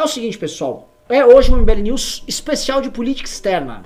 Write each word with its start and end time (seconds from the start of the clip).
É 0.00 0.02
o 0.02 0.08
seguinte, 0.08 0.38
pessoal. 0.38 0.88
É 1.10 1.26
hoje 1.26 1.50
uma 1.50 1.58
MBL 1.58 1.82
News 1.82 2.24
especial 2.26 2.80
de 2.80 2.90
política 2.90 3.28
externa. 3.28 3.82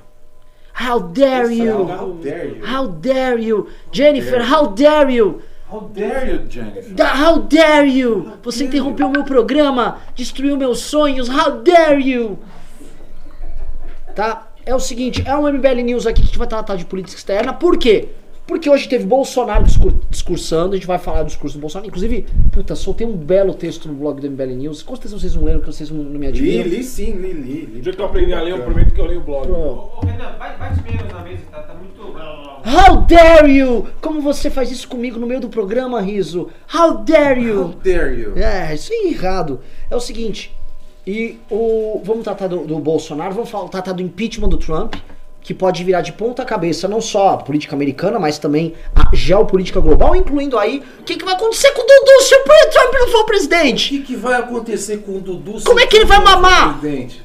How 0.80 1.00
dare 1.00 1.52
you? 1.52 1.88
How 1.90 2.12
dare 2.22 2.48
you? 2.58 2.64
How 2.64 2.86
dare 2.88 3.42
you? 3.44 3.68
Jennifer, 3.90 4.40
how 4.40 4.68
dare 4.68 5.12
you? 5.12 5.42
How 5.68 5.80
dare 5.92 6.30
you, 6.30 6.46
Jennifer? 6.48 6.94
Da- 6.94 7.14
How 7.14 7.38
dare 7.40 7.88
you? 7.88 8.32
Você 8.44 8.64
interrompeu 8.64 9.08
o 9.08 9.10
meu 9.10 9.24
programa, 9.24 9.98
destruiu 10.14 10.56
meus 10.56 10.80
sonhos. 10.80 11.28
How 11.28 11.50
dare 11.62 12.00
you? 12.00 12.38
Tá? 14.14 14.52
É 14.64 14.72
o 14.72 14.78
seguinte, 14.78 15.20
é 15.26 15.36
um 15.36 15.48
MBL 15.48 15.82
News 15.82 16.06
aqui 16.06 16.20
que 16.20 16.22
a 16.22 16.26
gente 16.26 16.38
vai 16.38 16.46
tratar 16.46 16.76
de 16.76 16.84
política 16.84 17.16
externa. 17.18 17.52
Por 17.52 17.76
quê? 17.76 18.10
Porque 18.46 18.68
hoje 18.68 18.86
teve 18.88 19.06
Bolsonaro 19.06 19.64
discur- 19.64 19.94
discursando, 20.10 20.72
a 20.74 20.76
gente 20.76 20.86
vai 20.86 20.98
falar 20.98 21.22
do 21.22 21.26
discurso 21.28 21.56
do 21.56 21.60
Bolsonaro. 21.62 21.88
Inclusive, 21.88 22.26
puta, 22.52 22.74
soltei 22.74 23.06
um 23.06 23.16
belo 23.16 23.54
texto 23.54 23.88
no 23.88 23.94
blog 23.94 24.20
do 24.20 24.30
MBL 24.30 24.54
News. 24.56 24.82
Com 24.82 24.94
certeza 24.94 25.18
vocês 25.18 25.34
não 25.34 25.44
leram, 25.44 25.60
porque 25.60 25.72
vocês 25.72 25.90
não, 25.90 26.02
não 26.02 26.18
me 26.20 26.26
Li, 26.26 26.28
admiram. 26.28 26.68
li 26.68 26.84
sim, 26.84 27.12
li, 27.12 27.32
li. 27.32 27.64
li. 27.66 27.78
O 27.78 27.82
dia 27.82 27.92
que 27.94 28.00
eu 28.00 28.04
aprendi 28.04 28.34
a 28.34 28.42
ler, 28.42 28.50
eu 28.52 28.62
prometo 28.62 28.92
que 28.92 29.00
eu 29.00 29.06
leio 29.06 29.20
o 29.20 29.24
blog. 29.24 29.50
Ô, 29.50 29.54
ô, 29.96 30.06
Renan, 30.06 30.32
vai, 30.38 30.54
menos 30.82 31.12
na 31.12 31.20
mesa, 31.22 31.42
tá, 31.50 31.62
tá 31.62 31.74
muito. 31.74 31.94
How 32.66 32.96
dare 33.02 33.50
you? 33.58 33.86
Como 34.00 34.20
você 34.20 34.48
faz 34.50 34.70
isso 34.70 34.88
comigo 34.88 35.18
no 35.18 35.26
meio 35.26 35.40
do 35.40 35.48
programa, 35.48 36.00
Riso? 36.00 36.48
How 36.72 36.98
dare 36.98 37.40
you? 37.42 37.60
How 37.62 37.68
dare 37.82 38.20
you? 38.20 38.32
É, 38.38 38.74
isso 38.74 38.90
é 38.92 39.08
errado. 39.08 39.60
É 39.90 39.96
o 39.96 40.00
seguinte, 40.00 40.54
e 41.06 41.38
o 41.50 42.00
vamos 42.04 42.24
tratar 42.24 42.46
do, 42.48 42.58
do 42.66 42.78
Bolsonaro, 42.78 43.34
vamos 43.34 43.50
falar, 43.50 43.68
tratar 43.68 43.92
do 43.92 44.02
impeachment 44.02 44.48
do 44.48 44.56
Trump, 44.56 44.94
que 45.44 45.52
pode 45.54 45.84
virar 45.84 46.00
de 46.00 46.12
ponta 46.12 46.42
cabeça 46.42 46.88
não 46.88 47.02
só 47.02 47.34
a 47.34 47.36
política 47.36 47.76
americana, 47.76 48.18
mas 48.18 48.38
também 48.38 48.74
a 48.96 49.14
geopolítica 49.14 49.78
global, 49.78 50.16
incluindo 50.16 50.58
aí 50.58 50.82
o 50.98 51.02
que, 51.04 51.16
que 51.16 51.24
vai 51.24 51.34
acontecer 51.34 51.70
com 51.72 51.82
o 51.82 51.86
Dudu 51.86 52.22
se 52.22 52.34
o 52.34 52.70
Trump 52.70 52.94
não 52.94 53.08
for 53.08 53.20
O 53.20 53.24
presidente. 53.26 53.88
que, 53.90 54.02
que 54.02 54.16
vai 54.16 54.40
acontecer 54.40 54.96
com 55.02 55.18
o 55.18 55.20
Dudu? 55.20 55.60
se 55.60 55.66
Como 55.66 55.78
é 55.78 55.86
que 55.86 55.96
ele 55.96 56.06
vai 56.06 56.18
mamar? 56.24 56.78
presidente? 56.80 57.22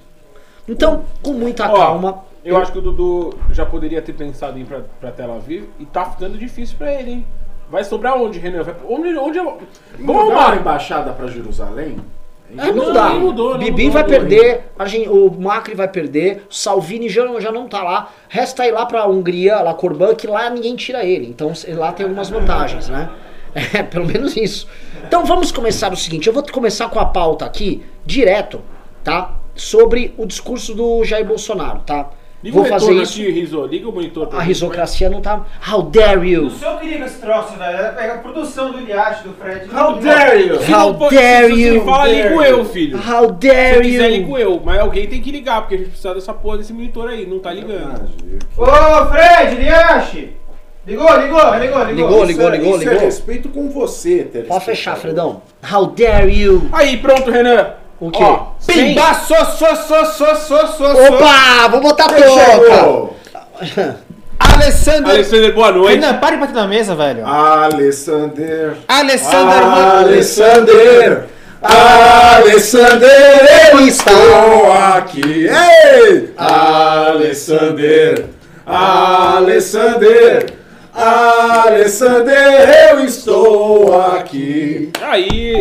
Então, 0.67 1.05
com 1.23 1.31
muita 1.33 1.71
Ó, 1.71 1.75
calma. 1.75 2.23
Eu 2.43 2.57
acho 2.57 2.71
que 2.73 2.77
o 2.77 2.81
Dudu 2.81 3.33
já 3.51 3.65
poderia 3.65 4.01
ter 4.01 4.13
pensado 4.13 4.57
em 4.57 4.61
ir 4.61 4.65
pra, 4.65 4.81
pra 4.99 5.11
Tel 5.11 5.33
Aviv 5.33 5.65
e 5.79 5.85
tá 5.85 6.05
ficando 6.05 6.37
difícil 6.37 6.77
pra 6.77 6.93
ele, 6.93 7.11
hein? 7.11 7.27
Vai 7.71 7.83
sobrar 7.85 8.17
onde, 8.17 8.37
Renan? 8.39 8.63
Vai, 8.63 8.75
onde, 8.87 9.15
onde 9.17 9.37
eu... 9.37 9.45
Vamos 9.45 9.59
Mudaram 9.99 10.31
a 10.31 10.41
arrumar. 10.43 10.57
embaixada 10.59 11.11
pra 11.13 11.27
Jerusalém? 11.27 11.97
É, 12.57 12.71
não, 12.71 12.85
Não, 12.87 12.93
dá. 12.93 13.09
mudou, 13.11 13.51
não 13.51 13.59
Bibi 13.59 13.83
mudou, 13.85 13.93
vai 13.93 14.01
não 14.03 14.09
perder, 14.09 14.63
o 15.09 15.29
Macri 15.39 15.75
vai 15.75 15.87
perder, 15.87 16.45
o 16.49 16.53
Salvini 16.53 17.07
já, 17.07 17.23
não- 17.25 17.39
já 17.39 17.51
não 17.51 17.67
tá 17.67 17.83
lá. 17.83 18.11
Resta 18.27 18.65
ir 18.65 18.71
lá 18.71 18.85
pra 18.85 19.05
Hungria, 19.07 19.59
lá 19.61 19.73
Corban, 19.73 20.15
que 20.15 20.25
lá 20.25 20.49
ninguém 20.49 20.75
tira 20.75 21.03
ele. 21.05 21.27
Então 21.27 21.51
lá 21.75 21.91
tem 21.91 22.05
algumas 22.05 22.29
vantagens, 22.29 22.89
né? 22.89 23.09
É, 23.73 23.81
pelo 23.81 24.05
menos 24.05 24.37
isso. 24.37 24.67
Então 25.07 25.25
vamos 25.25 25.51
começar 25.51 25.91
o 25.91 25.95
seguinte, 25.97 26.27
eu 26.27 26.33
vou 26.33 26.43
começar 26.51 26.87
com 26.87 26.99
a 26.99 27.05
pauta 27.05 27.45
aqui, 27.45 27.83
direto, 28.05 28.61
tá? 29.03 29.33
Sobre 29.55 30.13
o 30.17 30.25
discurso 30.27 30.75
do 30.75 31.03
Jair 31.03 31.25
Bolsonaro, 31.25 31.79
tá? 31.79 32.11
Liga 32.41 32.55
vou 32.55 32.63
o 32.65 32.69
fazer 32.69 32.85
retorno 32.85 33.03
isso. 33.03 33.21
aqui, 33.21 33.31
Riso. 33.31 33.65
Liga 33.65 33.89
o 33.89 33.91
monitor. 33.91 34.29
A 34.31 34.41
risocracia 34.41 35.09
não 35.09 35.19
tá. 35.19 35.45
How 35.69 35.81
dare 35.83 36.31
you? 36.31 36.45
O 36.45 36.49
seu 36.49 36.77
queria 36.77 37.03
esse 37.05 37.19
troço, 37.19 37.53
velho. 37.57 37.77
Era 37.77 37.89
pegar 37.91 38.13
a 38.13 38.17
produção 38.19 38.71
do 38.71 38.79
Iliache, 38.79 39.23
do 39.27 39.33
Fred. 39.33 39.69
How 39.75 39.95
dare 39.95 40.47
you? 40.47 40.59
Se 40.61 40.73
How 40.73 40.93
dare 40.93 41.53
se, 41.53 41.61
you? 41.61 41.79
Se 41.81 41.85
fala, 41.85 42.07
ligo 42.07 42.41
eu, 42.41 42.63
filho. 42.65 42.97
How 42.97 43.27
Se 43.27 43.33
dare 43.47 43.81
quiser, 43.81 44.09
you? 44.09 44.17
ligo 44.17 44.37
eu. 44.37 44.61
Mas 44.63 44.79
alguém 44.79 45.05
tem 45.07 45.21
que 45.21 45.31
ligar, 45.31 45.61
porque 45.61 45.75
a 45.75 45.77
gente 45.79 45.89
precisa 45.89 46.13
dessa 46.15 46.33
porra 46.33 46.59
desse 46.59 46.71
monitor 46.71 47.09
aí. 47.09 47.25
Não 47.25 47.39
tá 47.39 47.51
ligando. 47.51 48.09
Ô, 48.57 48.65
Fred, 49.11 49.55
Iliache! 49.55 50.29
Ligou, 50.87 51.05
ligou, 51.21 51.55
ligou, 51.59 51.83
ligou. 51.83 51.85
Ligou, 51.93 52.25
ligou, 52.25 52.25
Isso 52.25 52.41
é- 52.41 52.57
ligou, 52.57 52.75
isso 52.79 52.87
é 52.87 52.91
ligou. 52.93 53.05
respeito 53.05 53.49
com 53.49 53.69
você, 53.69 54.09
Pode 54.19 54.29
telespectador. 54.31 54.61
fechar, 54.61 54.95
Fredão. 54.95 55.41
How 55.71 55.85
dare 55.87 56.31
you? 56.33 56.69
Aí, 56.71 56.95
pronto, 56.97 57.29
Renan. 57.29 57.73
O 57.99 58.09
quê? 58.11 58.23
Ó, 58.23 58.53
Pimba, 58.65 59.13
so, 59.13 59.35
so, 59.35 59.75
so, 59.75 60.05
so, 60.05 60.35
so, 60.35 60.67
so, 60.67 60.85
Opa! 60.85 61.67
Vou 61.69 61.81
botar 61.81 62.05
a 62.05 62.07
toca! 62.07 63.09
Alessandro. 64.39 65.11
Alexander, 65.11 65.53
boa 65.53 65.71
noite. 65.73 65.99
Renan, 65.99 66.17
pare 66.19 66.35
de 66.37 66.41
bater 66.41 66.55
na 66.55 66.65
mesa, 66.67 66.95
velho. 66.95 67.27
Alessander. 67.27 68.77
Alessandro, 68.87 69.45
mano. 69.45 69.97
Alessander. 69.97 71.25
Alessander, 71.61 73.69
eu 73.73 73.81
estou 73.85 74.71
aqui. 74.95 75.49
Ei! 75.49 76.33
Alessander. 76.37 78.27
Alessander. 78.65 80.53
Alessander, 81.01 82.91
eu 82.91 83.05
estou 83.05 84.01
aqui. 84.01 84.91
Aí, 85.01 85.53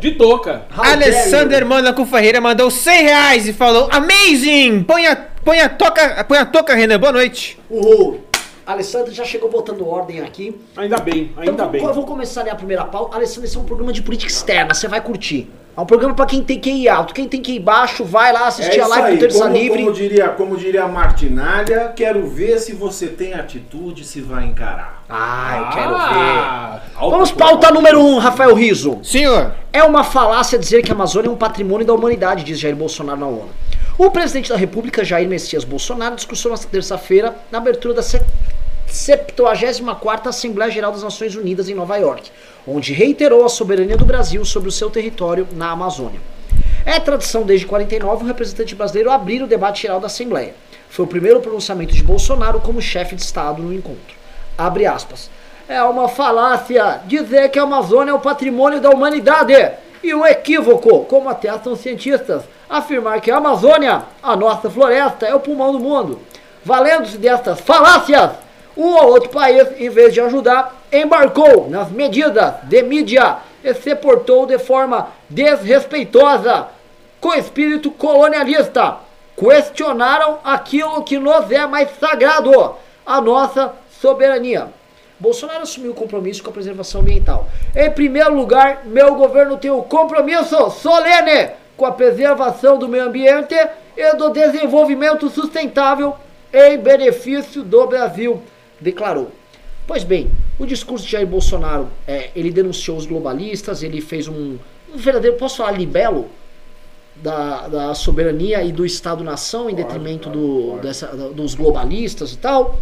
de 0.00 0.12
toca. 0.12 0.62
Alessander 0.74 1.66
Mônaco 1.66 2.06
Ferreira 2.06 2.40
mandou 2.40 2.70
100 2.70 3.02
reais 3.02 3.46
e 3.48 3.52
falou: 3.52 3.90
Amazing! 3.92 4.82
Põe 4.84 5.06
a, 5.06 5.16
põe 5.44 5.60
a 5.60 5.68
toca, 5.68 6.24
põe 6.24 6.38
a 6.38 6.46
toca, 6.46 6.74
Renan. 6.74 6.98
Boa 6.98 7.12
noite. 7.12 7.58
Uhul. 7.68 8.22
Alessandro 8.66 9.12
já 9.12 9.24
chegou 9.24 9.50
botando 9.50 9.86
ordem 9.88 10.20
aqui. 10.20 10.58
Ainda 10.76 10.98
bem, 10.98 11.32
ainda 11.36 11.50
Então, 11.52 11.68
bem. 11.68 11.82
eu 11.84 11.92
vou 11.92 12.04
começar 12.04 12.42
ali 12.42 12.50
a 12.50 12.54
primeira 12.54 12.84
pauta. 12.84 13.16
Alessandro, 13.16 13.44
esse 13.44 13.56
é 13.56 13.60
um 13.60 13.64
programa 13.64 13.92
de 13.92 14.02
política 14.02 14.30
externa, 14.30 14.72
você 14.74 14.86
vai 14.88 15.00
curtir. 15.00 15.50
É 15.74 15.80
um 15.80 15.86
programa 15.86 16.14
pra 16.14 16.26
quem 16.26 16.42
tem 16.42 16.60
que 16.60 16.70
ir 16.70 16.86
alto. 16.88 17.14
Quem 17.14 17.26
tem 17.26 17.40
que 17.40 17.52
ir 17.52 17.58
baixo, 17.58 18.04
vai 18.04 18.30
lá 18.30 18.46
assistir 18.46 18.78
a 18.78 18.86
live 18.86 19.16
do 19.16 19.20
Terça 19.20 19.44
como, 19.44 19.56
Livre. 19.56 19.78
como 19.78 19.92
diria, 19.94 20.28
como 20.28 20.56
diria 20.58 20.84
a 20.84 20.88
Martinalha, 20.88 21.92
quero 21.96 22.26
ver 22.26 22.58
se 22.58 22.74
você 22.74 23.06
tem 23.06 23.32
atitude, 23.32 24.04
se 24.04 24.20
vai 24.20 24.44
encarar. 24.44 25.02
Ah, 25.08 25.56
eu 25.58 25.68
quero 25.70 25.94
ver. 25.94 26.00
Ah, 26.04 26.80
Vamos 27.00 27.32
pauta 27.32 27.70
número 27.70 28.00
1, 28.00 28.06
um, 28.06 28.18
Rafael 28.18 28.54
Riso. 28.54 28.98
Senhor. 29.02 29.54
É 29.72 29.82
uma 29.82 30.04
falácia 30.04 30.58
dizer 30.58 30.82
que 30.82 30.90
a 30.92 30.94
Amazônia 30.94 31.28
é 31.28 31.32
um 31.32 31.36
patrimônio 31.36 31.86
da 31.86 31.94
humanidade, 31.94 32.44
diz 32.44 32.58
Jair 32.60 32.76
Bolsonaro 32.76 33.18
na 33.20 33.26
ONU. 33.26 33.48
O 33.98 34.10
presidente 34.10 34.48
da 34.48 34.56
República, 34.56 35.04
Jair 35.04 35.28
Messias 35.28 35.64
Bolsonaro, 35.64 36.16
discursou 36.16 36.50
nesta 36.50 36.66
terça-feira 36.68 37.36
na 37.50 37.58
abertura 37.58 37.94
da 37.94 38.02
se- 38.02 38.20
74ª 38.88 40.26
Assembleia 40.28 40.70
Geral 40.70 40.92
das 40.92 41.02
Nações 41.02 41.34
Unidas 41.34 41.68
em 41.68 41.74
Nova 41.74 41.96
York, 41.96 42.30
onde 42.66 42.92
reiterou 42.92 43.44
a 43.44 43.48
soberania 43.48 43.96
do 43.96 44.04
Brasil 44.04 44.44
sobre 44.44 44.68
o 44.68 44.72
seu 44.72 44.90
território 44.90 45.46
na 45.52 45.70
Amazônia. 45.70 46.20
É 46.84 46.98
tradição 46.98 47.42
desde 47.44 47.64
49 47.66 48.24
o 48.24 48.26
representante 48.26 48.74
brasileiro 48.74 49.10
abrir 49.10 49.42
o 49.42 49.46
debate 49.46 49.82
geral 49.82 50.00
da 50.00 50.06
Assembleia. 50.08 50.54
Foi 50.88 51.04
o 51.04 51.08
primeiro 51.08 51.40
pronunciamento 51.40 51.94
de 51.94 52.02
Bolsonaro 52.02 52.60
como 52.60 52.82
chefe 52.82 53.14
de 53.14 53.22
Estado 53.22 53.62
no 53.62 53.72
encontro. 53.72 54.16
Abre 54.58 54.84
aspas. 54.84 55.30
É 55.68 55.82
uma 55.84 56.08
falácia 56.08 57.00
dizer 57.06 57.48
que 57.50 57.58
a 57.58 57.62
Amazônia 57.62 58.10
é 58.10 58.14
o 58.14 58.20
patrimônio 58.20 58.80
da 58.80 58.90
humanidade 58.90 59.54
e 60.02 60.14
um 60.14 60.26
equívoco, 60.26 61.04
como 61.04 61.28
atestam 61.28 61.76
cientistas, 61.76 62.42
afirmar 62.68 63.20
que 63.20 63.30
a 63.30 63.36
Amazônia, 63.36 64.02
a 64.22 64.34
nossa 64.34 64.68
floresta, 64.68 65.26
é 65.26 65.34
o 65.34 65.40
pulmão 65.40 65.72
do 65.72 65.78
mundo. 65.78 66.20
Valendo-se 66.64 67.18
destas 67.18 67.60
falácias, 67.60 68.30
um 68.76 68.94
ou 68.94 69.12
outro 69.12 69.28
país, 69.28 69.68
em 69.78 69.88
vez 69.90 70.12
de 70.12 70.20
ajudar, 70.20 70.74
embarcou 70.92 71.68
nas 71.68 71.90
medidas 71.90 72.54
de 72.64 72.82
mídia 72.82 73.36
e 73.62 73.74
se 73.74 73.94
portou 73.94 74.46
de 74.46 74.58
forma 74.58 75.08
desrespeitosa, 75.28 76.68
com 77.20 77.34
espírito 77.34 77.90
colonialista. 77.90 78.96
Questionaram 79.36 80.38
aquilo 80.44 81.02
que 81.04 81.18
nos 81.18 81.50
é 81.50 81.66
mais 81.66 81.88
sagrado, 81.98 82.74
a 83.04 83.20
nossa 83.20 83.72
soberania. 84.00 84.68
Bolsonaro 85.22 85.62
assumiu 85.62 85.92
o 85.92 85.94
compromisso 85.94 86.42
com 86.42 86.50
a 86.50 86.52
preservação 86.52 87.00
ambiental. 87.00 87.48
Em 87.76 87.88
primeiro 87.92 88.34
lugar, 88.34 88.84
meu 88.84 89.14
governo 89.14 89.56
tem 89.56 89.70
o 89.70 89.80
compromisso 89.82 90.68
solene 90.70 91.50
com 91.76 91.86
a 91.86 91.92
preservação 91.92 92.76
do 92.76 92.88
meio 92.88 93.04
ambiente 93.04 93.54
e 93.96 94.16
do 94.16 94.30
desenvolvimento 94.30 95.30
sustentável 95.30 96.16
em 96.52 96.76
benefício 96.76 97.62
do 97.62 97.86
Brasil, 97.86 98.42
declarou. 98.80 99.30
Pois 99.86 100.02
bem, 100.02 100.28
o 100.58 100.66
discurso 100.66 101.04
de 101.04 101.12
Jair 101.12 101.26
Bolsonaro, 101.26 101.88
é, 102.06 102.30
ele 102.34 102.50
denunciou 102.50 102.96
os 102.96 103.06
globalistas, 103.06 103.82
ele 103.82 104.00
fez 104.00 104.26
um, 104.26 104.58
um 104.92 104.96
verdadeiro, 104.96 105.36
posso 105.36 105.58
falar, 105.58 105.70
libelo 105.72 106.28
da, 107.14 107.68
da 107.68 107.94
soberania 107.94 108.62
e 108.64 108.72
do 108.72 108.84
Estado-nação 108.84 109.70
em 109.70 109.74
detrimento 109.74 110.28
do, 110.28 110.78
dessa- 110.78 111.06
dos 111.06 111.54
globalistas 111.54 112.32
e 112.32 112.38
tal, 112.38 112.76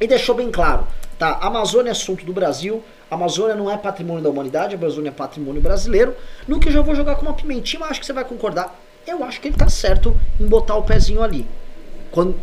e 0.00 0.06
deixou 0.06 0.34
bem 0.34 0.50
claro, 0.50 0.86
tá? 1.22 1.38
Amazônia 1.40 1.90
é 1.90 1.92
assunto 1.92 2.24
do 2.24 2.32
Brasil, 2.32 2.82
a 3.08 3.14
Amazônia 3.14 3.54
não 3.54 3.70
é 3.70 3.76
patrimônio 3.76 4.20
da 4.20 4.28
humanidade, 4.28 4.74
a 4.74 4.78
Amazônia 4.78 5.10
é 5.10 5.12
patrimônio 5.12 5.62
brasileiro, 5.62 6.16
no 6.48 6.58
que 6.58 6.68
eu 6.68 6.72
já 6.72 6.82
vou 6.82 6.96
jogar 6.96 7.14
com 7.14 7.22
uma 7.22 7.32
pimentinha, 7.32 7.78
mas 7.78 7.92
acho 7.92 8.00
que 8.00 8.06
você 8.06 8.12
vai 8.12 8.24
concordar. 8.24 8.76
Eu 9.06 9.22
acho 9.22 9.40
que 9.40 9.46
ele 9.46 9.56
tá 9.56 9.68
certo 9.68 10.16
em 10.40 10.46
botar 10.46 10.74
o 10.74 10.82
pezinho 10.82 11.22
ali. 11.22 11.46
Quando 12.10 12.34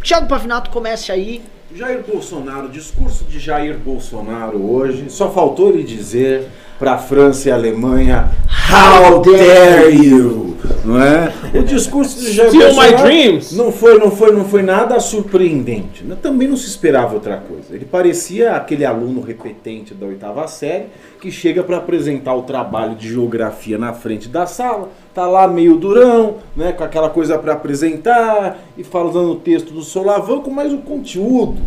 Thiago 0.00 0.28
Pavinato 0.28 0.70
comece 0.70 1.10
aí, 1.10 1.42
Jair 1.74 2.04
Bolsonaro, 2.04 2.68
discurso 2.68 3.24
de 3.24 3.40
Jair 3.40 3.76
Bolsonaro 3.78 4.64
hoje, 4.64 5.10
só 5.10 5.32
faltou 5.32 5.70
ele 5.70 5.82
dizer 5.82 6.48
para 6.78 6.94
a 6.94 6.98
França 6.98 7.48
e 7.48 7.52
a 7.52 7.54
Alemanha 7.54 8.30
How 8.70 9.20
dare 9.20 9.94
you, 9.94 10.56
não 10.84 11.00
é? 11.00 11.32
O 11.54 11.62
discurso 11.62 12.18
de 12.20 12.32
Jair 12.32 12.50
Steal 12.50 12.70
my 12.70 12.74
Bolsonaro 12.74 13.04
dreams. 13.04 13.56
não 13.56 13.70
foi, 13.70 13.98
não 13.98 14.10
foi, 14.10 14.32
não 14.32 14.44
foi 14.44 14.62
nada 14.62 14.98
surpreendente. 14.98 16.04
Também 16.20 16.48
não 16.48 16.56
se 16.56 16.66
esperava 16.66 17.14
outra 17.14 17.36
coisa. 17.36 17.74
Ele 17.74 17.84
parecia 17.84 18.56
aquele 18.56 18.84
aluno 18.84 19.20
repetente 19.20 19.94
da 19.94 20.06
oitava 20.06 20.46
série 20.48 20.86
que 21.20 21.30
chega 21.30 21.62
para 21.62 21.76
apresentar 21.76 22.34
o 22.34 22.42
trabalho 22.42 22.96
de 22.96 23.08
geografia 23.08 23.78
na 23.78 23.92
frente 23.92 24.28
da 24.28 24.46
sala, 24.46 24.90
tá 25.14 25.26
lá 25.26 25.46
meio 25.46 25.76
durão, 25.76 26.36
né, 26.56 26.72
com 26.72 26.84
aquela 26.84 27.08
coisa 27.08 27.38
para 27.38 27.52
apresentar 27.52 28.58
e 28.76 28.84
falando 28.84 29.32
o 29.32 29.36
texto 29.36 29.72
do 29.72 29.82
solavanco, 29.82 30.50
mas 30.50 30.72
o 30.72 30.78
conteúdo, 30.78 31.62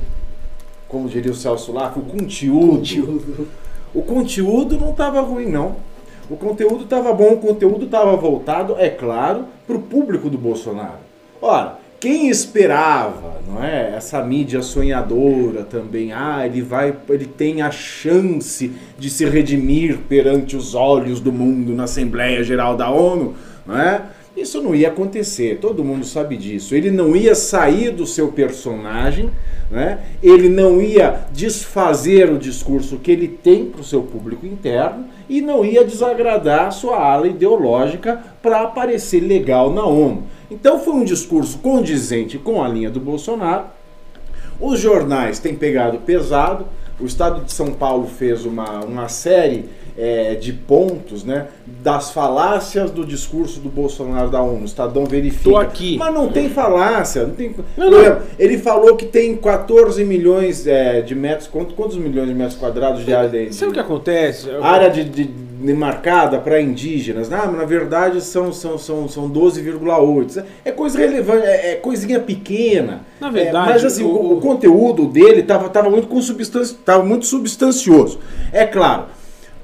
como 0.87 1.07
diria 1.07 1.31
o 1.31 1.35
Celso 1.35 1.71
Laco, 1.71 2.01
o 2.01 2.03
conteúdo, 2.03 3.47
o 3.93 4.01
conteúdo 4.01 4.77
não 4.79 4.91
estava 4.91 5.21
ruim 5.21 5.47
não. 5.47 5.75
O 6.29 6.35
conteúdo 6.35 6.83
estava 6.83 7.13
bom, 7.13 7.33
o 7.33 7.37
conteúdo 7.37 7.85
estava 7.85 8.15
voltado, 8.15 8.75
é 8.77 8.89
claro, 8.89 9.45
para 9.65 9.77
o 9.77 9.81
público 9.81 10.29
do 10.29 10.37
Bolsonaro. 10.37 10.99
Ora, 11.41 11.77
quem 11.99 12.29
esperava, 12.29 13.41
não 13.47 13.63
é, 13.63 13.95
essa 13.95 14.21
mídia 14.23 14.61
sonhadora 14.61 15.63
também, 15.63 16.11
ah, 16.11 16.45
ele 16.45 16.61
vai, 16.61 16.93
ele 17.09 17.25
tem 17.25 17.61
a 17.61 17.71
chance 17.71 18.71
de 18.99 19.09
se 19.09 19.25
redimir 19.25 19.99
perante 20.07 20.55
os 20.55 20.75
olhos 20.75 21.19
do 21.19 21.31
mundo 21.31 21.73
na 21.73 21.85
Assembleia 21.85 22.43
Geral 22.43 22.75
da 22.75 22.89
ONU, 22.91 23.35
não 23.65 23.79
é? 23.79 24.03
Isso 24.37 24.61
não 24.61 24.75
ia 24.75 24.89
acontecer, 24.89 25.57
todo 25.59 25.83
mundo 25.83 26.05
sabe 26.05 26.37
disso. 26.37 26.75
Ele 26.75 26.91
não 26.91 27.15
ia 27.15 27.33
sair 27.33 27.89
do 27.89 28.05
seu 28.05 28.27
personagem, 28.27 29.31
né? 29.71 29.97
ele 30.21 30.47
não 30.47 30.79
ia 30.79 31.21
desfazer 31.31 32.31
o 32.31 32.37
discurso 32.37 32.99
que 32.99 33.11
ele 33.11 33.27
tem 33.27 33.65
para 33.65 33.81
o 33.81 33.83
seu 33.83 34.03
público 34.03 34.45
interno 34.45 35.05
e 35.27 35.41
não 35.41 35.65
ia 35.65 35.83
desagradar 35.83 36.67
a 36.67 36.71
sua 36.71 36.97
ala 36.97 37.27
ideológica 37.27 38.23
para 38.39 38.61
aparecer 38.61 39.21
legal 39.21 39.73
na 39.73 39.83
ONU. 39.83 40.25
Então 40.51 40.79
foi 40.79 40.93
um 40.93 41.03
discurso 41.03 41.57
condizente 41.57 42.37
com 42.37 42.63
a 42.63 42.67
linha 42.67 42.91
do 42.91 42.99
Bolsonaro. 42.99 43.65
Os 44.61 44.79
jornais 44.79 45.39
têm 45.39 45.55
pegado 45.55 45.97
pesado. 45.97 46.67
O 46.99 47.05
Estado 47.05 47.43
de 47.43 47.51
São 47.51 47.73
Paulo 47.73 48.07
fez 48.07 48.45
uma, 48.45 48.81
uma 48.85 49.09
série 49.09 49.65
é, 49.97 50.35
de 50.35 50.53
pontos, 50.53 51.23
né, 51.23 51.47
das 51.83 52.11
falácias 52.11 52.91
do 52.91 53.03
discurso 53.05 53.59
do 53.59 53.69
Bolsonaro 53.69 54.29
da 54.29 54.41
ONU. 54.41 54.61
O 54.61 54.65
Estadão 54.65 55.05
verifica. 55.05 55.49
Tô 55.49 55.57
aqui. 55.57 55.97
Mas 55.97 56.13
não 56.13 56.29
tem 56.29 56.49
falácia. 56.49 57.23
Não 57.23 57.33
tem... 57.33 57.55
Não, 57.75 57.89
não. 57.89 58.17
Ele 58.37 58.57
falou 58.57 58.95
que 58.95 59.05
tem 59.05 59.35
14 59.35 60.03
milhões 60.03 60.67
é, 60.67 61.01
de 61.01 61.15
metros. 61.15 61.47
Quantos, 61.47 61.73
quantos 61.75 61.97
milhões 61.97 62.27
de 62.27 62.35
metros 62.35 62.57
quadrados 62.59 63.03
de 63.03 63.13
área 63.13 63.29
de, 63.29 63.53
Sabe 63.55 63.71
o 63.71 63.73
que 63.73 63.79
acontece? 63.79 64.49
área 64.61 64.89
de, 64.89 65.03
de- 65.03 65.47
demarcada 65.57 66.37
para 66.37 66.61
indígenas. 66.61 67.31
Ah, 67.33 67.45
mas 67.47 67.57
na 67.57 67.65
verdade 67.65 68.21
são, 68.21 68.53
são, 68.53 68.77
são, 68.77 69.07
são 69.09 69.27
12,8. 69.29 70.43
É 70.63 70.71
coisa 70.71 70.99
relevante, 70.99 71.45
é, 71.45 71.71
é 71.71 71.75
coisinha 71.75 72.19
pequena. 72.19 73.01
Na 73.19 73.29
verdade, 73.29 73.69
É, 73.69 73.73
mas 73.73 73.83
assim, 73.85 74.03
o, 74.03 74.07
o- 74.09 74.37
o 74.37 74.41
conteúdo 74.41 75.05
dele 75.07 75.41
estava 75.41 75.67
tava 75.69 75.89
muito, 75.89 76.07
com 76.07 76.19
tava 76.85 77.03
muito 77.03 77.25
substancioso. 77.25 78.19
É 78.51 78.65
claro, 78.65 79.05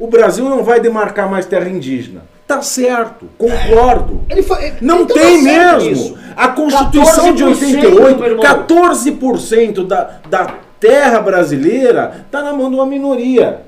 o 0.03 0.07
Brasil 0.07 0.49
não 0.49 0.63
vai 0.63 0.79
demarcar 0.81 1.29
mais 1.29 1.45
terra 1.45 1.69
indígena. 1.69 2.25
Tá 2.45 2.61
certo, 2.61 3.25
concordo. 3.37 4.21
Ele 4.29 4.43
foi, 4.43 4.73
Não 4.81 5.03
então 5.03 5.15
tem 5.15 5.37
tá 5.45 5.77
mesmo. 5.77 5.91
isso. 5.91 6.17
A 6.35 6.49
Constituição 6.49 7.33
de 7.33 7.43
14%, 7.43 7.47
88, 7.47 8.19
meu 8.19 8.29
irmão. 8.31 8.43
14% 8.45 9.87
da, 9.87 10.19
da 10.29 10.55
terra 10.79 11.21
brasileira 11.21 12.25
está 12.25 12.41
na 12.41 12.51
mão 12.51 12.69
de 12.69 12.75
uma 12.75 12.85
minoria. 12.85 13.61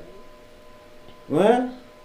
Não 1.28 1.42
é? 1.42 1.64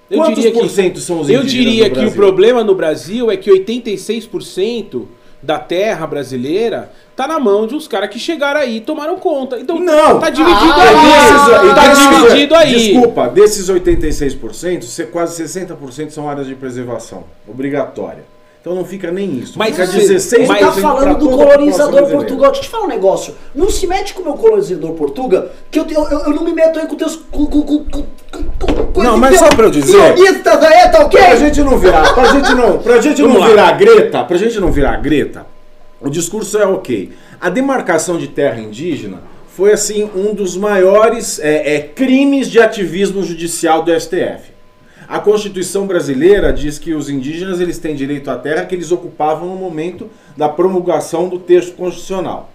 Eu 0.10 0.18
Quantos 0.20 0.36
diria 0.36 0.52
que- 0.52 0.60
por 0.60 0.70
cento 0.70 1.00
são 1.00 1.20
os 1.22 1.30
Eu 1.30 1.42
indígenas 1.42 1.66
diria 1.66 1.90
do 1.90 2.00
que 2.00 2.06
o 2.06 2.12
problema 2.14 2.64
no 2.64 2.74
Brasil 2.76 3.30
é 3.30 3.36
que 3.38 3.52
86% 3.52 5.08
da 5.44 5.58
terra 5.60 6.06
brasileira 6.06 6.92
tá 7.16 7.28
na 7.28 7.40
mão 7.40 7.66
de 7.68 7.76
uns 7.76 7.88
caras 7.88 8.10
que 8.10 8.20
chegaram 8.20 8.60
aí 8.60 8.78
e 8.78 8.82
tomaram 8.82 9.18
conta. 9.18 9.60
Então 9.60 9.80
Não. 9.80 10.20
tá 10.20 10.30
dividido 10.30 10.72
Ah, 10.72 10.84
aí. 10.84 10.96
Desses- 10.96 11.76
tá 11.76 11.88
desses- 11.88 12.10
dividido 12.30 12.56
aí. 12.56 12.74
Desculpa, 12.76 13.28
desses 13.30 13.70
86%, 13.70 14.84
se- 14.86 15.06
quase 15.06 15.36
60% 15.36 16.12
são 16.12 16.30
áreas 16.30 16.48
de 16.48 16.56
preservação 16.56 17.24
obrigatória. 17.48 18.24
Então 18.62 18.76
não 18.76 18.86
fica 18.86 19.10
nem 19.12 19.40
isso. 19.40 19.58
Mas 19.58 19.72
fica 19.72 19.88
você- 19.88 20.14
16% 20.14 20.40
Ele 20.52 20.60
tá 20.60 20.66
Mas- 20.68 20.80
falando 20.80 21.18
do 21.18 21.30
colonizador. 21.32 22.08
Portugal. 22.08 22.52
Deixa 22.52 22.60
eu 22.60 22.66
te 22.66 22.70
falar 22.70 22.84
um 22.86 22.90
negócio. 22.90 23.34
Não 23.56 23.72
se 23.72 23.88
mete 23.88 24.14
com 24.14 24.22
o 24.22 24.24
meu 24.24 24.34
colonizador 24.36 24.92
Portuga, 24.92 25.50
que 25.72 25.80
eu, 25.80 25.88
eu, 25.90 26.04
eu, 26.04 26.30
não 26.30 26.44
me 26.44 26.54
meto 26.54 26.78
aí 26.80 26.86
com 26.86 26.96
teus. 26.96 27.16
Com, 27.32 27.48
com, 27.48 27.64
com, 27.64 27.86
com, 28.94 29.02
Não, 29.02 29.18
mas 29.18 29.40
só 29.40 29.50
pra 29.50 29.66
eu 29.66 29.72
dizer- 29.72 29.92
Sionistas 30.16 30.64
aí, 30.64 30.90
tá 30.92 31.06
ok? 31.06 31.20
Pra 31.20 31.36
gente 31.38 31.62
não 31.64 31.78
virar, 31.80 32.14
pra 32.14 32.26
gente 32.26 32.54
não, 32.54 32.78
pra 32.78 33.02
gente 33.02 33.22
não 33.24 33.46
virar 33.48 33.72
Greta, 33.72 34.24
pra 34.24 34.38
gente 34.38 34.60
não 34.60 34.72
virar 34.72 34.96
Greta, 34.98 35.46
o 36.00 36.08
discurso 36.10 36.58
é 36.60 36.66
ok. 36.68 37.12
A 37.40 37.50
demarcação 37.50 38.18
de 38.20 38.28
terra 38.28 38.60
indígena 38.60 39.24
foi 39.56 39.74
assim 39.74 40.08
um 40.16 40.36
dos 40.36 40.56
maiores 40.56 41.40
é, 41.40 41.76
é, 41.78 41.80
crimes 41.82 42.48
de 42.48 42.60
ativismo 42.60 43.24
judicial 43.24 43.82
do 43.82 43.92
STF. 44.00 44.51
A 45.12 45.20
Constituição 45.20 45.86
brasileira 45.86 46.54
diz 46.54 46.80
que 46.80 46.94
os 46.94 47.10
indígenas 47.10 47.60
eles 47.60 47.78
têm 47.78 47.94
direito 47.94 48.32
à 48.32 48.38
terra 48.38 48.66
que 48.66 48.74
eles 48.74 48.94
ocupavam 48.94 49.50
no 49.50 49.58
momento 49.58 50.10
da 50.38 50.48
promulgação 50.48 51.28
do 51.28 51.38
texto 51.38 51.76
constitucional. 51.76 52.50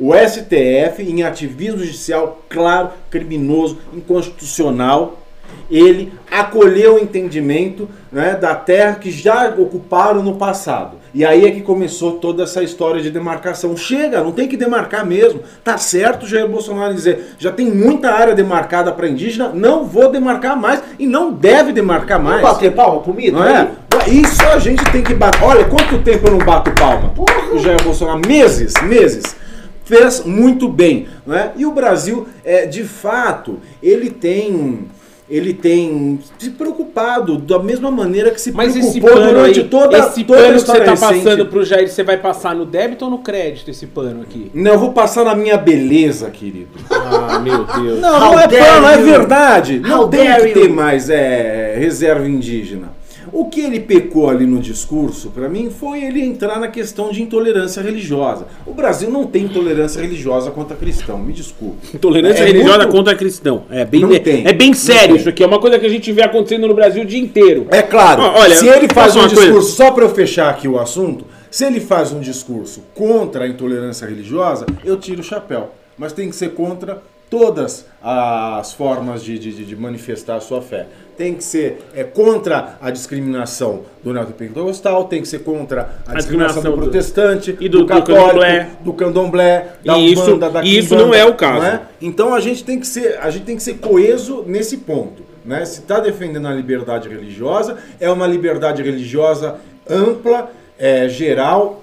O 0.00 0.12
STF, 0.12 1.00
em 1.00 1.22
ativismo 1.22 1.78
judicial 1.78 2.42
claro, 2.48 2.90
criminoso, 3.08 3.78
inconstitucional, 3.94 5.21
ele 5.70 6.12
acolheu 6.30 6.96
o 6.96 6.98
entendimento 6.98 7.88
né, 8.10 8.34
da 8.34 8.54
terra 8.54 8.96
que 8.96 9.10
já 9.10 9.48
ocuparam 9.56 10.22
no 10.22 10.36
passado. 10.36 11.02
E 11.14 11.26
aí 11.26 11.44
é 11.44 11.50
que 11.50 11.60
começou 11.60 12.12
toda 12.12 12.42
essa 12.42 12.62
história 12.62 13.02
de 13.02 13.10
demarcação. 13.10 13.76
Chega, 13.76 14.22
não 14.22 14.32
tem 14.32 14.48
que 14.48 14.56
demarcar 14.56 15.04
mesmo. 15.04 15.40
Tá 15.62 15.76
certo 15.76 16.26
Jair 16.26 16.48
Bolsonaro 16.48 16.94
dizer, 16.94 17.34
já 17.38 17.52
tem 17.52 17.70
muita 17.70 18.10
área 18.10 18.34
demarcada 18.34 18.90
para 18.92 19.08
indígena, 19.08 19.50
não 19.52 19.84
vou 19.84 20.10
demarcar 20.10 20.58
mais 20.58 20.82
e 20.98 21.06
não 21.06 21.32
deve 21.32 21.72
demarcar 21.72 22.20
mais. 22.22 22.40
Vamos 22.40 22.56
bater 22.56 22.72
palma 22.72 23.00
pro 23.02 23.12
mito? 23.12 23.36
Não 23.36 23.44
é? 23.44 23.70
Isso 24.08 24.42
a 24.42 24.58
gente 24.58 24.82
tem 24.90 25.02
que 25.02 25.14
bater. 25.14 25.42
Olha, 25.42 25.64
quanto 25.66 26.02
tempo 26.02 26.28
eu 26.28 26.32
não 26.32 26.44
bato 26.44 26.72
palma? 26.72 27.10
Porra! 27.10 27.52
O 27.52 27.58
Jair 27.58 27.82
Bolsonaro, 27.82 28.20
meses, 28.26 28.72
meses. 28.82 29.36
Fez 29.84 30.24
muito 30.24 30.68
bem. 30.68 31.06
É? 31.28 31.50
E 31.56 31.66
o 31.66 31.72
Brasil, 31.72 32.26
é, 32.44 32.66
de 32.66 32.84
fato, 32.84 33.58
ele 33.82 34.10
tem. 34.10 34.88
Ele 35.30 35.54
tem 35.54 36.18
se 36.38 36.50
preocupado 36.50 37.38
da 37.38 37.58
mesma 37.58 37.90
maneira 37.90 38.30
que 38.30 38.40
se 38.40 38.52
Mas 38.52 38.76
esse 38.76 39.00
preocupou 39.00 39.10
pano 39.24 39.32
durante 39.38 39.60
aí, 39.60 39.68
toda, 39.68 39.98
esse 39.98 40.24
toda 40.24 40.38
a 40.40 40.42
pano 40.42 40.52
que 40.54 40.60
você 40.60 40.72
história 40.72 40.84
tá 40.84 40.90
recente. 40.90 41.24
passando 41.24 41.46
pro 41.46 41.64
Jair, 41.64 41.88
você 41.88 42.02
vai 42.02 42.16
passar 42.18 42.54
no 42.54 42.66
débito 42.66 43.04
ou 43.04 43.10
no 43.10 43.18
crédito 43.18 43.70
esse 43.70 43.86
pano 43.86 44.22
aqui? 44.22 44.50
Não, 44.52 44.72
eu 44.72 44.78
vou 44.78 44.92
passar 44.92 45.24
na 45.24 45.34
minha 45.34 45.56
beleza, 45.56 46.28
querido. 46.30 46.68
Ah, 46.90 47.38
meu 47.38 47.64
Deus. 47.64 48.00
Não, 48.00 48.14
How 48.14 48.32
não 48.32 48.40
é 48.40 48.48
dare 48.48 48.64
pano, 48.64 48.86
é 48.88 48.98
you. 48.98 49.04
verdade. 49.04 49.80
Não 49.80 50.00
How 50.02 50.08
tem 50.08 50.24
dare 50.24 50.48
que 50.52 50.60
ter 50.60 50.68
mais 50.68 51.08
é, 51.08 51.76
reserva 51.78 52.28
indígena. 52.28 52.88
O 53.32 53.46
que 53.46 53.62
ele 53.62 53.80
pecou 53.80 54.28
ali 54.28 54.44
no 54.44 54.58
discurso, 54.60 55.30
pra 55.30 55.48
mim, 55.48 55.70
foi 55.70 56.04
ele 56.04 56.20
entrar 56.20 56.60
na 56.60 56.68
questão 56.68 57.10
de 57.10 57.22
intolerância 57.22 57.82
religiosa. 57.82 58.46
O 58.66 58.74
Brasil 58.74 59.10
não 59.10 59.26
tem 59.26 59.44
intolerância 59.44 60.02
religiosa 60.02 60.50
contra 60.50 60.76
cristão, 60.76 61.16
me 61.18 61.32
desculpe. 61.32 61.78
Intolerância 61.94 62.42
É 62.42 62.46
religiosa 62.46 62.78
muito- 62.80 62.90
contra 62.92 63.14
cristão. 63.16 63.62
É 63.70 63.86
bem, 63.86 64.02
Não 64.02 64.10
tem. 64.18 64.46
é 64.46 64.52
bem 64.52 64.74
sério 64.74 65.16
isso 65.16 65.30
aqui. 65.30 65.42
É 65.42 65.46
uma 65.46 65.58
coisa 65.58 65.78
que 65.78 65.86
a 65.86 65.88
gente 65.88 66.12
vê 66.12 66.22
acontecendo 66.22 66.68
no 66.68 66.74
Brasil 66.74 67.02
o 67.02 67.06
dia 67.06 67.18
inteiro. 67.20 67.66
É 67.70 67.80
claro, 67.80 68.20
olha, 68.22 68.54
se 68.54 68.68
ele 68.68 68.86
faz 68.92 69.16
um 69.16 69.20
uma 69.20 69.28
coisa? 69.28 69.42
discurso, 69.46 69.76
só 69.76 69.90
para 69.92 70.04
eu 70.04 70.10
fechar 70.10 70.50
aqui 70.50 70.68
o 70.68 70.78
assunto, 70.78 71.24
se 71.50 71.64
ele 71.64 71.80
faz 71.80 72.12
um 72.12 72.20
discurso 72.20 72.82
contra 72.94 73.44
a 73.44 73.48
intolerância 73.48 74.06
religiosa, 74.06 74.66
eu 74.84 74.98
tiro 74.98 75.20
o 75.22 75.24
chapéu. 75.24 75.70
Mas 75.96 76.12
tem 76.12 76.28
que 76.28 76.36
ser 76.36 76.50
contra 76.50 77.02
todas 77.30 77.86
as 78.02 78.74
formas 78.74 79.24
de, 79.24 79.38
de, 79.38 79.64
de 79.64 79.74
manifestar 79.76 80.36
a 80.36 80.40
sua 80.40 80.60
fé. 80.60 80.86
Tem 81.16 81.34
que 81.34 81.44
ser 81.44 81.78
é, 81.94 82.02
contra 82.04 82.76
a 82.80 82.90
discriminação 82.90 83.82
do 84.02 84.12
neopentecostal, 84.12 85.04
tem 85.04 85.20
que 85.20 85.28
ser 85.28 85.40
contra 85.40 85.82
a, 86.06 86.14
discriminação, 86.14 86.16
discriminação 86.16 86.62
do 86.62 86.70
do- 86.70 86.76
protestante, 86.82 87.56
e 87.60 87.68
do- 87.68 87.78
do 87.80 87.86
católico, 87.86 88.14
candomblé. 88.16 88.68
do 88.80 88.92
candomblé, 88.94 89.68
da 89.84 89.98
E 89.98 90.12
isso- 90.12 90.22
Umbanda, 90.22 90.50
da 90.50 90.64
e 90.64 90.78
isso 90.78 90.96
não 90.96 91.12
é 91.14 91.24
o 91.24 91.34
caso. 91.34 91.64
é? 91.66 91.82
Então 92.00 92.34
a 92.34 92.40
gente 92.40 92.64
tem 92.64 92.80
que 92.80 92.86
ser, 92.86 93.18
a 93.20 93.30
gente 93.30 93.44
tem 93.44 93.56
que 93.56 93.62
ser 93.62 93.74
coeso 93.74 94.42
nesse 94.46 94.78
ponto, 94.78 95.22
né? 95.44 95.64
Se 95.64 95.80
está 95.80 96.00
defendendo 96.00 96.48
a 96.48 96.52
liberdade 96.54 97.08
religiosa, 97.08 97.76
é 98.00 98.10
uma 98.10 98.26
liberdade 98.26 98.82
religiosa 98.82 99.56
ampla, 99.88 100.50
é, 100.78 101.08
geral 101.08 101.82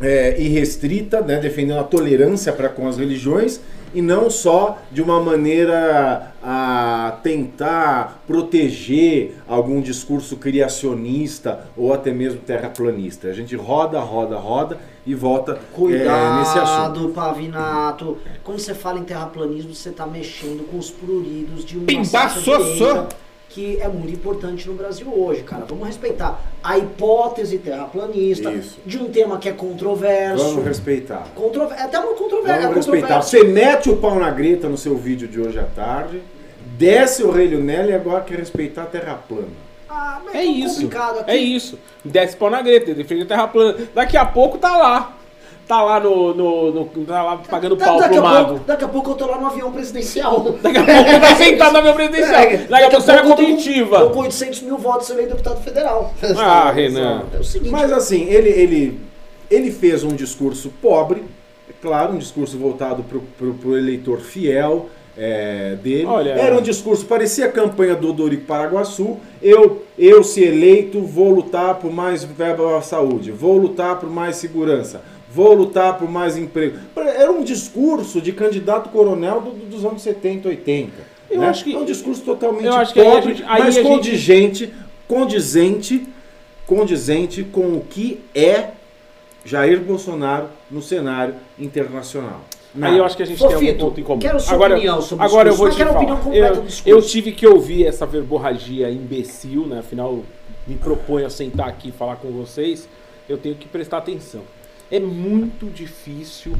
é, 0.00 0.34
e 0.38 0.48
restrita, 0.48 1.20
né? 1.20 1.38
defendendo 1.38 1.78
a 1.80 1.84
tolerância 1.84 2.52
para 2.52 2.68
com 2.68 2.88
as 2.88 2.96
religiões 2.98 3.60
e 3.96 4.02
não 4.02 4.28
só 4.28 4.76
de 4.92 5.00
uma 5.00 5.18
maneira 5.18 6.34
a 6.42 7.18
tentar 7.22 8.22
proteger 8.26 9.38
algum 9.48 9.80
discurso 9.80 10.36
criacionista 10.36 11.66
ou 11.74 11.94
até 11.94 12.12
mesmo 12.12 12.40
terraplanista. 12.40 13.28
A 13.28 13.32
gente 13.32 13.56
roda, 13.56 13.98
roda, 14.00 14.36
roda 14.36 14.78
e 15.06 15.14
volta 15.14 15.52
é, 15.52 16.38
nesse 16.38 16.58
assunto. 16.58 17.00
Cuidado, 17.00 17.08
Pavinato. 17.08 18.18
Quando 18.44 18.58
você 18.58 18.74
fala 18.74 18.98
em 18.98 19.04
terraplanismo, 19.04 19.74
você 19.74 19.90
tá 19.90 20.06
mexendo 20.06 20.70
com 20.70 20.76
os 20.76 20.90
pruridos 20.90 21.64
de 21.64 21.78
uma 21.78 21.86
Pimba. 21.86 22.28
Que 23.56 23.80
é 23.80 23.88
muito 23.88 24.12
importante 24.12 24.68
no 24.68 24.74
Brasil 24.74 25.10
hoje, 25.10 25.42
cara. 25.42 25.64
Vamos 25.64 25.86
respeitar 25.86 26.38
a 26.62 26.76
hipótese 26.76 27.56
terraplanista 27.56 28.52
Isso. 28.52 28.78
de 28.84 28.98
um 28.98 29.06
tema 29.10 29.38
que 29.38 29.48
é 29.48 29.52
controverso. 29.52 30.44
Vamos 30.44 30.64
respeitar. 30.66 31.26
Controver... 31.34 31.74
É 31.74 31.84
até 31.84 31.98
uma 31.98 32.12
controvérsia. 32.12 32.68
Vamos 32.68 32.86
é 32.86 32.90
respeitar. 32.92 33.22
Você 33.22 33.44
mete 33.44 33.88
o 33.88 33.96
pau 33.96 34.16
na 34.16 34.30
greta 34.30 34.68
no 34.68 34.76
seu 34.76 34.94
vídeo 34.94 35.26
de 35.26 35.40
hoje 35.40 35.58
à 35.58 35.62
tarde, 35.62 36.20
desce 36.76 37.22
o 37.22 37.30
relho 37.30 37.64
nela 37.64 37.88
e 37.88 37.94
agora 37.94 38.20
quer 38.20 38.38
respeitar 38.40 38.82
a 38.82 38.86
terra 38.86 39.14
plana. 39.26 39.48
Ah, 39.88 40.20
mas 40.22 40.34
É 40.34 40.42
tão 40.42 40.52
isso. 40.52 40.74
complicado 40.74 41.20
aqui. 41.20 41.30
É 41.30 41.36
isso. 41.36 41.78
Desce 42.04 42.36
pau 42.36 42.50
na 42.50 42.60
greta, 42.60 42.92
defende 42.92 43.22
a 43.22 43.26
terra 43.26 43.48
plana. 43.48 43.88
Daqui 43.94 44.18
a 44.18 44.26
pouco 44.26 44.58
tá 44.58 44.76
lá. 44.76 45.15
Tá 45.66 45.82
lá 45.82 45.98
no. 45.98 46.32
no, 46.32 46.70
no- 46.72 46.84
tá 47.04 47.22
lá 47.24 47.36
pagando 47.38 47.74
Da- 47.74 47.84
pau 47.86 47.98
daqui, 47.98 48.14
pro 48.14 48.22
mago. 48.22 48.48
pouco, 48.50 48.64
daqui 48.66 48.84
a 48.84 48.88
pouco 48.88 49.10
eu 49.10 49.14
tô 49.16 49.26
lá 49.26 49.38
no 49.40 49.46
avião 49.48 49.72
presidencial. 49.72 50.40
Daqui 50.62 50.78
a 50.78 50.84
pouco 50.84 51.00
ele 51.10 51.18
vai 51.18 51.34
sentar 51.34 51.72
na 51.72 51.82
minha 51.82 51.92
presidencial. 51.94 52.40
É, 52.40 52.56
Daqui 52.58 52.84
a 52.84 52.90
pouco 52.90 53.10
a 53.10 53.14
eu 53.14 53.22
tô 53.22 53.28
com- 53.28 53.34
comitiva. 53.36 53.98
Tô 54.00 54.10
com 54.10 54.20
800 54.20 54.62
mil 54.62 54.78
votos 54.78 55.10
eleito 55.10 55.30
deputado 55.30 55.60
federal. 55.62 56.14
Ah, 56.38 56.70
Renan. 56.74 57.24
É 57.34 57.38
o 57.38 57.44
seguinte. 57.44 57.70
Mas 57.72 57.92
assim, 57.92 58.26
ele, 58.28 58.48
ele, 58.48 59.00
ele 59.50 59.72
fez 59.72 60.04
um 60.04 60.14
discurso 60.14 60.70
pobre, 60.80 61.24
é 61.68 61.72
claro, 61.82 62.12
um 62.12 62.18
discurso 62.18 62.56
voltado 62.56 63.02
pro, 63.02 63.20
pro, 63.36 63.54
pro 63.54 63.76
eleitor 63.76 64.20
fiel 64.20 64.88
é, 65.18 65.74
dele. 65.82 66.04
Olha- 66.06 66.30
Era 66.30 66.56
um 66.56 66.62
discurso, 66.62 67.04
parecia 67.06 67.46
a 67.46 67.50
campanha 67.50 67.96
do 67.96 68.12
Dorico 68.12 68.44
Paraguaçu. 68.44 69.16
Eu, 69.42 69.82
eu, 69.98 70.22
se 70.22 70.44
eleito, 70.44 71.00
vou 71.00 71.30
lutar 71.30 71.74
por 71.76 71.90
mais 71.92 72.22
verba 72.22 72.78
à 72.78 72.82
saúde, 72.82 73.32
vou 73.32 73.56
lutar 73.56 73.98
por 73.98 74.08
mais 74.10 74.36
segurança, 74.36 75.00
vou 75.36 75.52
lutar 75.52 75.98
por 75.98 76.08
mais 76.10 76.36
emprego. 76.38 76.78
Era 76.96 77.30
um 77.30 77.44
discurso 77.44 78.20
de 78.22 78.32
candidato 78.32 78.88
coronel 78.88 79.40
do- 79.42 79.50
do- 79.50 79.66
dos 79.66 79.84
anos 79.84 80.00
70, 80.00 80.48
80. 80.48 80.92
Eu 81.30 81.40
né? 81.42 81.48
acho 81.48 81.62
que- 81.62 81.74
é 81.74 81.78
um 81.78 81.84
discurso 81.84 82.22
totalmente 82.22 82.64
eu 82.64 82.72
acho 82.74 82.94
que 82.94 83.00
aí 83.00 83.06
a 83.06 83.10
pobre, 83.12 83.34
gente- 83.34 83.42
aí 83.42 83.58
mas 83.62 83.68
a 83.68 83.70
gente- 83.82 83.86
condigente, 83.86 84.72
condizente, 85.06 86.06
condizente 86.66 87.44
com 87.44 87.74
o 87.76 87.80
que 87.88 88.20
é 88.34 88.70
Jair 89.44 89.80
Bolsonaro 89.80 90.46
no 90.70 90.80
cenário 90.80 91.34
internacional. 91.58 92.40
Aí 92.80 92.98
eu 92.98 93.04
acho 93.04 93.16
que 93.16 93.22
a 93.22 93.26
gente 93.26 93.38
tem 93.38 93.54
algum 93.54 93.74
ponto 93.78 94.00
em 94.00 94.04
comum. 94.04 94.18
quero 94.20 94.38
sua 94.40 94.54
agora, 94.54 94.74
opinião 94.74 95.00
sobre 95.00 95.24
agora 95.24 95.48
eu 95.48 95.54
vou 95.54 95.70
te 95.70 95.76
quero 95.76 95.90
a 95.90 95.92
falar. 95.94 96.04
opinião 96.04 96.22
completa 96.22 96.56
eu, 96.56 96.62
do 96.62 96.66
discurso. 96.66 96.88
eu 96.88 97.02
tive 97.02 97.32
que 97.32 97.46
ouvir 97.46 97.86
essa 97.86 98.04
verborragia 98.04 98.90
imbecil, 98.90 99.66
né? 99.66 99.78
Afinal, 99.78 100.22
me 100.66 100.74
proponho 100.74 101.26
a 101.26 101.30
sentar 101.30 101.68
aqui 101.68 101.88
e 101.88 101.92
falar 101.92 102.16
com 102.16 102.30
vocês. 102.32 102.86
Eu 103.28 103.38
tenho 103.38 103.54
que 103.54 103.66
prestar 103.66 103.98
atenção. 103.98 104.42
É 104.90 105.00
muito 105.00 105.66
difícil 105.66 106.54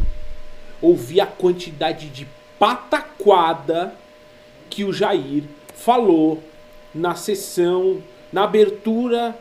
ouvir 0.81 1.21
a 1.21 1.27
quantidade 1.27 2.09
de 2.09 2.27
pataquada 2.59 3.95
que 4.69 4.85
o 4.85 4.93
Jair 4.93 5.45
falou 5.75 6.43
na 6.95 7.15
sessão, 7.15 8.03
na 8.33 8.45
abertura 8.45 9.37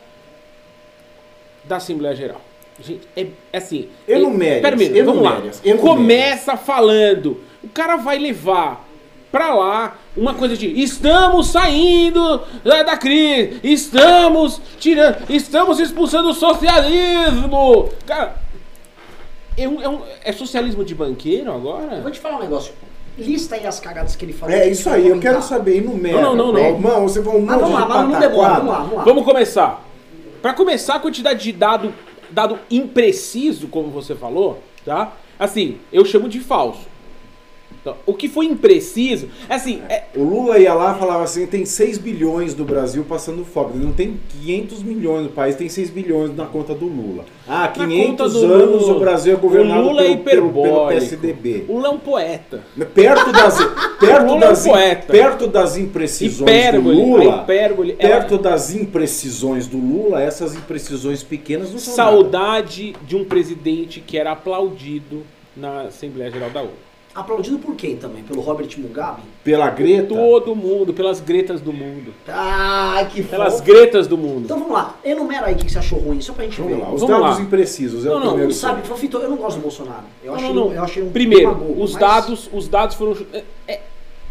da 1.64 1.76
Assembleia 1.76 2.14
Geral. 2.14 2.40
Gente, 2.80 3.08
é, 3.16 3.26
é 3.52 3.58
assim. 3.58 3.88
Enumere-as, 4.06 4.62
Pera 4.62 4.76
aí, 4.76 5.02
vamos 5.02 5.22
lá. 5.22 5.30
enumere-as. 5.32 5.80
Começa 5.80 6.56
falando. 6.56 7.40
O 7.64 7.68
cara 7.68 7.96
vai 7.96 8.18
levar 8.18 8.86
pra 9.32 9.54
lá 9.54 9.98
uma 10.16 10.34
coisa 10.34 10.56
de 10.56 10.66
estamos 10.80 11.48
saindo 11.48 12.40
da 12.64 12.82
da 12.82 12.96
crise, 12.96 13.60
estamos 13.62 14.60
tirando, 14.78 15.28
estamos 15.28 15.80
expulsando 15.80 16.30
o 16.30 16.34
socialismo. 16.34 17.90
Cara, 18.06 18.36
é, 19.56 19.68
um- 19.68 19.82
é 19.82 19.88
um- 19.88 20.00
é 20.24 20.32
socialismo 20.32 20.84
de 20.84 20.94
banqueiro 20.94 21.50
Eu 21.50 21.54
agora? 21.54 22.00
vou 22.00 22.10
te 22.10 22.18
falar 22.20 22.36
um 22.36 22.40
negócio. 22.40 22.72
Lista 23.18 23.54
aí 23.54 23.66
as 23.66 23.80
cagadas 23.80 24.14
que 24.14 24.24
ele 24.24 24.32
falou. 24.34 24.54
É 24.54 24.68
isso 24.68 24.90
aí, 24.90 25.08
eu 25.08 25.18
quero 25.18 25.40
saber, 25.42 25.78
enumera. 25.78 26.20
Não, 26.20 26.36
não, 26.36 26.52
não, 26.52 26.62
não. 26.72 26.78
Mano, 26.78 27.08
você 27.08 27.22
falou 27.22 27.40
um 27.40 27.44
monte 27.46 27.58
vamos 27.60 27.70
lá, 27.72 27.82
de 27.82 27.88
mas 27.88 28.08
não 28.08 28.20
demora, 28.20 28.54
vamos 28.54 28.68
lá, 28.70 28.78
vamos 28.80 28.96
lá. 28.98 29.04
Vamos 29.04 29.24
começar. 29.24 29.84
Pra 30.42 30.52
começar, 30.52 30.96
a 30.96 31.00
quantidade 31.00 31.42
de 31.42 31.52
dado, 31.52 31.94
dado 32.30 32.58
impreciso, 32.70 33.68
como 33.68 33.88
você 33.90 34.14
falou, 34.14 34.62
tá? 34.84 35.12
Assim, 35.38 35.78
eu 35.92 36.04
chamo 36.04 36.28
de 36.28 36.40
falso. 36.40 36.80
Então, 37.86 37.96
o 38.04 38.14
que 38.14 38.28
foi 38.28 38.46
impreciso, 38.46 39.28
assim, 39.48 39.80
é, 39.88 40.06
O 40.16 40.24
Lula 40.24 40.58
ia 40.58 40.74
lá 40.74 40.96
e 40.96 40.98
falava 40.98 41.22
assim, 41.22 41.46
tem 41.46 41.64
6 41.64 41.98
bilhões 41.98 42.52
do 42.52 42.64
Brasil 42.64 43.04
passando 43.08 43.44
fome. 43.44 43.84
Não 43.84 43.92
tem 43.92 44.18
500 44.42 44.82
milhões 44.82 45.22
no 45.22 45.28
país, 45.28 45.54
tem 45.54 45.68
6 45.68 45.90
bilhões 45.90 46.36
na 46.36 46.46
conta 46.46 46.74
do 46.74 46.86
Lula. 46.86 47.24
Ah, 47.46 47.62
na 47.62 47.68
500 47.68 48.06
conta 48.06 48.28
do 48.28 48.52
anos 48.52 48.82
Lula. 48.82 48.96
o 48.96 48.98
Brasil 48.98 49.34
é 49.34 49.36
governado 49.36 49.82
o 49.82 49.90
Lula 49.90 50.02
é 50.02 50.16
pelo, 50.16 50.50
pelo, 50.50 50.62
pelo. 50.62 50.88
PSDB. 50.88 51.66
O 51.68 51.74
Lula 51.74 51.86
é 51.86 51.90
um 51.92 51.98
poeta. 51.98 52.64
Perto 52.92 53.30
das, 53.30 53.56
perto 54.00 54.22
Lula 54.22 54.32
é 54.32 54.34
um 54.34 54.40
das, 54.40 54.66
poeta. 54.66 55.12
perto 55.12 55.46
das 55.46 55.76
imprecisões 55.76 56.50
Hipérbole, 56.50 56.96
do 56.96 57.02
Lula, 57.06 57.42
hipérbole, 57.42 57.96
ela- 58.00 58.16
perto 58.16 58.38
das 58.38 58.74
imprecisões 58.74 59.68
do 59.68 59.78
Lula, 59.78 60.20
essas 60.20 60.56
imprecisões 60.56 61.22
pequenas 61.22 61.70
não 61.70 61.78
são 61.78 61.96
nada. 61.96 62.10
Saudade 62.10 62.96
de 63.06 63.14
um 63.14 63.24
presidente 63.24 64.00
que 64.00 64.18
era 64.18 64.32
aplaudido 64.32 65.22
na 65.56 65.82
Assembleia 65.82 66.32
Geral 66.32 66.50
da 66.50 66.62
ONU. 66.62 66.85
Aplaudido 67.16 67.58
por 67.58 67.74
quem 67.74 67.96
também? 67.96 68.22
Pelo 68.22 68.42
Robert 68.42 68.68
Mugabe? 68.76 69.22
Pela 69.42 69.70
Greta, 69.70 70.14
Todo 70.14 70.54
mundo, 70.54 70.92
pelas 70.92 71.18
gretas 71.18 71.62
do 71.62 71.72
mundo. 71.72 72.12
Ai, 72.28 73.08
que 73.08 73.22
Pelas 73.22 73.54
fofo. 73.54 73.64
gretas 73.64 74.06
do 74.06 74.18
mundo. 74.18 74.44
Então 74.44 74.58
vamos 74.58 74.74
lá, 74.74 74.94
enumera 75.02 75.46
aí 75.46 75.54
o 75.54 75.56
que 75.56 75.70
você 75.72 75.78
achou 75.78 75.98
ruim, 75.98 76.20
só 76.20 76.34
pra 76.34 76.44
gente 76.44 76.60
vamos 76.60 76.76
ver. 76.76 76.82
lá, 76.82 76.92
os 76.92 77.00
Vamos 77.00 77.20
dados 77.20 77.38
lá. 77.38 77.42
imprecisos 77.44 78.04
é 78.04 78.08
Não, 78.10 78.16
o 78.16 78.18
não, 78.20 78.26
primeiro. 78.28 78.48
Não 78.52 78.54
sabe, 78.58 78.86
Fofito, 78.86 79.16
eu 79.16 79.30
não 79.30 79.36
gosto 79.38 79.56
do 79.56 79.62
Bolsonaro. 79.62 80.04
Eu 80.22 80.32
Não, 80.32 80.34
achei, 80.38 80.52
não, 80.52 80.62
um- 80.62 80.68
não. 80.68 80.74
eu 80.74 80.82
achei 80.84 81.02
um 81.02 81.10
Primeiro, 81.10 81.48
demagogo, 81.54 81.82
os 81.82 81.92
mas- 81.92 82.00
dados, 82.00 82.50
os 82.52 82.68
dados 82.68 82.96
foram 82.96 83.16
é, 83.32 83.42
é, 83.66 83.80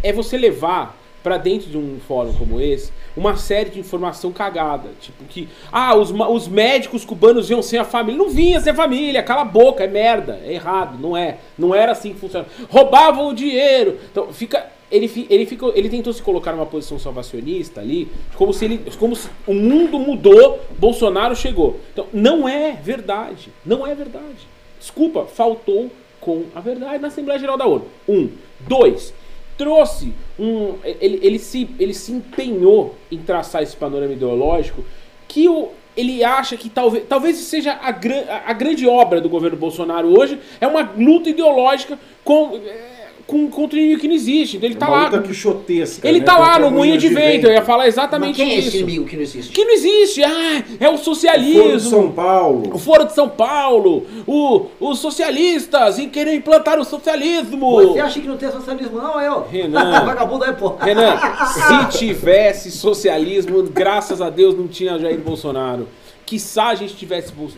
é 0.03 0.13
você 0.13 0.37
levar 0.37 0.95
pra 1.23 1.37
dentro 1.37 1.67
de 1.71 1.77
um 1.79 1.97
fórum 2.07 2.33
como 2.33 2.61
esse 2.61 2.91
uma 3.15 3.35
série 3.37 3.69
de 3.69 3.79
informação 3.79 4.31
cagada, 4.31 4.89
tipo 4.99 5.23
que 5.25 5.47
ah, 5.71 5.95
os, 5.95 6.11
os 6.11 6.47
médicos 6.47 7.05
cubanos 7.05 7.49
iam 7.49 7.61
sem 7.61 7.79
a 7.79 7.85
família, 7.85 8.17
não 8.17 8.29
vinha 8.29 8.59
sem 8.59 8.73
a 8.73 8.75
família, 8.75 9.23
cala 9.23 9.41
a 9.41 9.45
boca, 9.45 9.83
é 9.83 9.87
merda, 9.87 10.39
é 10.43 10.53
errado, 10.53 10.97
não 10.99 11.15
é, 11.15 11.37
não 11.57 11.73
era 11.73 11.91
assim 11.91 12.13
que 12.13 12.19
funcionava. 12.19 12.49
Roubavam 12.69 13.29
o 13.29 13.33
dinheiro. 13.33 13.97
Então, 14.11 14.31
fica 14.33 14.69
ele, 14.91 15.27
ele, 15.29 15.45
ficou, 15.45 15.73
ele 15.75 15.89
tentou 15.89 16.13
se 16.13 16.21
colocar 16.21 16.51
numa 16.51 16.65
posição 16.65 16.99
salvacionista 16.99 17.81
ali, 17.81 18.07
como 18.35 18.53
se, 18.53 18.65
ele, 18.65 18.83
como 18.99 19.15
se 19.15 19.27
o 19.47 19.53
mundo 19.53 19.97
mudou, 19.99 20.59
Bolsonaro 20.77 21.35
chegou. 21.35 21.79
Então, 21.91 22.07
não 22.13 22.47
é 22.47 22.73
verdade. 22.73 23.49
Não 23.65 23.85
é 23.85 23.95
verdade. 23.95 24.47
Desculpa, 24.79 25.25
faltou 25.25 25.91
com 26.21 26.45
a 26.53 26.59
verdade 26.59 26.99
na 26.99 27.07
Assembleia 27.07 27.39
Geral 27.39 27.57
da 27.57 27.65
ONU. 27.65 27.85
Um. 28.07 28.29
Dois. 28.59 29.13
Trouxe 29.57 30.13
um. 30.37 30.75
Ele, 30.83 31.19
ele, 31.21 31.39
se, 31.39 31.69
ele 31.79 31.93
se 31.93 32.11
empenhou 32.11 32.95
em 33.11 33.17
traçar 33.19 33.63
esse 33.63 33.75
panorama 33.75 34.13
ideológico 34.13 34.83
que 35.27 35.47
o, 35.47 35.69
ele 35.95 36.23
acha 36.23 36.57
que 36.57 36.69
talvez, 36.69 37.05
talvez 37.07 37.37
seja 37.37 37.79
a, 37.81 37.91
gran, 37.91 38.23
a, 38.45 38.53
grande 38.53 38.87
obra 38.87 39.21
do 39.21 39.29
governo 39.29 39.57
Bolsonaro 39.57 40.17
hoje 40.17 40.39
é 40.59 40.67
uma 40.67 40.91
luta 40.97 41.29
ideológica 41.29 41.97
com, 42.23 42.57
é, 42.57 42.94
com, 43.27 43.49
contra 43.49 43.75
o 43.77 43.79
inimigo 43.79 44.01
que 44.01 44.07
não 44.07 44.15
existe. 44.15 44.57
Então 44.57 44.69
ele 44.69 44.75
tá 44.77 44.87
uma 44.87 44.97
lá. 44.97 45.03
luta 45.05 45.21
quixotesca, 45.23 46.07
Ele 46.07 46.19
né, 46.19 46.25
tá 46.25 46.37
lá 46.37 46.59
no 46.59 46.69
moinho 46.69 46.97
de 46.97 47.07
vento. 47.09 47.47
Eu 47.47 47.53
ia 47.53 47.61
falar 47.63 47.85
Mas 47.85 47.93
exatamente 47.95 48.35
quem 48.35 48.51
é 48.53 48.57
esse 48.59 48.67
isso. 48.67 48.77
inimigo 48.77 49.05
que 49.05 49.15
não 49.15 49.23
existe? 49.23 49.51
Que 49.51 49.65
não 49.65 49.73
existe. 49.73 50.23
Ah, 50.23 50.63
é 50.79 50.87
o 50.89 50.91
Foro 50.91 51.03
socialismo. 51.03 51.77
de 51.77 51.81
São 51.81 52.11
Paulo. 52.11 52.71
O 52.73 52.77
Foro 52.77 53.05
de 53.05 53.13
São 53.13 53.27
Paulo, 53.29 54.05
o, 54.27 54.65
os 54.79 54.99
socialistas 54.99 55.97
em 55.99 56.07
querer 56.09 56.35
implantar 56.35 56.79
o 56.79 56.83
socialismo. 56.85 57.75
Você 57.81 57.99
acha 57.99 58.19
que 58.19 58.27
não 58.27 58.37
tem 58.37 58.51
socialismo, 58.51 58.97
não, 58.99 59.19
eu? 59.21 59.45
Renan. 59.49 60.01
Vagabundo 60.05 60.43
aí, 60.45 60.53
pô. 60.53 60.75
Renan, 60.75 61.17
se 61.91 61.97
tivesse 61.97 62.69
socialismo, 62.71 63.63
graças 63.63 64.21
a 64.21 64.29
Deus 64.29 64.55
não 64.57 64.67
tinha 64.67 64.99
Jair 64.99 65.19
Bolsonaro. 65.19 65.87
Quiçá 66.25 66.67
a 66.67 66.75
gente 66.75 66.95
tivesse 66.95 67.31
bolso- 67.31 67.57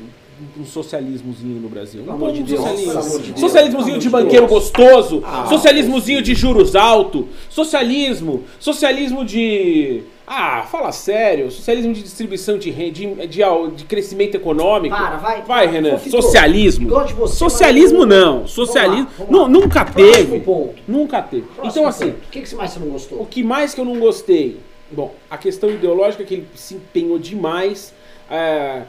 um 0.60 0.65
socialismozinho 0.65 1.60
no 1.62 1.70
Brasil. 1.70 2.01
Pelo 2.01 2.15
amor 2.15 2.32
de 2.32 2.44
Deus, 2.44 2.60
socialismo. 2.62 3.38
Socialismozinho 3.38 3.98
de 4.00 4.10
banqueiro 4.10 4.48
gostoso, 4.48 5.24
socialismozinho 5.50 6.22
de 6.22 6.36
juros 6.36 6.75
alto, 6.75 7.27
socialismo, 7.50 8.44
socialismo 8.60 9.25
de. 9.25 10.03
Ah, 10.29 10.67
fala 10.70 10.91
sério, 10.91 11.50
socialismo 11.50 11.94
de 11.94 12.03
distribuição 12.03 12.58
de 12.58 12.70
renda, 12.70 12.91
de, 12.91 13.27
de, 13.27 13.75
de 13.77 13.84
crescimento 13.86 14.36
econômico. 14.36 14.94
Para, 14.94 15.15
vai. 15.17 15.41
Vai, 15.44 15.67
Renan. 15.67 15.98
Socialismo. 16.00 16.89
você, 16.89 17.36
Socialismo 17.38 18.00
mas- 18.00 18.10
não. 18.10 18.34
Vamos 18.36 18.51
Socialismo. 18.51 19.06
lá, 19.20 19.25
vamos 19.25 19.39
lá. 19.41 19.48
Nunca 19.48 19.86
Próximo 19.86 20.13
teve. 20.13 20.39
ponto. 20.41 20.75
Nunca 20.86 21.22
teve. 21.22 21.44
Próximo 21.44 21.70
Então, 21.72 21.88
assim, 21.88 22.12
ponto. 22.12 22.17
O 22.27 22.29
que, 22.29 22.41
que 22.41 22.56
mais 22.56 22.72
você 22.72 22.79
não 22.79 22.88
o 22.88 22.91
gostou? 22.91 23.25
que 23.25 23.44
mais 23.44 23.74
que 23.74 23.79
eu 23.79 23.86
não 23.86 24.00
gostei? 24.00 24.58
Bom, 24.91 25.13
a 25.29 25.38
questão 25.38 25.70
ideológica 25.70 26.24
é 26.24 26.25
que 26.25 26.34
ele 26.34 26.48
se 26.56 26.75
empenhou 26.75 27.17
demais. 27.17 27.94
É, 28.29 28.82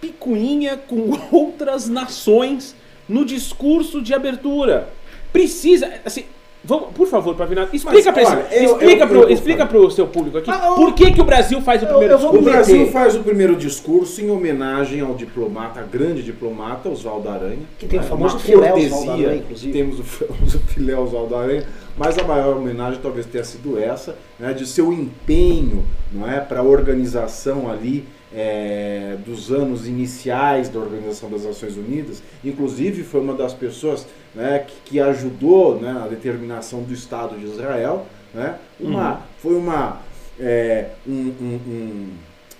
picuinha 0.00 0.76
com 0.76 1.10
outras 1.30 1.88
nações 1.88 2.74
no 3.08 3.24
discurso 3.24 4.02
de 4.02 4.12
abertura. 4.14 4.88
Precisa, 5.32 5.90
assim, 6.04 6.24
vamos, 6.64 6.88
por 6.94 7.06
favor, 7.06 7.34
Pavinato, 7.36 7.74
explica 7.76 8.12
para 8.12 8.28
olha, 8.28 8.46
eu- 8.50 8.64
explica 8.72 9.04
eu- 9.04 9.08
pro, 9.08 9.18
eu- 9.22 9.30
explica 9.30 9.66
pro 9.66 9.90
seu 9.90 10.06
público 10.06 10.38
aqui, 10.38 10.50
Ah, 10.50 10.68
eu- 10.68 10.74
por 10.74 10.94
que, 10.94 11.12
que 11.12 11.20
o 11.20 11.24
Brasil 11.24 11.60
faz 11.60 11.82
o 11.82 11.86
primeiro 11.86 12.14
O 12.14 12.16
discurso? 12.18 12.42
meter. 12.42 12.52
Brasil 12.56 12.86
faz 12.88 13.14
o 13.14 13.20
primeiro 13.22 13.54
discurso 13.56 14.20
em 14.22 14.30
homenagem 14.30 15.00
ao 15.00 15.14
diplomata, 15.14 15.82
grande 15.82 16.22
diplomata, 16.22 16.88
Oswaldo 16.88 17.28
Aranha. 17.28 17.58
Que 17.78 17.86
tem 17.86 17.98
o 17.98 18.02
É, 18.02 18.06
famoso 18.06 18.38
filé 18.38 18.72
Oswaldo 18.72 19.10
Aranha, 19.12 19.36
inclusive. 19.36 19.72
Temos 19.72 20.00
o 20.00 20.02
famoso 20.04 20.58
filé 20.68 20.96
Oswaldo 20.98 21.36
Aranha, 21.36 21.64
mas 21.96 22.18
a 22.18 22.24
maior 22.24 22.56
homenagem 22.56 22.98
talvez 23.02 23.26
tenha 23.26 23.44
sido 23.44 23.78
essa, 23.78 24.16
né, 24.38 24.52
de 24.52 24.66
seu 24.66 24.92
empenho 24.92 25.84
não 26.12 26.28
é, 26.28 26.40
para 26.40 26.60
a 26.60 26.62
organização 26.62 27.70
ali 27.70 28.04
é, 28.36 29.16
dos 29.24 29.50
anos 29.50 29.88
iniciais 29.88 30.68
da 30.68 30.78
Organização 30.78 31.30
das 31.30 31.44
Nações 31.44 31.76
Unidas. 31.76 32.22
Inclusive 32.44 33.02
foi 33.02 33.20
uma 33.22 33.32
das 33.34 33.54
pessoas 33.54 34.06
né, 34.34 34.58
que, 34.66 34.74
que 34.90 35.00
ajudou 35.00 35.80
né, 35.80 35.90
a 36.04 36.06
determinação 36.06 36.82
do 36.82 36.92
Estado 36.92 37.36
de 37.38 37.46
Israel. 37.46 38.06
Né, 38.34 38.56
uma, 38.78 39.22
Foi 39.38 39.54
uma 39.56 40.02
é, 40.38 40.90
um, 41.08 41.12
um- 41.40 41.60
um- 41.66 42.08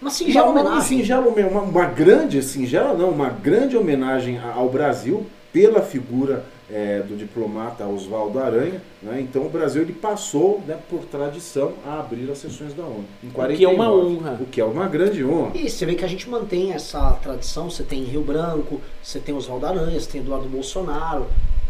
Uma 0.01 0.11
singela 0.11 0.47
uma, 0.47 0.61
uma, 0.63 0.71
homenagem. 0.71 0.99
singela 0.99 1.27
homen- 1.29 1.45
uma, 1.45 1.61
uma 1.61 1.85
grande, 1.85 2.43
singela 2.43 2.95
não, 2.95 3.11
uma 3.11 3.29
grande 3.29 3.77
homenagem 3.77 4.41
ao 4.55 4.71
Brasil 4.71 5.27
pela 5.53 5.83
figura 5.83 6.45
é, 6.71 7.01
do 7.01 7.17
diplomata 7.17 7.87
Oswaldo 7.87 8.39
Aranha. 8.39 8.83
Né? 9.03 9.21
Então 9.21 9.47
o 9.47 9.49
Brasil 9.49 9.83
ele 9.83 9.93
passou, 9.93 10.63
né, 10.67 10.79
por 10.89 11.05
tradição, 11.05 11.75
a 11.87 12.01
abrir 12.01 12.31
as 12.31 12.39
sessões 12.39 12.75
da 12.75 12.85
ONU. 12.85 13.05
Em 13.23 13.29
O 13.29 13.57
que 13.57 13.65
é 13.65 13.69
uma 13.69 13.87
49, 13.87 14.17
honra. 14.17 14.39
O 14.41 14.47
que 14.47 14.61
é 14.61 14.65
uma 14.65 14.89
grande 14.89 15.25
honra. 15.25 15.53
E 15.55 15.71
você 15.71 15.87
vê 15.87 15.95
que 15.95 16.05
a 16.05 16.09
gente 16.09 16.29
mantém 16.29 16.73
essa 16.73 17.13
tradição. 17.23 17.71
Você 17.71 17.83
tem 17.83 18.03
Rio 18.05 18.23
Branco, 18.23 18.81
você 19.03 19.19
tem 19.19 19.35
Oswaldo 19.35 19.67
Aranha, 19.67 19.99
você 19.99 20.11
tem 20.11 20.21
Eduardo 20.21 20.49
Bolsonaro. 20.49 21.27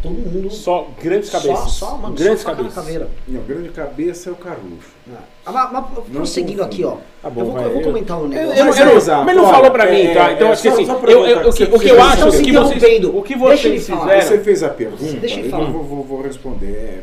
Todo 0.08 0.32
mundo. 0.32 0.50
Só 0.50 0.88
grandes 1.02 1.30
cabeças. 1.30 1.58
Só, 1.72 1.86
só, 1.90 1.96
mano, 1.96 2.14
grandes 2.14 2.40
só 2.42 2.50
cabeças. 2.50 2.74
caveira. 2.74 3.08
Não, 3.28 3.42
grande 3.42 3.68
cabeça 3.70 4.30
é 4.30 4.32
o 4.32 4.36
Carluxo. 4.36 4.96
Ah, 5.44 5.52
mas, 5.52 5.72
mas 5.72 6.04
prosseguindo 6.12 6.62
aqui, 6.62 6.84
ó. 6.84 6.96
Tá 7.22 7.30
bom, 7.30 7.40
eu, 7.42 7.46
vou, 7.46 7.60
eu 7.60 7.70
vou 7.70 7.80
eu- 7.80 7.86
comentar 7.86 8.18
um 8.18 8.22
Eu- 8.24 8.28
negócio. 8.28 8.52
eu 8.58 8.64
não- 8.64 8.66
Mas 8.66 8.76
eu 8.78 8.82
é 8.82 8.86
não- 8.88 8.96
exato, 8.96 9.24
mas 9.24 9.36
não 9.36 9.44
olha, 9.44 9.54
falou 9.54 9.70
pra 9.70 9.86
mim, 9.90 10.00
é, 10.02 10.14
tá? 10.14 10.32
Então 10.32 10.48
é, 10.48 10.52
acho 10.52 10.62
que 10.62 10.68
só- 10.68 10.74
assim, 10.74 10.86
só 10.86 10.92
eu, 11.00 11.26
eu, 11.26 11.48
o 11.48 11.52
que, 11.52 11.64
o 11.64 11.82
eu 11.82 12.02
acho 12.02 12.32
se 12.32 12.42
que 12.42 12.52
vocês, 12.52 13.04
o 13.04 13.22
que 13.22 13.36
vocês 13.36 13.86
fizeram. 13.86 14.20
Você 14.22 14.38
fez 14.40 14.62
a 14.62 14.68
pergunta, 14.68 15.04
Deixa 15.20 15.38
ele 15.38 15.46
eu 15.46 15.50
falar. 15.50 15.70
vou, 15.70 15.82
vou- 15.84 16.04
vou 16.04 16.22
responder. 16.22 16.66
É, 16.66 17.02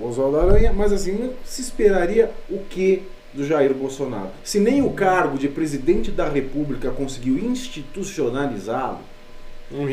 Oswaldo 0.00 0.38
Aranha, 0.38 0.72
mas 0.72 0.92
assim, 0.92 1.12
não 1.12 1.30
se 1.44 1.60
esperaria 1.62 2.30
o 2.50 2.58
que 2.58 3.02
do 3.34 3.44
Jair 3.46 3.72
Bolsonaro? 3.74 4.28
Se 4.44 4.60
nem 4.60 4.80
o 4.82 4.90
cargo 4.90 5.36
de 5.38 5.48
presidente 5.48 6.10
da 6.10 6.28
República 6.28 6.90
conseguiu 6.90 7.36
institucionalizá-lo, 7.38 8.98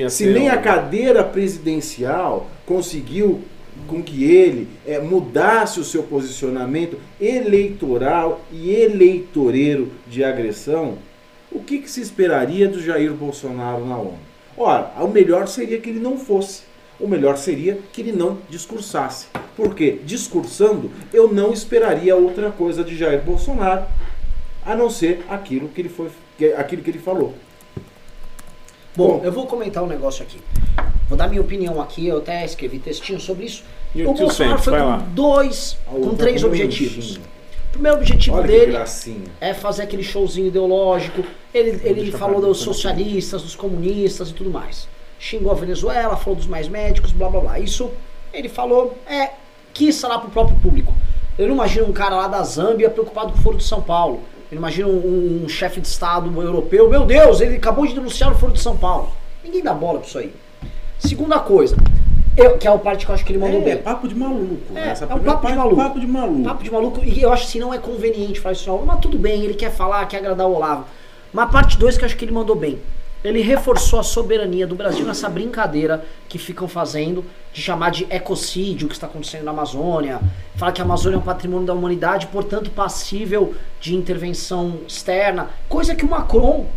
se 0.10 0.27
nem 0.27 0.50
a 0.50 0.58
cadeira 0.58 1.24
presidencial 1.24 2.50
conseguiu 2.65 3.41
com 3.88 4.01
que 4.01 4.24
ele 4.24 4.67
eh, 4.86 5.00
mudasse 5.00 5.79
o 5.79 5.84
seu 5.84 6.03
posicionamento 6.03 6.98
eleitoral 7.20 8.41
e 8.51 8.72
eleitoreiro 8.72 9.91
de 10.08 10.24
agressão, 10.24 10.98
o 11.51 11.60
que, 11.60 11.79
que 11.79 11.91
se 11.91 12.01
esperaria 12.01 12.67
do 12.67 12.82
Jair 12.82 13.13
Bolsonaro 13.13 13.86
na 13.86 13.98
ONU? 13.98 14.17
Ora, 14.58 14.91
o 15.01 15.08
melhor 15.08 15.48
seria 15.48 15.79
que 15.79 15.89
ele 15.89 16.00
não 16.00 16.17
fosse. 16.17 16.63
O 17.00 17.08
melhor 17.08 17.38
seria 17.38 17.77
que 17.91 18.01
ele 18.01 18.13
não 18.13 18.38
discursasse. 18.50 19.27
Porque 19.55 20.00
discursando, 20.03 20.89
eu 21.13 21.32
não 21.32 21.51
esperaria 21.51 22.15
outra 22.15 22.51
coisa 22.51 22.84
de 22.84 22.96
Jair 22.96 23.22
Bolsonaro, 23.22 23.86
a 24.65 24.75
não 24.75 24.89
ser 24.89 25.24
aquilo 25.29 25.67
que 25.67 25.82
ele 25.82 25.89
foi, 25.89 26.10
aquilo 26.58 26.82
que 26.82 26.89
ele 26.89 27.00
falou. 27.00 27.34
Bom, 28.96 29.20
Bom. 29.20 29.22
eu 29.24 29.32
vou 29.32 29.46
comentar 29.46 29.84
um 29.84 29.88
negócio 29.88 30.24
aqui. 30.24 30.40
Vou 31.08 31.18
dar 31.18 31.28
minha 31.28 31.42
opinião 31.42 31.82
aqui, 31.82 32.08
eu 32.08 32.18
até 32.18 32.44
escrevi 32.46 32.80
textinho 32.80 33.20
sobre 33.20 33.46
isso. 33.46 33.64
Your 33.96 34.10
o 34.10 34.14
Bolsonaro 34.14 34.58
foi 34.58 34.80
com 34.80 34.98
dois, 35.14 35.78
com 35.86 36.10
tá 36.12 36.18
três 36.18 36.44
objetivos. 36.44 37.18
O 37.18 37.72
primeiro 37.72 37.98
objetivo 37.98 38.38
Olha 38.38 38.48
dele 38.48 38.78
é 39.42 39.54
fazer 39.54 39.84
aquele 39.84 40.02
showzinho 40.02 40.48
ideológico. 40.48 41.24
Ele, 41.54 41.80
ele 41.84 42.12
falou 42.12 42.40
dos 42.40 42.60
socialistas, 42.60 43.42
dos 43.42 43.56
comunistas 43.56 44.30
e 44.30 44.34
tudo 44.34 44.50
mais. 44.50 44.88
Xingou 45.20 45.52
a 45.52 45.56
Venezuela, 45.56 46.16
falou 46.16 46.36
dos 46.36 46.48
mais 46.48 46.68
médicos, 46.68 47.12
blá 47.12 47.30
blá 47.30 47.42
blá. 47.42 47.60
Isso 47.60 47.92
ele 48.34 48.50
falou, 48.50 48.98
é, 49.06 49.32
quis 49.74 50.00
falar 50.00 50.20
pro 50.20 50.30
próprio 50.30 50.58
público. 50.60 50.94
Eu 51.38 51.48
não 51.48 51.56
imagino 51.56 51.88
um 51.88 51.94
cara 51.94 52.16
lá 52.16 52.28
da 52.28 52.42
Zâmbia 52.44 52.90
preocupado 52.90 53.34
com 53.34 53.40
o 53.40 53.42
Foro 53.42 53.58
de 53.58 53.64
São 53.64 53.82
Paulo. 53.82 54.22
Imagino 54.52 54.90
um, 54.90 55.44
um 55.46 55.50
chefe 55.50 55.82
de 55.82 55.88
Estado 55.88 56.30
europeu, 56.42 56.90
meu 56.90 57.06
Deus, 57.06 57.42
ele 57.42 57.56
acabou 57.56 57.86
de 57.86 57.94
denunciar 57.94 58.32
o 58.32 58.36
Foro 58.36 58.54
de 58.54 58.62
São 58.62 58.78
Paulo. 58.78 59.12
Ninguém 59.44 59.62
dá 59.64 59.74
bola 59.74 60.00
pra 60.00 60.08
isso 60.08 60.18
aí. 60.18 60.34
Segunda 61.00 61.40
coisa, 61.40 61.75
eu, 62.38 62.58
que 62.58 62.68
é 62.68 62.72
a 62.72 62.78
parte 62.78 63.06
que 63.06 63.12
eu 63.12 63.16
acho 63.16 63.25
que 63.25 63.32
ele 63.32 63.40
mandou 63.40 63.62
É, 63.62 63.64
bem. 63.64 63.78
papo 63.78 64.08
de 64.08 64.16
maluco. 64.16 64.58
É, 64.75 64.90
Essa 64.90 65.04
é 65.04 65.08
um 65.08 65.10
papo 65.10 65.20
de 65.22 65.25
parte, 65.25 65.56
maluco. 65.58 65.75
Papo 65.75 66.00
de 66.00 66.08
maluco. 66.08 66.44
Papo 66.44 66.64
de 66.64 66.72
maluco, 66.72 67.04
e 67.04 67.22
eu 67.22 67.32
acho 67.34 67.52
que 67.52 67.60
não 67.60 67.74
é 67.74 67.78
conveniente 67.78 68.40
falar 68.40 68.54
isso. 68.54 68.72
Mas 68.86 69.00
tudo 69.00 69.18
bem, 69.18 69.44
ele 69.44 69.54
quer 69.56 69.72
falar, 69.72 70.06
quer 70.08 70.18
agradar 70.18 70.48
o 70.48 70.54
Olavo. 70.56 70.86
Mas 71.34 71.46
a 71.46 71.52
parte 71.52 71.78
2 71.78 71.98
que 71.98 72.04
eu 72.04 72.06
acho 72.06 72.16
que 72.16 72.24
ele 72.25 72.32
mandou 72.32 72.56
bem. 72.56 72.80
Ele 73.25 73.41
reforçou 73.41 74.00
a 74.00 74.03
soberania 74.03 74.67
do 74.67 74.75
Brasil 74.75 75.03
nessa 75.03 75.27
brincadeira 75.27 76.05
que 76.29 76.38
ficam 76.38 76.67
fazendo 76.67 77.25
de 77.51 77.59
chamar 77.59 77.90
de 77.90 78.05
ecocídio 78.07 78.85
o 78.85 78.88
que 78.88 78.94
está 78.94 79.07
acontecendo 79.07 79.46
na 79.46 79.50
Amazônia. 79.50 80.22
Fala 80.55 80.72
que 80.72 80.79
a 80.79 80.85
Amazônia 80.85 81.16
é 81.16 81.20
um 81.20 81.24
patrimônio 81.24 81.66
da 81.66 81.74
humanidade, 81.74 82.27
portanto 82.27 82.70
passível 82.70 83.55
de 83.81 83.96
intervenção 83.96 84.81
externa. 84.88 85.50
Coisa 85.68 85.96
que 85.96 86.05
o 86.05 86.07
Macron, 86.07 86.68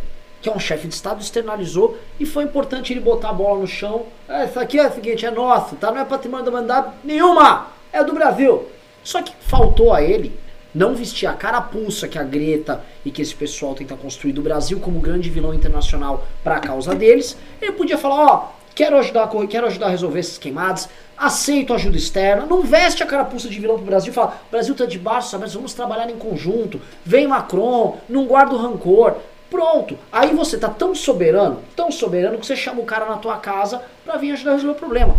que 0.41 0.49
é 0.49 0.53
um 0.53 0.59
chefe 0.59 0.89
de 0.89 0.95
Estado, 0.95 1.21
externalizou 1.21 1.99
e 2.19 2.25
foi 2.25 2.45
importante 2.45 2.95
ele 2.95 3.01
botar 3.01 3.29
a 3.29 3.35
bola 3.35 3.61
no 3.61 3.67
chão. 3.67 4.07
É, 4.27 4.47
isso 4.47 4.59
aqui 4.59 4.79
é 4.79 4.89
o 4.89 4.95
seguinte, 4.95 5.27
é 5.27 5.31
nosso, 5.31 5.77
tá? 5.77 5.91
Não 5.91 6.01
é 6.01 6.05
patrimônio 6.07 6.47
da 6.47 6.51
humanidade 6.51 6.93
nenhuma, 7.05 7.67
é 7.93 8.03
do 8.03 8.15
Brasil. 8.15 8.67
Só 9.05 9.21
que 9.21 9.35
faltou 9.41 9.93
a 9.93 10.03
ele 10.03 10.33
não 10.79 10.95
vestir 10.95 11.27
a 11.27 11.33
carapuça 11.33 12.07
que 12.07 12.17
a 12.17 12.23
Greta 12.23 12.85
e 13.05 13.11
que 13.11 13.21
esse 13.21 13.35
pessoal 13.35 13.75
tenta 13.75 13.97
construir 13.97 14.33
do 14.33 14.41
Brasil 14.41 14.79
como 14.79 15.01
grande 15.01 15.29
vilão 15.29 15.53
internacional 15.53 16.25
para 16.45 16.57
a 16.57 16.61
causa 16.61 16.95
deles. 16.95 17.37
Ele 17.61 17.73
podia 17.73 17.99
falar, 17.99 18.25
ó, 18.25 18.49
quero 18.77 18.97
ajudar, 18.97 19.25
a 19.25 19.47
quero 19.49 19.67
ajudar 19.67 19.87
a 19.87 19.91
resolver 19.91 20.21
esses 20.21 20.39
queimados, 20.39 20.89
aceito 21.17 21.75
ajuda 21.75 21.97
externa, 21.97 22.47
não 22.47 22.63
veste 22.63 23.03
a 23.03 23.07
carapuça 23.07 23.49
de 23.49 23.59
vilão 23.59 23.75
pro 23.75 23.87
Brasil, 23.87 24.13
fala, 24.13 24.41
Brasil 24.53 24.73
tá 24.73 24.87
debaixo, 24.87 25.31
sabe, 25.31 25.49
vamos 25.49 25.75
trabalhar 25.75 26.09
em 26.09 26.17
conjunto, 26.17 26.81
vem 27.05 27.27
Macron, 27.27 27.99
não 28.09 28.25
guarda 28.27 28.55
o 28.55 28.59
rancor. 28.59 29.17
Pronto, 29.51 29.99
aí 30.13 30.33
você 30.33 30.57
tá 30.59 30.69
tão 30.69 30.95
soberano, 30.95 31.61
tão 31.75 31.91
soberano 31.91 32.39
que 32.39 32.47
você 32.47 32.55
chama 32.55 32.81
o 32.81 32.85
cara 32.85 33.07
na 33.07 33.17
tua 33.17 33.39
casa 33.39 33.83
pra 34.05 34.17
vir 34.17 34.33
ajudar 34.33 34.53
a 34.53 34.55
resolver 34.55 34.77
o 34.77 34.79
problema. 34.79 35.17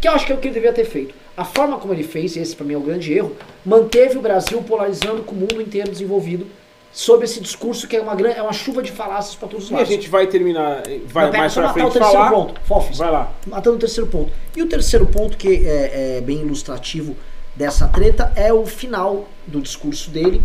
Que 0.00 0.06
eu 0.06 0.12
acho 0.12 0.24
que 0.24 0.32
é 0.32 0.34
o 0.36 0.38
que 0.38 0.48
ele 0.48 0.54
devia 0.54 0.72
ter 0.72 0.84
feito. 0.84 1.14
A 1.40 1.44
forma 1.44 1.78
como 1.78 1.94
ele 1.94 2.02
fez, 2.02 2.36
esse 2.36 2.54
pra 2.54 2.66
mim 2.66 2.74
é 2.74 2.76
o 2.76 2.80
grande 2.82 3.14
erro, 3.14 3.34
manteve 3.64 4.18
o 4.18 4.20
Brasil 4.20 4.60
polarizando 4.62 5.22
com 5.22 5.34
o 5.34 5.38
mundo 5.38 5.62
inteiro 5.62 5.90
desenvolvido 5.90 6.46
sob 6.92 7.24
esse 7.24 7.40
discurso 7.40 7.88
que 7.88 7.96
é 7.96 8.00
uma, 8.02 8.14
gran- 8.14 8.32
é 8.32 8.42
uma 8.42 8.52
chuva 8.52 8.82
de 8.82 8.92
falácias 8.92 9.36
pra 9.36 9.48
todos 9.48 9.64
os 9.64 9.70
E 9.70 9.74
a 9.74 9.76
lados. 9.78 9.90
gente 9.90 10.06
vai 10.10 10.26
terminar, 10.26 10.82
vai 11.06 11.24
Mas 11.24 11.30
pera, 11.30 11.38
mais 11.38 11.54
pra 11.54 11.62
matar 11.62 11.70
o 11.70 11.72
frente 11.80 11.92
terceiro 11.94 12.12
falar. 12.12 12.30
ponto, 12.30 12.60
Fofis. 12.64 12.98
Vai 12.98 13.10
lá. 13.10 13.32
Matando 13.46 13.76
o 13.76 13.78
terceiro 13.78 14.10
ponto. 14.10 14.30
E 14.54 14.62
o 14.62 14.66
terceiro 14.68 15.06
ponto, 15.06 15.38
que 15.38 15.66
é, 15.66 16.18
é 16.18 16.20
bem 16.20 16.40
ilustrativo 16.40 17.16
dessa 17.56 17.88
treta, 17.88 18.30
é 18.36 18.52
o 18.52 18.66
final 18.66 19.26
do 19.46 19.62
discurso 19.62 20.10
dele, 20.10 20.42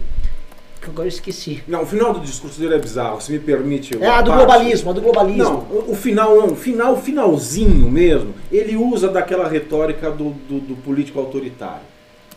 agora 0.90 1.08
eu 1.08 1.10
esqueci. 1.10 1.64
Não, 1.68 1.84
o 1.84 1.86
final 1.86 2.14
do 2.14 2.20
discurso 2.20 2.60
dele 2.60 2.76
é 2.76 2.80
bizarro, 2.80 3.20
se 3.22 3.32
me 3.32 3.40
permite. 3.40 3.98
É 4.02 4.08
a 4.08 4.22
do 4.22 4.32
parte. 4.32 4.46
globalismo, 4.46 4.90
a 4.90 4.94
do 4.94 5.02
globalismo. 5.02 5.44
Não, 5.44 5.60
o, 5.60 5.92
o 5.92 5.96
final 5.96 6.36
não, 6.36 6.48
o 6.48 6.56
final, 6.56 6.96
finalzinho 6.98 7.90
mesmo, 7.92 8.34
ele 8.52 8.76
usa 8.76 9.08
daquela 9.10 9.48
retórica 9.48 10.10
do, 10.12 10.32
do, 10.32 10.60
do 10.60 10.76
político 10.78 11.20
autoritário. 11.20 11.84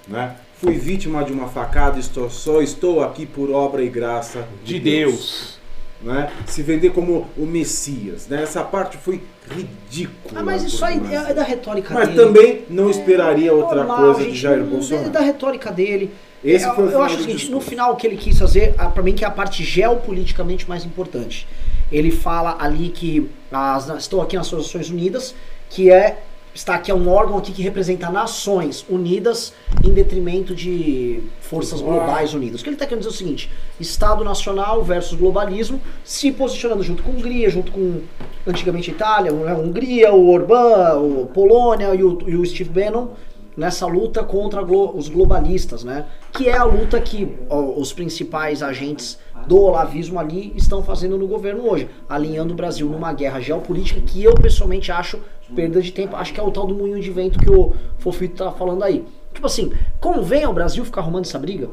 Né? 0.06 0.36
Fui 0.60 0.74
vítima 0.74 1.22
de 1.24 1.32
uma 1.32 1.48
facada, 1.48 1.98
estou, 1.98 2.28
só 2.30 2.60
estou 2.62 3.02
aqui 3.02 3.24
por 3.26 3.50
obra 3.50 3.82
e 3.82 3.88
graça 3.88 4.46
De 4.64 4.80
Deus. 4.80 5.58
né? 6.02 6.30
Se 6.46 6.62
vender 6.62 6.90
como 6.90 7.26
o 7.36 7.44
Messias. 7.46 8.26
Né? 8.26 8.42
Essa 8.42 8.64
parte 8.64 8.96
foi 8.96 9.22
ridícula. 9.48 10.40
Ah, 10.40 10.42
mas 10.42 10.64
isso 10.64 10.84
aí 10.84 11.00
é, 11.12 11.30
é 11.30 11.34
da 11.34 11.42
retórica 11.42 11.94
Mas 11.94 12.08
dele. 12.08 12.20
também 12.20 12.64
não 12.70 12.90
esperaria 12.90 13.52
outra 13.52 13.76
Normal, 13.84 13.98
coisa 13.98 14.20
gente, 14.20 14.32
de 14.32 14.38
Jair 14.38 14.58
não- 14.60 14.66
Bolsonaro. 14.66 15.06
É 15.06 15.10
da 15.10 15.20
retórica 15.20 15.70
dele. 15.70 16.10
Esse 16.42 16.66
eu, 16.66 16.74
foi 16.74 16.86
o 16.86 16.90
eu 16.90 17.02
acho 17.02 17.16
o 17.16 17.20
seguinte, 17.20 17.50
no 17.50 17.60
final 17.60 17.92
o 17.92 17.96
que 17.96 18.06
ele 18.06 18.16
quis 18.16 18.38
fazer, 18.38 18.74
pra 18.94 19.02
mim 19.02 19.14
que 19.14 19.24
é 19.24 19.28
a 19.28 19.30
parte 19.30 19.64
geopoliticamente 19.64 20.68
mais 20.68 20.84
importante. 20.84 21.46
Ele 21.90 22.10
fala 22.10 22.56
ali 22.58 22.90
que 22.90 23.28
as, 23.50 23.88
estou 23.98 24.20
aqui 24.20 24.36
nas 24.36 24.50
Nações 24.50 24.90
Unidas, 24.90 25.34
que 25.70 25.90
é 25.90 26.18
está 26.58 26.74
aqui 26.74 26.90
é 26.90 26.94
um 26.94 27.08
órgão 27.08 27.38
aqui 27.38 27.52
que 27.52 27.62
representa 27.62 28.10
nações 28.10 28.84
unidas 28.88 29.52
em 29.84 29.92
detrimento 29.92 30.54
de 30.54 31.22
forças 31.40 31.80
globais 31.80 32.34
unidas. 32.34 32.60
O 32.60 32.64
que 32.64 32.70
ele 32.70 32.74
está 32.74 32.84
querendo 32.84 33.04
dizer 33.04 33.10
é 33.10 33.14
o 33.14 33.16
seguinte: 33.16 33.50
Estado 33.78 34.24
nacional 34.24 34.82
versus 34.82 35.16
globalismo, 35.16 35.80
se 36.04 36.32
posicionando 36.32 36.82
junto 36.82 37.02
com 37.02 37.12
a 37.12 37.14
Hungria, 37.14 37.48
junto 37.48 37.70
com 37.70 38.00
antigamente 38.46 38.90
a 38.90 38.94
Itália, 38.94 39.32
né, 39.32 39.52
a 39.52 39.56
Hungria, 39.56 40.12
o 40.12 40.30
Orbán, 40.30 40.98
o 40.98 41.26
Polônia 41.26 41.94
e 41.94 42.02
o, 42.02 42.18
e 42.26 42.34
o 42.34 42.44
Steve 42.44 42.70
Bannon 42.70 43.08
nessa 43.58 43.86
luta 43.86 44.22
contra 44.22 44.62
glo- 44.62 44.96
os 44.96 45.08
globalistas, 45.08 45.82
né? 45.84 46.06
Que 46.32 46.48
é 46.48 46.56
a 46.56 46.64
luta 46.64 47.00
que 47.00 47.36
ó, 47.50 47.60
os 47.78 47.92
principais 47.92 48.62
agentes 48.62 49.18
do 49.46 49.56
olavismo 49.60 50.18
ali 50.18 50.52
estão 50.56 50.82
fazendo 50.82 51.18
no 51.18 51.26
governo 51.26 51.68
hoje, 51.68 51.88
alinhando 52.08 52.54
o 52.54 52.56
Brasil 52.56 52.88
numa 52.88 53.12
guerra 53.12 53.40
geopolítica 53.40 54.00
que 54.00 54.22
eu 54.22 54.34
pessoalmente 54.34 54.92
acho 54.92 55.18
perda 55.54 55.82
de 55.82 55.90
tempo. 55.92 56.14
Acho 56.16 56.32
que 56.32 56.40
é 56.40 56.42
o 56.42 56.50
tal 56.50 56.66
do 56.66 56.74
moinho 56.74 57.00
de 57.00 57.10
vento 57.10 57.38
que 57.38 57.50
o 57.50 57.72
Fofito 57.98 58.36
tá 58.44 58.52
falando 58.52 58.84
aí. 58.84 59.04
Tipo 59.34 59.46
assim, 59.46 59.72
convém 60.00 60.44
ao 60.44 60.54
Brasil 60.54 60.84
ficar 60.84 61.00
arrumando 61.00 61.24
essa 61.26 61.38
briga? 61.38 61.68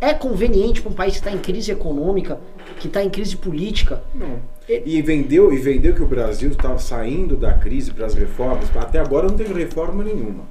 É 0.00 0.12
conveniente 0.12 0.82
para 0.82 0.90
um 0.90 0.94
país 0.94 1.14
que 1.14 1.18
está 1.20 1.32
em 1.32 1.38
crise 1.38 1.72
econômica, 1.72 2.38
que 2.78 2.86
está 2.86 3.02
em 3.02 3.08
crise 3.08 3.36
política? 3.36 4.02
Não. 4.14 4.40
E 4.68 5.00
vendeu, 5.00 5.52
e 5.52 5.56
vendeu 5.58 5.94
que 5.94 6.02
o 6.02 6.06
Brasil 6.06 6.50
estava 6.50 6.78
saindo 6.78 7.36
da 7.36 7.52
crise 7.54 7.92
para 7.92 8.04
as 8.04 8.14
reformas. 8.14 8.68
Até 8.76 8.98
agora 8.98 9.26
não 9.28 9.36
teve 9.36 9.54
reforma 9.54 10.02
nenhuma. 10.04 10.44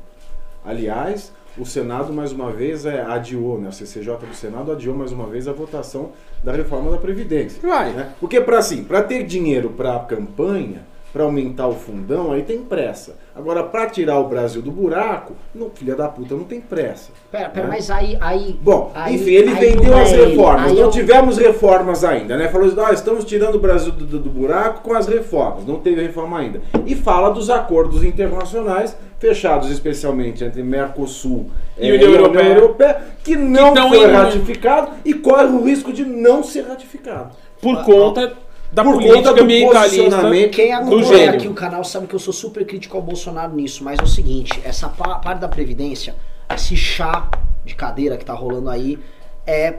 Aliás, 0.65 1.31
o 1.57 1.65
Senado 1.65 2.11
mais 2.11 2.31
uma 2.31 2.51
vez 2.51 2.85
é, 2.85 3.01
adiou, 3.01 3.59
né? 3.59 3.69
o 3.69 3.71
CCJ 3.71 4.17
do 4.17 4.35
Senado 4.35 4.71
adiou 4.71 4.95
mais 4.95 5.11
uma 5.11 5.27
vez 5.27 5.47
a 5.47 5.53
votação 5.53 6.11
da 6.43 6.51
reforma 6.51 6.91
da 6.91 6.97
Previdência. 6.97 7.61
Vai. 7.61 7.93
né? 7.93 8.13
Porque 8.19 8.41
para 8.41 8.57
assim, 8.57 8.83
para 8.83 9.01
ter 9.01 9.23
dinheiro 9.23 9.69
para 9.69 9.95
a 9.95 9.99
campanha, 9.99 10.85
para 11.15 11.23
aumentar 11.23 11.65
o 11.69 11.73
fundão, 11.73 12.33
aí 12.33 12.41
tem 12.41 12.59
pressa. 12.59 13.15
Agora, 13.33 13.63
para 13.63 13.87
tirar 13.89 14.19
o 14.19 14.27
Brasil 14.27 14.61
do 14.61 14.69
buraco, 14.69 15.31
não, 15.53 15.69
filha 15.69 15.95
da 15.95 16.09
puta, 16.09 16.35
não 16.35 16.43
tem 16.43 16.59
pressa. 16.59 17.09
Pera, 17.31 17.47
pera, 17.47 17.67
né? 17.67 17.73
mas 17.73 17.89
aí. 17.89 18.17
aí 18.19 18.59
Bom, 18.61 18.91
aí- 18.93 19.15
enfim, 19.15 19.31
ele 19.31 19.49
aí 19.51 19.55
vendeu 19.55 19.97
as 19.97 20.11
é 20.11 20.25
reformas. 20.25 20.73
Não 20.73 20.77
eu- 20.81 20.89
tivemos 20.89 21.37
reformas 21.37 22.03
ainda, 22.03 22.35
né? 22.35 22.49
Falou 22.49 22.67
assim, 22.67 22.75
ah, 22.85 22.91
estamos 22.91 23.23
tirando 23.23 23.55
o 23.55 23.59
Brasil 23.59 23.93
do, 23.93 24.05
do- 24.05 24.19
do 24.19 24.29
buraco 24.29 24.81
com 24.81 24.93
as 24.93 25.07
reformas. 25.07 25.65
Não 25.65 25.79
teve 25.79 26.01
reforma 26.01 26.37
ainda. 26.37 26.61
E 26.85 26.93
fala 26.95 27.29
dos 27.29 27.49
acordos 27.49 28.03
internacionais 28.03 28.97
fechados 29.17 29.71
especialmente 29.71 30.43
entre 30.43 30.61
Mercosul 30.63 31.49
E 31.77 31.87
eh, 31.89 31.93
União 31.93 32.11
Europeia. 32.11 32.53
Europeia, 32.55 32.97
que 33.23 33.37
não 33.37 33.73
tão 33.73 33.87
foi 33.87 33.99
em- 34.03 34.11
ratificado 34.11 34.91
e 35.05 35.13
corre 35.13 35.45
o 35.45 35.63
risco 35.63 35.93
de 35.93 36.03
não 36.03 36.43
ser 36.43 36.63
ratificado. 36.67 37.29
Por 37.61 37.85
conta 37.85 38.33
da 38.75 38.83
Por 38.83 38.93
política 38.95 39.17
conta 39.17 39.33
do 39.33 39.43
ambientalista. 39.43 39.97
posicionamento 40.03 40.51
Quem 40.51 40.73
acompanha 40.73 41.03
gênio. 41.05 41.33
aqui 41.33 41.47
o 41.47 41.53
canal 41.53 41.83
sabe 41.85 42.07
que 42.07 42.13
eu 42.13 42.19
sou 42.19 42.33
super 42.33 42.65
crítico 42.65 42.97
ao 42.97 43.01
Bolsonaro 43.01 43.55
nisso, 43.55 43.83
mas 43.85 43.97
é 43.99 44.03
o 44.03 44.07
seguinte, 44.07 44.59
essa 44.65 44.89
pa- 44.89 45.15
parte 45.19 45.39
da 45.39 45.47
Previdência, 45.47 46.13
esse 46.53 46.75
chá 46.75 47.29
de 47.63 47.73
cadeira 47.73 48.17
que 48.17 48.25
tá 48.25 48.33
rolando 48.33 48.69
aí, 48.69 48.99
é 49.47 49.75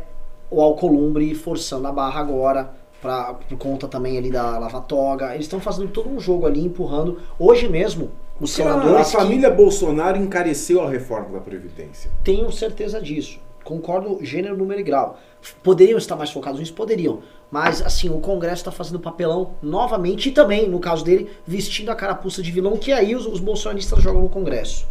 o 0.50 0.62
Alcolumbre 0.62 1.34
forçando 1.34 1.86
a 1.86 1.92
barra 1.92 2.20
agora, 2.20 2.70
pra, 3.02 3.34
por 3.34 3.58
conta 3.58 3.86
também 3.86 4.16
ali 4.16 4.30
da 4.30 4.58
Lava 4.58 4.80
Toga. 4.80 5.34
Eles 5.34 5.44
estão 5.44 5.60
fazendo 5.60 5.88
todo 5.88 6.08
um 6.08 6.18
jogo 6.18 6.46
ali, 6.46 6.64
empurrando. 6.64 7.20
Hoje 7.38 7.68
mesmo, 7.68 8.10
os 8.40 8.56
Claro, 8.56 8.70
a 8.78 8.80
senadores 8.82 9.10
que- 9.10 9.16
família 9.16 9.50
Bolsonaro 9.50 10.16
encareceu 10.16 10.82
a 10.82 10.88
reforma 10.88 11.28
da 11.34 11.40
Previdência. 11.40 12.10
Tenho 12.24 12.50
certeza 12.50 13.00
disso. 13.00 13.38
Concordo 13.66 14.24
gênero, 14.24 14.56
número 14.56 14.80
e 14.80 14.84
grau. 14.84 15.18
Poderiam 15.60 15.98
estar 15.98 16.14
mais 16.14 16.30
focados 16.30 16.60
nisso? 16.60 16.72
Poderiam. 16.72 17.20
Mas, 17.50 17.82
assim, 17.82 18.08
o 18.08 18.20
Congresso 18.20 18.62
está 18.62 18.70
fazendo 18.70 19.00
papelão 19.00 19.54
novamente 19.60 20.28
e 20.28 20.32
também, 20.32 20.68
no 20.68 20.78
caso 20.78 21.04
dele, 21.04 21.28
vestindo 21.44 21.90
a 21.90 21.96
carapuça 21.96 22.40
de 22.40 22.52
vilão, 22.52 22.76
que 22.76 22.92
aí 22.92 23.16
os, 23.16 23.26
os 23.26 23.40
bolsonaristas 23.40 24.00
jogam 24.00 24.22
no 24.22 24.28
Congresso. 24.28 24.86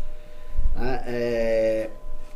Né? 0.76 1.04
É, 1.08 1.90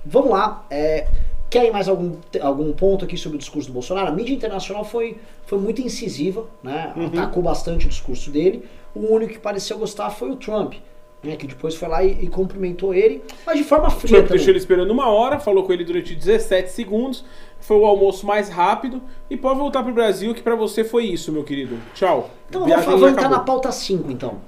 Vamos 0.06 0.32
lá. 0.32 0.66
É... 0.70 1.08
Querem 1.50 1.72
mais 1.72 1.90
algum, 1.90 2.16
algum 2.42 2.72
ponto 2.72 3.04
aqui 3.04 3.18
sobre 3.18 3.36
o 3.36 3.40
discurso 3.40 3.70
do 3.70 3.74
Bolsonaro? 3.74 4.08
A 4.08 4.12
mídia 4.12 4.34
internacional 4.34 4.86
foi, 4.86 5.18
foi 5.46 5.58
muito 5.58 5.82
incisiva, 5.82 6.46
né? 6.62 6.94
atacou 7.08 7.42
bastante 7.42 7.88
o 7.88 7.90
discurso 7.90 8.30
dele. 8.30 8.66
O 8.94 9.12
único 9.12 9.34
que 9.34 9.40
pareceu 9.40 9.78
gostar 9.80 10.12
foi 10.12 10.30
o 10.30 10.36
Trump, 10.36 10.76
né? 11.24 11.36
que 11.36 11.48
depois 11.48 11.76
foi 11.76 11.88
lá 11.88 12.04
e, 12.04 12.18
e 12.22 12.28
cumprimentou 12.28 12.94
ele, 12.94 13.22
mas 13.46 13.58
de 13.58 13.64
forma 13.64 13.88
O 13.88 13.92
fria 13.92 14.08
Trump 14.08 14.24
também. 14.24 14.38
deixou 14.38 14.52
ele 14.52 14.60
esperando 14.60 14.92
uma 14.92 15.08
hora, 15.10 15.40
falou 15.40 15.64
com 15.64 15.74
ele 15.74 15.84
durante 15.84 16.16
17 16.16 16.72
segundos. 16.72 17.24
Foi 17.60 17.78
o 17.78 17.86
almoço 17.86 18.26
mais 18.26 18.50
rápido. 18.50 19.02
E 19.30 19.36
pode 19.36 19.60
voltar 19.60 19.84
pro 19.84 19.94
Brasil, 19.94 20.34
que 20.34 20.42
pra 20.42 20.56
você 20.56 20.84
foi 20.84 21.06
isso, 21.06 21.32
meu 21.32 21.44
querido. 21.44 21.78
Tchau. 21.94 22.30
Então 22.50 22.66
Viagem 22.66 22.86
vamos, 22.86 23.02
vamos 23.02 23.18
entrar 23.18 23.30
na 23.30 23.40
pauta 23.40 23.72
5, 23.72 24.10
então. 24.12 24.40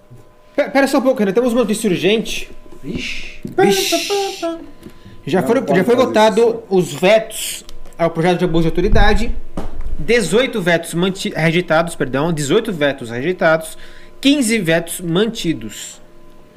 Pera, 0.55 0.69
pera 0.69 0.87
só 0.87 0.99
um 0.99 1.01
pouco, 1.01 1.19
Renan. 1.19 1.33
Temos 1.33 1.51
uma 1.51 1.61
notícia 1.61 1.89
urgente. 1.89 2.49
Vixe. 2.81 3.39
Vixe. 3.43 4.09
Já, 5.25 5.43
foram, 5.43 5.63
já 5.75 5.83
foi 5.83 5.95
votado 5.95 6.41
isso. 6.41 6.63
os 6.69 6.93
vetos 6.93 7.65
ao 7.97 8.09
projeto 8.09 8.39
de 8.39 8.45
abuso 8.45 8.63
de 8.63 8.69
autoridade. 8.69 9.35
18 9.99 10.59
vetos 10.61 10.93
rejeitados, 11.35 11.95
perdão, 11.95 12.33
18 12.33 12.73
vetos 12.73 13.09
rejeitados, 13.11 13.77
15 14.19 14.57
vetos 14.59 15.01
mantidos. 15.01 16.00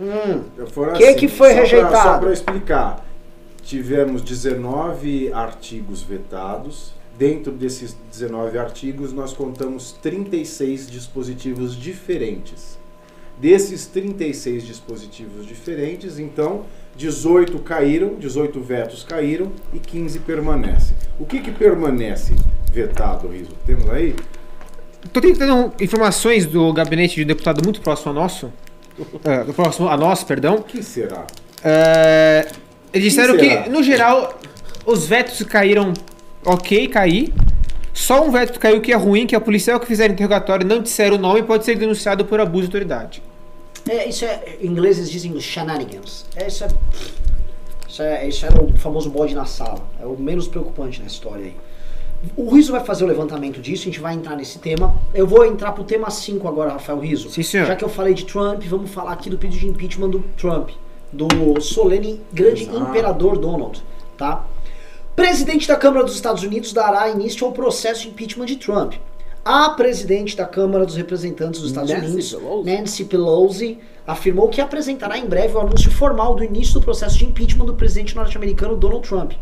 Hum, 0.00 0.42
Foram 0.72 0.94
Que 0.94 1.14
que 1.14 1.28
foi 1.28 1.48
só 1.50 1.54
pra- 1.54 1.62
rejeitado? 1.62 1.96
só 1.96 2.18
para 2.18 2.32
explicar, 2.32 3.06
tivemos 3.62 4.22
19 4.22 5.32
artigos 5.32 6.02
vetados. 6.02 6.92
Dentro 7.16 7.52
desses 7.52 7.96
19 8.10 8.58
artigos, 8.58 9.12
nós 9.12 9.32
contamos 9.32 9.92
36 10.02 10.90
dispositivos 10.90 11.76
diferentes. 11.76 12.76
Desses 13.38 13.86
36 13.86 14.64
dispositivos 14.66 15.46
diferentes, 15.46 16.18
então, 16.18 16.64
18 16.96 17.58
caíram, 17.60 18.16
18 18.16 18.60
vetos 18.60 19.04
caíram 19.04 19.52
e 19.72 19.78
15 19.78 20.18
permanecem. 20.20 20.96
O 21.18 21.24
que, 21.24 21.40
que 21.40 21.52
permanece 21.52 22.34
vetado, 22.72 23.28
Riso? 23.28 23.52
Temos 23.64 23.88
aí? 23.90 24.16
Tô 25.12 25.20
tentando 25.20 25.72
informações 25.80 26.46
do 26.46 26.72
gabinete 26.72 27.14
de 27.16 27.24
deputado 27.24 27.62
muito 27.64 27.80
próximo 27.80 28.10
a 28.10 28.14
nosso. 28.14 28.52
Do 29.46 29.54
próximo 29.54 29.88
a 29.88 29.96
nós, 29.96 30.22
perdão. 30.22 30.56
O 30.56 30.62
que 30.62 30.82
será? 30.82 31.26
É, 31.62 32.46
eles 32.92 33.12
disseram 33.12 33.38
será? 33.38 33.62
que, 33.62 33.70
no 33.70 33.82
geral, 33.82 34.38
os 34.86 35.06
vetos 35.06 35.42
caíram 35.42 35.92
ok, 36.44 36.88
cair. 36.88 37.32
Só 37.92 38.24
um 38.24 38.30
veto 38.30 38.58
caiu 38.58 38.80
que 38.80 38.92
é 38.92 38.96
ruim, 38.96 39.26
que 39.26 39.34
é 39.34 39.38
o 39.38 39.40
policial 39.40 39.78
que 39.78 39.86
fizer 39.86 40.10
interrogatório 40.10 40.64
e 40.64 40.68
não 40.68 40.82
disser 40.82 41.12
o 41.12 41.18
nome 41.18 41.42
pode 41.42 41.64
ser 41.64 41.76
denunciado 41.76 42.24
por 42.24 42.40
abuso 42.40 42.62
de 42.62 42.66
autoridade. 42.68 43.22
é, 43.88 44.08
isso 44.08 44.24
é. 44.24 44.56
Em 44.60 44.66
inglês 44.66 44.98
eles 44.98 45.10
dizem 45.10 45.38
shenanigans. 45.40 46.26
É, 46.34 46.46
isso, 46.48 46.64
é, 46.64 46.68
isso 47.88 48.02
é. 48.02 48.28
Isso 48.28 48.46
é 48.46 48.48
o 48.50 48.76
famoso 48.78 49.10
bode 49.10 49.34
na 49.34 49.44
sala. 49.44 49.80
É 50.00 50.06
o 50.06 50.16
menos 50.18 50.48
preocupante 50.48 51.00
na 51.00 51.06
história 51.06 51.44
aí. 51.44 51.56
O 52.36 52.54
Riso 52.54 52.72
vai 52.72 52.84
fazer 52.84 53.04
o 53.04 53.06
levantamento 53.06 53.60
disso, 53.60 53.82
a 53.82 53.84
gente 53.86 54.00
vai 54.00 54.14
entrar 54.14 54.36
nesse 54.36 54.58
tema. 54.58 54.94
Eu 55.12 55.26
vou 55.26 55.44
entrar 55.44 55.72
pro 55.72 55.84
tema 55.84 56.10
5 56.10 56.46
agora, 56.46 56.72
Rafael 56.72 56.98
Riso. 56.98 57.30
Sim, 57.30 57.42
senhor. 57.42 57.66
Já 57.66 57.76
que 57.76 57.84
eu 57.84 57.88
falei 57.88 58.14
de 58.14 58.24
Trump, 58.24 58.62
vamos 58.64 58.90
falar 58.90 59.12
aqui 59.12 59.28
do 59.28 59.38
pedido 59.38 59.60
de 59.60 59.68
impeachment 59.68 60.10
do 60.10 60.20
Trump, 60.36 60.70
do 61.12 61.60
solene 61.60 62.20
grande 62.32 62.64
Exato. 62.64 62.78
imperador 62.78 63.38
Donald, 63.38 63.82
tá? 64.16 64.44
Presidente 65.16 65.68
da 65.68 65.76
Câmara 65.76 66.04
dos 66.04 66.14
Estados 66.14 66.42
Unidos 66.42 66.72
dará 66.72 67.08
início 67.08 67.46
ao 67.46 67.52
processo 67.52 68.02
de 68.02 68.08
impeachment 68.08 68.46
de 68.46 68.56
Trump. 68.56 68.94
A 69.44 69.70
presidente 69.70 70.36
da 70.36 70.46
Câmara 70.46 70.86
dos 70.86 70.96
Representantes 70.96 71.60
dos 71.60 71.70
Estados 71.70 71.90
Nancy 71.90 72.06
Unidos, 72.06 72.32
Pelosi. 72.32 72.70
Nancy 72.70 73.04
Pelosi, 73.04 73.78
afirmou 74.06 74.48
que 74.48 74.60
apresentará 74.60 75.18
em 75.18 75.26
breve 75.26 75.54
o 75.54 75.60
anúncio 75.60 75.90
formal 75.90 76.34
do 76.34 76.42
início 76.42 76.74
do 76.74 76.80
processo 76.80 77.18
de 77.18 77.26
impeachment 77.26 77.66
do 77.66 77.74
presidente 77.74 78.16
norte-americano 78.16 78.76
Donald 78.76 79.06
Trump. 79.06 79.32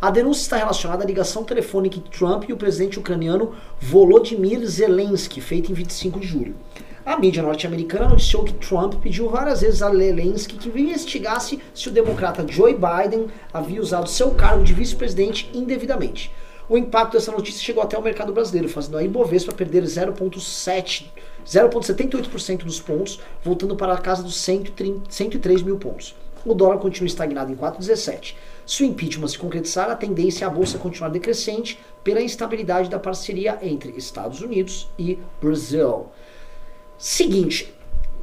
A 0.00 0.10
denúncia 0.10 0.42
está 0.42 0.56
relacionada 0.58 1.02
à 1.02 1.06
ligação 1.06 1.42
telefônica 1.42 1.96
entre 1.96 2.10
Trump 2.10 2.44
e 2.48 2.52
o 2.52 2.56
presidente 2.56 2.98
ucraniano 2.98 3.54
Volodymyr 3.80 4.66
Zelensky, 4.66 5.40
feita 5.40 5.72
em 5.72 5.74
25 5.74 6.20
de 6.20 6.26
julho. 6.26 6.54
A 7.04 7.18
mídia 7.18 7.42
norte-americana 7.42 8.08
noticiou 8.08 8.44
que 8.44 8.52
Trump 8.52 8.94
pediu 8.96 9.30
várias 9.30 9.62
vezes 9.62 9.80
a 9.80 9.90
Zelensky 9.90 10.58
que 10.58 10.68
investigasse 10.68 11.60
se 11.74 11.88
o 11.88 11.92
democrata 11.92 12.46
Joe 12.46 12.74
Biden 12.74 13.28
havia 13.54 13.80
usado 13.80 14.08
seu 14.08 14.32
cargo 14.32 14.64
de 14.64 14.74
vice-presidente 14.74 15.50
indevidamente. 15.54 16.30
O 16.68 16.76
impacto 16.76 17.12
dessa 17.12 17.32
notícia 17.32 17.62
chegou 17.62 17.82
até 17.82 17.96
o 17.96 18.02
mercado 18.02 18.32
brasileiro, 18.32 18.68
fazendo 18.68 18.98
a 18.98 19.02
Ibovespa 19.02 19.52
perder 19.52 19.84
0,7 19.84 21.06
0,78% 21.46 22.64
dos 22.64 22.80
pontos, 22.80 23.20
voltando 23.42 23.76
para 23.76 23.94
a 23.94 23.98
casa 23.98 24.22
dos 24.22 24.36
130 24.36 25.08
103 25.08 25.62
mil 25.62 25.78
pontos. 25.78 26.14
O 26.44 26.54
dólar 26.54 26.78
continua 26.78 27.06
estagnado 27.06 27.52
em 27.52 27.56
4,17. 27.56 28.34
Se 28.66 28.82
o 28.82 28.86
impeachment 28.86 29.28
se 29.28 29.38
concretizar, 29.38 29.88
a 29.88 29.94
tendência 29.94 30.44
é 30.44 30.48
a 30.48 30.50
bolsa 30.50 30.76
continuar 30.76 31.08
decrescente 31.10 31.78
pela 32.02 32.20
instabilidade 32.20 32.90
da 32.90 32.98
parceria 32.98 33.56
entre 33.62 33.94
Estados 33.96 34.40
Unidos 34.42 34.88
e 34.98 35.18
Brasil. 35.40 36.06
Seguinte, 36.98 37.72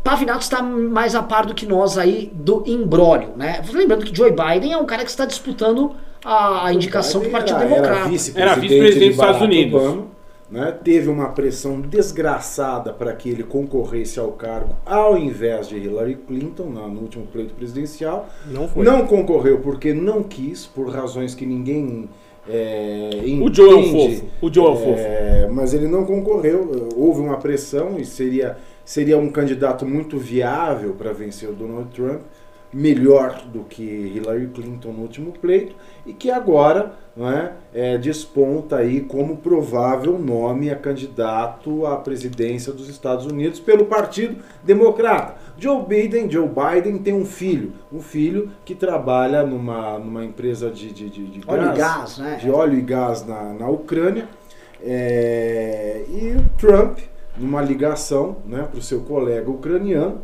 Pavinato 0.04 0.42
está 0.42 0.62
mais 0.62 1.16
a 1.16 1.24
par 1.24 1.46
do 1.46 1.54
que 1.54 1.66
nós 1.66 1.98
aí 1.98 2.30
do 2.34 2.64
imbróglio, 2.68 3.30
né? 3.38 3.64
Lembrando 3.72 4.04
que 4.06 4.14
Joe 4.16 4.32
Biden 4.32 4.74
é 4.74 4.78
um 4.78 4.86
cara 4.86 5.04
que 5.06 5.10
está 5.10 5.26
disputando 5.26 5.96
a, 6.26 6.68
a 6.68 6.74
indicação 6.74 7.22
do 7.22 7.30
Partido 7.30 7.56
Era- 7.60 7.66
Democrata. 7.66 8.00
Era 8.00 8.08
vice-presidente 8.10 8.42
Era 8.52 8.56
vice-presidente 8.60 9.00
de 9.00 9.06
dos 9.06 9.16
Estados 9.16 9.42
Unidos. 9.42 9.82
Obama, 9.82 10.08
né? 10.54 10.72
Teve 10.84 11.10
uma 11.10 11.30
pressão 11.30 11.82
desgraçada 11.82 12.94
para 12.94 13.12
que 13.14 13.28
ele 13.30 13.44
concorresse 13.44 14.20
ao 14.20 14.32
cargo 14.34 14.76
ao 14.86 15.18
invés 15.18 15.68
de 15.68 15.78
Hillary 15.78 16.16
Clinton 16.28 16.70
na- 16.70 16.88
no 16.88 17.02
último 17.02 17.26
pleito 17.26 17.54
presidencial. 17.56 18.30
Não 18.46 18.68
foi. 18.68 18.86
Não 18.86 19.06
concorreu 19.08 19.60
porque 19.60 19.94
não 19.94 20.22
quis, 20.22 20.66
por 20.68 20.90
razões 20.90 21.34
que 21.34 21.46
ninguém 21.46 22.08
é, 22.48 23.10
O 23.42 23.54
Joe 23.54 23.70
é 23.72 23.76
um 23.76 23.80
entende. 23.80 24.16
fofo. 24.18 24.32
O 24.42 24.54
Joe 24.54 24.66
é 24.66 24.70
um 24.70 24.76
fofo. 24.76 25.00
É, 25.00 25.50
mas 25.52 25.74
ele 25.74 25.88
não 25.88 26.06
concorreu. 26.06 26.90
Houve 26.96 27.22
uma 27.22 27.38
pressão 27.38 27.98
e 27.98 28.06
seria, 28.06 28.58
seria 28.86 29.18
um 29.18 29.30
candidato 29.30 29.86
muito 29.86 30.18
viável 30.20 30.94
para 30.94 31.14
vencer 31.14 31.50
o 31.50 31.54
Donald 31.54 31.90
Trump, 31.96 32.22
melhor 32.74 33.42
do 33.46 33.64
que 33.64 33.84
Hillary 33.84 34.48
Clinton 34.48 34.92
no 34.92 35.02
último 35.02 35.32
pleito, 35.32 35.76
e 36.06 36.14
que 36.14 36.32
agora 36.32 36.94
não 37.16 37.30
é, 37.30 37.98
desponta 37.98 38.78
aí 38.78 39.02
como 39.02 39.38
provável 39.38 40.18
nome 40.18 40.72
a 40.72 40.76
candidato 40.76 41.86
à 41.86 41.96
presidência 41.98 42.74
dos 42.74 42.90
Estados 42.90 43.26
Unidos 43.26 43.60
pelo 43.60 43.86
Partido 43.86 44.42
Democrata. 44.64 45.36
Joe 45.58 45.86
Biden, 45.86 46.30
Joe 46.30 46.50
Biden 46.50 46.98
tem 46.98 47.14
um 47.14 47.26
filho, 47.26 47.74
um 47.92 48.02
filho 48.02 48.52
que 48.66 48.74
trabalha 48.74 49.44
numa, 49.44 50.00
numa 50.00 50.26
empresa 50.26 50.70
de, 50.72 50.92
de, 50.92 51.10
de, 51.10 51.28
de 51.28 51.42
Óleo 51.48 51.72
e 51.72 51.78
gás, 51.78 52.18
né? 52.18 52.40
de 52.42 52.50
óleo 52.50 52.80
e 52.80 52.82
gás 52.82 53.26
na, 53.26 53.54
na 53.54 53.70
Ucrânia. 53.70 54.28
É, 54.82 56.04
e 56.10 56.36
Trump, 56.58 57.00
numa 57.38 57.62
ligação 57.62 58.38
né, 58.46 58.68
para 58.70 58.80
o 58.80 58.82
seu 58.82 59.02
colega 59.02 59.50
ucraniano, 59.50 60.22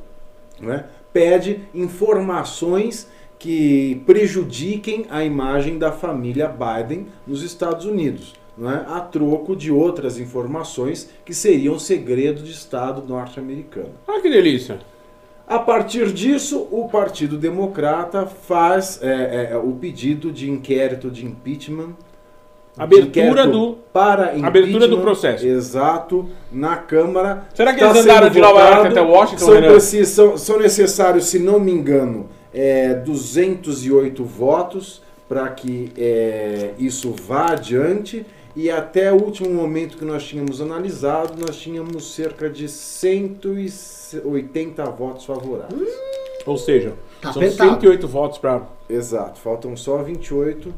né, 0.59 0.85
pede 1.19 1.59
informações 1.73 3.09
que 3.37 4.01
prejudiquem 4.05 5.05
a 5.09 5.21
imagem 5.21 5.77
da 5.77 5.91
família 5.91 6.47
Biden 6.47 7.07
nos 7.27 7.43
Estados 7.43 7.83
Unidos. 7.83 8.33
não 8.57 8.71
é, 8.71 8.85
a 8.87 9.01
troco 9.01 9.53
de 9.53 9.69
outras 9.69 10.17
informações 10.17 11.09
que 11.25 11.33
seriam 11.33 11.77
segredo 11.77 12.41
de 12.41 12.51
Estado 12.51 13.05
norte-americano. 13.05 13.91
Ah, 14.07 14.21
que 14.21 14.29
delícia. 14.29 14.79
A 15.45 15.59
partir 15.59 16.13
disso, 16.13 16.69
o 16.71 16.87
Partido 16.87 17.37
Democrata 17.37 18.25
faz 18.25 19.01
é, 19.01 19.49
é, 19.51 19.57
o 19.57 19.73
pedido 19.73 20.31
de 20.31 20.49
inquérito 20.49 21.11
de 21.11 21.25
impeachment. 21.25 21.95
Abertura 22.77 23.45
do- 23.47 23.77
para 23.91 24.31
abertura 24.47 24.87
do 24.87 24.99
processo. 25.01 25.45
Exato, 25.45 26.29
na 26.51 26.77
Câmara. 26.77 27.43
Será 27.53 27.73
que 27.73 27.79
Está 27.83 27.89
eles 27.91 28.03
andaram 28.03 28.29
de 28.29 28.39
Nova 28.39 28.59
York 28.61 28.87
até 28.87 29.01
Washington, 29.01 29.45
São, 29.45 29.53
Renan? 29.53 29.67
preci- 29.71 30.05
são- 30.05 30.37
são 30.37 30.57
necessários, 30.59 31.25
se 31.25 31.39
não 31.39 31.59
me 31.59 31.71
engano, 31.71 32.29
é, 32.53 32.93
208 32.93 34.23
votos 34.23 35.01
para 35.27 35.47
que 35.49 35.91
é, 35.97 36.71
isso 36.79 37.13
vá 37.27 37.47
adiante. 37.51 38.25
E 38.55 38.69
até 38.71 39.11
o 39.13 39.17
último 39.23 39.49
momento 39.53 39.95
que 39.97 40.03
nós 40.05 40.23
tínhamos 40.23 40.59
analisado, 40.61 41.33
nós 41.39 41.55
tínhamos 41.57 42.13
cerca 42.15 42.49
de 42.49 42.67
180 42.67 44.83
votos 44.85 45.25
favoráveis. 45.25 45.89
Ou 46.45 46.57
seja, 46.57 46.93
Tá 47.21 47.31
são 47.33 47.41
apertado. 47.41 47.69
108 47.71 48.07
votos 48.07 48.37
pra. 48.37 48.61
Exato, 48.89 49.39
faltam 49.39 49.75
só 49.77 49.97
28 50.01 50.73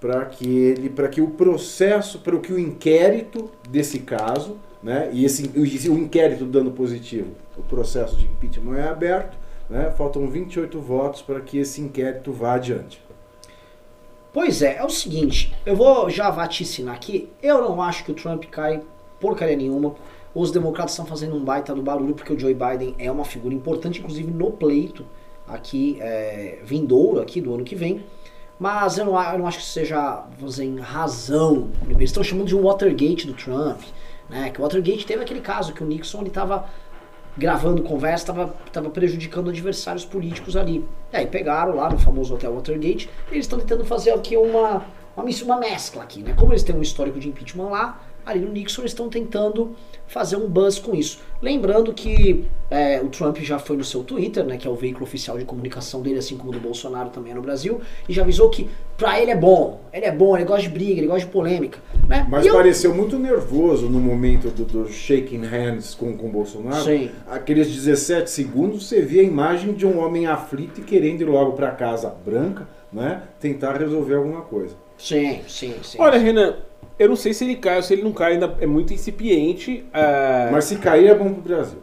para 0.00 0.24
que 0.24 0.48
ele, 0.48 0.88
para 0.88 1.08
que 1.08 1.20
o 1.20 1.30
processo, 1.30 2.20
para 2.20 2.38
que 2.38 2.52
o 2.52 2.58
inquérito 2.58 3.50
desse 3.68 4.00
caso, 4.00 4.56
né, 4.82 5.10
e 5.12 5.24
esse 5.24 5.50
o, 5.54 5.98
inquérito 5.98 6.46
dando 6.46 6.70
positivo, 6.70 7.32
o 7.56 7.62
processo 7.62 8.16
de 8.16 8.24
impeachment 8.24 8.78
é 8.78 8.88
aberto, 8.88 9.36
né, 9.68 9.92
faltam 9.96 10.26
28 10.26 10.80
votos 10.80 11.20
para 11.20 11.40
que 11.40 11.58
esse 11.58 11.80
inquérito 11.80 12.32
vá 12.32 12.54
adiante. 12.54 13.02
Pois 14.32 14.62
é, 14.62 14.76
é 14.76 14.84
o 14.84 14.90
seguinte, 14.90 15.54
eu 15.66 15.76
vou 15.76 16.08
já 16.08 16.30
vaticinar 16.30 16.94
aqui, 16.94 17.28
eu 17.42 17.60
não 17.60 17.82
acho 17.82 18.04
que 18.04 18.12
o 18.12 18.14
Trump 18.14 18.44
cai 18.44 18.80
porcaria 19.20 19.56
nenhuma. 19.56 19.94
Os 20.34 20.50
democratas 20.50 20.92
estão 20.92 21.04
fazendo 21.04 21.36
um 21.36 21.44
baita 21.44 21.74
do 21.74 21.82
barulho 21.82 22.14
porque 22.14 22.32
o 22.32 22.38
Joe 22.38 22.54
Biden 22.54 22.94
é 22.98 23.10
uma 23.10 23.24
figura 23.24 23.54
importante, 23.54 23.98
inclusive 23.98 24.30
no 24.30 24.52
pleito 24.52 25.04
aqui 25.46 25.98
é, 26.00 26.60
vindouro 26.64 27.20
aqui 27.20 27.40
do 27.40 27.52
ano 27.52 27.64
que 27.64 27.74
vem. 27.74 28.04
Mas 28.60 28.98
eu 28.98 29.06
não, 29.06 29.32
eu 29.32 29.38
não 29.38 29.46
acho 29.46 29.56
que 29.56 29.64
isso 29.64 29.72
seja, 29.72 30.22
em 30.62 30.78
razão. 30.78 31.70
Eles 31.88 32.10
estão 32.10 32.22
chamando 32.22 32.46
de 32.46 32.54
um 32.54 32.62
Watergate 32.62 33.26
do 33.26 33.32
Trump, 33.32 33.80
né? 34.28 34.50
Que 34.50 34.60
o 34.60 34.62
Watergate 34.62 35.06
teve 35.06 35.22
aquele 35.22 35.40
caso 35.40 35.72
que 35.72 35.82
o 35.82 35.86
Nixon 35.86 36.22
estava 36.24 36.66
gravando 37.38 37.82
conversa, 37.82 38.24
estava 38.24 38.54
tava 38.70 38.90
prejudicando 38.90 39.48
adversários 39.48 40.04
políticos 40.04 40.58
ali. 40.58 40.86
E 41.10 41.16
aí 41.16 41.26
pegaram 41.26 41.74
lá 41.74 41.88
no 41.88 41.98
famoso 41.98 42.34
Hotel 42.34 42.54
Watergate, 42.54 43.08
eles 43.32 43.46
estão 43.46 43.58
tentando 43.58 43.82
fazer 43.82 44.10
aqui 44.10 44.36
uma, 44.36 44.84
uma, 45.16 45.24
uma 45.42 45.56
mescla 45.56 46.02
aqui, 46.02 46.22
né? 46.22 46.34
Como 46.36 46.52
eles 46.52 46.62
têm 46.62 46.76
um 46.76 46.82
histórico 46.82 47.18
de 47.18 47.30
impeachment 47.30 47.70
lá, 47.70 47.98
ali 48.26 48.40
no 48.40 48.52
Nixon 48.52 48.82
eles 48.82 48.92
estão 48.92 49.08
tentando 49.08 49.74
fazer 50.10 50.34
um 50.36 50.48
buzz 50.48 50.78
com 50.78 50.92
isso. 50.94 51.20
Lembrando 51.40 51.94
que 51.94 52.44
é, 52.68 53.00
o 53.00 53.08
Trump 53.08 53.38
já 53.38 53.58
foi 53.60 53.76
no 53.76 53.84
seu 53.84 54.02
Twitter, 54.02 54.44
né, 54.44 54.56
que 54.56 54.66
é 54.66 54.70
o 54.70 54.74
veículo 54.74 55.04
oficial 55.04 55.38
de 55.38 55.44
comunicação 55.44 56.02
dele, 56.02 56.18
assim 56.18 56.36
como 56.36 56.50
o 56.50 56.52
do 56.52 56.58
Bolsonaro 56.60 57.10
também 57.10 57.30
é 57.32 57.34
no 57.34 57.40
Brasil, 57.40 57.80
e 58.08 58.12
já 58.12 58.22
avisou 58.22 58.50
que 58.50 58.68
pra 58.98 59.20
ele 59.20 59.30
é 59.30 59.36
bom, 59.36 59.80
ele 59.92 60.04
é 60.04 60.10
bom, 60.12 60.36
ele 60.36 60.44
gosta 60.44 60.62
de 60.62 60.68
briga, 60.68 60.98
ele 61.00 61.06
gosta 61.06 61.24
de 61.26 61.32
polêmica, 61.32 61.78
né? 62.08 62.26
Mas 62.28 62.44
E 62.44 62.48
eu- 62.48 62.54
pareceu 62.54 62.92
muito 62.92 63.18
nervoso 63.18 63.88
no 63.88 64.00
momento 64.00 64.48
do, 64.50 64.64
do 64.64 64.88
shaking 64.92 65.44
hands 65.44 65.94
com 65.94 66.16
com 66.16 66.26
o 66.26 66.30
Bolsonaro. 66.30 66.84
Sim. 66.84 67.10
Aqueles 67.30 67.68
17 67.72 68.28
segundos 68.28 68.88
você 68.88 69.00
via 69.00 69.22
a 69.22 69.24
imagem 69.24 69.72
de 69.74 69.86
um 69.86 69.98
homem 70.04 70.26
aflito 70.26 70.80
e 70.80 70.84
querendo 70.84 71.20
ir 71.20 71.26
logo 71.26 71.52
para 71.52 71.70
casa 71.70 72.10
branca, 72.26 72.68
né, 72.92 73.22
tentar 73.38 73.76
resolver 73.78 74.16
alguma 74.16 74.40
coisa. 74.42 74.74
Sim, 74.98 75.40
sim, 75.48 75.74
sim. 75.82 75.96
Olha, 76.00 76.18
Renan, 76.18 76.56
eu 76.98 77.08
não 77.08 77.16
sei 77.16 77.32
se 77.32 77.44
ele 77.44 77.56
cai 77.56 77.76
ou 77.76 77.82
se 77.82 77.92
ele 77.92 78.02
não 78.02 78.12
cai, 78.12 78.34
ainda 78.34 78.56
é 78.60 78.66
muito 78.66 78.92
incipiente. 78.92 79.84
é, 79.92 80.50
Mas 80.52 80.64
se 80.64 80.76
cair 80.76 81.08
é 81.08 81.14
bom 81.14 81.32
pro 81.32 81.42
Brasil. 81.42 81.78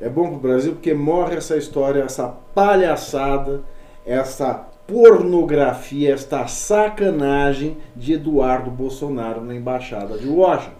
É 0.00 0.08
bom 0.08 0.28
pro 0.30 0.38
Brasil 0.38 0.72
porque 0.72 0.94
morre 0.94 1.36
essa 1.36 1.56
história, 1.56 2.02
essa 2.02 2.28
palhaçada, 2.54 3.62
essa 4.04 4.66
pornografia, 4.86 6.12
esta 6.12 6.46
sacanagem 6.46 7.76
de 7.96 8.14
Eduardo 8.14 8.70
Bolsonaro 8.70 9.42
na 9.42 9.54
embaixada 9.54 10.18
de 10.18 10.28
Washington. 10.28 10.76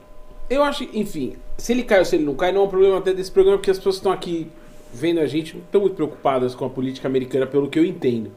Eu 0.50 0.62
acho, 0.62 0.88
enfim, 0.92 1.36
se 1.56 1.72
ele 1.72 1.82
cai 1.82 2.00
ou 2.00 2.04
se 2.04 2.16
ele 2.16 2.24
não 2.24 2.34
cai, 2.34 2.52
não 2.52 2.62
é 2.62 2.64
um 2.64 2.68
problema 2.68 2.98
até 2.98 3.14
desse 3.14 3.30
programa, 3.30 3.58
porque 3.58 3.70
as 3.70 3.78
pessoas 3.78 3.96
estão 3.96 4.12
aqui 4.12 4.50
vendo 4.92 5.20
a 5.20 5.26
gente 5.26 5.54
não 5.54 5.62
estão 5.64 5.80
muito 5.80 5.96
preocupadas 5.96 6.54
com 6.54 6.64
a 6.64 6.70
política 6.70 7.08
americana, 7.08 7.46
pelo 7.46 7.68
que 7.68 7.78
eu 7.78 7.84
entendo. 7.84 8.30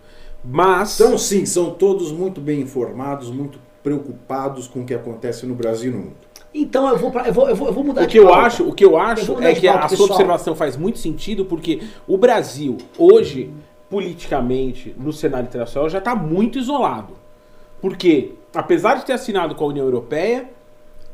Mas. 0.44 1.00
Então, 1.00 1.18
sim, 1.18 1.46
são 1.46 1.72
todos 1.72 2.12
muito 2.12 2.42
bem 2.42 2.62
informados, 2.62 3.30
muito 3.30 3.60
preocupados 3.88 4.68
com 4.68 4.82
o 4.82 4.86
que 4.86 4.94
acontece 4.94 5.46
no 5.46 5.56
Brasil 5.56 5.92
e 5.92 5.96
no 5.96 6.02
mundo. 6.02 6.16
Então 6.54 6.90
eu 6.90 6.98
vou, 6.98 7.12
pra, 7.12 7.28
eu 7.28 7.34
vou, 7.34 7.48
eu 7.50 7.56
vou, 7.56 7.68
eu 7.68 7.74
vou 7.74 7.84
mudar 7.84 8.02
O 8.02 8.06
de 8.08 8.12
que 8.12 8.20
eu 8.20 8.28
pauta. 8.28 8.42
acho, 8.42 8.68
o 8.68 8.74
que 8.74 8.84
eu 8.84 8.98
acho 8.98 9.42
é 9.42 9.54
que 9.54 9.68
pauta, 9.68 9.86
a 9.86 9.90
sua 9.90 9.98
pessoal. 9.98 10.10
observação 10.10 10.56
faz 10.56 10.76
muito 10.76 10.98
sentido, 11.00 11.46
porque 11.46 11.82
o 12.08 12.18
Brasil, 12.18 12.78
hoje, 12.98 13.52
politicamente, 13.90 14.94
no 14.98 15.14
cenário 15.14 15.48
internacional, 15.48 15.90
já 15.90 16.00
está 16.00 16.16
muito 16.16 16.58
isolado. 16.60 17.14
Porque, 17.80 18.34
apesar 18.54 18.96
de 18.96 19.06
ter 19.06 19.14
assinado 19.14 19.56
com 19.56 19.64
a 19.66 19.68
União 19.68 19.86
Europeia, 19.86 20.50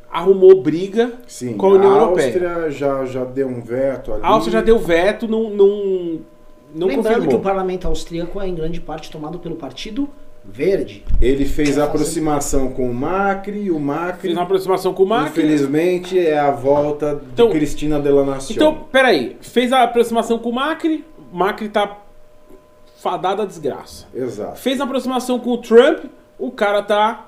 arrumou 0.09 0.61
briga 0.61 1.13
Sim, 1.27 1.57
com 1.57 1.67
a 1.67 1.69
União 1.73 1.93
a 1.93 1.97
Europeia. 1.97 2.25
Áustria 2.27 2.71
já, 2.71 3.05
já 3.05 3.23
deu 3.25 3.47
um 3.47 3.61
veto 3.61 4.13
ali. 4.13 4.23
A 4.23 4.27
Áustria 4.29 4.53
já 4.59 4.61
deu 4.61 4.79
veto, 4.79 5.27
não, 5.27 5.49
não, 5.49 6.19
não 6.73 6.87
Lembrando 6.87 7.03
que 7.03 7.09
o 7.11 7.15
confirmou. 7.23 7.39
parlamento 7.41 7.87
austríaco 7.87 8.39
é 8.39 8.47
em 8.47 8.55
grande 8.55 8.79
parte 8.79 9.11
tomado 9.11 9.37
pelo 9.39 9.55
Partido 9.55 10.07
Verde. 10.45 11.03
Ele 11.21 11.45
fez 11.45 11.77
a 11.79 11.85
aproximação 11.85 12.69
com 12.71 12.89
o 12.89 12.93
Macri 12.93 13.63
e 13.63 13.71
o 13.71 13.79
Macri, 13.79 14.21
Fez 14.21 14.33
uma 14.33 14.43
aproximação 14.43 14.93
com 14.93 15.03
o 15.03 15.07
Macri. 15.07 15.29
infelizmente, 15.41 16.19
é 16.19 16.37
a 16.37 16.51
volta 16.51 17.15
de 17.15 17.21
Então- 17.33 17.49
Cristina 17.49 17.99
Della 17.99 18.25
Nación. 18.25 18.55
Então, 18.55 18.85
peraí, 18.91 19.37
fez 19.41 19.71
a 19.71 19.83
aproximação 19.83 20.37
com 20.37 20.49
o 20.49 20.53
Macri, 20.53 21.03
Macri 21.31 21.69
tá 21.69 21.97
fadado 22.97 23.41
à 23.41 23.45
desgraça. 23.45 24.05
Exato. 24.13 24.59
Fez 24.59 24.79
a 24.79 24.83
aproximação 24.83 25.39
com 25.39 25.51
o 25.51 25.57
Trump, 25.57 26.05
o 26.37 26.51
cara 26.51 26.81
tá 26.83 27.27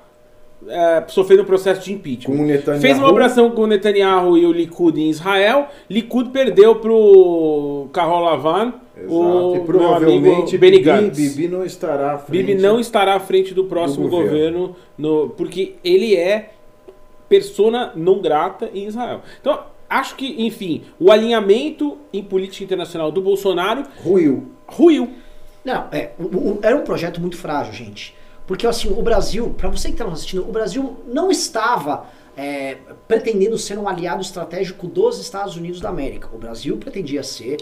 é, 0.68 1.04
sofrendo 1.08 1.42
um 1.42 1.46
processo 1.46 1.82
de 1.84 1.92
impeachment. 1.92 2.34
Com 2.34 2.42
o 2.42 2.46
Netanyahu. 2.46 2.80
Fez 2.80 2.98
uma 2.98 3.10
abração 3.10 3.50
com 3.50 3.62
o 3.62 3.66
Netanyahu 3.66 4.38
e 4.38 4.46
o 4.46 4.52
Likud 4.52 4.98
em 4.98 5.10
Israel. 5.10 5.68
Likud 5.88 6.30
perdeu 6.30 6.76
pro 6.76 7.88
Carol 7.92 8.24
Lavan, 8.24 8.72
Exato. 8.96 9.12
o 9.14 9.50
e 9.50 9.56
meu 9.56 9.64
provavelmente 9.64 10.56
Bibi. 10.58 11.10
Bibi 11.10 11.48
não 11.48 11.64
estará 11.64 12.14
à 12.14 12.18
frente. 12.18 12.44
Bibi 12.46 12.60
não 12.62 12.80
estará 12.80 13.14
à 13.14 13.20
frente 13.20 13.52
do 13.54 13.64
próximo 13.64 14.04
do 14.04 14.10
governo, 14.10 14.74
no, 14.96 15.28
porque 15.30 15.74
ele 15.84 16.16
é 16.16 16.52
persona 17.28 17.92
não 17.94 18.20
grata 18.20 18.70
em 18.72 18.86
Israel. 18.86 19.20
Então, 19.40 19.58
acho 19.88 20.14
que, 20.16 20.46
enfim, 20.46 20.82
o 20.98 21.10
alinhamento 21.10 21.98
em 22.12 22.22
política 22.22 22.64
internacional 22.64 23.10
do 23.10 23.20
Bolsonaro 23.20 23.82
ruiu. 24.02 24.46
ruiu. 24.66 25.10
Não, 25.64 25.86
é, 25.90 26.12
o- 26.18 26.22
o- 26.24 26.58
era 26.62 26.76
um 26.76 26.82
projeto 26.84 27.20
muito 27.20 27.36
frágil, 27.36 27.72
gente. 27.72 28.14
Porque 28.46 28.66
assim, 28.66 28.88
o 28.88 29.02
Brasil, 29.02 29.52
pra 29.58 29.68
você 29.68 29.88
que 29.88 29.94
está 29.94 30.04
nos 30.04 30.14
assistindo, 30.14 30.48
o 30.48 30.52
Brasil 30.52 30.96
não 31.06 31.30
estava 31.30 32.06
é, 32.38 32.76
pretendendo 33.08 33.56
ser 33.56 33.78
um 33.78 33.88
aliado 33.88 34.20
estratégico 34.20 34.86
dos 34.86 35.18
Estados 35.18 35.56
Unidos 35.56 35.80
da 35.80 35.88
América. 35.88 36.28
O 36.34 36.38
Brasil 36.38 36.76
pretendia 36.76 37.22
ser 37.22 37.56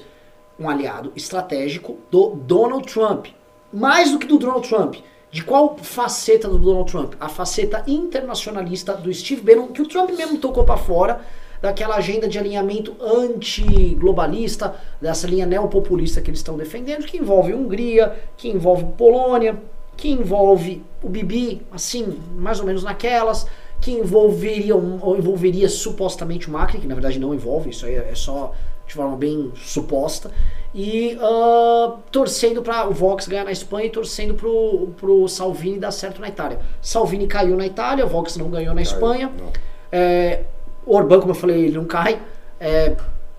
um 0.59 0.69
aliado 0.69 1.13
estratégico 1.17 1.99
do 2.11 2.31
Donald 2.31 2.87
Trump. 2.87 3.27
Mais 3.73 4.11
do 4.11 4.19
que 4.19 4.27
do 4.27 4.39
Donald 4.39 4.69
Trump. 4.69 4.97
De 5.31 5.43
qual 5.43 5.77
faceta 5.77 6.49
do 6.49 6.59
Donald 6.59 6.91
Trump? 6.91 7.15
A 7.19 7.29
faceta 7.29 7.83
internacionalista 7.89 8.95
do 8.95 9.13
Steve 9.13 9.43
Bannon, 9.43 9.69
que 9.69 9.83
o 9.83 9.89
Trump 9.89 10.11
mesmo 10.11 10.39
tocou 10.39 10.63
pra 10.63 10.77
fora, 10.77 11.23
daquela 11.61 11.97
agenda 11.97 12.29
de 12.29 12.39
alinhamento 12.39 12.95
anti-globalista, 13.01 14.77
dessa 15.01 15.27
linha 15.27 15.47
neopopulista 15.47 16.21
que 16.21 16.31
eles 16.31 16.41
estão 16.41 16.57
defendendo, 16.57 17.05
que 17.05 17.17
envolve 17.17 17.53
Hungria, 17.53 18.15
que 18.37 18.49
envolve 18.49 18.85
Polônia, 18.97 19.61
que 19.97 20.11
envolve 20.11 20.85
o 21.03 21.09
Bibi, 21.09 21.63
assim, 21.73 22.17
mais 22.37 22.61
ou 22.61 22.67
menos 22.67 22.85
naquelas, 22.85 23.47
que 23.81 23.91
envolveria, 23.91 24.77
ou 24.77 25.17
envolveria 25.17 25.69
supostamente 25.69 26.49
o 26.49 26.53
Macri, 26.53 26.81
que 26.81 26.87
na 26.87 26.95
verdade 26.95 27.19
não 27.19 27.35
envolve, 27.35 27.71
isso 27.71 27.87
aí 27.87 27.95
é 27.95 28.09
é 28.11 28.15
só 28.15 28.53
de 28.87 28.95
forma 28.95 29.17
bem 29.17 29.53
suposta, 29.57 30.31
e 30.75 31.17
ah, 31.21 31.97
torcendo 32.11 32.61
para 32.63 32.89
o 32.89 32.93
Vox 32.93 33.29
ganhar 33.29 33.45
na 33.45 33.53
Espanha 33.53 33.87
e 33.87 33.91
torcendo 33.91 34.35
pro, 34.35 34.89
pro 34.97 35.29
Salvini 35.29 35.79
dar 35.79 35.93
certo 35.93 36.21
na 36.21 36.29
Itália. 36.29 36.59
Salvini 36.83 37.27
caiu 37.27 37.57
na 37.57 37.67
Itália, 37.67 38.05
o 38.05 38.09
Vox 38.09 38.37
não 38.37 38.51
ganhou 38.51 38.75
na 38.75 38.83
Espanha. 38.83 39.31
Não. 39.39 39.53
É, 39.93 40.43
Orbán, 40.85 41.21
como 41.21 41.31
eu 41.31 41.37
falei, 41.37 41.65
ele 41.65 41.77
não 41.77 41.85
cai. 41.85 42.21
É, 42.59 42.97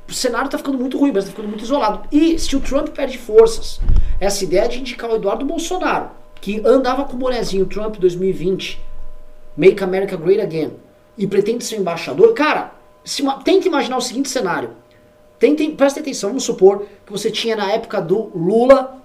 o 0.07 0.13
cenário 0.13 0.49
tá 0.49 0.57
ficando 0.57 0.77
muito 0.77 0.97
ruim, 0.97 1.11
mas 1.11 1.25
tá 1.25 1.31
ficando 1.31 1.49
muito 1.49 1.63
isolado. 1.63 2.07
E 2.11 2.39
se 2.39 2.55
o 2.55 2.61
Trump 2.61 2.89
perde 2.89 3.17
forças, 3.17 3.81
essa 4.19 4.43
ideia 4.43 4.67
de 4.67 4.79
indicar 4.79 5.09
o 5.09 5.15
Eduardo 5.15 5.43
Bolsonaro, 5.45 6.11
que 6.39 6.61
andava 6.65 7.05
com 7.05 7.13
o 7.13 7.17
bonezinho 7.17 7.65
Trump 7.65 7.97
2020, 7.97 8.79
Make 9.57 9.83
America 9.83 10.15
Great 10.15 10.41
Again, 10.41 10.73
e 11.17 11.25
pretende 11.27 11.63
ser 11.63 11.77
embaixador, 11.77 12.33
cara, 12.33 12.71
se 13.03 13.23
tenta 13.43 13.67
imaginar 13.67 13.97
o 13.97 14.01
seguinte 14.01 14.29
cenário. 14.29 14.71
Tentem, 15.39 15.75
prestem 15.75 16.01
atenção, 16.01 16.29
vamos 16.29 16.43
supor 16.43 16.85
que 17.05 17.11
você 17.11 17.29
tinha 17.29 17.55
na 17.55 17.71
época 17.71 18.01
do 18.01 18.31
Lula 18.35 18.95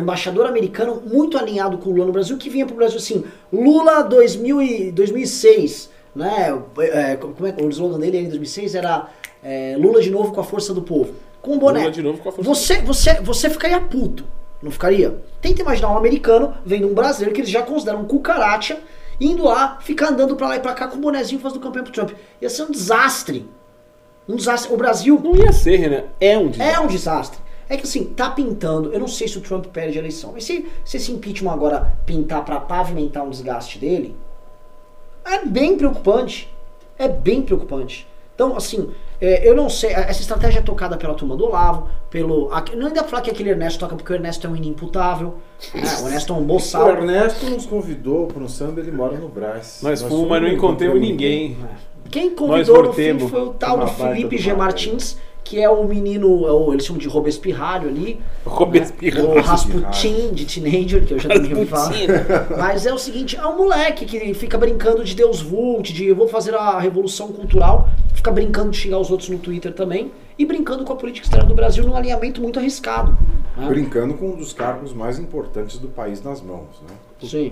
embaixador 0.00 0.46
americano 0.46 1.02
muito 1.04 1.36
alinhado 1.36 1.76
com 1.78 1.90
o 1.90 1.92
Lula 1.92 2.06
no 2.06 2.12
Brasil, 2.12 2.38
que 2.38 2.48
vinha 2.48 2.64
pro 2.64 2.74
Brasil 2.74 2.96
assim, 2.98 3.24
Lula 3.52 4.02
2000 4.02 4.62
e 4.62 4.92
2006, 4.92 5.90
né? 6.14 6.58
É, 6.78 7.16
como 7.16 7.46
é 7.46 7.52
que 7.52 7.62
o 7.62 7.68
slogan 7.68 7.98
dele 7.98 8.18
em 8.18 8.28
2006 8.28 8.74
era 8.74 9.08
é, 9.42 9.76
Lula 9.78 10.00
de 10.00 10.10
novo 10.10 10.32
com 10.32 10.40
a 10.40 10.44
força 10.44 10.72
do 10.72 10.82
povo. 10.82 11.14
Com 11.42 11.56
o 11.56 11.58
boné. 11.58 11.80
Lula 11.80 11.92
de 11.92 12.02
novo 12.02 12.18
com 12.18 12.28
a 12.28 12.32
força 12.32 12.48
você, 12.48 12.80
você, 12.80 13.14
você 13.20 13.50
ficaria 13.50 13.80
puto, 13.80 14.24
não 14.62 14.70
ficaria? 14.70 15.18
Tenta 15.40 15.60
imaginar 15.60 15.92
um 15.92 15.98
americano 15.98 16.54
vendo 16.64 16.88
um 16.88 16.94
brasileiro 16.94 17.34
que 17.34 17.40
eles 17.42 17.50
já 17.50 17.62
consideram 17.62 18.00
um 18.00 18.04
cucaracha, 18.04 18.78
indo 19.20 19.44
lá, 19.44 19.78
ficar 19.82 20.08
andando 20.08 20.36
pra 20.36 20.48
lá 20.48 20.56
e 20.56 20.60
pra 20.60 20.72
cá 20.72 20.88
com 20.88 20.96
o 20.96 21.00
bonezinho 21.00 21.40
fazendo 21.40 21.60
campanha 21.60 21.84
pro 21.84 21.92
Trump. 21.92 22.12
Ia 22.40 22.48
ser 22.48 22.62
um 22.62 22.70
desastre. 22.70 23.46
Um 24.28 24.36
desastre. 24.36 24.72
O 24.72 24.76
Brasil 24.76 25.20
Não 25.22 25.36
ia 25.36 25.52
ser, 25.52 25.76
Renan. 25.76 26.04
É 26.20 26.38
um 26.38 26.48
desastre. 26.48 26.74
é 26.74 26.80
um 26.80 26.86
desastre. 26.86 27.38
É 27.68 27.76
que 27.76 27.84
assim, 27.84 28.04
tá 28.04 28.30
pintando. 28.30 28.92
Eu 28.92 29.00
não 29.00 29.08
sei 29.08 29.26
se 29.26 29.38
o 29.38 29.40
Trump 29.40 29.66
perde 29.66 29.98
a 29.98 30.00
eleição. 30.00 30.32
Mas 30.32 30.44
se, 30.44 30.68
se 30.84 30.96
esse 30.96 31.10
impeachment 31.10 31.52
agora 31.52 31.96
pintar 32.04 32.44
pra 32.44 32.60
pavimentar 32.60 33.24
um 33.24 33.30
desgaste 33.30 33.78
dele, 33.78 34.16
é 35.24 35.44
bem 35.44 35.76
preocupante. 35.76 36.52
É 36.98 37.08
bem 37.08 37.42
preocupante. 37.42 38.06
Então, 38.44 38.56
assim, 38.56 38.90
é, 39.20 39.48
eu 39.48 39.54
não 39.54 39.70
sei. 39.70 39.90
Essa 39.92 40.20
estratégia 40.20 40.58
é 40.58 40.62
tocada 40.62 40.96
pela 40.96 41.14
turma 41.14 41.36
do 41.36 41.44
Olavo, 41.44 41.88
pelo. 42.10 42.52
aqui- 42.52 42.74
Não 42.74 42.88
ainda 42.88 43.04
falar 43.04 43.22
que 43.22 43.30
aquele 43.30 43.50
Ernesto 43.50 43.78
toca 43.78 43.94
porque 43.94 44.12
o 44.12 44.16
Ernesto 44.16 44.46
é 44.46 44.50
um 44.50 44.56
inimputável. 44.56 45.34
né? 45.72 45.82
O 46.02 46.06
Ernesto 46.08 46.32
é 46.32 46.36
um 46.36 46.40
O 46.40 46.44
boçal. 46.44 46.88
Ernesto 46.88 47.46
nos 47.46 47.64
convidou 47.66 48.26
para 48.26 48.42
um 48.42 48.48
samba, 48.48 48.80
ele 48.80 48.90
mora 48.90 49.16
no 49.16 49.28
Brás. 49.28 49.78
Nós 49.80 50.02
fomos, 50.02 50.28
mas 50.28 50.42
não 50.42 50.48
encontramos 50.48 51.00
ninguém. 51.00 51.56
Quem 52.10 52.30
Nós 52.30 52.38
convidou 52.68 52.82
no 52.82 52.92
fim 52.92 53.18
foi 53.28 53.40
o 53.42 53.50
tal 53.50 53.78
do 53.78 53.86
Felipe 53.86 54.36
G. 54.36 54.52
Martins, 54.54 55.16
que 55.44 55.60
é 55.60 55.68
o 55.68 55.84
menino, 55.84 56.28
o- 56.30 56.72
eles 56.72 56.84
chamam 56.86 57.00
de 57.00 57.08
Robespirralho 57.08 57.88
ali. 57.88 58.20
Robespierre. 58.46 59.20
O 59.20 59.40
Rasputin 59.40 60.32
de 60.32 60.44
Teenager, 60.46 61.04
que 61.04 61.14
eu 61.14 61.18
já 61.18 61.28
também 61.28 61.52
ouvi 61.54 61.66
falar. 61.66 61.92
Mas 62.58 62.86
é 62.86 62.92
o 62.92 62.98
seguinte, 62.98 63.36
é 63.36 63.46
um 63.46 63.56
moleque 63.56 64.04
que 64.06 64.34
fica 64.34 64.56
brincando 64.56 65.04
de 65.04 65.14
Deus 65.14 65.40
Vult, 65.42 65.92
de 65.92 66.06
eu 66.06 66.16
vou 66.16 66.28
fazer 66.28 66.54
a 66.54 66.78
revolução 66.78 67.28
cultural, 67.32 67.88
fica 68.14 68.30
brincando 68.30 68.70
de 68.70 68.76
xingar 68.78 68.98
os 68.98 69.10
outros 69.10 69.28
no 69.28 69.38
Twitter 69.38 69.72
também, 69.72 70.10
e 70.38 70.46
brincando 70.46 70.84
com 70.84 70.92
a 70.92 70.96
política 70.96 71.26
externa 71.26 71.46
do 71.48 71.54
Brasil 71.54 71.84
num 71.84 71.94
alinhamento 71.94 72.40
muito 72.40 72.58
arriscado. 72.58 73.16
né? 73.56 73.66
Brincando 73.68 74.14
com 74.14 74.30
um 74.30 74.36
dos 74.36 74.52
cargos 74.52 74.92
mais 74.94 75.18
importantes 75.18 75.76
do 75.78 75.88
país 75.88 76.22
nas 76.22 76.40
mãos. 76.40 76.80
Né? 76.88 76.94
Sim, 77.22 77.50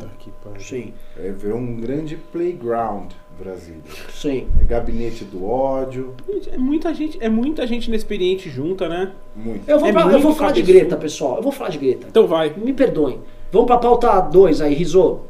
sim, 0.58 0.94
É, 1.18 1.30
virou 1.30 1.58
um 1.58 1.76
grande 1.76 2.16
playground 2.16 3.10
Brasília. 3.42 3.80
sim. 4.12 4.46
É 4.60 4.64
gabinete 4.64 5.24
do 5.24 5.44
ódio, 5.46 6.14
É 6.52 6.56
muita 6.58 6.92
gente, 6.94 7.18
é 7.20 7.28
muita 7.28 7.66
gente 7.66 7.88
inexperiente 7.88 8.48
junta, 8.50 8.88
né? 8.88 9.12
muito. 9.34 9.68
Eu 9.68 9.78
vou, 9.78 9.88
É 9.88 9.92
pra- 9.92 10.02
eu 10.02 10.08
muito 10.10 10.22
vou 10.22 10.34
falar 10.34 10.52
de. 10.52 10.62
Greta, 10.62 10.96
pessoal. 10.96 11.36
Eu 11.36 11.42
vou 11.42 11.52
falar 11.52 11.70
de 11.70 11.78
Greta. 11.78 12.06
Então 12.08 12.26
vai. 12.26 12.52
Me 12.56 12.72
perdoem. 12.72 13.20
Vamos 13.50 13.66
pra 13.66 13.78
pauta 13.78 14.20
2 14.20 14.60
aí, 14.60 14.74
Riso. 14.74 15.20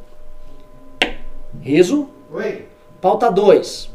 Riso? 1.61 2.09
Oi. 2.33 2.65
Pauta 3.01 3.31
2. 3.31 3.91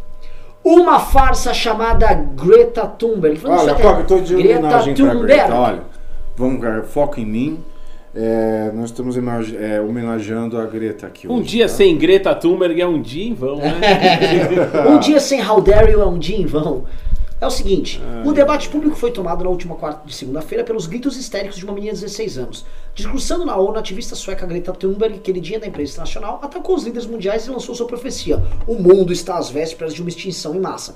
Uma 0.64 1.00
farsa 1.00 1.54
chamada 1.54 2.12
Greta 2.14 2.88
Thunberg. 2.88 3.38
Falando 3.38 3.60
Olha, 3.60 3.76
Coca, 3.76 4.00
eu 4.02 4.08
tô 4.08 4.20
de 4.20 4.36
Greta 4.36 4.60
homenagem 4.60 4.96
pra 4.96 5.06
Thunberg. 5.06 5.28
Greta. 5.28 5.54
Olha, 5.54 5.84
vamos, 6.36 6.62
cara, 6.62 6.84
foco 6.84 7.20
em 7.20 7.26
mim. 7.26 7.64
É, 8.16 8.72
nós 8.74 8.86
estamos 8.92 9.18
é, 9.54 9.82
homenageando 9.82 10.58
a 10.58 10.66
Greta 10.66 11.06
aqui 11.06 11.28
Um 11.28 11.40
hoje, 11.40 11.50
dia 11.50 11.68
tá? 11.68 11.74
sem 11.74 11.98
Greta 11.98 12.34
Thunberg 12.34 12.80
é 12.80 12.88
um 12.88 13.02
dia 13.02 13.26
em 13.28 13.34
vão, 13.34 13.58
né? 13.58 13.74
Um 14.90 15.00
dia 15.00 15.20
sem 15.20 15.46
How 15.46 15.60
Dare 15.60 15.92
You 15.92 16.02
é 16.02 16.06
um 16.06 16.18
dia 16.18 16.38
em 16.38 16.46
vão. 16.46 16.86
É 17.42 17.46
o 17.46 17.52
seguinte, 17.52 18.02
Ah, 18.02 18.24
o 18.26 18.32
debate 18.32 18.70
público 18.70 18.96
foi 18.96 19.12
tomado 19.12 19.44
na 19.44 19.50
última 19.50 19.76
quarta 19.76 20.08
de 20.08 20.16
segunda-feira 20.16 20.64
pelos 20.64 20.88
gritos 20.88 21.18
histéricos 21.18 21.58
de 21.58 21.66
uma 21.66 21.74
menina 21.74 21.94
de 21.94 22.00
16 22.00 22.38
anos. 22.38 22.66
Discursando 22.94 23.46
na 23.46 23.58
ONU, 23.58 23.76
a 23.76 23.80
ativista 23.80 24.16
sueca 24.16 24.46
Greta 24.46 24.72
Thunberg, 24.72 25.20
queridinha 25.20 25.60
da 25.60 25.68
imprensa 25.68 25.92
internacional, 25.92 26.40
atacou 26.42 26.78
os 26.78 26.86
líderes 26.86 27.06
mundiais 27.06 27.46
e 27.46 27.52
lançou 27.52 27.76
sua 27.76 27.86
profecia. 27.86 28.42
O 28.66 28.76
mundo 28.76 29.12
está 29.12 29.38
às 29.38 29.50
vésperas 29.50 29.94
de 29.94 30.02
uma 30.02 30.08
extinção 30.08 30.56
em 30.56 30.60
massa. 30.62 30.96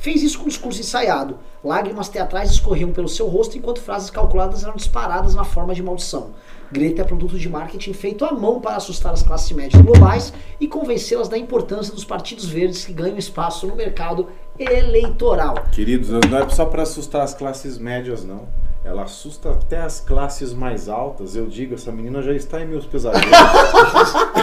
Fez 0.00 0.22
isso 0.22 0.38
com 0.38 0.46
um 0.46 0.48
discurso 0.48 0.80
ensaiado. 0.80 1.38
Lágrimas 1.62 2.08
teatrais 2.08 2.50
escorriam 2.50 2.90
pelo 2.90 3.06
seu 3.06 3.26
rosto 3.26 3.58
enquanto 3.58 3.82
frases 3.82 4.08
calculadas 4.08 4.64
eram 4.64 4.74
disparadas 4.74 5.34
na 5.34 5.44
forma 5.44 5.74
de 5.74 5.82
maldição. 5.82 6.30
Greta 6.72 7.02
é 7.02 7.04
produto 7.04 7.38
de 7.38 7.48
marketing 7.50 7.92
feito 7.92 8.24
à 8.24 8.32
mão 8.32 8.62
para 8.62 8.76
assustar 8.76 9.12
as 9.12 9.22
classes 9.22 9.52
médias 9.52 9.82
globais 9.82 10.32
e 10.58 10.66
convencê-las 10.66 11.28
da 11.28 11.36
importância 11.36 11.92
dos 11.92 12.04
partidos 12.04 12.46
verdes 12.46 12.86
que 12.86 12.94
ganham 12.94 13.18
espaço 13.18 13.66
no 13.66 13.76
mercado 13.76 14.28
eleitoral. 14.58 15.66
Queridos, 15.70 16.08
não 16.08 16.38
é 16.38 16.48
só 16.48 16.64
para 16.64 16.82
assustar 16.82 17.20
as 17.20 17.34
classes 17.34 17.76
médias, 17.76 18.24
não. 18.24 18.48
Ela 18.82 19.02
assusta 19.02 19.50
até 19.50 19.82
as 19.82 20.00
classes 20.00 20.54
mais 20.54 20.88
altas. 20.88 21.36
Eu 21.36 21.46
digo, 21.46 21.74
essa 21.74 21.92
menina 21.92 22.22
já 22.22 22.32
está 22.32 22.62
em 22.62 22.66
meus 22.66 22.86
pesadelos. 22.86 23.28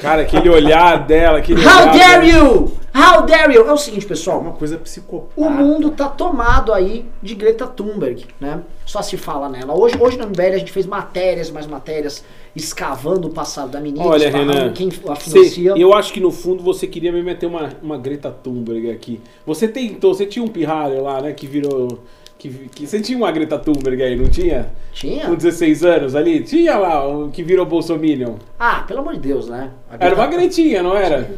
Cara, 0.00 0.22
aquele 0.22 0.48
olhar 0.48 1.06
dela, 1.06 1.38
aquele 1.38 1.60
How 1.64 1.82
olhar 1.82 1.98
dare 1.98 2.32
dela. 2.32 2.44
you! 2.44 2.72
How 2.94 3.22
dare 3.26 3.54
you! 3.54 3.66
É 3.68 3.72
o 3.72 3.76
seguinte, 3.76 4.06
É 4.06 4.08
pessoal. 4.08 4.40
uma 4.40 4.52
coisa 4.52 4.76
psicopata. 4.78 5.32
O 5.36 5.48
mundo 5.50 5.90
tá 5.90 6.08
tomado 6.08 6.72
aí 6.72 7.04
de 7.22 7.34
Greta 7.34 7.66
Thunberg, 7.66 8.26
né? 8.40 8.62
Só 8.86 9.02
se 9.02 9.16
fala 9.16 9.48
nela. 9.48 9.74
Hoje, 9.78 9.96
hoje 10.00 10.16
no 10.16 10.26
MBL 10.26 10.54
a 10.54 10.58
gente 10.58 10.72
fez 10.72 10.86
matérias, 10.86 11.50
mais 11.50 11.66
matérias, 11.66 12.24
escavando 12.56 13.28
o 13.28 13.30
passado 13.30 13.70
da 13.70 13.80
menina, 13.80 14.04
Olha, 14.04 14.30
Renan, 14.30 14.72
quem 14.72 14.88
a 15.08 15.14
Cê- 15.16 15.30
financia. 15.30 15.74
eu 15.76 15.94
acho 15.94 16.12
que 16.12 16.20
no 16.20 16.30
fundo 16.32 16.62
você 16.62 16.86
queria 16.86 17.12
me 17.12 17.22
meter 17.22 17.46
uma, 17.46 17.68
uma 17.82 17.98
Greta 17.98 18.30
Thunberg 18.30 18.90
aqui. 18.90 19.20
Você 19.46 19.68
tentou, 19.68 20.14
você 20.14 20.26
tinha 20.26 20.44
um 20.44 20.48
pirralho 20.48 21.02
lá, 21.02 21.20
né, 21.20 21.32
que 21.32 21.46
virou... 21.46 21.98
Que, 22.40 22.48
que, 22.74 22.86
você 22.86 22.98
tinha 23.00 23.18
uma 23.18 23.30
Greta 23.30 23.58
Thunberg 23.58 24.02
aí, 24.02 24.16
não 24.16 24.26
tinha? 24.26 24.70
Tinha? 24.94 25.26
Com 25.26 25.34
16 25.34 25.84
anos 25.84 26.14
ali? 26.16 26.42
Tinha 26.42 26.78
lá, 26.78 27.06
o 27.06 27.28
que 27.30 27.42
virou 27.42 27.66
Bolsominion. 27.66 28.36
Ah, 28.58 28.82
pelo 28.88 29.00
amor 29.00 29.12
de 29.12 29.20
Deus, 29.20 29.46
né? 29.46 29.70
A 29.90 29.96
Era 30.02 30.14
uma 30.14 30.26
Greta- 30.26 30.40
Gretinha, 30.40 30.82
não 30.82 30.96
era? 30.96 31.30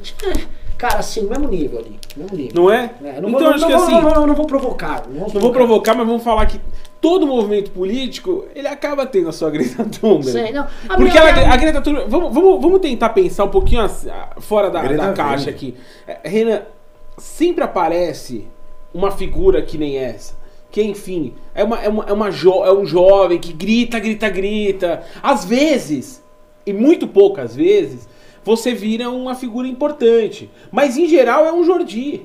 Cara, 0.78 0.98
assim, 1.00 1.22
mesmo 1.28 1.48
nível 1.48 1.80
ali. 1.80 1.98
Mesmo 2.16 2.36
nível. 2.36 2.52
Não 2.54 2.70
é? 2.70 2.90
É, 3.02 3.20
não 3.20 3.28
então 3.30 3.40
vou, 3.40 3.48
acho 3.50 3.60
não, 3.62 3.68
que 3.68 3.74
vou- 3.74 3.82
assim... 3.84 3.92
não, 3.94 4.10
vou- 4.14 4.26
não 4.28 4.34
vou 4.36 4.46
provocar. 4.46 5.02
Não, 5.08 5.18
vamos 5.18 5.34
Não 5.34 5.40
vou 5.40 5.50
provocar, 5.52 5.94
mas 5.96 6.06
vamos 6.06 6.22
falar 6.22 6.46
que 6.46 6.60
todo 7.00 7.26
movimento 7.26 7.72
político, 7.72 8.44
ele 8.54 8.68
acaba 8.68 9.04
tendo 9.04 9.28
a 9.28 9.32
sua 9.32 9.50
Greta 9.50 9.84
Thunberg. 9.84 10.30
Sei, 10.30 10.52
não. 10.52 10.62
A 10.88 10.96
Porque 10.96 11.18
minha- 11.18 11.30
ela- 11.30 11.52
a 11.52 11.56
Greta 11.56 11.80
Thunberg... 11.82 12.08
Vamos, 12.08 12.32
vamos, 12.32 12.60
vamos 12.62 12.80
tentar 12.80 13.08
pensar 13.08 13.42
um 13.42 13.48
pouquinho 13.48 13.80
assim, 13.82 14.08
fora 14.38 14.70
da, 14.70 14.80
Greta 14.82 15.06
da 15.08 15.12
caixa 15.12 15.50
aqui. 15.50 15.74
É, 16.06 16.20
Renan, 16.28 16.62
sempre 17.18 17.64
aparece 17.64 18.46
uma 18.94 19.10
figura 19.10 19.62
que 19.62 19.76
nem 19.76 19.96
essa. 19.98 20.40
Que, 20.72 20.82
enfim, 20.82 21.34
é, 21.54 21.62
uma, 21.62 21.78
é, 21.80 21.88
uma, 21.88 22.04
é, 22.08 22.12
uma 22.12 22.30
jo- 22.30 22.64
é 22.64 22.72
um 22.72 22.84
jovem 22.86 23.38
que 23.38 23.52
grita, 23.52 24.00
grita, 24.00 24.28
grita. 24.30 25.02
Às 25.22 25.44
vezes, 25.44 26.22
e 26.66 26.72
muito 26.72 27.06
poucas 27.06 27.54
vezes, 27.54 28.08
você 28.42 28.72
vira 28.74 29.10
uma 29.10 29.34
figura 29.34 29.68
importante. 29.68 30.50
Mas, 30.72 30.96
em 30.96 31.06
geral, 31.06 31.44
é 31.44 31.52
um 31.52 31.62
Jordi. 31.62 32.22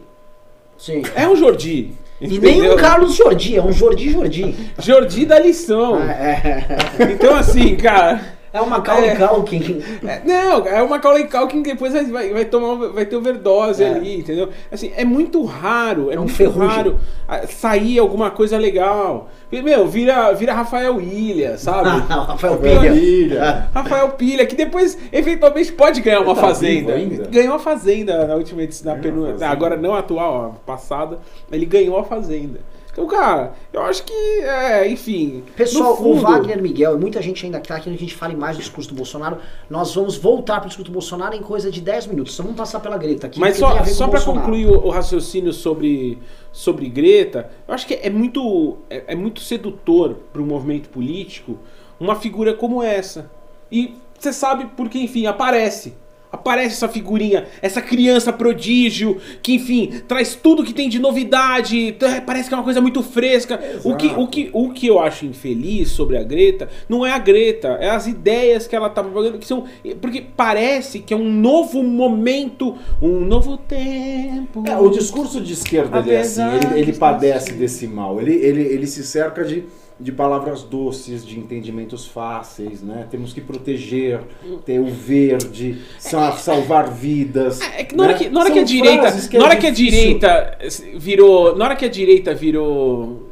Sim. 0.78 1.02
É 1.14 1.28
um 1.28 1.36
Jordi. 1.36 1.92
E 2.22 2.28
nem 2.28 2.38
entendeu? 2.38 2.74
um 2.74 2.78
Carlos 2.78 3.16
Jordi, 3.16 3.58
é 3.58 3.62
um 3.62 3.72
Jordi 3.72 4.10
Jordi. 4.10 4.56
Jordi 4.80 5.26
da 5.26 5.38
lição. 5.40 6.02
É, 6.02 6.66
Então, 7.14 7.36
assim, 7.36 7.76
cara. 7.76 8.37
É 8.54 8.62
uma 8.62 8.78
Macaulay 8.78 9.10
É. 9.10 9.16
Culkin. 9.16 9.84
é- 10.08 10.22
não, 10.26 10.66
é 10.68 10.82
uma 10.82 10.96
Macaulay 10.96 11.26
Culkin 11.28 11.64
que 11.64 11.72
depois 11.72 11.94
vai, 12.10 12.30
vai, 12.32 12.46
tomar, 12.46 12.88
vai 12.90 13.06
ter 13.06 13.16
overdose 13.16 13.84
É. 13.84 13.90
ali, 13.90 14.20
entendeu? 14.20 14.50
Assim, 14.72 14.92
é 14.96 15.04
muito 15.06 15.44
raro, 15.44 16.10
é, 16.12 16.16
É 16.16 16.18
um 16.18 16.24
muito 16.24 16.36
ferrugem. 16.36 16.68
raro 16.68 17.00
ah, 17.28 17.46
sair 17.48 18.00
alguma 18.00 18.32
coisa 18.32 18.58
legal. 18.58 19.30
Meu, 19.52 19.88
vira, 19.88 20.34
vira 20.34 20.54
Rafael 20.54 21.00
Ilha, 21.00 21.58
sabe? 21.58 21.90
Rafael 22.10 22.58
Pilha. 22.58 22.80
Pilha. 22.80 22.94
Pilha. 22.94 23.70
Rafael 23.74 24.10
Pilha, 24.10 24.46
que 24.46 24.56
depois, 24.56 24.98
eventualmente, 25.12 25.72
pode 25.72 26.02
ganhar 26.02 26.22
uma 26.22 26.36
tá 26.36 26.42
fazenda. 26.42 26.94
Ganhou 27.30 27.56
a 27.56 27.60
fazenda 27.60 28.26
na 28.28 28.36
última 28.36 28.62
edição, 28.64 28.94
na 28.94 29.02
penúltima. 29.02 29.48
Agora 29.48 29.78
não 29.78 29.94
atual, 29.96 30.54
ó, 30.56 30.60
passada. 30.66 31.20
Ele 31.52 31.66
ganhou 31.66 31.98
a 31.98 32.04
fazenda. 32.04 32.60
Então, 32.98 33.06
cara, 33.06 33.54
eu 33.72 33.84
acho 33.84 34.04
que, 34.04 34.12
é, 34.42 34.90
enfim. 34.90 35.44
Pessoal, 35.56 35.96
fundo, 35.96 36.18
o 36.18 36.20
Wagner 36.20 36.60
Miguel 36.60 36.98
e 36.98 37.00
muita 37.00 37.22
gente 37.22 37.46
ainda 37.46 37.60
que 37.60 37.68
tá 37.68 37.80
querendo 37.80 37.96
que 37.96 38.04
a 38.04 38.08
gente 38.08 38.18
fale 38.18 38.36
mais 38.36 38.58
do 38.58 38.60
discurso 38.60 38.90
do 38.90 38.96
Bolsonaro. 38.96 39.38
Nós 39.70 39.94
vamos 39.94 40.18
voltar 40.18 40.60
pro 40.60 40.68
discurso 40.68 40.90
do 40.90 40.94
Bolsonaro 40.94 41.36
em 41.36 41.42
coisa 41.44 41.70
de 41.70 41.80
10 41.80 42.08
minutos. 42.08 42.34
Só 42.34 42.42
vamos 42.42 42.58
passar 42.58 42.80
pela 42.80 42.98
Greta 42.98 43.28
aqui. 43.28 43.40
Mas 43.40 43.58
só, 43.58 43.86
só 43.86 44.08
o 44.08 44.10
para 44.10 44.20
concluir 44.22 44.66
o, 44.66 44.88
o 44.88 44.90
raciocínio 44.90 45.54
sobre, 45.54 46.18
sobre 46.52 46.90
Greta, 46.90 47.52
eu 47.68 47.74
acho 47.76 47.86
que 47.86 47.94
é 47.94 48.10
muito, 48.10 48.80
é, 48.90 49.04
é 49.10 49.16
muito 49.16 49.42
sedutor 49.42 50.16
para 50.34 50.42
um 50.42 50.46
movimento 50.46 50.90
político 50.90 51.60
uma 52.00 52.16
figura 52.16 52.56
como 52.56 52.82
essa. 52.82 53.30
E 53.72 53.94
você 54.18 54.34
sabe 54.34 54.72
porque, 54.76 54.98
enfim, 54.98 55.28
aparece. 55.28 55.94
Aparece 56.38 56.76
essa 56.76 56.88
figurinha, 56.88 57.46
essa 57.62 57.82
criança 57.82 58.32
prodígio, 58.32 59.18
que, 59.42 59.56
enfim, 59.56 60.02
traz 60.08 60.36
tudo 60.36 60.64
que 60.64 60.74
tem 60.74 60.88
de 60.88 61.00
novidade, 61.00 61.96
parece 62.26 62.48
que 62.48 62.54
é 62.54 62.58
uma 62.58 62.64
coisa 62.64 62.80
muito 62.80 63.02
fresca. 63.04 63.60
O 63.84 63.96
que, 63.96 64.08
o, 64.08 64.28
que, 64.28 64.50
o 64.54 64.70
que 64.72 64.88
eu 64.88 65.00
acho 65.00 65.26
infeliz 65.26 65.90
sobre 65.90 66.18
a 66.18 66.24
Greta 66.24 66.70
não 66.88 67.06
é 67.06 67.12
a 67.12 67.20
Greta, 67.20 67.78
é 67.82 67.90
as 67.90 68.08
ideias 68.08 68.68
que 68.68 68.76
ela 68.76 68.90
tá 68.90 69.04
propagando, 69.04 69.38
que 69.38 69.48
são. 69.48 69.66
Porque 70.00 70.24
parece 70.36 71.00
que 71.00 71.14
é 71.14 71.18
um 71.18 71.32
novo 71.32 71.84
momento, 71.84 72.76
um 73.02 73.20
novo 73.22 73.58
tempo. 73.58 74.64
É, 74.66 74.78
o 74.78 74.90
discurso 74.90 75.42
de 75.42 75.54
esquerda 75.54 76.00
ele 76.00 76.14
é 76.14 76.20
assim, 76.20 76.44
ele, 76.44 76.80
ele 76.80 76.92
de 76.92 77.00
padece 77.00 77.54
desse 77.54 77.88
mal. 77.88 78.22
Ele, 78.22 78.36
ele, 78.36 78.62
ele 78.62 78.88
se 78.88 79.04
cerca 79.04 79.44
de 79.44 79.66
de 80.00 80.12
palavras 80.12 80.64
doces, 80.64 81.26
de 81.26 81.40
entendimentos 81.40 82.06
fáceis, 82.06 82.82
né? 82.84 83.08
Temos 83.10 83.34
que 83.34 83.42
proteger, 83.42 84.22
ter 84.66 84.80
o 84.80 84.86
verde, 84.86 85.80
sa- 86.00 86.34
salvar 86.34 86.92
vidas. 86.92 87.60
É 87.62 87.84
que 87.84 87.96
na 87.96 88.04
hora 88.04 88.14
né? 88.14 88.20
que, 88.20 88.30
na 88.30 88.40
hora 88.42 88.52
que 88.52 88.60
a 88.60 88.64
direita, 88.64 89.12
na 89.12 89.40
é 89.40 89.44
hora 89.44 89.56
que 89.56 89.68
a 89.68 89.72
direita 89.72 90.58
virou, 90.96 91.56
na 91.56 91.66
hora 91.66 91.76
que 91.76 91.86
a 91.86 91.90
direita 91.90 92.34
virou 92.34 93.27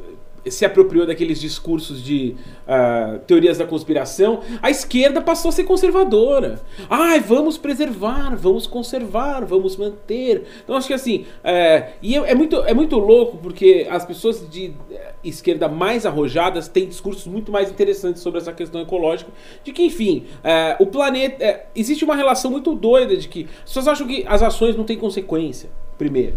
se 0.50 0.66
apropriou 0.66 1.06
daqueles 1.06 1.40
discursos 1.40 2.04
de 2.04 2.36
ah, 2.68 3.20
teorias 3.26 3.58
da 3.58 3.66
conspiração, 3.66 4.42
a 4.62 4.70
esquerda 4.70 5.22
passou 5.22 5.50
a 5.50 5.52
ser 5.52 5.64
conservadora. 5.64 6.62
Ai, 6.90 7.20
vamos 7.20 7.58
preservar, 7.58 8.36
vamos 8.36 8.68
conservar, 8.68 9.46
vamos 9.46 9.76
manter. 9.78 10.46
Então 10.64 10.76
acho 10.76 10.88
que 10.88 10.94
assim, 10.94 11.26
é, 11.44 11.94
e 12.02 12.16
é, 12.16 12.32
é 12.32 12.36
muito, 12.36 12.58
é 12.58 12.74
muito 12.74 12.98
louco 12.98 13.38
porque 13.38 13.88
as 13.90 14.06
pessoas 14.06 14.48
de 14.50 14.74
eh, 14.92 15.14
esquerda 15.24 15.68
mais 15.68 16.06
arrojadas 16.06 16.68
têm 16.68 16.88
discursos 16.88 17.26
muito 17.28 17.52
mais 17.52 17.70
interessantes 17.70 18.22
sobre 18.22 18.40
essa 18.40 18.54
questão 18.54 18.82
ecológica, 18.82 19.32
de 19.64 19.72
que 19.72 19.84
enfim, 19.84 20.26
é, 20.44 20.76
o 20.80 20.86
planeta, 20.86 21.44
é, 21.44 21.66
existe 21.76 22.04
uma 22.04 22.16
relação 22.16 22.52
muito 22.52 22.74
doida 22.76 23.16
de 23.16 23.28
que 23.28 23.48
as 23.60 23.70
pessoas 23.70 23.88
acham 23.88 24.08
que 24.08 24.24
as 24.28 24.42
ações 24.42 24.76
não 24.76 24.84
têm 24.84 24.98
consequência, 24.98 25.70
primeiro. 25.98 26.36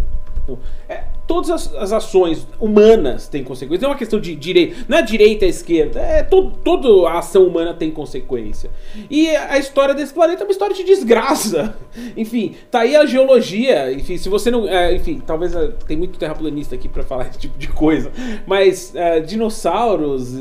É, 0.88 1.04
todas 1.26 1.50
as, 1.50 1.74
as 1.74 1.92
ações 1.92 2.46
humanas 2.60 3.28
têm 3.28 3.42
consequência. 3.42 3.82
Não 3.82 3.90
é 3.90 3.92
uma 3.92 3.98
questão 3.98 4.20
de 4.20 4.34
direita. 4.34 4.86
Não 4.88 4.98
é 4.98 5.02
direita 5.02 5.44
e 5.44 5.48
esquerda. 5.48 6.00
É, 6.00 6.22
todo, 6.22 6.52
toda 6.64 7.08
a 7.08 7.18
ação 7.18 7.46
humana 7.46 7.74
tem 7.74 7.90
consequência. 7.90 8.70
E 9.10 9.28
a 9.28 9.58
história 9.58 9.94
desse 9.94 10.14
planeta 10.14 10.42
é 10.42 10.46
uma 10.46 10.52
história 10.52 10.74
de 10.74 10.84
desgraça. 10.84 11.76
Enfim, 12.16 12.54
tá 12.70 12.80
aí 12.80 12.96
a 12.96 13.04
geologia. 13.04 13.92
Enfim, 13.92 14.16
se 14.16 14.28
você 14.28 14.50
não. 14.50 14.68
é, 14.68 14.94
enfim, 14.94 15.20
talvez 15.24 15.54
é, 15.54 15.68
tem 15.86 15.96
muito 15.96 16.18
terraplanista 16.18 16.74
aqui 16.74 16.88
pra 16.88 17.02
falar 17.02 17.26
esse 17.28 17.38
tipo 17.38 17.58
de 17.58 17.68
coisa. 17.68 18.10
Mas 18.46 18.94
é, 18.94 19.20
dinossauros, 19.20 20.34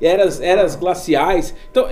eras, 0.00 0.40
eras 0.40 0.74
glaciais. 0.74 1.54
Então. 1.70 1.88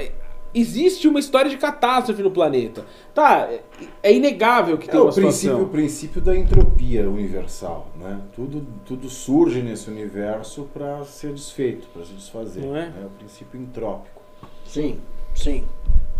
É, 0.55 0.59
Existe 0.59 1.09
uma 1.09 1.19
história 1.19 1.51
de 1.51 1.57
catástrofe 1.57 2.23
no 2.23 2.31
planeta. 2.31 2.85
Tá, 3.15 3.49
é- 3.51 3.63
é 4.03 4.13
inegável 4.15 4.79
que 4.79 4.89
É 4.89 4.93
tem 4.93 5.01
o 5.01 5.05
uma 5.05 5.13
princípio, 5.13 5.33
situação. 5.39 5.63
o 5.65 5.69
princípio 5.69 6.21
da 6.23 6.37
entropia 6.37 7.09
universal, 7.11 7.89
né? 7.99 8.21
Tudo, 8.35 8.67
tudo 8.85 9.09
surge 9.09 9.63
nesse 9.63 9.91
universo 9.91 10.69
para 10.73 11.05
ser 11.05 11.33
desfeito, 11.33 11.87
para 11.93 12.05
se 12.05 12.13
desfazer. 12.13 12.65
Não 12.65 12.77
é? 12.77 12.89
o 13.05 13.11
princípio 13.19 13.61
entrópico. 13.61 14.23
Sim, 14.65 14.99
sim. 15.35 15.65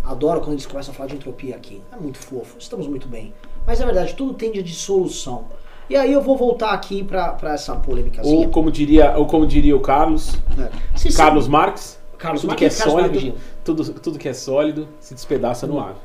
Adoro 0.03 0.39
quando 0.41 0.51
eles 0.53 0.65
começam 0.67 0.93
a 0.93 0.95
falar 0.95 1.09
de 1.09 1.15
entropia 1.15 1.55
aqui. 1.55 1.81
É 1.91 1.95
muito 1.97 2.19
fofo, 2.19 2.57
estamos 2.59 2.87
muito 2.87 3.07
bem. 3.07 3.33
Mas 3.65 3.81
é 3.81 3.85
verdade, 3.85 4.13
tudo 4.13 4.33
tende 4.35 4.59
a 4.59 4.61
dissolução. 4.63 5.45
E 5.89 5.95
aí 5.95 6.11
eu 6.13 6.21
vou 6.21 6.35
voltar 6.37 6.71
aqui 6.71 7.03
pra, 7.03 7.29
pra 7.33 7.53
essa 7.53 7.75
polêmicazinha. 7.75 8.35
Ou 8.35 8.49
como 8.49 8.71
diria, 8.71 9.17
ou 9.17 9.25
como 9.27 9.45
diria 9.47 9.75
o 9.75 9.79
Carlos, 9.79 10.35
É. 10.51 10.69
Carlos 11.11 11.13
sabem- 11.45 11.49
Marx, 11.49 11.99
Carlos 12.17 12.41
tudo 12.41 12.55
que 12.55 12.65
é 12.65 12.69
sólido, 12.69 13.33
tudo, 13.63 13.93
tudo 13.93 14.19
que 14.19 14.29
é 14.29 14.33
sólido 14.33 14.87
se 14.99 15.13
despedaça 15.13 15.67
no 15.67 15.79
ar. 15.79 15.95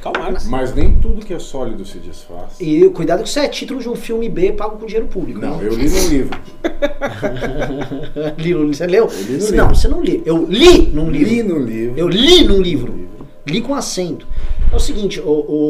Karl 0.00 0.18
Marx. 0.18 0.46
Mas 0.46 0.74
nem 0.74 0.98
tudo 0.98 1.24
que 1.24 1.32
é 1.32 1.38
sólido 1.38 1.84
se 1.84 1.98
desfaz. 1.98 2.60
E 2.60 2.88
cuidado 2.90 3.22
que 3.22 3.28
isso 3.28 3.38
é 3.38 3.48
título 3.48 3.80
de 3.80 3.88
um 3.88 3.94
filme 3.94 4.28
B 4.28 4.52
pago 4.52 4.76
com 4.76 4.86
dinheiro 4.86 5.06
público. 5.06 5.40
Não, 5.40 5.60
hein? 5.60 5.68
eu 5.68 5.74
li 5.74 5.88
no 5.88 6.08
livro. 6.08 6.40
li 8.38 8.54
no, 8.54 8.74
você 8.74 8.86
leu? 8.86 9.06
li 9.06 9.32
no 9.32 9.38
não, 9.38 9.50
livro. 9.50 9.74
você 9.74 9.88
não 9.88 10.02
li. 10.02 10.22
Eu 10.24 10.44
li 10.46 10.88
num 10.88 11.10
livro. 11.10 11.30
Li 11.30 11.42
no 11.42 11.58
livro. 11.58 11.98
Eu 11.98 12.08
li 12.08 12.44
num 12.44 12.60
livro. 12.60 13.08
Li 13.46 13.60
com 13.60 13.74
acento. 13.74 14.26
É 14.72 14.76
o 14.76 14.80
seguinte, 14.80 15.22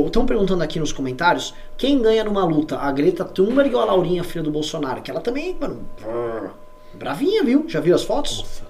estão 0.06 0.24
perguntando 0.24 0.62
aqui 0.62 0.78
nos 0.78 0.92
comentários 0.92 1.54
quem 1.76 2.00
ganha 2.00 2.22
numa 2.22 2.44
luta, 2.44 2.78
a 2.78 2.92
Greta 2.92 3.24
Thunberg 3.24 3.74
ou 3.74 3.80
a 3.80 3.84
Laurinha, 3.86 4.22
filha 4.22 4.44
do 4.44 4.50
Bolsonaro? 4.50 5.02
Que 5.02 5.10
ela 5.10 5.20
também, 5.20 5.56
mano, 5.58 5.80
brrr, 6.00 6.50
bravinha, 6.94 7.42
viu? 7.42 7.64
Já 7.66 7.80
viu 7.80 7.94
as 7.94 8.04
fotos? 8.04 8.62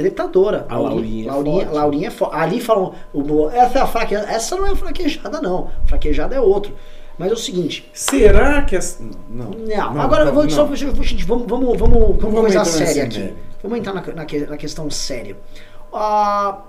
Tretadora. 0.00 0.64
A 0.68 0.78
Laurinha 0.78 1.28
é 1.28 1.30
Laurinha, 1.30 1.60
forte. 1.60 1.74
Laurinha 1.74 2.08
é 2.08 2.10
forte. 2.10 2.36
Ali 2.36 2.60
falam, 2.60 2.94
essa 3.52 3.78
é 3.78 3.82
a 3.82 3.86
fraquejada. 3.86 4.32
Essa 4.32 4.56
não 4.56 4.66
é 4.66 4.70
a 4.70 4.76
fraquejada, 4.76 5.42
não. 5.42 5.70
Fraquejada 5.84 6.34
é 6.34 6.40
outro. 6.40 6.72
Mas 7.18 7.30
é 7.30 7.34
o 7.34 7.36
seguinte, 7.36 7.90
Será 7.92 8.62
que 8.62 8.74
essa. 8.74 9.04
Não. 9.28 9.50
não, 9.50 10.00
agora 10.00 10.24
eu 10.24 10.32
vou 10.32 10.44
não. 10.44 10.50
só 10.50 10.64
vamos, 10.64 10.80
vamos, 10.86 11.46
vamos, 11.46 11.78
vamos, 11.78 12.18
coisa 12.18 12.48
entrar 12.48 12.64
séria 12.64 13.04
aqui. 13.04 13.34
Vamos 13.62 13.78
entrar 13.78 13.92
na, 13.92 14.00
na, 14.00 14.24
na 14.48 14.56
questão 14.56 14.88
séria. 14.88 15.36
A, 15.92 16.62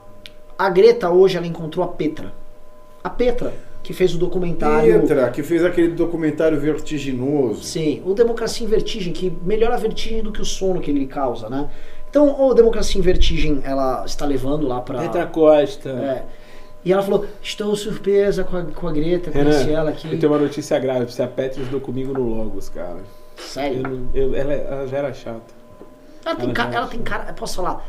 a 0.58 0.70
Greta 0.70 1.10
hoje 1.10 1.38
ela 1.38 1.48
encontrou 1.48 1.86
a 1.86 1.88
Petra. 1.88 2.34
A 3.02 3.10
Petra, 3.10 3.54
que 3.82 3.94
fez 3.94 4.14
o 4.14 4.18
documentário. 4.18 5.00
Petra, 5.00 5.30
que 5.30 5.42
fez 5.42 5.64
aquele 5.64 5.94
documentário 5.94 6.60
vertiginoso. 6.60 7.64
Sim, 7.64 8.02
o 8.06 8.14
Democracia 8.14 8.66
em 8.66 8.70
Vertigem, 8.70 9.14
que 9.14 9.32
melhora 9.44 9.76
a 9.76 9.78
vertigem 9.78 10.22
do 10.22 10.34
que 10.34 10.42
o 10.42 10.46
sono 10.46 10.82
que 10.82 10.92
ele 10.92 11.08
causa, 11.08 11.50
né? 11.50 11.70
Então, 12.12 12.40
o 12.42 12.54
Democracia 12.54 13.00
em 13.00 13.02
Vertigem, 13.02 13.62
ela 13.64 14.04
está 14.06 14.26
levando 14.26 14.68
lá 14.68 14.82
pra. 14.82 15.00
Petra 15.00 15.26
Costa. 15.26 15.90
É. 15.90 16.24
E 16.84 16.92
ela 16.92 17.02
falou: 17.02 17.26
Estou 17.42 17.74
surpresa 17.76 18.44
com 18.44 18.58
a, 18.58 18.64
com 18.66 18.88
a 18.88 18.92
Greta, 18.92 19.32
conheci 19.32 19.64
Renan, 19.64 19.80
ela 19.80 19.90
aqui. 19.92 20.12
eu 20.14 20.20
tenho 20.20 20.32
uma 20.32 20.38
notícia 20.40 20.78
grave. 20.78 21.10
Você 21.12 21.24
a 21.24 21.28
Petra 21.28 21.60
estudou 21.62 21.80
comigo 21.80 22.12
no 22.14 22.22
Logos, 22.24 22.68
cara. 22.70 22.98
Eu 23.38 23.44
Sério. 23.44 23.82
não- 23.84 24.10
eu- 24.14 24.36
ela, 24.36 24.54
ela 24.54 24.88
já 24.88 24.98
era 24.98 25.14
chata. 25.14 25.42
Ela 26.26 26.36
tem, 26.36 26.46
Ela 26.46 26.54
cara, 26.54 26.72
já- 26.72 26.78
ela 26.80 26.88
tem 26.88 27.02
cara, 27.02 27.34
posso 27.34 27.56
falar? 27.56 27.88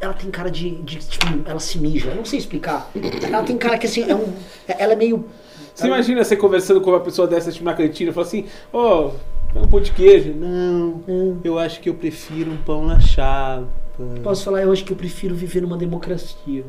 Ela 0.00 0.14
tem 0.14 0.30
cara 0.30 0.50
de, 0.50 0.70
de, 0.82 0.96
tipo, 0.98 1.26
ela 1.44 1.60
se 1.60 1.78
mija, 1.78 2.08
eu 2.10 2.16
não 2.16 2.24
sei 2.24 2.38
explicar. 2.38 2.90
Ela 3.30 3.42
tem 3.42 3.58
cara 3.58 3.76
que 3.76 3.86
assim, 3.86 4.08
é 4.08 4.14
um, 4.14 4.32
ela 4.66 4.92
é 4.92 4.96
meio... 4.96 5.26
Você 5.74 5.86
imagina 5.88 6.24
você 6.24 6.36
conversando 6.36 6.80
com 6.80 6.90
uma 6.90 7.00
pessoa 7.00 7.26
dessa, 7.28 7.50
tipo, 7.52 7.64
na 7.64 7.74
cantina, 7.74 8.10
e 8.10 8.14
fala 8.14 8.26
assim, 8.26 8.46
ó, 8.72 9.10
é 9.54 9.58
um 9.58 9.66
pão 9.66 9.80
de 9.80 9.90
queijo. 9.92 10.32
Não, 10.34 11.02
Hum, 11.08 11.38
eu 11.44 11.58
acho 11.58 11.80
que 11.80 11.88
eu 11.88 11.94
prefiro 11.94 12.50
um 12.50 12.56
pão 12.58 12.84
na 12.86 13.00
chapa. 13.00 13.66
Posso 14.22 14.44
falar, 14.44 14.62
eu 14.62 14.70
acho 14.72 14.84
que 14.84 14.92
eu 14.92 14.96
prefiro 14.96 15.34
viver 15.34 15.60
numa 15.60 15.76
democracia. 15.76 16.64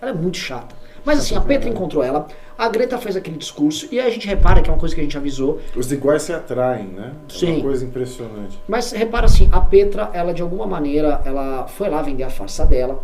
Ela 0.00 0.10
é 0.10 0.14
muito 0.14 0.36
chata. 0.36 0.74
Mas 1.04 1.18
assim, 1.18 1.34
a 1.36 1.40
Petra 1.40 1.68
encontrou 1.68 2.02
ela, 2.02 2.26
a 2.56 2.68
Greta 2.68 2.96
fez 2.98 3.16
aquele 3.16 3.36
discurso, 3.36 3.88
e 3.90 3.98
aí 3.98 4.06
a 4.06 4.10
gente 4.10 4.26
repara 4.26 4.60
que 4.62 4.70
é 4.70 4.72
uma 4.72 4.78
coisa 4.78 4.94
que 4.94 5.00
a 5.00 5.04
gente 5.04 5.16
avisou, 5.16 5.60
Os 5.74 5.90
iguais 5.90 6.22
se 6.22 6.32
atraem, 6.32 6.86
né? 6.86 7.12
É 7.28 7.32
Sim. 7.32 7.54
uma 7.54 7.62
coisa 7.62 7.84
impressionante. 7.84 8.58
Mas 8.68 8.92
repara 8.92 9.26
assim, 9.26 9.48
a 9.50 9.60
Petra, 9.60 10.10
ela 10.12 10.32
de 10.32 10.42
alguma 10.42 10.66
maneira, 10.66 11.20
ela 11.24 11.66
foi 11.66 11.88
lá 11.88 12.02
vender 12.02 12.22
a 12.22 12.30
farsa 12.30 12.64
dela. 12.64 13.02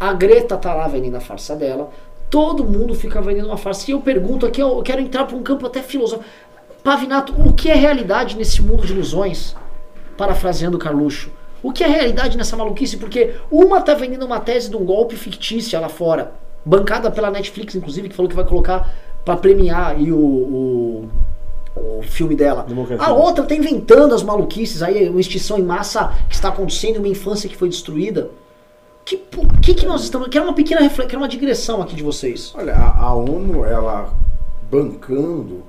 A 0.00 0.12
Greta 0.12 0.56
tá 0.56 0.74
lá 0.74 0.86
vendendo 0.88 1.16
a 1.16 1.20
farsa 1.20 1.54
dela. 1.56 1.90
Todo 2.30 2.64
mundo 2.64 2.94
fica 2.94 3.20
vendendo 3.22 3.46
uma 3.46 3.56
farsa. 3.56 3.90
E 3.90 3.94
eu 3.94 4.00
pergunto 4.00 4.44
aqui, 4.46 4.60
eu 4.60 4.82
quero 4.82 5.00
entrar 5.00 5.24
para 5.24 5.36
um 5.36 5.42
campo 5.42 5.66
até 5.66 5.82
filosófico. 5.82 6.28
Pavinato, 6.88 7.34
o 7.38 7.52
que 7.52 7.68
é 7.68 7.74
realidade 7.74 8.34
nesse 8.34 8.62
mundo 8.62 8.86
de 8.86 8.94
ilusões? 8.94 9.54
Parafraseando 10.16 10.78
o 10.78 10.80
Carluxo. 10.80 11.30
O 11.62 11.70
que 11.70 11.84
é 11.84 11.86
realidade 11.86 12.34
nessa 12.34 12.56
maluquice? 12.56 12.96
Porque 12.96 13.34
uma 13.50 13.82
tá 13.82 13.92
vendendo 13.92 14.24
uma 14.24 14.40
tese 14.40 14.70
de 14.70 14.76
um 14.76 14.86
golpe 14.86 15.14
fictícia 15.14 15.78
lá 15.78 15.90
fora, 15.90 16.32
bancada 16.64 17.10
pela 17.10 17.30
Netflix, 17.30 17.74
inclusive, 17.74 18.08
que 18.08 18.16
falou 18.16 18.26
que 18.26 18.34
vai 18.34 18.46
colocar 18.46 18.90
para 19.22 19.36
premiar 19.36 19.88
aí 19.88 20.10
o, 20.10 20.16
o, 20.16 21.08
o 21.76 22.02
filme 22.04 22.34
dela. 22.34 22.64
Democracia. 22.66 23.06
A 23.06 23.12
outra 23.12 23.44
tá 23.44 23.54
inventando 23.54 24.14
as 24.14 24.22
maluquices 24.22 24.82
aí, 24.82 25.10
uma 25.10 25.20
extinção 25.20 25.58
em 25.58 25.64
massa 25.64 26.14
que 26.26 26.36
está 26.36 26.48
acontecendo, 26.48 26.96
uma 26.96 27.08
infância 27.08 27.50
que 27.50 27.56
foi 27.56 27.68
destruída. 27.68 28.30
Que 29.04 29.18
que, 29.60 29.74
que 29.74 29.84
nós 29.84 30.04
estamos. 30.04 30.28
Quero 30.28 30.46
uma 30.46 30.54
pequena 30.54 30.80
reflexão, 30.80 31.06
quero 31.06 31.20
uma 31.20 31.28
digressão 31.28 31.82
aqui 31.82 31.94
de 31.94 32.02
vocês. 32.02 32.54
Olha, 32.56 32.72
a, 32.72 33.08
a 33.08 33.14
ONU, 33.14 33.62
ela 33.66 34.10
bancando, 34.70 35.64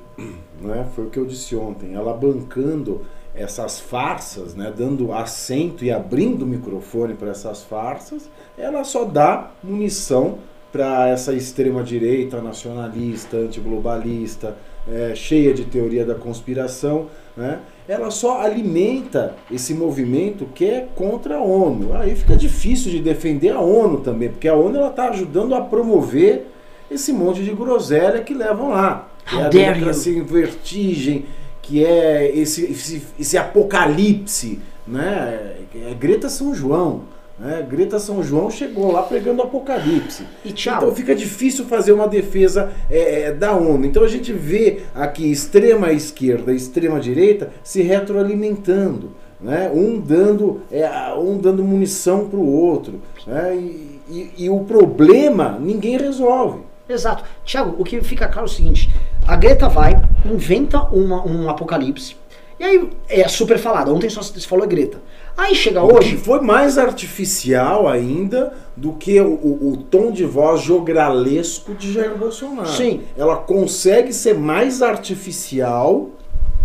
né, 0.62 0.88
foi 0.96 1.06
o 1.06 1.10
que 1.10 1.18
eu 1.18 1.26
disse 1.26 1.56
ontem, 1.56 1.94
ela 1.94 2.14
bancando 2.14 3.02
essas 3.34 3.80
farsas, 3.80 4.56
né, 4.56 4.74
dando 4.76 5.14
assento 5.14 5.86
e 5.86 5.92
abrindo 5.92 6.44
o 6.44 6.48
microfone 6.48 7.14
para 7.14 7.30
essas 7.30 7.64
farsas, 7.64 8.30
ela 8.58 8.84
só 8.84 9.06
dá 9.06 9.52
munição 9.64 10.40
para 10.72 11.08
essa 11.10 11.34
extrema 11.34 11.84
direita 11.84 12.42
nacionalista, 12.42 13.38
antiglobalista, 13.38 14.56
é, 14.88 15.14
cheia 15.16 15.54
de 15.54 15.66
teoria 15.66 16.06
da 16.06 16.16
conspiração, 16.16 17.08
né? 17.36 17.60
Ela 17.88 18.12
só 18.12 18.42
alimenta 18.42 19.36
esse 19.52 19.74
movimento 19.74 20.46
que 20.54 20.66
é 20.66 20.88
contra 20.96 21.38
a 21.38 21.42
ONU. 21.42 21.94
Aí 21.96 22.16
fica 22.16 22.36
difícil 22.36 22.92
de 22.92 23.00
defender 23.00 23.50
a 23.50 23.60
ONU 23.60 24.02
também, 24.02 24.30
porque 24.30 24.48
a 24.48 24.54
ONU 24.54 24.86
está 24.86 25.10
ajudando 25.10 25.56
a 25.56 25.62
promover 25.62 26.46
esse 26.90 27.12
monte 27.12 27.44
de 27.44 27.52
groselha 27.52 28.22
que 28.22 28.34
levam 28.34 28.70
lá. 28.70 29.09
Que 29.30 29.36
é 29.36 29.40
How 29.40 29.46
a 29.46 29.50
dare 29.50 29.74
democracia 29.74 30.18
em 30.18 30.24
vertigem, 30.24 31.26
que 31.62 31.86
é 31.86 32.32
esse, 32.36 32.66
esse, 32.66 33.04
esse 33.20 33.38
apocalipse, 33.38 34.60
né? 34.88 35.56
É 35.76 35.94
Greta 35.94 36.30
São 36.30 36.54
João. 36.54 37.04
Né? 37.38 37.66
Greta 37.70 38.00
São 38.00 38.22
João 38.24 38.50
chegou 38.50 38.92
lá 38.92 39.04
pregando 39.04 39.42
apocalipse. 39.42 40.24
E 40.44 40.52
tchau. 40.52 40.78
Então 40.78 40.96
fica 40.96 41.16
difícil 41.16 41.64
fazer 41.66 41.92
uma 41.94 42.08
defesa 42.08 42.72
é, 42.90 43.22
é, 43.22 43.32
da 43.34 43.54
ONU. 43.56 43.86
Então 43.86 44.04
a 44.04 44.08
gente 44.08 44.34
vê 44.34 44.82
aqui 44.94 45.32
extrema 45.32 45.92
esquerda 45.94 46.52
e 46.52 46.56
extrema 46.58 47.00
direita 47.00 47.52
se 47.64 47.82
retroalimentando. 47.82 49.12
Né? 49.40 49.72
Um, 49.74 50.00
dando, 50.02 50.62
é, 50.70 50.86
um 51.14 51.38
dando 51.38 51.64
munição 51.64 52.28
para 52.28 52.40
o 52.40 52.46
outro. 52.52 53.00
Né? 53.26 53.56
E, 53.56 54.00
e- 54.10 54.32
e 54.46 54.50
o 54.50 54.60
problema 54.62 55.58
ninguém 55.62 55.98
resolve. 55.98 56.60
Exato. 56.90 57.24
Tiago, 57.46 57.76
o 57.78 57.86
que 57.86 58.02
fica 58.02 58.28
claro 58.28 58.48
é 58.48 58.52
o 58.52 58.54
seguinte: 58.54 58.90
a 59.32 59.36
Greta 59.36 59.70
vai, 59.70 59.94
inventa 60.26 60.82
uma- 60.92 61.26
um 61.26 61.50
apocalipse, 61.50 62.16
E 62.60 62.64
aí, 62.66 62.90
é 63.08 63.26
super 63.30 63.58
falada. 63.58 63.90
Ontem 63.94 64.10
só 64.10 64.22
se 64.22 64.46
falou 64.46 64.68
Greta. 64.68 64.98
Aí 65.38 65.56
chega 65.56 65.82
hoje. 65.82 66.18
foi 66.18 66.42
mais 66.42 66.78
artificial 66.78 67.88
ainda 67.88 68.52
do 68.76 68.92
que 68.92 69.18
o, 69.22 69.28
o- 69.34 69.72
o 69.72 69.78
tom 69.78 70.12
de 70.12 70.26
voz 70.26 70.60
jogralesco 70.62 71.74
de 71.74 71.94
Jair 71.94 72.18
Bolsonaro. 72.18 72.68
Sim. 72.68 73.04
Ela 73.16 73.38
consegue 73.38 74.12
ser 74.12 74.34
mais 74.36 74.82
artificial 74.82 76.10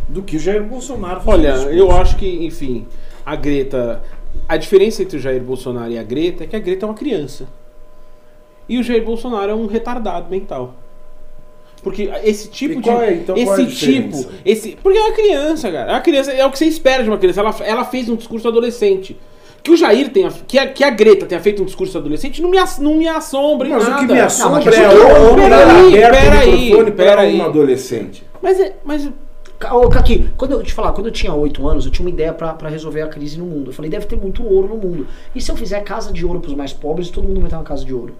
do 0.08 0.20
que 0.20 0.34
o 0.36 0.40
Jair 0.40 0.64
Bolsonaro. 0.64 1.20
Olha, 1.26 1.50
eu 1.70 1.92
acho 1.92 2.16
que, 2.16 2.44
enfim, 2.44 2.88
a 3.24 3.36
Greta. 3.36 4.02
A 4.48 4.56
diferença 4.56 5.00
entre 5.00 5.16
o 5.16 5.20
Jair 5.20 5.40
Bolsonaro 5.44 5.92
e 5.92 5.96
a 5.98 6.02
Greta 6.02 6.42
é 6.42 6.46
que 6.48 6.56
a 6.56 6.58
Greta 6.58 6.86
é 6.86 6.88
uma 6.88 6.94
criança. 6.96 7.46
E 8.68 8.78
o 8.78 8.82
Jair 8.82 9.04
Bolsonaro 9.04 9.52
é 9.52 9.54
um 9.54 9.66
retardado 9.66 10.28
mental. 10.28 10.74
Porque 11.85 12.11
esse 12.24 12.49
tipo 12.49 12.80
E 12.80 12.82
qual 12.82 12.99
de. 12.99 13.05
é, 13.05 13.12
então, 13.12 13.37
esse 13.37 13.45
qual 13.45 13.59
é 13.59 13.62
a 13.62 13.66
tipo. 13.66 14.26
Esse, 14.45 14.76
porque 14.82 14.99
é 14.99 15.03
uma 15.03 15.12
criança, 15.12 15.70
cara. 15.70 15.91
É 15.91 15.95
uma 15.95 16.01
criança, 16.01 16.32
é 16.32 16.47
o 16.47 16.51
que 16.51 16.59
você 16.59 16.64
espera 16.64 17.03
de 17.03 17.11
uma 17.11 17.18
criança. 17.18 17.41
Ela, 17.41 17.55
ela 17.61 17.85
fez 17.85 18.09
um 18.09 18.16
discurso 18.16 18.49
adolescente. 18.49 19.16
Que 19.62 19.70
o 19.70 19.76
Jair 19.76 20.11
tenha. 20.11 20.30
Que 20.47 20.59
a, 20.59 20.66
que 20.66 20.82
a 20.82 20.91
Greta 20.91 21.26
tenha 21.26 21.41
feito 21.41 21.62
um 21.62 21.66
discurso 21.66 21.97
adolescente 21.99 22.41
não 22.43 22.51
me, 22.51 22.59
não 22.80 22.95
me 22.97 23.07
assombra 23.07 23.68
Mas 23.68 23.89
nada. 23.89 24.03
o 24.03 24.07
que 24.07 24.12
me 24.12 24.20
assombra 24.20 24.62
mas 24.64 24.74
é 24.78 24.89
o 24.89 25.32
homem 25.32 25.49
peraí, 25.49 25.93
peraí, 25.93 26.70
para 26.70 26.93
peraí. 26.93 27.37
um 27.37 27.45
adolescente. 27.45 28.24
Mas 28.43 28.59
é. 28.59 28.76
Mas 28.82 29.09
Ô, 29.72 29.89
Kaki, 29.89 30.30
quando 30.37 30.53
eu 30.53 30.62
te 30.62 30.74
falar, 30.74 30.93
quando 30.93 31.07
eu 31.07 31.12
tinha 31.12 31.32
8 31.32 31.66
anos, 31.66 31.87
eu 31.87 31.91
tinha 31.91 32.05
uma 32.05 32.11
ideia 32.11 32.32
pra, 32.32 32.53
pra 32.53 32.68
resolver 32.68 33.03
a 33.03 33.07
crise 33.09 33.39
no 33.39 33.47
mundo. 33.47 33.70
Eu 33.70 33.74
falei, 33.74 33.91
deve 33.91 34.05
ter 34.07 34.16
muito 34.16 34.45
ouro 34.45 34.68
no 34.68 34.76
mundo. 34.76 35.07
E 35.35 35.41
se 35.41 35.51
eu 35.51 35.57
fizer 35.57 35.80
casa 35.80 36.12
de 36.12 36.26
ouro 36.26 36.41
pros 36.41 36.55
mais 36.55 36.72
pobres, 36.72 37.09
todo 37.09 37.26
mundo 37.26 37.41
vai 37.41 37.49
ter 37.49 37.57
uma 37.57 37.64
casa 37.64 37.85
de 37.85 37.95
ouro? 37.95 38.14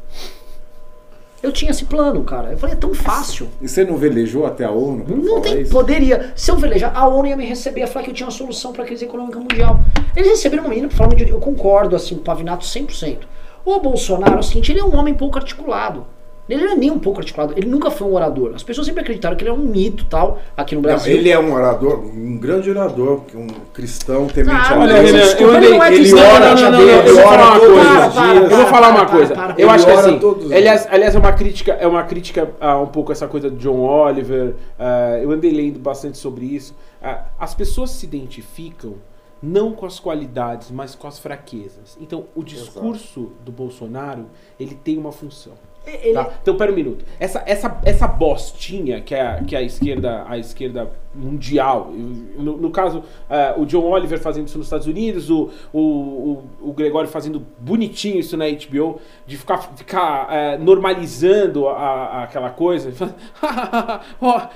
Eu 1.45 1.53
tinha 1.53 1.73
esse 1.73 1.85
plano, 1.85 2.25
cara. 2.25 2.53
Eu 2.53 2.57
falei, 2.57 2.75
é 2.75 2.79
tão 2.79 2.95
fácil. 2.95 3.51
E 3.61 3.69
você 3.69 3.85
não 3.85 3.99
velejou 3.99 4.47
até 4.47 4.65
a 4.65 4.71
ONU? 4.71 5.05
Não 5.07 5.43
tem, 5.43 5.61
isso? 5.61 5.71
poderia. 5.71 6.33
Se 6.35 6.51
eu 6.51 6.57
velejar, 6.57 6.97
a 6.97 7.07
ONU 7.07 7.29
ia 7.29 7.37
me 7.37 7.45
receber, 7.45 7.81
ia 7.81 7.87
falar 7.87 8.03
que 8.03 8.11
eu 8.11 8.15
tinha 8.15 8.27
uma 8.27 8.33
solução 8.33 8.73
pra 8.73 8.83
crise 8.83 9.05
econômica 9.05 9.39
mundial. 9.39 9.79
Eles 10.17 10.31
receberam 10.31 10.63
uma 10.63 10.71
menina 10.71 10.89
pra 10.89 10.97
falar, 10.97 11.21
eu 11.21 11.39
concordo, 11.39 11.95
assim, 11.95 12.17
Pavinato 12.17 12.65
100%. 12.65 13.19
O 13.63 13.79
Bolsonaro 13.79 14.37
é 14.37 14.39
o 14.39 14.43
seguinte, 14.43 14.73
ele 14.73 14.81
é 14.81 14.85
um 14.85 14.97
homem 14.97 15.13
pouco 15.13 15.37
articulado. 15.37 16.07
Ele 16.49 16.63
não 16.65 16.73
é 16.73 16.77
nem 16.77 16.91
um 16.91 16.99
pouco 16.99 17.21
articulado, 17.21 17.55
ele 17.57 17.67
nunca 17.67 17.91
foi 17.91 18.07
um 18.07 18.13
orador. 18.15 18.53
As 18.55 18.63
pessoas 18.63 18.87
sempre 18.87 19.01
acreditaram 19.01 19.35
que 19.35 19.43
ele 19.43 19.49
é 19.51 19.53
um 19.53 19.65
mito 19.65 20.05
tal, 20.05 20.39
aqui 20.57 20.75
no 20.75 20.83
Não, 20.83 20.89
Brasil. 20.91 21.17
ele 21.17 21.31
é 21.31 21.39
um 21.39 21.53
orador, 21.55 22.05
um 22.05 22.37
grande 22.39 22.69
orador, 22.71 23.23
um 23.35 23.47
cristão 23.73 24.27
temente 24.27 24.55
Ah, 24.55 24.75
a 24.75 24.79
Olha, 24.81 25.03
desculpa, 25.03 25.43
eu 25.43 25.49
ele 25.49 25.57
andei- 25.57 25.71
não 25.79 25.85
é 25.85 25.95
ele 25.95 26.15
ora, 26.15 26.55
não, 26.55 26.59
é 26.59 26.71
não, 26.71 26.71
não, 26.71 26.79
Deus. 26.87 27.07
eu 27.09 27.15
vou 27.15 27.25
falar 27.25 27.49
uma 27.49 27.57
Ele 27.57 27.73
ora 27.73 27.81
coisa. 27.81 27.95
todos 27.95 28.07
os 28.07 28.23
dias. 28.23 28.51
Eu 28.51 28.57
vou 28.59 28.67
falar 28.67 28.89
uma 28.91 29.07
coisa. 29.07 29.35
Eu 29.57 29.71
acho 29.71 29.85
que 29.87 29.91
Ele 29.91 29.99
ora 30.01 30.09
assim, 30.11 30.55
aliás, 30.55 30.87
aliás 30.91 31.15
é 31.15 31.19
uma 31.19 31.33
crítica, 31.33 31.73
é 31.73 31.87
uma 31.87 32.03
crítica 32.03 32.51
a 32.61 32.79
um 32.79 32.87
pouco 32.89 33.11
essa 33.11 33.27
coisa 33.27 33.51
de 33.51 33.57
John 33.57 33.79
Oliver. 33.81 34.55
ah, 34.79 35.19
eu 35.23 35.31
andei 35.31 35.51
lendo 35.51 35.79
bastante 35.79 36.19
sobre 36.19 36.45
isso. 36.45 36.75
Ah, 37.03 37.25
as 37.39 37.55
pessoas 37.55 37.91
se 37.91 38.05
identificam 38.05 38.95
não 39.43 39.73
com 39.73 39.85
as 39.87 39.99
qualidades, 40.01 40.71
mas 40.71 40.95
com 40.95 41.07
as 41.07 41.19
fraquezas. 41.19 41.97
Então, 42.01 42.25
o 42.35 42.43
discurso 42.43 43.33
do 43.45 43.53
Bolsonaro, 43.53 44.27
ele 44.59 44.75
tem 44.75 44.97
uma 44.99 45.13
função. 45.13 45.53
Ele- 45.87 46.15
Tá? 46.15 46.31
Então, 46.43 46.57
pera 46.57 46.73
um 46.73 46.75
minuto. 46.75 47.05
Essa, 47.21 47.43
essa, 47.47 47.79
essa 47.85 48.07
bostinha 48.09 49.01
que 49.01 49.15
é, 49.15 49.21
a- 49.21 49.43
que 49.45 49.55
é 49.55 49.59
a 49.59 49.63
esquerda, 49.63 50.25
a 50.29 50.39
esquerda 50.39 50.91
mundial, 51.15 51.93
no, 52.37 52.57
no 52.57 52.71
caso, 52.71 53.05
eh, 53.31 53.55
o 53.57 53.65
John 53.65 53.83
Oliver 53.85 54.19
fazendo 54.19 54.49
isso 54.49 54.59
nos 54.59 54.67
Estados 54.67 54.87
Unidos, 54.89 55.31
o, 55.31 55.49
o, 55.73 55.79
o, 55.81 56.45
o 56.71 56.73
Gregório 56.73 57.09
fazendo 57.09 57.47
bonitinho 57.59 58.19
isso 58.19 58.37
na 58.37 58.47
HBO, 58.49 59.01
de 59.25 59.37
ficar, 59.37 59.59
ficar 59.77 60.59
normalizando 60.59 61.69
a, 61.69 61.73
a- 61.77 62.23
aquela 62.25 62.51
coisa. 62.51 62.93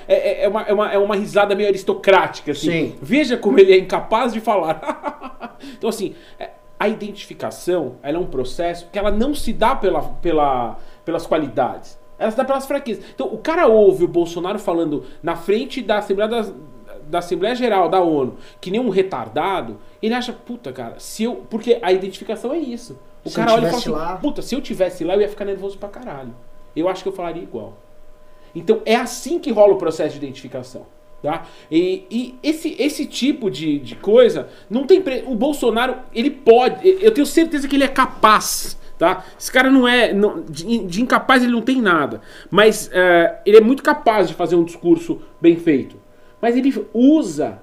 É, 0.09 0.15
é- 0.15 0.45
é 0.45 0.49
uma, 0.49 0.63
é, 0.63 0.73
uma, 0.73 0.93
é 0.95 0.99
uma 0.99 1.15
risada 1.17 1.55
meio 1.55 1.69
aristocrática, 1.69 2.53
assim. 2.53 2.71
Sim. 2.71 2.95
Veja 3.01 3.37
como 3.37 3.59
ele 3.59 3.73
é 3.73 3.79
incapaz 3.79 4.33
de 4.33 4.41
falar. 4.41 5.57
então, 5.77 5.89
assim, 5.91 6.15
é, 6.39 6.51
a 6.79 6.89
identificação 6.89 7.97
ela 8.03 8.17
é 8.17 8.21
um 8.21 8.27
processo 8.27 8.89
que 8.93 8.99
ela 8.99 9.11
não 9.11 9.35
se 9.35 9.53
dá 9.53 9.75
pela, 9.77 10.01
pela, 10.03 10.77
pelas 11.09 11.27
qualidades. 11.27 11.99
Ela 12.19 12.31
se 12.31 12.37
dá 12.37 12.45
pelas 12.45 12.67
fraquezas. 12.67 13.03
Então, 13.15 13.27
o 13.29 13.39
cara 13.39 13.67
ouve 13.67 14.05
o 14.05 14.09
Bolsonaro 14.09 14.59
falando 14.59 15.05
na 15.23 15.35
frente 15.37 15.81
da 15.81 15.97
Assembleia, 15.99 16.29
das- 16.31 16.53
da 17.09 17.21
Assembleia 17.21 17.55
Geral 17.55 17.89
da 17.89 18.03
ONU, 18.03 18.37
que 18.61 18.71
nem 18.71 18.79
um 18.79 18.91
retardado, 18.91 19.79
ele 20.03 20.13
acha, 20.13 20.33
puta, 20.35 20.71
cara, 20.71 20.97
se 20.99 21.23
eu. 21.25 21.37
Porque 21.49 21.79
a 21.81 21.91
identificação 21.91 22.53
é 22.53 22.59
isso. 22.59 22.99
O 23.25 23.31
Se 23.31 23.37
cara 23.37 23.55
olha 23.55 23.61
e 23.69 23.71
fala 23.71 23.77
assim, 23.79 23.91
lá- 23.91 24.17
puta, 24.17 24.43
se 24.43 24.55
eu 24.55 24.61
tivesse 24.61 25.03
lá, 25.03 25.15
eu 25.15 25.23
ia 25.23 25.29
ficar 25.31 25.47
nervoso 25.47 25.79
pra 25.79 25.89
caralho. 25.89 26.35
Eu 26.77 26.87
acho 26.89 27.03
que 27.03 27.09
eu 27.09 27.13
falaria 27.15 27.43
igual. 27.43 27.73
Então 28.55 28.83
é 28.85 28.97
assim 28.97 29.39
que 29.39 29.51
rola 29.51 29.73
o 29.73 29.77
processo 29.79 30.11
de 30.19 30.19
identificação. 30.27 30.85
Tá? 31.23 31.47
E, 31.71 32.05
e 32.11 32.39
esse, 32.45 32.77
esse 32.79 33.05
tipo 33.07 33.51
de, 33.51 33.79
de 33.81 33.97
coisa 33.97 34.49
não 34.71 34.85
tem. 34.87 35.01
Pre... 35.03 35.25
O 35.27 35.35
Bolsonaro, 35.35 35.97
ele 36.15 36.31
pode. 36.31 36.87
Eu 37.03 37.11
tenho 37.13 37.27
certeza 37.27 37.67
que 37.67 37.75
ele 37.75 37.85
é 37.85 37.89
capaz. 37.89 38.79
Tá? 38.99 39.25
Esse 39.39 39.53
cara 39.53 39.71
não 39.71 39.87
é. 39.87 40.13
não- 40.13 40.43
de, 40.43 40.79
de 40.79 41.01
incapaz 41.01 41.43
ele 41.43 41.53
não 41.53 41.63
tem 41.63 41.81
nada. 41.81 42.21
Mas 42.51 42.91
é, 42.93 43.41
ele 43.47 43.59
é 43.59 43.61
muito 43.61 43.83
capaz 43.83 44.27
de 44.27 44.35
fazer 44.35 44.57
um 44.57 44.65
discurso 44.65 45.23
bem 45.41 45.57
feito. 45.57 45.97
Mas 46.43 46.57
ele 46.57 46.75
usa 46.93 47.61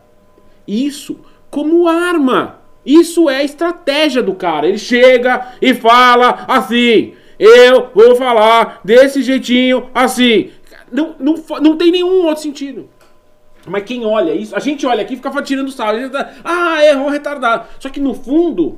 isso 0.67 1.19
como 1.49 1.87
arma. 1.87 2.61
Isso 2.85 3.29
é 3.29 3.37
a 3.37 3.43
estratégia 3.43 4.23
do 4.23 4.33
cara. 4.33 4.67
Ele 4.67 4.77
chega 4.77 5.53
e 5.61 5.73
fala 5.73 6.45
assim: 6.47 7.13
Eu 7.37 7.89
vou 7.93 8.15
falar 8.15 8.79
desse 8.83 9.21
jeitinho 9.21 9.89
assim. 9.93 10.51
Não, 10.91 11.15
não, 11.19 11.35
não 11.61 11.75
tem 11.75 11.91
nenhum 11.91 12.25
outro 12.25 12.43
sentido. 12.43 12.89
Mas 13.67 13.83
quem 13.83 14.05
olha 14.05 14.33
isso, 14.33 14.55
a 14.55 14.59
gente 14.59 14.85
olha 14.85 15.01
aqui 15.01 15.13
e 15.13 15.17
fica 15.17 15.41
tirando 15.41 15.71
sarro. 15.71 16.09
Tá, 16.09 16.33
ah, 16.43 16.77
um 16.97 17.09
retardado. 17.09 17.67
Só 17.79 17.89
que 17.89 17.99
no 17.99 18.13
fundo, 18.13 18.77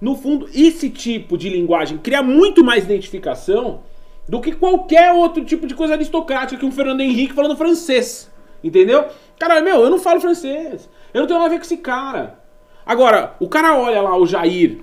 no 0.00 0.14
fundo, 0.16 0.48
esse 0.54 0.90
tipo 0.90 1.36
de 1.38 1.48
linguagem 1.48 1.98
cria 1.98 2.22
muito 2.22 2.62
mais 2.64 2.84
identificação 2.84 3.80
do 4.28 4.40
que 4.40 4.52
qualquer 4.52 5.12
outro 5.12 5.44
tipo 5.44 5.66
de 5.66 5.74
coisa 5.74 5.94
aristocrática 5.94 6.58
que 6.58 6.66
um 6.66 6.72
Fernando 6.72 7.00
Henrique 7.00 7.32
falando 7.34 7.56
francês. 7.56 8.30
Entendeu? 8.62 9.04
Cara, 9.38 9.60
meu, 9.60 9.80
eu 9.82 9.90
não 9.90 9.98
falo 9.98 10.20
francês. 10.20 10.88
Eu 11.14 11.20
não 11.20 11.26
tenho 11.28 11.38
nada 11.38 11.48
a 11.50 11.52
ver 11.52 11.58
com 11.60 11.64
esse 11.64 11.76
cara. 11.76 12.38
Agora, 12.84 13.34
o 13.40 13.48
cara 13.48 13.76
olha 13.78 14.00
lá, 14.02 14.16
o 14.18 14.26
Jair. 14.26 14.78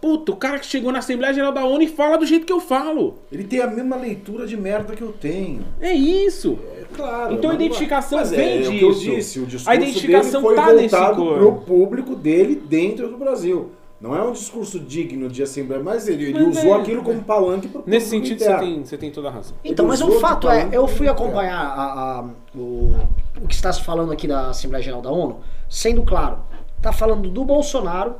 Puta, 0.00 0.30
o 0.30 0.36
cara 0.36 0.58
que 0.60 0.66
chegou 0.66 0.92
na 0.92 1.00
Assembleia 1.00 1.34
Geral 1.34 1.50
da 1.52 1.64
ONU 1.64 1.82
e 1.82 1.88
fala 1.88 2.16
do 2.16 2.24
jeito 2.24 2.46
que 2.46 2.52
eu 2.52 2.60
falo. 2.60 3.18
Ele 3.32 3.42
tem 3.42 3.60
a 3.60 3.66
mesma 3.66 3.96
leitura 3.96 4.46
de 4.46 4.56
merda 4.56 4.94
que 4.94 5.02
eu 5.02 5.12
tenho. 5.12 5.64
É 5.80 5.92
isso. 5.92 6.56
É 6.76 6.84
claro. 6.94 7.34
Então 7.34 7.50
a 7.50 7.54
mas- 7.54 7.62
identificação 7.62 8.18
mas 8.18 8.30
vem 8.30 8.64
é, 8.64 8.68
o 8.68 8.70
que 8.70 8.80
eu 8.80 8.90
disso. 8.92 9.00
disse, 9.10 9.38
o 9.40 9.46
discurso 9.46 9.70
A 9.70 9.74
identificação 9.74 10.40
dele 10.42 10.54
foi 10.54 10.64
tá 10.64 10.72
nesse 10.72 10.88
voltado 10.96 11.16
cor. 11.24 11.38
pro 11.38 11.52
público 11.62 12.14
dele 12.14 12.54
dentro 12.54 13.08
do 13.08 13.16
Brasil. 13.16 13.72
Não 14.00 14.14
é 14.14 14.22
um 14.22 14.30
discurso 14.32 14.78
digno 14.78 15.28
de 15.28 15.42
Assembleia, 15.42 15.82
mas 15.82 16.06
ele, 16.06 16.26
ele 16.26 16.44
Mas 16.44 16.58
usou 16.58 16.76
é, 16.76 16.80
aquilo 16.80 17.02
como 17.02 17.20
palanque 17.24 17.66
público 17.66 17.90
Nesse 17.90 18.10
sentido, 18.10 18.38
você 18.38 18.56
tem, 18.58 18.84
você 18.84 18.96
tem 18.96 19.10
toda 19.10 19.26
a 19.28 19.30
razão. 19.32 19.56
Então, 19.64 19.84
Ele 19.86 19.90
mas 19.90 20.00
o 20.00 20.08
de 20.10 20.20
fato 20.20 20.48
é, 20.48 20.68
eu 20.70 20.86
fui 20.86 21.08
acompanhar 21.08 21.58
a- 21.60 22.20
a- 22.20 22.24
o, 22.56 22.94
o 23.42 23.48
que 23.48 23.54
está 23.54 23.72
se 23.72 23.82
falando 23.82 24.12
aqui 24.12 24.28
da 24.28 24.50
Assembleia 24.50 24.84
Geral 24.84 25.02
da 25.02 25.10
ONU, 25.10 25.40
sendo 25.68 26.02
claro, 26.04 26.38
tá 26.80 26.92
falando 26.92 27.28
do 27.28 27.44
Bolsonaro, 27.44 28.16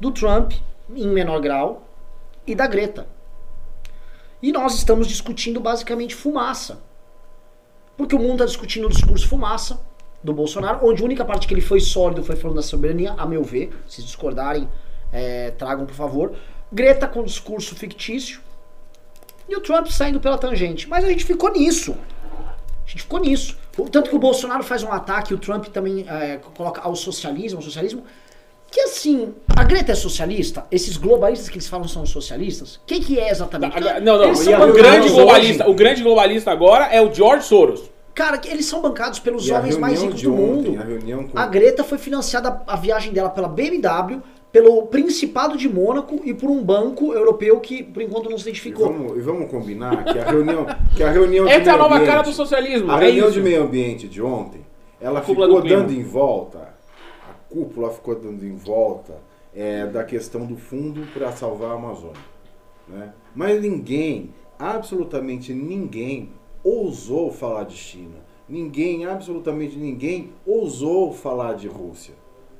do 0.00 0.10
Trump, 0.10 0.52
em 0.94 1.06
menor 1.06 1.40
grau, 1.40 1.84
e 2.44 2.54
da 2.54 2.66
Greta. 2.66 3.06
E 4.42 4.50
nós 4.52 4.74
estamos 4.74 5.06
discutindo 5.06 5.60
basicamente 5.60 6.14
fumaça. 6.16 6.80
Porque 7.96 8.14
o 8.14 8.18
mundo 8.18 8.32
está 8.34 8.44
discutindo 8.46 8.86
o 8.86 8.90
discurso 8.90 9.26
fumaça 9.28 9.80
do 10.22 10.32
Bolsonaro, 10.32 10.80
onde 10.82 11.00
a 11.00 11.04
única 11.04 11.24
parte 11.24 11.46
que 11.46 11.54
ele 11.54 11.60
foi 11.60 11.80
sólido 11.80 12.22
foi 12.22 12.36
falando 12.36 12.56
da 12.56 12.62
soberania, 12.62 13.12
a 13.16 13.24
meu 13.24 13.42
ver. 13.42 13.70
Se 13.88 14.02
discordarem, 14.02 14.68
é, 15.12 15.50
tragam 15.52 15.86
por 15.86 15.94
favor. 15.94 16.32
Greta 16.72 17.06
com 17.06 17.22
discurso 17.22 17.74
fictício, 17.74 18.40
e 19.48 19.56
o 19.56 19.60
Trump 19.60 19.86
saindo 19.88 20.18
pela 20.20 20.36
tangente. 20.36 20.88
Mas 20.88 21.04
a 21.04 21.08
gente 21.08 21.24
ficou 21.24 21.50
nisso. 21.52 21.96
A 22.84 22.88
gente 22.90 23.02
ficou 23.02 23.20
nisso. 23.20 23.56
Tanto 23.92 24.10
que 24.10 24.16
o 24.16 24.18
Bolsonaro 24.18 24.62
faz 24.64 24.82
um 24.82 24.90
ataque, 24.92 25.32
o 25.34 25.38
Trump 25.38 25.66
também 25.66 26.04
é, 26.08 26.38
coloca 26.54 26.80
ao 26.80 26.96
socialismo, 26.96 27.58
ao 27.58 27.62
socialismo. 27.62 28.02
Que 28.70 28.80
assim, 28.80 29.32
a 29.54 29.62
Greta 29.62 29.92
é 29.92 29.94
socialista? 29.94 30.66
Esses 30.72 30.96
globalistas 30.96 31.48
que 31.48 31.54
eles 31.56 31.68
falam 31.68 31.86
são 31.86 32.04
socialistas? 32.04 32.80
Quem 32.86 33.00
que 33.00 33.18
é 33.18 33.30
exatamente? 33.30 33.78
Não, 34.02 34.18
não, 34.18 34.24
Eles 34.24 34.40
e 34.40 34.44
são 34.44 34.54
a- 34.62 34.66
o 34.66 34.72
grande 34.72 35.06
hoje- 35.06 35.14
globalista, 35.14 35.70
o 35.70 35.74
grande 35.74 36.02
globalista 36.02 36.50
agora 36.50 36.86
é 36.86 37.00
o 37.00 37.12
George 37.14 37.44
Soros. 37.46 37.82
Cara, 38.12 38.38
que 38.38 38.48
eles 38.48 38.66
são 38.66 38.80
bancados 38.80 39.18
pelos 39.20 39.46
E 39.46 39.52
homens 39.52 39.76
mais 39.76 40.02
ricos 40.02 40.22
do 40.22 40.32
ontem, 40.34 40.70
mundo. 40.72 40.80
a 40.80 40.84
reunião 40.84 41.28
com- 41.28 41.38
A 41.38 41.46
Greta 41.46 41.84
foi 41.84 41.98
financiada 41.98 42.62
a 42.66 42.74
viagem 42.76 43.12
dela 43.12 43.30
pela 43.30 43.46
BMW, 43.48 44.20
pelo 44.56 44.86
Principado 44.86 45.54
de 45.58 45.68
Mônaco 45.68 46.18
e 46.24 46.32
por 46.32 46.48
um 46.48 46.64
banco 46.64 47.12
europeu 47.12 47.60
que 47.60 47.82
por 47.82 48.00
enquanto 48.00 48.30
não 48.30 48.38
se 48.38 48.44
E 48.44 48.48
identificou. 48.48 48.90
vamos, 48.90 49.18
e 49.18 49.20
vamos 49.20 49.50
combinar 49.50 50.02
que 50.04 50.18
a 50.18 50.24
reunião, 50.24 50.64
que 50.96 51.02
a 51.02 51.10
reunião 51.10 51.44
de 51.44 51.50
Essa 51.52 51.60
é 51.60 51.62
a 51.64 51.76
meio 51.76 51.78
nova 51.82 51.94
ambiente- 51.96 52.10
cara 52.10 52.22
do 52.22 52.32
socialismo. 52.32 52.90
A 52.90 52.96
é 52.96 53.04
reunião 53.04 53.26
isso. 53.28 53.34
de 53.34 53.42
meio 53.42 53.62
ambiente 53.64 54.08
de 54.08 54.22
ontem, 54.22 54.62
ela 54.98 55.20
ficou 55.20 55.60
dando 55.60 55.92
em 55.92 56.02
volta, 56.02 56.74
a 57.28 57.34
cúpula 57.52 57.90
ficou 57.90 58.14
dando 58.14 58.46
em 58.46 58.56
volta 58.56 59.18
é, 59.54 59.84
da 59.88 60.02
questão 60.04 60.46
do 60.46 60.56
fundo 60.56 61.02
para 61.12 61.32
salvar 61.32 61.72
a 61.72 61.74
Amazônia. 61.74 62.16
Né? 62.88 63.12
Mas 63.34 63.60
ninguém, 63.60 64.32
absolutamente 64.58 65.52
ninguém, 65.52 66.30
ousou 66.64 67.30
falar 67.30 67.64
de 67.64 67.76
China. 67.76 68.24
ninguém, 68.48 69.04
absolutamente 69.04 69.76
ninguém, 69.76 70.30
ousou 70.46 71.12
falar 71.12 71.52
de 71.56 71.68
Rússia. 71.68 72.14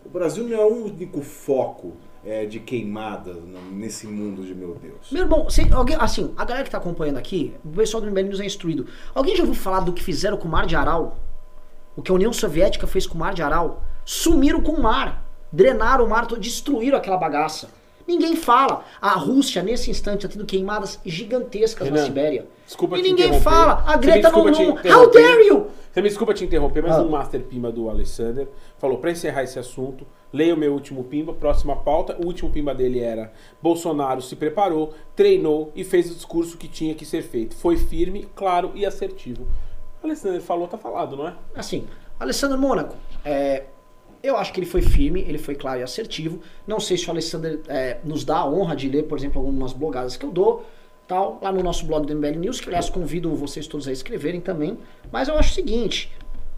O 0.07 0.09
Brasil 0.19 0.45
não 0.45 0.57
é 0.57 0.65
o 0.65 0.85
único 0.85 1.21
foco 1.21 1.93
é, 2.25 2.45
de 2.47 2.59
queimada 2.61 3.33
no- 3.35 3.71
nesse 3.77 4.07
mundo 4.07 4.43
de 4.43 4.55
meu 4.55 4.75
Deus. 4.81 5.11
Meu 5.13 5.23
irmão, 5.23 5.49
se- 5.51 5.73
alguém, 5.73 5.97
assim, 5.99 6.33
a 6.37 6.45
galera 6.45 6.65
que 6.65 6.71
tá 6.71 6.79
acompanhando 6.79 7.19
aqui, 7.19 7.55
o 7.65 7.69
pessoal 7.69 8.01
do 8.01 8.07
MBL 8.09 8.25
News 8.29 8.41
é 8.41 8.45
instruído. 8.47 8.87
Alguém 9.15 9.37
já 9.37 9.43
ouviu 9.43 9.55
falar 9.55 9.81
do 9.81 9.93
que 9.93 10.03
fizeram 10.03 10.37
com 10.37 10.49
o 10.49 10.51
Mar 10.51 10.67
de 10.67 10.75
Aral? 10.75 11.19
O 11.97 12.03
que 12.03 12.11
a 12.11 12.15
União 12.15 12.33
Soviética 12.33 12.87
fez 12.87 13.07
com 13.07 13.15
o 13.15 13.19
Mar 13.19 13.33
de 13.35 13.43
Aral? 13.43 13.83
Sumiram 14.05 14.61
com 14.61 14.73
o 14.73 14.83
mar. 14.83 15.25
Drenaram 15.53 16.05
o 16.05 16.09
mar, 16.11 16.27
destruíram 16.27 16.99
aquela 16.99 17.17
bagaça. 17.17 17.69
Ninguém 18.07 18.37
fala. 18.37 18.85
A 19.01 19.11
Rússia, 19.13 19.63
nesse 19.63 19.91
instante, 19.91 20.27
tá 20.27 20.33
tendo 20.33 20.45
queimadas 20.45 20.99
gigantescas 21.05 21.89
na 21.89 21.95
Renan, 21.95 22.07
Sibéria. 22.07 22.47
Desculpa 22.67 22.99
e 22.99 23.03
te 23.03 23.09
ninguém 23.09 23.41
fala. 23.41 23.83
A 23.87 23.97
Greta 23.97 24.31
não. 24.31 24.43
How 25.01 25.11
dare 25.11 25.47
you? 25.47 25.67
Você 25.97 26.03
me 26.03 26.09
desculpa 26.11 26.35
te 26.35 26.45
interromper, 26.45 26.83
mas 26.83 26.95
Ah. 26.95 27.01
um 27.01 27.09
Master 27.09 27.41
Pimba 27.41 27.73
do 27.73 27.89
Alexander 27.89 28.47
falou 28.77 28.99
pra 28.99 29.11
encerrar 29.11 29.45
esse 29.45 29.59
assunto, 29.59 30.07
leia 30.31 30.53
o 30.53 30.57
meu 30.59 30.75
último 30.75 31.03
Pimba, 31.03 31.33
próxima 31.33 31.75
pauta. 31.75 32.15
O 32.23 32.27
último 32.27 32.51
Pimba 32.51 32.75
dele 32.75 33.01
era 33.01 33.33
Bolsonaro 33.63 34.21
se 34.21 34.37
preparou, 34.37 34.93
treinou 35.15 35.73
e 35.75 35.83
fez 35.85 36.11
o 36.11 36.15
discurso 36.15 36.59
que 36.59 36.69
tinha 36.69 36.95
que 36.95 37.07
ser 37.07 37.23
feito. 37.23 37.57
Foi 37.57 37.79
firme, 37.79 38.29
claro 38.35 38.73
e 38.75 38.85
assertivo. 38.85 39.47
Alexander 40.05 40.39
falou, 40.43 40.69
tá 40.69 40.77
falado, 40.77 41.17
não 41.17 41.29
é? 41.29 41.35
Assim, 41.55 41.87
Alessandro 42.21 42.59
Mônaco, 42.59 42.95
é, 43.25 43.63
eu 44.23 44.37
acho 44.37 44.53
que 44.53 44.61
ele 44.61 44.67
foi 44.67 44.83
firme, 44.83 45.23
ele 45.23 45.39
foi 45.39 45.55
claro 45.55 45.81
e 45.81 45.83
assertivo. 45.83 46.41
Não 46.67 46.79
sei 46.79 46.99
se 46.99 47.09
o 47.09 47.11
Alessandro 47.11 47.63
é, 47.69 48.01
nos 48.05 48.23
dá 48.23 48.37
a 48.41 48.47
honra 48.47 48.77
de 48.77 48.87
ler, 48.91 49.05
por 49.05 49.17
exemplo, 49.17 49.41
algumas 49.41 49.73
blogadas 49.73 50.15
que 50.15 50.27
eu 50.27 50.31
dou, 50.31 50.63
tal, 51.07 51.39
lá 51.43 51.53
no 51.53 51.63
nosso 51.63 51.85
blog 51.87 52.07
do 52.07 52.15
MBL 52.15 52.39
News, 52.39 52.61
que 52.61 52.69
aliás 52.69 52.89
convido 52.91 53.35
vocês 53.35 53.67
todos 53.67 53.87
a 53.89 53.93
escreverem 53.93 54.41
também. 54.41 54.79
Mas 55.13 55.29
eu 55.29 55.39
acho 55.39 55.53
o 55.53 55.55
seguinte, 55.55 56.11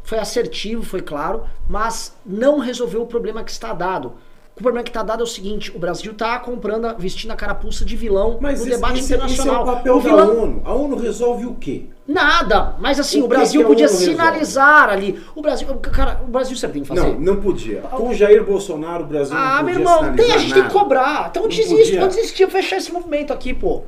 foi 0.03 0.19
assertivo, 0.19 0.83
foi 0.83 1.03
claro, 1.03 1.43
mas 1.69 2.17
não 2.25 2.59
resolveu 2.59 3.03
o 3.03 3.07
problema 3.07 3.45
que 3.45 3.51
está 3.51 3.73
dado. 3.73 4.15
O 4.57 4.61
problema 4.61 4.83
que 4.83 4.91
está 4.91 5.05
dado 5.05 5.21
é 5.21 5.23
o 5.23 5.27
seguinte, 5.27 5.71
o 5.73 5.79
Brasil 5.79 6.11
está 6.11 6.37
comprando, 6.41 6.93
vestindo 6.99 7.31
a 7.31 7.37
carapuça 7.37 7.85
de 7.85 7.95
vilão 7.95 8.39
Mas 8.41 8.59
no 8.59 8.67
debate 8.67 8.99
esse 8.99 9.05
internacional. 9.15 9.55
é 9.61 9.63
o 9.63 9.67
papel 9.67 9.97
O 9.97 10.01
vilão- 10.01 10.27
da 10.27 10.33
ONU. 10.43 10.63
A 10.65 10.75
ONU 10.75 10.97
resolve 10.97 11.47
o 11.47 11.55
quê? 11.55 11.85
Nada, 12.09 12.75
mas 12.81 12.99
assim, 12.99 13.19
O 13.21 13.27
o, 13.27 13.29
que 13.29 13.37
Brasil 13.37 13.65
podia 13.65 13.87
ONU 13.87 13.97
resolve? 13.97 14.17
sinalizar 14.19 14.89
ali. 14.91 15.23
O 15.37 15.43
Brasil, 15.43 15.69
cara, 15.77 16.23
o 16.25 16.27
Brasil 16.29 16.57
sabe 16.57 16.71
o 16.81 16.83
que 16.83 16.89
tem 16.89 16.97
que 16.97 17.03
fazer? 17.03 17.15
Não, 17.21 17.35
não 17.35 17.41
podia. 17.41 17.83
Com 17.83 18.09
o 18.09 18.15
Jair 18.15 18.43
Bolsonaro, 18.45 19.05
o 19.05 19.07
Brasil 19.07 19.37
Ah, 19.37 19.59
não 19.59 19.65
meu 19.65 19.75
podia 19.75 19.79
irmão, 19.79 19.99
tem, 19.99 20.09
a 20.09 20.13
sinalizar 20.17 20.39
gente 20.41 20.55
tem 20.55 20.63
que 20.65 20.69
nada. 20.69 20.75
cobrar. 20.81 21.27
Então 21.31 21.43
Não 21.43 21.49
desiste, 21.49 21.75
podia. 21.93 22.09
desistir, 22.09 22.51
fechar 22.51 22.77
esse 22.79 22.91
movimento 22.93 23.33
aqui, 23.33 23.55
pô. 23.55 23.83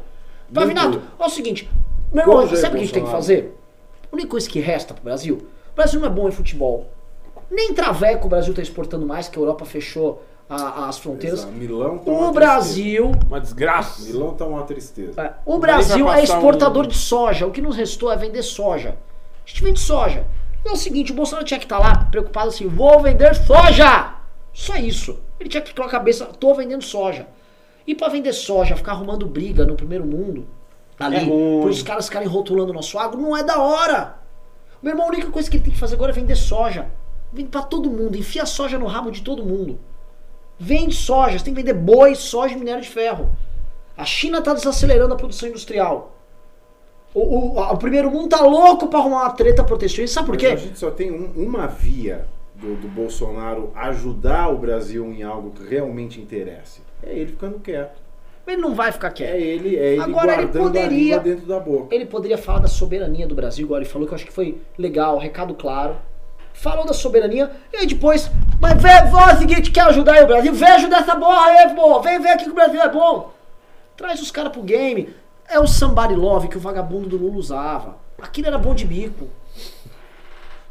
Pavinato, 0.52 1.00
olha 1.18 1.28
o 1.28 1.30
seguinte, 1.30 1.70
meu 2.12 2.22
irmão, 2.24 2.46
Jair 2.46 2.60
sabe 2.60 2.74
o 2.74 2.78
que 2.78 2.82
a 2.82 2.84
gente 2.86 2.92
tem 2.94 3.02
que 3.04 3.10
Bolsonaro? 3.10 3.22
fazer? 3.22 3.58
A 4.10 4.14
única 4.14 4.28
coisa 4.30 4.48
que 4.50 4.58
resta 4.60 4.94
pro 4.94 5.04
Brasil, 5.04 5.36
o 5.72 5.76
Brasil 5.76 6.00
não 6.00 6.06
é 6.08 6.10
bom 6.10 6.28
em 6.28 6.32
futebol. 6.32 6.88
Nem 7.50 7.72
traveco 7.74 8.26
o 8.26 8.30
Brasil 8.30 8.52
tá 8.54 8.62
exportando 8.62 9.06
mais, 9.06 9.28
que 9.28 9.38
a 9.38 9.42
Europa 9.42 9.64
fechou 9.64 10.22
a- 10.48 10.88
as 10.88 10.98
fronteiras. 10.98 11.40
Exato. 11.40 11.52
Milão 11.54 11.98
tá 11.98 12.10
uma 12.10 12.28
O 12.28 12.32
Brasil, 12.32 13.12
Uma 13.26 13.40
desgraça. 13.40 14.02
Milão 14.04 14.34
tá 14.34 14.44
uma 14.44 14.62
tristeza. 14.64 15.20
é, 15.22 15.32
o 15.46 15.58
Brasil 15.58 16.10
é 16.12 16.22
exportador 16.24 16.84
um- 16.84 16.88
de 16.88 16.96
soja. 16.96 17.46
O 17.46 17.50
que 17.52 17.60
nos 17.62 17.76
restou 17.76 18.10
é 18.10 18.16
vender 18.16 18.42
soja. 18.42 18.96
A 19.44 19.48
gente 19.48 19.62
vende 19.62 19.80
soja. 19.80 20.26
É 20.64 20.70
o 20.70 20.76
seguinte, 20.76 21.12
o 21.12 21.14
Bolsonaro 21.14 21.46
tinha 21.46 21.58
que 21.58 21.64
estar 21.66 21.78
lá 21.78 22.04
preocupado 22.10 22.48
assim, 22.48 22.66
vou 22.68 23.00
vender 23.00 23.34
soja! 23.34 24.14
Só 24.52 24.74
isso. 24.76 25.18
Ele 25.38 25.48
tinha 25.48 25.60
que 25.62 25.72
colocar 25.74 25.96
a 25.96 26.00
cabeça, 26.00 26.26
tô 26.26 26.52
vendendo 26.54 26.82
soja. 26.82 27.26
E 27.90 27.94
pra 27.96 28.08
vender 28.08 28.32
soja, 28.32 28.76
ficar 28.76 28.92
arrumando 28.92 29.26
briga 29.26 29.64
no 29.66 29.74
primeiro 29.74 30.06
mundo, 30.06 30.46
ali, 30.96 31.16
É 31.16 31.18
ruim. 31.24 31.60
pros 31.62 31.82
caras 31.82 32.06
ficarem 32.06 32.28
rotulando 32.28 32.72
nosso 32.72 32.96
agro, 32.98 33.20
não 33.20 33.36
é 33.36 33.42
da 33.42 33.58
hora. 33.60 34.16
Meu 34.80 34.92
irmão, 34.92 35.06
a 35.06 35.08
única 35.08 35.28
coisa 35.28 35.50
que 35.50 35.56
ele 35.56 35.64
tem 35.64 35.72
que 35.72 35.78
fazer 35.80 35.96
agora 35.96 36.12
é 36.12 36.14
vender 36.14 36.36
soja. 36.36 36.86
Vende 37.32 37.48
pra 37.48 37.62
todo 37.62 37.90
mundo, 37.90 38.16
enfia 38.16 38.46
soja 38.46 38.78
no 38.78 38.86
rabo 38.86 39.10
de 39.10 39.22
todo 39.22 39.44
mundo. 39.44 39.76
Vende 40.56 40.94
soja, 40.94 41.36
você 41.38 41.44
tem 41.44 41.52
que 41.52 41.60
vender 41.60 41.74
boi, 41.74 42.14
soja 42.14 42.54
e 42.54 42.58
minério 42.58 42.80
de 42.80 42.88
ferro. 42.88 43.28
A 43.96 44.04
China 44.04 44.38
está 44.38 44.54
desacelerando 44.54 45.12
a 45.14 45.16
produção 45.16 45.48
industrial. 45.48 46.16
O, 47.12 47.20
o- 47.20 47.60
o 47.72 47.76
primeiro 47.76 48.08
mundo 48.08 48.28
tá 48.28 48.40
louco 48.42 48.86
para 48.86 49.00
arrumar 49.00 49.22
uma 49.22 49.30
treta 49.32 49.64
protecionista. 49.64 50.14
Sabe 50.20 50.26
por 50.26 50.34
Mas 50.36 50.40
quê? 50.42 50.46
a 50.52 50.56
gente 50.56 50.78
só 50.78 50.92
tem 50.92 51.10
um- 51.10 51.32
uma 51.34 51.66
via 51.66 52.28
do, 52.54 52.76
do 52.76 52.86
Bolsonaro 52.86 53.72
ajudar 53.74 54.48
o 54.48 54.58
Brasil 54.58 55.04
em 55.12 55.24
algo 55.24 55.50
que 55.50 55.66
realmente 55.68 56.20
interesse. 56.20 56.82
É 57.02 57.12
ele 57.12 57.26
ficando 57.32 57.58
quieto. 57.60 58.00
Ele 58.46 58.56
não 58.60 58.74
vai 58.74 58.90
ficar 58.90 59.08
É 59.08 59.10
quieto. 59.12 59.34
ele, 59.36 59.76
é 59.76 59.92
ele 59.92 60.02
Agora 60.02 60.34
ele 60.34 60.46
poderia- 60.48 61.18
dentro 61.20 61.46
da 61.46 61.60
boca. 61.60 61.94
Ele 61.94 62.04
poderia 62.06 62.36
falar 62.38 62.58
da 62.58 62.68
soberania 62.68 63.26
do 63.26 63.34
Brasil, 63.34 63.64
igual 63.64 63.80
ele 63.80 63.88
falou, 63.88 64.06
que 64.08 64.12
eu 64.12 64.16
acho 64.16 64.26
que 64.26 64.32
foi 64.32 64.60
legal, 64.76 65.18
recado 65.18 65.54
claro. 65.54 65.96
Falou 66.52 66.84
da 66.84 66.92
soberania, 66.92 67.50
e 67.72 67.76
aí 67.76 67.86
depois, 67.86 68.28
mas 68.60 68.74
vê, 68.82 69.08
vó, 69.08 69.30
é 69.30 69.34
o 69.34 69.38
seguinte, 69.38 69.70
quer 69.70 69.82
ajudar 69.82 70.14
aí 70.14 70.24
o 70.24 70.26
Brasil? 70.26 70.52
Vem 70.52 70.68
ajudar 70.68 70.98
essa 71.00 71.14
porra 71.16 71.46
aí, 71.46 71.74
pô, 71.74 72.00
vem 72.00 72.20
ver 72.20 72.30
aqui 72.30 72.44
que 72.44 72.50
o 72.50 72.54
Brasil 72.54 72.80
é 72.82 72.88
bom. 72.88 73.32
Traz 73.96 74.20
os 74.20 74.30
caras 74.30 74.52
pro 74.52 74.62
game. 74.62 75.14
É 75.48 75.58
o 75.60 75.66
somebody 75.66 76.14
love 76.14 76.48
que 76.48 76.56
o 76.56 76.60
vagabundo 76.60 77.08
do 77.08 77.16
Lula 77.16 77.36
usava. 77.36 77.96
Aquilo 78.20 78.48
era 78.48 78.58
bom 78.58 78.74
de 78.74 78.84
bico. 78.84 79.28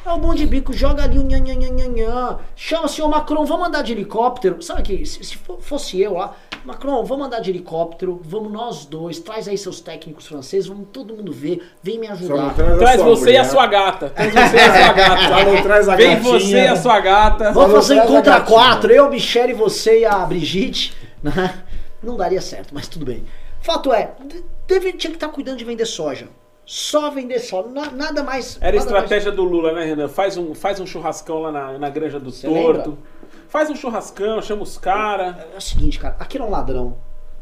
É 0.05 0.11
o 0.11 0.17
bom 0.17 0.33
de 0.33 0.45
bico, 0.45 0.71
joga 0.73 1.03
ali 1.03 1.19
o 1.19 1.23
nhan, 1.23 1.39
nhan, 1.39 1.55
nhan, 1.55 1.69
nhan, 1.71 1.87
nhan. 1.89 2.39
Chama 2.55 2.85
o 2.85 2.87
senhor 2.87 3.07
Macron, 3.09 3.45
vamos 3.45 3.67
andar 3.67 3.81
de 3.83 3.91
helicóptero. 3.91 4.61
Sabe 4.61 4.81
que 4.81 5.05
se, 5.05 5.23
se 5.23 5.35
fo- 5.37 5.59
fosse 5.59 5.99
eu 6.01 6.13
lá, 6.13 6.33
Macron, 6.63 7.03
vamos 7.03 7.27
andar 7.27 7.41
de 7.41 7.49
helicóptero, 7.51 8.19
vamos 8.23 8.51
nós 8.51 8.85
dois, 8.85 9.19
traz 9.19 9.47
aí 9.47 9.57
seus 9.57 9.81
técnicos 9.81 10.25
franceses, 10.25 10.67
vamos 10.67 10.87
todo 10.93 11.13
mundo 11.13 11.31
ver, 11.33 11.61
vem 11.83 11.99
me 11.99 12.07
ajudar. 12.07 12.53
traz, 12.55 12.71
a 12.73 12.77
Traz 12.77 13.01
você 13.01 13.31
e 13.31 13.37
a 13.37 13.39
mulher. 13.41 13.45
sua 13.51 13.67
gata. 13.67 14.09
Traz 14.09 14.33
você 14.33 14.55
e 14.57 14.59
a 14.61 14.73
sua 14.73 14.93
gata. 14.93 15.61
traz 15.63 15.89
a 15.89 15.95
Vem 15.95 16.09
gatinha. 16.15 16.31
você 16.39 16.55
e 16.63 16.67
a 16.67 16.75
sua 16.77 16.99
gata. 17.01 17.51
Vamos 17.51 17.71
fazer 17.73 17.93
um 17.93 17.97
traz 17.97 18.09
a 18.09 18.13
contra 18.15 18.39
gatinha. 18.39 18.57
quatro, 18.57 18.91
eu, 18.93 19.09
Michelle, 19.09 19.53
você 19.53 19.99
e 19.99 20.05
a 20.05 20.25
Brigitte. 20.25 20.95
né? 21.21 21.61
Não 22.01 22.15
daria 22.15 22.41
certo, 22.41 22.73
mas 22.73 22.87
tudo 22.87 23.05
bem. 23.05 23.25
Fato 23.61 23.91
é, 23.93 24.11
de- 24.25 24.43
deve, 24.65 24.93
tinha 24.93 25.11
que 25.11 25.17
estar 25.17 25.27
cuidando 25.27 25.57
de 25.57 25.65
vender 25.65 25.85
soja. 25.85 26.29
Só 26.71 27.09
vender 27.09 27.41
na- 27.73 27.89
nada 27.89 28.21
mais. 28.21 28.59
Era 28.61 28.77
a 28.77 28.79
nada 28.79 28.91
mais- 28.91 29.03
estratégia 29.03 29.31
do 29.31 29.43
Lula, 29.43 29.71
né, 29.73 29.85
Renan? 29.85 30.07
Faz 30.07 30.37
um, 30.37 30.53
faz 30.53 30.79
um 30.79 30.85
churrascão 30.85 31.39
lá 31.39 31.51
na, 31.51 31.79
na 31.79 31.89
granja 31.89 32.19
do 32.19 32.31
Você 32.31 32.47
torto. 32.47 32.91
lembra? 32.91 32.97
Faz 33.47 33.71
um 33.71 33.75
churrascão, 33.75 34.39
chama 34.39 34.61
os 34.61 34.77
caras. 34.77 35.35
É 35.51 35.57
o 35.57 35.61
seguinte, 35.61 35.97
cara, 35.97 36.15
aquilo 36.19 36.43
é 36.43 36.47
um 36.47 36.51
ladrão, 36.51 36.95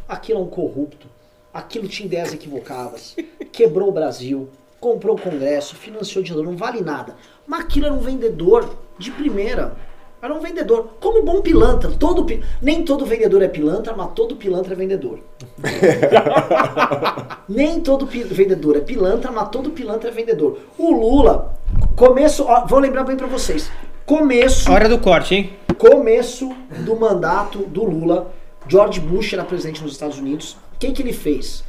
aquilo 0.08 0.40
é 0.40 0.42
um 0.44 0.48
corrupto, 0.48 1.08
aquilo 1.54 1.90
tinha 1.90 2.06
ideias 2.06 2.34
equivocadas, 2.34 3.18
quebrou 3.52 3.90
o 3.90 3.92
Brasil, 3.92 4.50
comprou 4.80 5.18
o 5.18 5.22
Congresso, 5.22 5.76
financiou 5.76 6.24
ditador, 6.24 6.46
não 6.46 6.56
vale 6.56 6.80
nada. 6.80 7.18
Mas 7.46 7.60
aquilo 7.66 7.88
era 7.88 7.94
um 7.94 8.00
vendedor 8.00 8.78
de 8.98 9.12
primeira. 9.12 9.76
Era 10.22 10.34
um 10.34 10.40
vendedor, 10.40 10.94
como 11.00 11.22
bom 11.24 11.42
pilantra. 11.42 11.92
Todo, 11.92 12.26
pi- 12.26 12.42
nem 12.62 12.84
todo 12.84 13.06
vendedor 13.06 13.42
é 13.44 13.48
pilantra, 13.48 13.94
mas 13.96 14.10
todo 14.16 14.36
pilantra 14.36 14.74
é 14.74 14.76
vendedor. 14.76 15.20
nem 17.48 17.80
todo 17.82 18.08
pi- 18.08 18.24
vendedor 18.24 18.78
é 18.78 18.82
pilantra, 18.82 19.32
mas 19.32 19.50
todo 19.50 19.70
pilantra 19.72 20.10
é 20.10 20.14
vendedor. 20.14 20.60
O 20.78 20.92
Lula, 20.92 21.54
começo, 21.96 22.44
ó, 22.48 22.66
vou 22.66 22.80
lembrar 22.80 23.04
bem 23.04 23.16
pra 23.16 23.28
vocês. 23.28 23.70
Começo 24.06 24.72
Hora 24.72 24.88
do 24.90 24.98
corte, 25.00 25.36
hein? 25.36 25.50
começo 25.78 26.50
do 26.80 26.96
mandato 26.96 27.60
do 27.60 27.84
Lula, 27.84 28.32
George 28.68 29.00
Bush 29.00 29.34
era 29.34 29.44
presidente 29.44 29.84
nos 29.84 29.92
Estados 29.92 30.18
Unidos. 30.18 30.54
O 30.76 30.80
que, 30.80 30.92
que 30.92 31.02
ele 31.04 31.14
fez? 31.14 31.64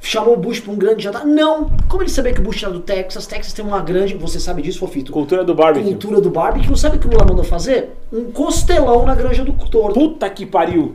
Chamou 0.00 0.34
o 0.34 0.36
Bush 0.36 0.60
para 0.60 0.72
um 0.72 0.76
grande 0.76 1.02
jantar? 1.02 1.26
Não! 1.26 1.70
Como 1.88 2.02
ele 2.02 2.10
sabia 2.10 2.32
que 2.32 2.40
o 2.40 2.42
Bush 2.42 2.62
era 2.62 2.72
do 2.72 2.80
Texas? 2.80 3.26
Texas 3.26 3.52
tem 3.52 3.64
uma 3.64 3.80
grande, 3.80 4.14
você 4.14 4.38
sabe 4.38 4.62
disso, 4.62 4.78
Fofito? 4.78 5.10
Cultura 5.12 5.42
do 5.44 5.54
barbecue. 5.54 5.88
Cultura 5.90 6.20
do 6.20 6.30
barbecue. 6.30 6.78
Sabe 6.78 6.96
o 6.96 7.00
que 7.00 7.06
o 7.06 7.10
Lula 7.10 7.24
mandou 7.28 7.44
fazer? 7.44 7.90
Um 8.12 8.30
costelão 8.30 9.04
na 9.04 9.14
granja 9.14 9.44
do 9.44 9.52
torto. 9.52 9.98
Puta 9.98 10.30
que 10.30 10.46
pariu. 10.46 10.94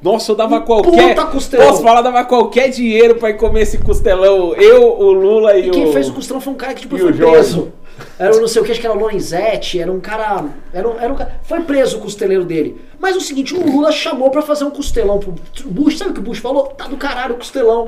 Nossa, 0.00 0.30
eu 0.30 0.36
dava 0.36 0.58
Um 0.58 0.64
qualquer. 0.64 1.14
puta 1.16 1.26
costelão. 1.26 1.66
Posso 1.66 1.82
falar, 1.82 2.02
dava 2.02 2.24
qualquer 2.24 2.68
dinheiro 2.70 3.16
pra 3.16 3.30
ir 3.30 3.36
comer 3.36 3.62
esse 3.62 3.78
costelão. 3.78 4.54
Eu, 4.54 4.84
o 4.98 5.12
Lula 5.12 5.56
e, 5.58 5.66
E 5.66 5.70
quem 5.70 5.86
o. 5.88 5.92
fez 5.92 6.08
o 6.08 6.12
costelão 6.14 6.40
foi 6.40 6.52
um 6.52 6.56
cara 6.56 6.72
que 6.74 6.82
tipo, 6.82 6.96
e 6.96 7.00
foi 7.00 7.12
preso. 7.12 7.72
Era 8.16 8.36
um 8.36 8.40
não 8.40 8.46
sei 8.46 8.62
o 8.62 8.64
que, 8.64 8.70
acho 8.70 8.80
que 8.80 8.86
era 8.86 8.96
o 8.96 9.00
Lorenzetti, 9.00 9.80
era 9.80 9.90
um 9.90 9.98
cara. 9.98 10.44
Era 10.72 10.88
um, 10.88 11.00
era 11.00 11.12
um. 11.12 11.16
Foi 11.42 11.60
preso 11.62 11.98
o 11.98 12.00
costeleiro 12.00 12.44
dele. 12.44 12.80
Mas 13.00 13.16
o 13.16 13.20
seguinte, 13.20 13.52
o 13.52 13.66
Lula 13.68 13.90
chamou 13.90 14.30
pra 14.30 14.40
fazer 14.40 14.62
um 14.64 14.70
costelão 14.70 15.18
pro 15.18 15.34
Bush. 15.66 15.98
Sabe 15.98 16.12
o 16.12 16.14
que 16.14 16.20
o 16.20 16.22
Bush 16.22 16.38
falou? 16.38 16.68
Tá 16.68 16.86
do 16.86 16.96
caralho 16.96 17.34
o 17.34 17.38
costelão. 17.38 17.86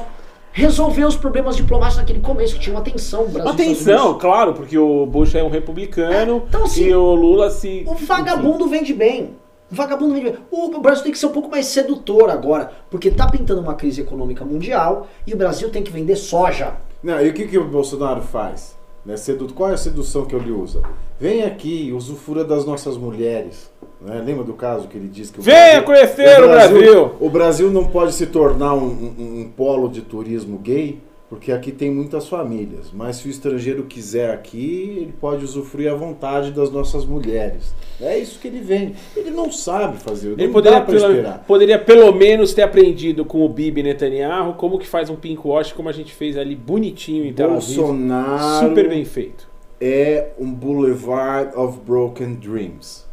Resolveu 0.53 1.07
os 1.07 1.17
problemas 1.17 1.57
diplomáticos 1.57 1.99
naquele 1.99 2.21
começo, 2.21 2.55
que 2.55 2.61
tinha 2.61 2.75
uma 2.75 2.83
tensão 2.83 3.29
Brasil 3.29 3.51
Atenção, 3.53 4.05
Unidos. 4.07 4.21
claro, 4.21 4.53
porque 4.53 4.77
o 4.77 5.07
Bush 5.07 5.35
é 5.35 5.45
um 5.45 5.49
republicano 5.49 6.43
Então, 6.49 6.65
assim, 6.65 6.85
e 6.85 6.95
o 6.95 7.15
Lula 7.15 7.51
se. 7.51 7.85
O 7.87 7.95
vagabundo 7.95 8.67
vende 8.67 8.93
bem. 8.93 9.37
O 9.71 9.75
vagabundo 9.75 10.15
vende 10.15 10.31
bem. 10.31 10.39
O 10.51 10.81
Brasil 10.81 11.05
tem 11.05 11.13
que 11.13 11.19
ser 11.19 11.27
um 11.27 11.33
pouco 11.33 11.49
mais 11.49 11.67
sedutor 11.67 12.31
agora, 12.31 12.73
porque 12.91 13.11
tá 13.11 13.29
pintando 13.29 13.61
uma 13.61 13.75
crise 13.75 14.01
econômica 14.01 14.45
mundial 14.45 15.07
e 15.25 15.33
o 15.33 15.37
Brasil 15.37 15.71
tem 15.71 15.83
que 15.83 15.93
vender 15.93 16.17
soja. 16.17 16.75
Não, 17.03 17.21
e 17.21 17.29
o 17.29 17.33
que, 17.33 17.47
que 17.47 17.57
o 17.57 17.65
Bolsonaro 17.65 18.21
faz? 18.21 18.77
Né, 19.05 19.17
sedu... 19.17 19.53
Qual 19.55 19.71
é 19.71 19.75
a 19.75 19.79
sedução 19.79 20.25
que 20.27 20.35
ele 20.37 20.51
usa? 20.51 20.83
Vem 21.19 21.43
aqui, 21.45 21.93
usufrua 21.95 22.45
das 22.45 22.65
nossas 22.65 22.97
mulheres. 22.97 23.71
Né? 24.01 24.23
Lembra 24.25 24.45
do 24.45 24.55
caso 24.55 24.89
que 24.89 24.97
ele 24.97 25.09
disse 25.09 25.33
que 25.33 25.41
o 25.41 25.43
Venha 25.43 25.83
conhecer 25.83 26.43
o 26.43 26.49
Brasil. 26.49 27.11
O 27.21 27.29
Brasil 27.31 27.71
não 27.71 27.87
pode 27.87 28.13
se 28.15 28.27
tornar 28.27 28.75
um, 28.75 28.85
um- 28.87 29.41
um 29.43 29.53
polo 29.55 29.89
de 29.89 30.01
turismo 30.03 30.59
gay. 30.59 30.99
Porque 31.31 31.53
aqui 31.53 31.71
tem 31.71 31.91
muitas 31.93 32.27
famílias. 32.29 32.91
Mas 32.93 33.17
se 33.17 33.29
o 33.29 33.31
estrangeiro 33.31 33.85
quiser 33.85 34.31
aqui, 34.35 34.97
ele 34.99 35.15
pode 35.21 35.45
usufruir 35.45 35.91
à 35.91 35.95
vontade 35.95 36.51
das 36.51 36.71
nossas 36.73 37.07
mulheres. 37.07 37.73
É 38.01 38.19
isso 38.19 38.41
que 38.41 38.49
ele 38.49 38.61
vende. 38.61 38.95
Ele 39.17 39.31
não 39.31 39.51
sabe 39.53 39.99
fazer, 39.99 40.33
Ele 40.33 40.47
não 40.47 40.53
poderia 40.53 40.81
dá 40.81 40.85
pra 40.85 40.95
pelo, 40.95 41.11
esperar. 41.13 41.45
poderia 41.47 41.79
pelo 41.79 42.13
menos 42.13 42.53
ter 42.53 42.63
aprendido 42.63 43.25
com 43.25 43.45
o 43.47 43.49
Bibi 43.49 43.83
Netanyahu 43.83 44.55
como 44.55 44.77
que 44.77 44.89
faz 44.89 45.09
um 45.09 45.15
pink 45.15 45.41
wash, 45.47 45.73
como 45.73 45.89
a 45.89 45.93
gente 45.93 46.13
fez 46.13 46.37
ali 46.37 46.57
bonitinho 46.57 47.25
em 47.25 47.33
Tel 47.33 47.53
Aviv. 47.53 47.77
Bolsonaro 47.77 48.69
Super 48.69 48.89
bem 48.89 49.05
feito. 49.05 49.49
é 49.81 50.31
um 50.39 50.53
boulevard 50.53 51.57
of 51.57 51.79
broken 51.87 52.35
dreams. 52.35 53.09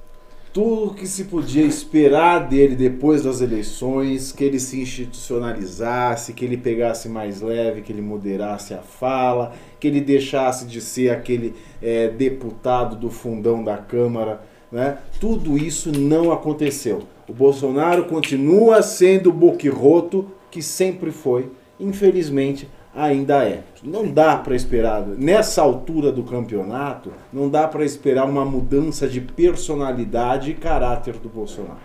Tudo 0.58 0.95
que 0.95 1.05
se 1.05 1.26
podia 1.26 1.64
esperar 1.64 2.47
dele 2.49 2.76
depois 2.76 3.22
das 3.22 3.41
eleições, 3.41 4.32
que 4.32 4.43
ele 4.43 4.60
se 4.60 4.82
institucionalizasse, 4.82 6.34
que 6.34 6.43
ele 6.43 6.58
pegasse 6.58 7.08
mais 7.08 7.41
leve, 7.41 7.84
que 7.84 7.93
ele 7.93 8.01
moderasse 8.01 8.74
a 8.74 8.80
fala, 8.80 9.53
que 9.80 9.88
ele 9.88 10.01
deixasse 10.01 10.66
de 10.66 10.82
ser 10.82 11.12
aquele 11.12 11.53
eh, 11.80 12.08
deputado 12.08 12.95
do 12.95 13.12
fundão 13.12 13.64
da 13.64 13.78
Câmara, 13.78 14.41
né? 14.72 14.97
Tudo 15.20 15.60
isso 15.60 15.91
não 15.91 16.32
aconteceu. 16.32 17.03
O 17.30 17.34
Bolsonaro 17.34 18.05
continua 18.05 18.82
sendo 18.82 19.30
o 19.30 19.34
boquirroto 19.34 20.26
que 20.49 20.64
sempre 20.64 21.12
foi, 21.12 21.51
infelizmente 21.80 22.68
ainda 22.98 23.43
é. 23.45 23.62
Não 23.84 24.10
dá 24.12 24.36
para 24.38 24.56
esperar, 24.56 25.04
nessa 25.06 25.62
altura 25.62 26.12
do 26.12 26.24
campeonato, 26.24 27.14
não 27.32 27.48
dá 27.48 27.68
para 27.68 27.86
esperar 27.86 28.26
uma 28.26 28.43
mudança 28.43 29.08
de 29.08 29.22
personalidade 29.22 30.50
e 30.52 30.56
caráter 30.56 31.14
do 31.18 31.30
Bolsonaro. 31.30 31.78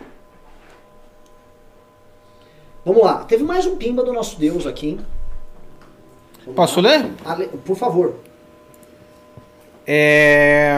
Vamos 2.85 3.03
lá, 3.05 3.25
teve 3.25 3.45
mais 3.45 3.67
um 3.67 3.77
pimba 3.77 4.03
do 4.03 4.13
nosso 4.13 4.39
Deus 4.41 4.67
aqui. 4.67 4.99
Vamos 6.41 6.57
Posso 6.57 6.81
lá. 6.81 6.91
ler? 6.91 7.11
Ale- 7.25 7.49
Por 7.65 7.77
favor. 7.77 8.15
É... 9.87 10.73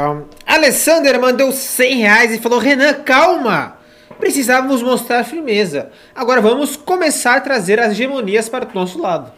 Alessander 0.47 1.19
mandou 1.21 1.53
100 1.53 1.97
reais 1.97 2.33
e 2.33 2.39
falou: 2.39 2.59
Renan, 2.59 2.95
calma! 3.03 3.79
Precisávamos 4.19 4.83
mostrar 4.83 5.25
firmeza. 5.25 5.91
Agora 6.15 6.41
vamos 6.41 6.77
começar 6.77 7.37
a 7.37 7.41
trazer 7.41 7.79
as 7.81 7.93
hegemonias 7.93 8.49
para 8.49 8.67
o 8.67 8.75
nosso 8.75 9.01
lado. 9.01 9.31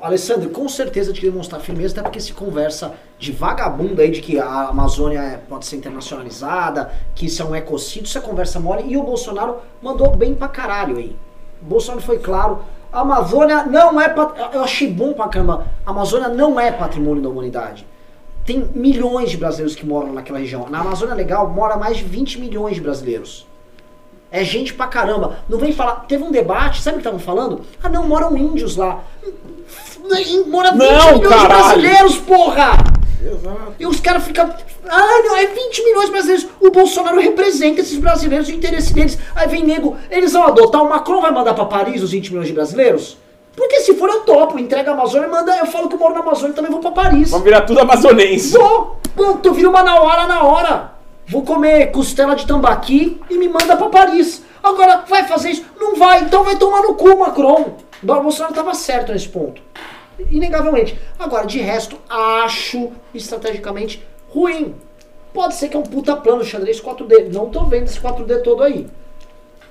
Alessandro, 0.00 0.48
com 0.50 0.68
certeza 0.68 1.12
te 1.12 1.20
queria 1.20 1.34
mostrar 1.36 1.60
firmeza, 1.60 1.92
até 1.94 2.02
porque 2.02 2.20
se 2.20 2.32
conversa 2.32 2.92
de 3.18 3.32
vagabundo 3.32 4.00
aí 4.00 4.10
de 4.10 4.20
que 4.20 4.38
a 4.38 4.68
Amazônia 4.68 5.18
é- 5.20 5.36
pode 5.36 5.66
ser 5.66 5.76
internacionalizada, 5.76 6.90
que 7.14 7.26
isso 7.26 7.42
é 7.42 7.44
um 7.44 7.54
ecocídio, 7.54 8.04
isso 8.06 8.16
é 8.16 8.20
conversa 8.20 8.58
mole, 8.58 8.84
e 8.86 8.96
o 8.96 9.02
Bolsonaro 9.02 9.56
mandou 9.82 10.14
bem 10.16 10.34
pra 10.34 10.48
caralho 10.48 10.96
aí. 10.96 11.16
O 11.60 11.66
Bolsonaro 11.66 12.02
foi 12.02 12.18
claro, 12.18 12.60
a 12.92 13.00
Amazônia 13.00 13.64
não 13.64 14.00
é. 14.00 14.08
pat- 14.08 14.54
Eu 14.54 14.62
achei 14.64 14.90
bom 14.90 15.12
pra 15.12 15.28
caramba. 15.28 15.66
A 15.84 15.90
Amazônia 15.90 16.28
não 16.28 16.58
é 16.58 16.72
patrimônio 16.72 17.22
da 17.22 17.28
humanidade. 17.28 17.86
Tem 18.46 18.68
milhões 18.74 19.30
de 19.30 19.36
brasileiros 19.36 19.76
que 19.76 19.84
moram 19.86 20.12
naquela 20.12 20.38
região. 20.38 20.66
Na 20.68 20.80
Amazônia 20.80 21.14
Legal 21.14 21.48
mora 21.50 21.76
mais 21.76 21.98
de 21.98 22.04
20 22.04 22.40
milhões 22.40 22.74
de 22.74 22.80
brasileiros. 22.80 23.46
É 24.32 24.42
gente 24.42 24.72
pra 24.72 24.86
caramba. 24.86 25.36
Não 25.48 25.58
vem 25.58 25.72
falar. 25.72 26.06
Teve 26.08 26.22
um 26.24 26.30
debate, 26.32 26.80
sabe 26.80 26.96
o 26.96 27.00
que 27.00 27.06
estavam 27.06 27.18
falando? 27.20 27.60
Ah, 27.82 27.88
não, 27.88 28.08
moram 28.08 28.36
índios 28.36 28.76
lá. 28.76 29.00
Mora 30.46 30.72
20 30.72 30.78
Não, 30.78 31.12
milhões 31.18 31.28
caralho. 31.28 31.48
de 31.48 31.48
brasileiros, 31.48 32.16
porra! 32.18 32.72
Exato. 33.22 33.74
E 33.78 33.86
os 33.86 34.00
caras 34.00 34.24
ficam. 34.24 34.50
Ah, 34.88 35.22
não, 35.24 35.36
é 35.36 35.46
20 35.46 35.84
milhões 35.84 36.06
de 36.06 36.12
brasileiros. 36.12 36.46
O 36.60 36.70
Bolsonaro 36.70 37.20
representa 37.20 37.80
esses 37.80 37.98
brasileiros, 37.98 38.48
o 38.48 38.52
interesse 38.52 38.92
deles. 38.94 39.18
Aí 39.36 39.46
vem 39.46 39.62
nego, 39.64 39.96
eles 40.10 40.32
vão 40.32 40.44
adotar. 40.44 40.82
O 40.82 40.88
Macron 40.88 41.20
vai 41.20 41.30
mandar 41.30 41.54
pra 41.54 41.66
Paris 41.66 42.02
os 42.02 42.12
20 42.12 42.30
milhões 42.30 42.48
de 42.48 42.54
brasileiros? 42.54 43.18
Porque 43.54 43.80
se 43.80 43.94
for, 43.94 44.08
eu 44.08 44.20
topo. 44.22 44.58
Entrega 44.58 44.90
a 44.90 44.94
Amazônia 44.94 45.26
e 45.26 45.30
manda. 45.30 45.54
Eu 45.56 45.66
falo 45.66 45.88
que 45.88 45.94
eu 45.94 45.98
moro 45.98 46.14
na 46.14 46.20
Amazônia 46.20 46.52
e 46.52 46.56
também 46.56 46.70
vou 46.70 46.80
pra 46.80 46.90
Paris. 46.92 47.30
Vamos 47.30 47.44
virar 47.44 47.60
tudo 47.62 47.80
amazonense. 47.80 48.56
Vou! 48.56 48.96
Pô, 49.14 49.34
tu 49.34 49.52
vira 49.52 49.68
uma 49.68 49.82
Nauara 49.82 50.26
na 50.26 50.42
hora. 50.44 50.92
Vou 51.28 51.42
comer 51.42 51.90
costela 51.92 52.34
de 52.34 52.46
tambaqui 52.46 53.20
e 53.28 53.36
me 53.36 53.48
manda 53.48 53.76
pra 53.76 53.88
Paris. 53.88 54.42
Agora, 54.62 55.04
vai 55.06 55.24
fazer 55.24 55.50
isso? 55.50 55.64
Não 55.78 55.94
vai, 55.96 56.22
então 56.22 56.42
vai 56.42 56.56
tomar 56.56 56.82
no 56.82 56.94
cu, 56.94 57.18
Macron. 57.18 57.74
O 58.02 58.06
Bolsonaro 58.06 58.54
tava 58.54 58.74
certo 58.74 59.12
nesse 59.12 59.28
ponto. 59.28 59.62
Inegavelmente. 60.30 60.98
Agora, 61.18 61.46
de 61.46 61.58
resto, 61.58 61.98
acho 62.08 62.92
estrategicamente 63.14 64.04
ruim. 64.28 64.74
Pode 65.32 65.54
ser 65.54 65.68
que 65.68 65.76
é 65.76 65.78
um 65.78 65.84
puta 65.84 66.16
plano 66.16 66.44
xadrez 66.44 66.80
4D. 66.80 67.32
Não 67.32 67.50
tô 67.50 67.64
vendo 67.64 67.84
esse 67.84 68.00
4D 68.00 68.42
todo 68.42 68.62
aí. 68.62 68.86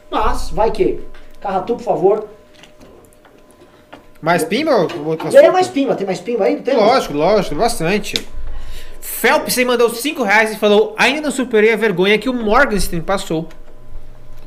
Mas, 0.10 0.50
vai 0.50 0.72
que. 0.72 1.02
Carratu, 1.42 1.76
por 1.76 1.84
favor. 1.84 2.28
Mais 4.22 4.44
pimba? 4.44 4.88
Ganha 5.32 5.52
mais 5.52 5.68
pimba. 5.68 5.96
Tem 5.96 6.06
mais 6.06 6.20
pimba 6.20 6.46
aí? 6.46 6.62
Tem? 6.62 6.76
Lógico, 6.76 7.14
lógico, 7.14 7.56
bastante. 7.56 8.28
Phelps 9.00 9.58
aí 9.58 9.66
mandou 9.66 9.90
5 9.90 10.24
reais 10.24 10.52
e 10.52 10.58
falou: 10.58 10.94
Ainda 10.98 11.22
não 11.22 11.32
superei 11.32 11.74
a 11.74 11.78
vergonha 11.78 12.18
que 12.18 12.30
o 12.30 12.34
Morgenstern 12.34 13.04
passou. 13.04 13.48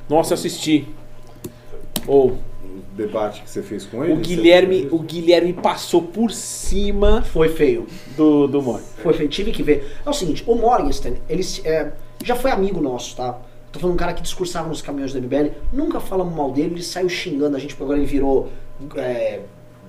Nossa, 0.08 0.34
assisti. 0.34 0.88
Ou 2.06 2.30
O 2.30 2.38
debate 2.94 3.42
que 3.42 3.50
você 3.50 3.62
fez 3.62 3.84
com 3.86 4.04
ele. 4.04 4.12
o 4.12 4.16
Guilherme, 4.16 4.88
o 4.90 4.98
Guilherme 4.98 5.52
passou 5.52 6.02
por 6.02 6.30
cima 6.30 7.22
Foi 7.22 7.48
feio. 7.48 7.86
do 8.16 8.46
do 8.46 8.60
Mori. 8.62 8.82
Foi 9.02 9.12
feito, 9.14 9.30
tive 9.30 9.50
que 9.52 9.62
ver. 9.62 9.96
É 10.04 10.10
o 10.10 10.12
seguinte, 10.12 10.44
o 10.46 10.54
Morgenstern, 10.54 11.16
ele 11.28 11.42
se- 11.42 11.66
é, 11.66 11.92
já 12.24 12.36
foi 12.36 12.50
amigo 12.50 12.80
nosso, 12.80 13.16
tá? 13.16 13.38
Tô 13.72 13.78
falando 13.80 13.94
um 13.94 13.98
cara 13.98 14.12
que 14.12 14.20
discursava 14.22 14.68
nos 14.68 14.82
caminhões 14.82 15.12
da 15.14 15.18
MBL, 15.18 15.50
nunca 15.72 15.98
falamos 16.00 16.34
mal 16.34 16.50
dele, 16.52 16.74
ele 16.74 16.82
saiu 16.82 17.08
xingando 17.08 17.56
a 17.56 17.58
gente, 17.58 17.70
porque 17.74 17.84
agora 17.84 17.98
ele 17.98 18.06
virou 18.06 18.50
é, 18.96 19.40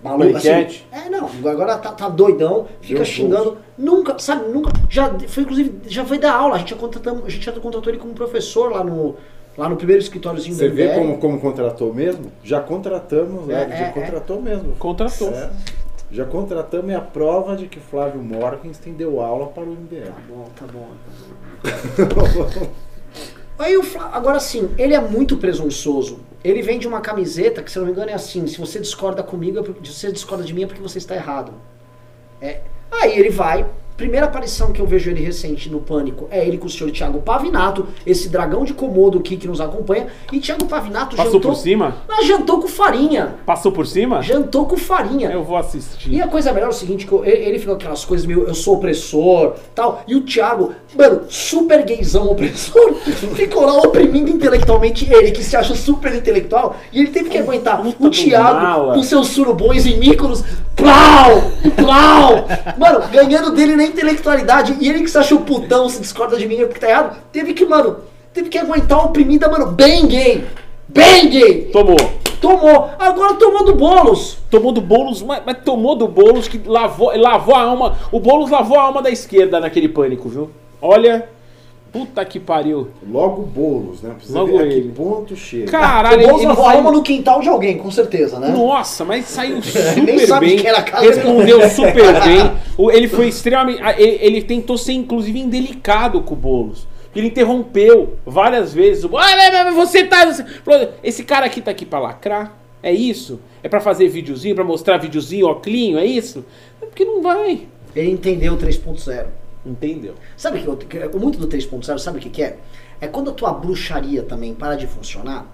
maluco. 0.01 0.32
Paniquete. 0.32 0.88
é, 0.89 1.10
não, 1.10 1.30
agora 1.51 1.78
tá, 1.78 1.91
tá 1.91 2.08
doidão, 2.08 2.68
fica 2.82 3.04
xingando, 3.04 3.58
nunca, 3.78 4.18
sabe, 4.20 4.47
nunca, 4.49 4.72
já 4.89 5.14
foi, 5.28 5.43
inclusive, 5.43 5.80
já 5.88 6.06
foi 6.06 6.18
dar 6.18 6.34
aula, 6.34 6.56
a 6.56 6.60
gente 6.60 6.70
já 6.70 6.78
contratamos, 6.78 7.26
a 7.26 7.30
gente 7.30 7.43
já 7.45 7.51
contratou 7.51 7.91
ele 7.91 7.99
como 7.99 8.14
professor 8.14 8.72
lá 8.72 8.84
no, 8.86 9.16
lá 9.58 9.70
no 9.70 9.76
primeiro 9.78 10.01
escritóriozinho 10.01 10.56
Você 10.56 10.70
da 10.70 10.76
vê 10.76 10.89
como, 10.93 11.18
como 11.18 11.39
contratou 11.39 11.93
mesmo? 11.93 12.32
Já 12.43 12.60
contratamos, 12.60 13.47
né? 13.47 13.64
É, 13.64 13.70
já 13.70 13.86
é, 13.86 13.91
contratou 13.91 14.41
mesmo. 14.41 14.76
Contratou. 14.76 15.30
É. 15.30 15.49
Já 16.12 16.26
contratamos 16.26 16.91
e 16.91 16.95
a 16.95 17.01
prova 17.01 17.56
de 17.56 17.68
que 17.68 17.80
Flávio 17.80 18.22
Morgenstern 18.22 18.95
deu 18.95 19.20
aula 19.20 19.47
para 19.47 19.64
o 19.64 19.72
MBL. 19.72 20.06
Tá 20.06 20.22
bom, 20.30 20.49
tá 20.56 20.66
bom. 20.68 20.88
Tá 21.95 22.06
bom. 22.16 22.68
Aí 23.58 23.78
o 23.78 23.84
Fla- 23.84 24.10
agora 24.14 24.39
sim, 24.39 24.70
ele 24.78 24.93
é 24.93 24.99
muito 24.99 25.38
presunçoso. 25.38 26.20
Ele 26.43 26.62
vende 26.62 26.88
uma 26.88 27.01
camiseta 27.01 27.62
que, 27.64 27.72
se 27.72 27.78
eu 27.78 27.82
não 27.82 27.88
me 27.88 27.93
engano, 27.93 28.12
é 28.12 28.14
assim: 28.14 28.45
se 28.47 28.60
você 28.60 28.80
discorda 28.80 29.24
comigo, 29.24 29.60
é 29.60 29.64
porque, 29.64 29.86
se 29.86 29.93
você 29.93 30.12
discorda 30.12 30.43
de 30.43 30.54
mim 30.54 30.64
é 30.64 30.68
porque 30.68 30.82
você 30.82 30.97
está 30.97 31.16
errado. 31.16 31.54
É. 32.41 32.62
Aí 32.91 33.18
ele 33.18 33.30
vai. 33.30 33.66
Primeira 33.98 34.26
aparição 34.26 34.72
que 34.72 34.82
eu 34.82 34.88
vejo 34.88 35.10
ele 35.10 35.24
recente 35.24 35.70
no 35.70 35.80
Pânico 35.80 36.28
é 36.32 36.46
ele 36.46 36.58
com 36.58 36.66
o 36.66 36.70
senhor 36.70 36.91
Thiago 36.91 37.22
Pavinato, 37.22 37.88
esse 38.06 38.28
dragão 38.30 38.64
de 38.64 38.74
Komodo 38.74 39.20
aqui 39.20 39.38
que 39.38 39.48
nos 39.48 39.62
acompanha. 39.62 40.08
E 40.32 40.39
Thiago 40.39 40.66
Pavinato 40.66 41.16
Passou 41.16 41.34
jantou. 41.34 41.52
por 41.52 41.58
cima? 41.58 41.96
Ah, 42.10 42.24
jantou 42.24 42.60
com 42.60 42.68
farinha. 42.68 43.36
Passou 43.46 43.72
por 43.72 43.86
cima? 43.86 44.22
Jantou 44.22 44.66
com 44.66 44.76
farinha. 44.78 45.30
Eu 45.30 45.44
vou 45.44 45.58
assistir. 45.58 46.12
E 46.12 46.22
a 46.22 46.28
coisa 46.28 46.52
melhor 46.52 46.68
é 46.68 46.70
o 46.70 46.74
seguinte, 46.74 47.06
que 47.06 47.12
eu- 47.12 47.24
ele 47.24 47.60
com 47.64 47.72
aquelas 47.72 48.04
coisas 48.04 48.26
meio, 48.26 48.44
eu 48.48 48.54
sou 48.56 48.76
opressor, 48.76 49.54
tal, 49.76 50.04
e 50.08 50.16
o 50.16 50.22
Thiago, 50.22 50.74
mano, 50.98 51.22
super 51.30 51.84
gaysão 51.86 52.30
opressor, 52.32 52.94
ficou 53.36 53.66
lá 53.66 53.74
oprimindo 53.78 54.30
intelectualmente 54.30 55.08
ele, 55.12 55.32
que 55.32 55.44
se 55.44 55.56
acha 55.56 55.76
super 55.76 56.14
intelectual, 56.16 56.76
e 56.91 57.00
ele 57.00 57.10
teve 57.10 57.30
que 57.30 57.38
aguentar 57.38 57.82
o 58.00 58.10
Thiago 58.10 58.94
com 58.94 59.04
seus 59.04 59.28
surubões 59.28 59.86
e 59.86 59.96
Míconos, 59.96 60.44
plau, 60.76 61.44
plau, 61.76 62.48
mano, 62.78 63.08
ganhando 63.12 63.52
dele 63.52 63.76
na 63.76 63.83
intelectualidade, 63.88 64.78
e 64.80 64.90
ele 64.90 65.02
que 65.02 65.10
se 65.10 65.18
acha 65.18 65.36
o 65.36 65.42
putão, 65.42 65.90
se 65.90 66.02
discorda 66.02 66.38
de 66.38 66.48
mim, 66.48 66.62
é 66.62 66.66
porque 66.66 66.80
tá 66.80 66.90
errado, 66.90 67.18
teve 67.32 67.54
que, 67.54 67.66
mano, 67.66 67.98
teve 68.34 68.50
que 68.50 68.58
aguentar 68.58 69.00
uma 69.00 69.08
oprimida, 69.08 69.50
mano, 69.50 69.68
bem 69.68 70.08
gay, 70.08 70.44
bem 70.88 71.30
gay, 71.30 71.70
Tomou. 71.72 71.98
tomou, 72.42 72.90
agora 73.00 73.36
tomou 73.36 73.66
do 73.66 73.76
Boulos, 73.76 74.38
Tomou 74.54 74.72
do 74.72 74.82
Boulos, 74.82 75.24
mas, 75.24 75.42
mas 75.44 75.58
tomou 75.66 75.96
do 75.96 76.08
Boulos 76.08 76.48
que 76.48 76.62
lavou, 76.64 77.12
lavou 77.18 77.56
a 77.56 77.62
alma. 77.62 77.98
O 78.12 78.20
Boulos 78.20 78.52
lavou 78.52 78.78
a 78.78 78.84
alma 78.84 79.02
da 79.02 79.10
esquerda 79.10 79.60
naquele 79.60 79.90
pânico, 79.90 80.30
viu? 80.30 80.52
Olha, 80.80 81.28
puta 81.94 82.26
que 82.26 82.39
pariu. 82.39 82.89
Logo 83.08 83.44
bolos, 83.44 84.02
né? 84.02 84.16
Você 84.20 84.34
Logo 84.34 84.58
ver 84.58 84.64
a 84.64 84.68
que 84.68 84.74
ele. 84.74 84.89
ponto 84.91 85.36
chega. 85.36 85.72
Caralho, 85.72 86.18
o 86.18 86.22
ele, 86.39 86.44
ele 86.48 86.56
saiu, 86.56 86.91
no 86.91 87.04
quintal 87.04 87.39
de 87.39 87.48
alguém, 87.50 87.78
com 87.78 87.91
certeza, 87.91 88.39
né? 88.39 88.50
Nossa, 88.50 89.06
mas 89.06 89.26
saiu 89.26 89.62
super 89.62 90.39
bem. 90.39 90.58
Respondeu 91.02 91.70
super 91.70 92.14
bem. 92.24 92.52
Ele 92.91 93.08
foi 93.08 93.28
extremamente. 93.28 93.80
Ele, 93.98 94.18
ele 94.22 94.41
tentou 94.41 94.78
ser, 94.78 94.94
inclusive, 94.94 95.39
indelicado 95.39 96.20
com 96.22 96.34
o 96.34 96.38
Boulos. 96.38 96.88
Ele 97.16 97.28
interrompeu 97.28 98.16
várias 98.26 98.74
vezes. 98.74 99.04
o- 99.04 99.16
Ah, 99.16 99.72
Você 99.76 100.04
tá. 100.04 100.26
você-" 100.26 100.44
Falou, 100.66 100.89
Esse 101.04 101.24
cara 101.24 101.46
aqui 101.46 101.62
tá 101.62 101.70
aqui 101.70 101.86
pra 101.86 102.00
lacrar. 102.00 102.58
É 102.82 102.91
isso? 102.91 103.39
É 103.62 103.70
pra 103.70 103.80
fazer 103.80 104.08
videozinho, 104.10 104.56
pra 104.56 104.64
mostrar 104.64 104.98
videozinho, 104.98 105.46
óculinho, 105.48 105.98
é 106.00 106.06
isso? 106.06 106.44
É 106.82 106.86
porque 106.88 107.06
não 107.06 107.22
vai. 107.22 107.62
Ele 107.96 108.10
entendeu 108.10 108.54
o 108.54 108.58
3.0. 108.58 109.28
Entendeu? 109.66 110.16
Sabe 110.36 110.61
que, 110.61 110.68
eu- 110.68 110.76
que 110.78 110.97
eu- 110.97 111.20
muito 111.20 111.38
do 111.39 111.47
3.0, 111.47 111.97
sabe 111.97 112.18
o 112.18 112.22
que, 112.22 112.30
que 112.30 112.43
é? 112.43 112.57
É 112.99 113.07
quando 113.07 113.30
a 113.30 113.34
tua 113.34 113.51
bruxaria 113.53 114.24
também 114.24 114.53
para 114.53 114.76
de 114.76 114.88
funcionar. 114.88 115.45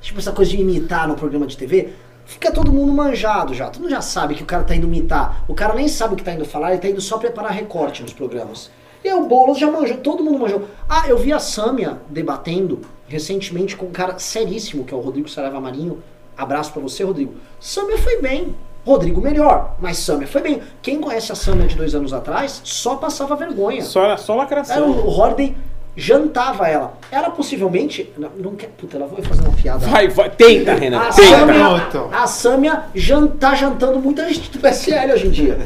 Tipo 0.00 0.18
essa 0.18 0.32
coisa 0.32 0.50
de 0.50 0.60
imitar 0.60 1.06
no 1.08 1.14
programa 1.14 1.46
de 1.46 1.56
TV. 1.56 1.90
fica 2.26 2.50
todo 2.50 2.72
mundo 2.72 2.90
manjado 2.92 3.52
já. 3.52 3.68
Todo 3.68 3.82
mundo 3.82 3.90
já 3.90 4.00
sabe 4.00 4.34
que 4.34 4.42
o 4.42 4.46
cara 4.46 4.64
tá 4.64 4.74
indo 4.74 4.88
mitar. 4.88 5.44
O 5.46 5.52
cara 5.54 5.74
nem 5.74 5.86
sabe 5.88 6.14
o 6.14 6.16
que 6.16 6.24
tá 6.24 6.32
indo 6.32 6.44
falar, 6.46 6.70
ele 6.72 6.80
tá 6.80 6.88
indo 6.88 7.00
só 7.00 7.18
preparar 7.18 7.52
recorte 7.52 8.00
nos 8.02 8.14
programas. 8.14 8.70
E 9.04 9.12
o 9.12 9.26
Boulos 9.26 9.58
já 9.58 9.70
manjou, 9.70 9.98
todo 9.98 10.24
mundo 10.24 10.38
manjou. 10.38 10.66
Ah, 10.88 11.06
eu 11.06 11.18
vi 11.18 11.34
a 11.34 11.38
Sâmia 11.38 11.98
debatendo 12.08 12.80
recentemente 13.06 13.76
com 13.76 13.84
um 13.86 13.90
cara 13.92 14.18
seríssimo, 14.18 14.84
que 14.84 14.94
é 14.94 14.96
o 14.96 15.00
Rodrigo 15.00 15.28
Saraiva 15.28 15.60
Marinho. 15.60 16.02
Abraço 16.34 16.72
pra 16.72 16.80
você, 16.80 17.04
Rodrigo. 17.04 17.34
Sâmia 17.60 17.98
foi 17.98 18.20
bem. 18.22 18.54
Rodrigo 18.84 19.20
melhor, 19.20 19.76
mas 19.80 19.98
Sâmia 19.98 20.26
foi 20.26 20.42
bem. 20.42 20.62
Quem 20.82 21.00
conhece 21.00 21.32
a 21.32 21.34
Sâmia 21.34 21.66
de 21.66 21.74
dois 21.74 21.94
anos 21.94 22.12
atrás 22.12 22.60
só 22.64 22.96
passava 22.96 23.34
vergonha. 23.34 23.82
Só, 23.82 24.16
só 24.16 24.34
Era 24.34 24.42
lacração. 24.42 24.90
o, 24.90 25.06
o 25.06 25.10
Holiday 25.10 25.56
jantava 25.96 26.68
ela. 26.68 26.94
Ela 27.10 27.30
possivelmente. 27.30 28.12
Não, 28.18 28.30
não 28.36 28.54
quer. 28.56 28.68
Puta, 28.76 28.96
ela 28.96 29.06
vai 29.06 29.22
fazer 29.22 29.42
uma 29.42 29.56
piada. 29.56 29.86
Vai, 29.86 30.08
vai. 30.08 30.28
Tenta, 30.30 30.74
Renan. 30.74 30.98
A 31.00 31.12
Tenta. 31.12 31.46
Pronto. 31.46 32.08
a 32.12 32.26
Sâmia 32.26 32.84
jan, 32.94 33.26
tá 33.28 33.54
jantando 33.54 33.98
muita 34.00 34.28
gente 34.32 34.50
do 34.50 34.58
PSL 34.58 35.12
hoje 35.12 35.28
em 35.28 35.30
dia. 35.30 35.58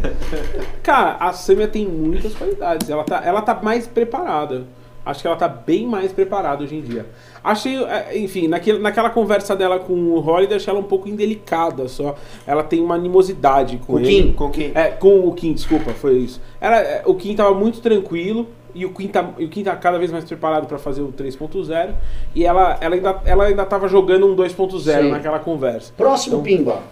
Cara, 0.83 1.17
a 1.19 1.33
Samia 1.33 1.69
tem 1.69 1.87
muitas 1.87 2.35
qualidades. 2.35 2.89
Ela 2.89 3.05
tá, 3.05 3.23
ela 3.25 3.43
tá 3.43 3.59
mais 3.63 3.87
preparada. 3.87 4.65
Acho 5.05 5.23
que 5.23 5.27
ela 5.27 5.37
tá 5.37 5.49
bem 5.49 5.87
mais 5.87 6.13
preparada 6.13 6.63
hoje 6.63 6.77
em 6.77 6.83
dia. 6.83 7.07
Achei, 7.51 7.83
é, 7.83 8.19
enfim, 8.19 8.47
naquele, 8.47 8.79
naquela 8.79 9.09
conversa 9.09 9.57
dela 9.57 9.79
com 9.79 9.95
o 9.95 10.19
Holiday, 10.19 10.57
achei 10.57 10.71
ela 10.71 10.81
um 10.81 10.85
pouco 10.85 11.09
indelicada 11.09 11.89
só. 11.89 12.15
Ela 12.47 12.63
tem 12.63 12.79
uma 12.79 12.95
animosidade 12.95 13.79
com 13.79 13.95
Com 13.95 13.99
ele. 14.01 14.09
quem? 14.09 14.33
Com 14.35 14.51
quem? 14.51 14.73
É, 14.75 14.89
com 14.89 15.21
o 15.27 15.33
Kim, 15.33 15.55
desculpa, 15.55 15.93
foi 15.93 16.19
isso. 16.19 16.43
Ela, 16.61 16.77
é, 16.77 17.03
o 17.07 17.15
Kim 17.15 17.35
tava 17.35 17.55
muito 17.55 17.81
tranquilo 17.81 18.47
e 18.75 18.85
o 18.85 18.91
Kim 18.93 19.09
tá, 19.09 19.31
e 19.39 19.47
o 19.47 19.49
Kim 19.49 19.65
tá 19.65 19.75
cada 19.77 19.99
vez 19.99 20.13
mais 20.13 20.25
preparado 20.25 20.67
para 20.67 20.79
fazer 20.79 21.01
o 21.01 21.11
3.0 21.11 21.95
e 22.35 22.45
ela, 22.45 22.77
ela, 22.83 22.95
ainda, 22.95 23.21
ela 23.25 23.45
ainda 23.45 23.65
tava 23.65 23.89
jogando 23.89 24.27
um 24.27 24.37
2.0 24.37 24.81
Sim. 24.81 25.11
naquela 25.11 25.39
conversa. 25.39 25.91
Próximo 25.97 26.43
Pimba. 26.43 26.83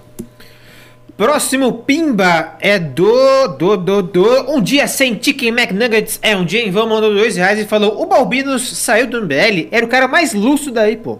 Próximo 1.16 1.72
Pimba 1.72 2.56
é 2.60 2.78
do, 2.78 3.48
do, 3.48 3.76
do, 3.78 4.02
do. 4.02 4.50
Um 4.50 4.60
dia 4.60 4.86
sem 4.86 5.20
Chicken 5.20 5.48
McNuggets 5.48 6.18
é 6.22 6.36
um 6.36 6.44
dia 6.44 6.60
em 6.60 6.70
vão, 6.70 6.86
mandou 6.86 7.12
dois 7.14 7.36
reais 7.36 7.58
e 7.58 7.64
falou: 7.64 8.02
O 8.02 8.04
Balbinos 8.04 8.76
saiu 8.76 9.06
do 9.06 9.22
MBL, 9.22 9.68
era 9.70 9.86
o 9.86 9.88
cara 9.88 10.06
mais 10.06 10.34
lúcido 10.34 10.72
daí, 10.72 10.96
pô. 10.96 11.18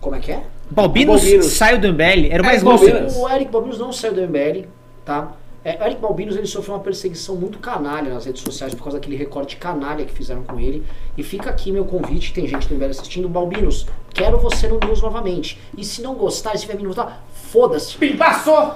Como 0.00 0.16
é 0.16 0.20
que 0.20 0.32
é? 0.32 0.42
Balbinos, 0.70 1.20
Balbinos. 1.22 1.46
saiu 1.46 1.78
do 1.78 1.92
MBL, 1.92 2.28
era 2.30 2.42
o 2.42 2.46
mais 2.46 2.62
É, 2.62 2.64
lúcido. 2.64 3.20
O 3.20 3.28
Eric 3.28 3.50
Balbinos 3.50 3.78
não 3.78 3.92
saiu 3.92 4.14
do 4.14 4.22
MBL, 4.22 4.66
tá? 5.04 5.32
É, 5.62 5.76
o 5.82 5.84
Eric 5.84 6.00
Balbinos 6.00 6.36
ele 6.36 6.46
sofreu 6.46 6.74
uma 6.74 6.80
perseguição 6.80 7.34
muito 7.34 7.58
canalha 7.58 8.14
nas 8.14 8.24
redes 8.24 8.40
sociais 8.40 8.72
por 8.74 8.84
causa 8.84 8.98
daquele 8.98 9.16
recorte 9.16 9.56
canalha 9.56 10.04
que 10.04 10.12
fizeram 10.12 10.42
com 10.44 10.58
ele. 10.58 10.84
E 11.18 11.22
fica 11.22 11.50
aqui 11.50 11.70
meu 11.70 11.84
convite, 11.84 12.32
tem 12.32 12.46
gente 12.46 12.66
do 12.68 12.74
MBL 12.76 12.90
assistindo. 12.90 13.28
Balbinos, 13.28 13.84
quero 14.14 14.38
você 14.38 14.68
no 14.68 14.78
News 14.78 15.02
novamente. 15.02 15.60
E 15.76 15.84
se 15.84 16.00
não 16.02 16.14
gostar, 16.14 16.56
se 16.56 16.66
vier 16.66 16.78
me 16.78 16.86
votar, 16.86 17.24
foda-se. 17.50 17.96
Passou! 18.16 18.74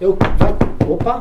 Eu. 0.00 0.16
Vai. 0.36 0.56
Opa! 0.88 1.20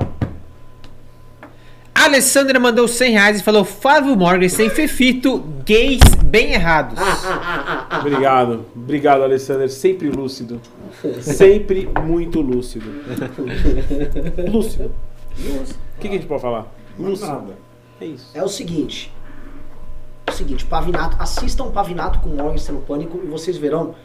A 1.94 2.04
Alessandra 2.04 2.60
mandou 2.60 2.88
100 2.88 3.12
reais 3.12 3.40
e 3.40 3.44
falou: 3.44 3.66
Flávio 3.66 4.16
Morgenstern, 4.16 4.70
Fefito, 4.70 5.40
gays 5.66 6.00
bem 6.24 6.54
errados. 6.54 6.98
Ah, 7.00 7.18
ah, 7.24 7.88
ah. 7.90 8.00
Obrigado, 8.00 8.66
obrigado, 8.76 9.24
Alessandro. 9.24 9.68
Sempre 9.68 10.10
lúcido. 10.10 10.62
Sempre 11.22 11.90
muito 12.04 12.40
lúcido. 12.42 12.86
Lúcido. 14.48 14.86
O 14.86 16.00
que, 16.00 16.08
que 16.08 16.08
a 16.08 16.12
gente 16.12 16.28
pode 16.28 16.42
falar? 16.42 16.68
Lúcido. 17.00 17.32
Nada. 17.32 17.58
É 18.00 18.06
isso. 18.06 18.30
É 18.34 18.44
o 18.44 18.48
seguinte. 18.48 19.12
É 20.28 20.32
o 20.32 20.34
seguinte, 20.34 20.66
Pavinato, 20.66 21.18
assistam 21.20 21.72
Pavinato 21.72 22.20
com 22.20 22.30
Morgenstern 22.30 22.80
no 22.80 22.86
Pânico 22.86 23.20
e 23.24 23.28
vocês 23.28 23.58
verão 23.58 23.96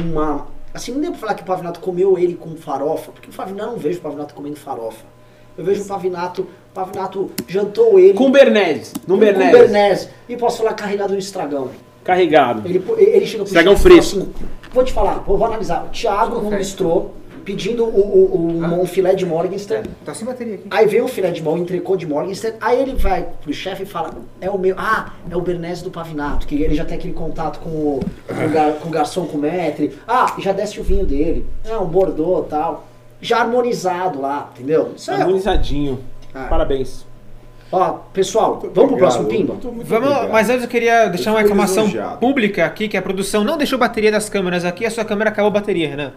uma. 0.00 0.46
Assim, 0.74 0.92
não 0.92 1.00
deu 1.00 1.10
pra 1.10 1.20
falar 1.20 1.34
que 1.34 1.42
o 1.42 1.46
Pavinato 1.46 1.80
comeu 1.80 2.18
ele 2.18 2.34
com 2.34 2.56
farofa, 2.56 3.12
porque 3.12 3.28
o 3.28 3.32
Pavinato 3.32 3.68
eu 3.68 3.72
não 3.72 3.78
vejo 3.78 3.98
o 3.98 4.02
Pavinato 4.02 4.34
comendo 4.34 4.56
farofa. 4.56 5.04
Eu 5.56 5.64
vejo 5.64 5.82
o 5.82 5.84
Pavinato, 5.84 6.42
o 6.42 6.74
Pavinato 6.74 7.30
jantou 7.46 7.98
ele 7.98 8.14
Com 8.14 8.30
Bernese. 8.30 8.94
No 9.06 9.14
com 9.14 9.20
Bernese. 9.20 9.52
Bernese, 9.52 10.08
e 10.28 10.36
posso 10.36 10.58
falar 10.58 10.74
carregado 10.74 11.12
no 11.12 11.18
estragão. 11.18 11.70
Carregado. 12.02 12.66
Ele, 12.66 12.82
ele 12.96 13.26
chega 13.26 13.44
pro 13.44 13.50
Estragão 13.50 13.76
fresco. 13.76 14.18
assim, 14.20 14.32
vou 14.72 14.82
te 14.82 14.92
falar, 14.92 15.18
vou, 15.20 15.36
vou 15.36 15.46
analisar. 15.46 15.84
O 15.84 15.88
Thiago 15.90 16.40
no 16.40 16.50
bistrô 16.50 17.10
pedindo 17.44 17.84
o, 17.84 17.88
o, 17.88 18.36
o- 18.60 18.82
um 18.82 18.86
filé 18.86 19.14
de 19.14 19.24
Morgenstern. 19.26 19.88
Tá 20.04 20.14
sem 20.14 20.26
bateria 20.26 20.54
aqui. 20.54 20.64
Aí 20.70 20.86
vem 20.86 21.00
o 21.02 21.08
filé 21.08 21.30
de 21.30 21.42
mão, 21.42 21.58
entrecô 21.58 21.96
de 21.96 22.06
Morgenstern, 22.06 22.56
aí 22.60 22.80
ele 22.80 22.94
vai 22.94 23.26
pro 23.42 23.52
chefe 23.52 23.82
e 23.82 23.86
fala, 23.86 24.10
é 24.40 24.48
o 24.50 24.58
meu, 24.58 24.74
ah, 24.78 25.12
é 25.30 25.36
o 25.36 25.40
Bernese 25.40 25.82
do 25.84 25.90
Pavinato, 25.90 26.46
que 26.46 26.54
ele 26.62 26.74
já 26.74 26.84
tem 26.84 26.96
aquele 26.98 27.14
contato 27.14 27.58
com 27.60 27.68
o, 27.70 28.00
com 28.28 28.44
o, 28.46 28.48
gar- 28.50 28.72
com 28.74 28.88
o 28.88 28.90
garçom, 28.90 29.26
com 29.26 29.38
o 29.38 29.40
maître, 29.40 29.92
ah, 30.06 30.34
já 30.38 30.52
desce 30.52 30.80
o 30.80 30.82
vinho 30.82 31.04
dele, 31.06 31.46
é 31.64 31.76
um 31.76 31.86
Bordeaux 31.86 32.46
e 32.46 32.50
tal, 32.50 32.86
já 33.20 33.40
harmonizado 33.40 34.20
lá, 34.20 34.50
entendeu? 34.54 34.92
Isso 34.96 35.10
é, 35.10 35.14
Harmonizadinho. 35.14 36.00
Ah. 36.34 36.46
Parabéns. 36.48 37.04
ó, 37.70 37.98
pessoal, 38.12 38.58
Muito 38.60 38.74
vamos 38.74 38.90
pro 38.90 38.98
próximo 38.98 39.24
Pimba? 39.28 39.52
muito- 39.54 39.72
muito 39.72 39.86
Vamos, 39.86 40.08
obrigado. 40.08 40.32
mas 40.32 40.50
antes 40.50 40.62
eu 40.64 40.68
queria 40.68 41.06
deixar 41.08 41.30
Eu 41.30 41.34
uma 41.34 41.40
reclamação 41.40 41.90
pública 42.20 42.64
aqui, 42.66 42.88
que 42.88 42.96
a 42.96 43.02
produção 43.02 43.44
não 43.44 43.56
deixou 43.56 43.78
bateria 43.78 44.10
das 44.10 44.28
câmeras 44.28 44.64
aqui, 44.64 44.84
a 44.84 44.90
sua 44.90 45.04
câmera 45.04 45.30
acabou 45.30 45.48
a 45.48 45.52
bateria, 45.52 45.88
Renan. 45.88 46.12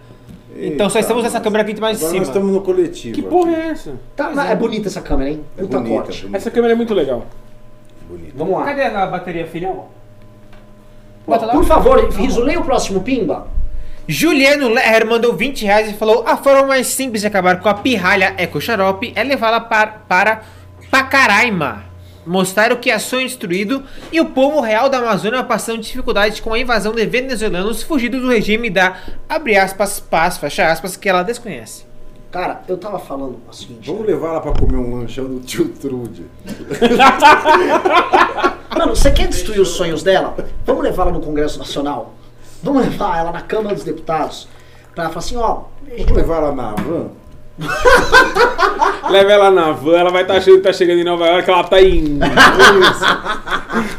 Então 0.67 0.89
só 0.89 0.97
Eita, 0.97 0.99
estamos 0.99 1.23
nessa 1.23 1.39
câmera 1.39 1.63
aqui 1.63 1.79
mais 1.79 1.97
de 1.99 2.03
agora 2.05 2.11
cima. 2.13 2.19
Nós 2.25 2.27
estamos 2.35 2.51
no 2.53 2.61
coletivo. 2.61 3.15
Que 3.15 3.21
porra 3.21 3.51
aqui. 3.51 3.59
é 3.61 3.67
essa? 3.69 3.93
Tá, 4.15 4.31
mas 4.33 4.49
é 4.51 4.55
bonita 4.55 4.87
essa 4.87 5.01
câmera, 5.01 5.29
hein? 5.29 5.43
É 5.57 5.61
Muita 5.61 5.77
bonita, 5.79 5.95
corte. 6.03 6.21
bonita, 6.21 6.37
Essa 6.37 6.51
câmera 6.51 6.73
é 6.73 6.75
muito 6.75 6.93
legal. 6.93 7.25
bonita. 8.09 8.33
Vamos 8.35 8.57
lá. 8.59 8.65
Cadê 8.65 8.81
a 8.83 9.05
bateria, 9.07 9.45
filhão? 9.47 9.85
Por 11.25 11.65
favor, 11.65 12.07
Riso, 12.11 12.41
leia 12.41 12.59
o 12.59 12.63
próximo 12.63 13.01
Pimba. 13.01 13.47
Juliano 14.07 14.69
Lerrer 14.69 15.07
mandou 15.07 15.33
20 15.35 15.65
reais 15.65 15.89
e 15.89 15.93
falou: 15.93 16.23
A 16.27 16.37
forma 16.37 16.67
mais 16.67 16.85
simples 16.87 17.21
de 17.21 17.27
acabar 17.27 17.59
com 17.59 17.67
a 17.67 17.73
pirralha 17.73 18.35
Eco 18.37 18.61
Xarope 18.61 19.11
é 19.15 19.23
levá-la 19.23 19.59
par- 19.61 20.05
para 20.07 20.41
Pacaraima. 20.91 21.83
Mostrar 22.25 22.71
o 22.71 22.77
que 22.77 22.89
é 22.89 22.97
sonho 22.97 23.27
destruído 23.27 23.83
e 24.11 24.19
o 24.19 24.25
povo 24.25 24.59
real 24.59 24.89
da 24.89 24.97
Amazônia 24.97 25.43
passando 25.43 25.81
dificuldade 25.81 26.41
com 26.41 26.53
a 26.53 26.59
invasão 26.59 26.93
de 26.93 27.05
venezuelanos 27.05 27.83
fugidos 27.83 28.21
do 28.21 28.29
regime 28.29 28.69
da, 28.69 28.97
abre 29.29 29.55
aspas, 29.55 29.99
paz, 29.99 30.37
fecha 30.37 30.71
aspas, 30.71 30.97
que 30.97 31.07
ela 31.07 31.23
desconhece. 31.23 31.85
Cara, 32.31 32.63
eu 32.67 32.77
tava 32.77 32.99
falando 32.99 33.37
o 33.49 33.53
seguinte. 33.53 33.89
Vamos 33.89 34.05
levar 34.05 34.29
ela 34.29 34.41
pra 34.41 34.51
comer 34.51 34.75
um 34.75 34.99
lanchão 34.99 35.25
do 35.25 35.39
tio 35.39 35.69
Trude. 35.69 36.25
Mano, 38.77 38.93
você 38.93 39.09
quer 39.09 39.27
destruir 39.27 39.61
os 39.61 39.69
sonhos 39.69 40.03
dela? 40.03 40.35
Vamos 40.65 40.83
levá-la 40.83 41.11
no 41.11 41.21
Congresso 41.21 41.57
Nacional? 41.57 42.13
Vamos 42.61 42.83
levar 42.83 43.19
ela 43.19 43.31
na 43.31 43.41
Câmara 43.41 43.73
dos 43.73 43.85
Deputados? 43.85 44.49
Pra 44.93 45.05
ela 45.05 45.13
falar 45.13 45.25
assim, 45.25 45.37
ó. 45.37 45.61
Vamos 45.97 46.11
levar 46.11 46.37
ela 46.37 46.51
na 46.51 46.73
van? 46.73 47.07
Leva 49.09 49.31
ela 49.31 49.51
na 49.51 49.71
van, 49.71 49.97
ela 49.97 50.11
vai 50.11 50.23
estar 50.23 50.37
achando 50.37 50.57
que 50.57 50.63
tá 50.63 50.73
chegando 50.73 50.99
em 50.99 51.03
Nova 51.03 51.25
York, 51.27 51.49
ela 51.49 51.63
tá 51.63 51.81
em. 51.81 52.19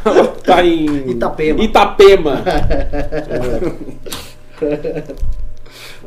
ela 0.04 0.26
tá 0.44 0.64
em. 0.64 1.10
Itapema. 1.10 1.64
Itapema. 1.64 2.42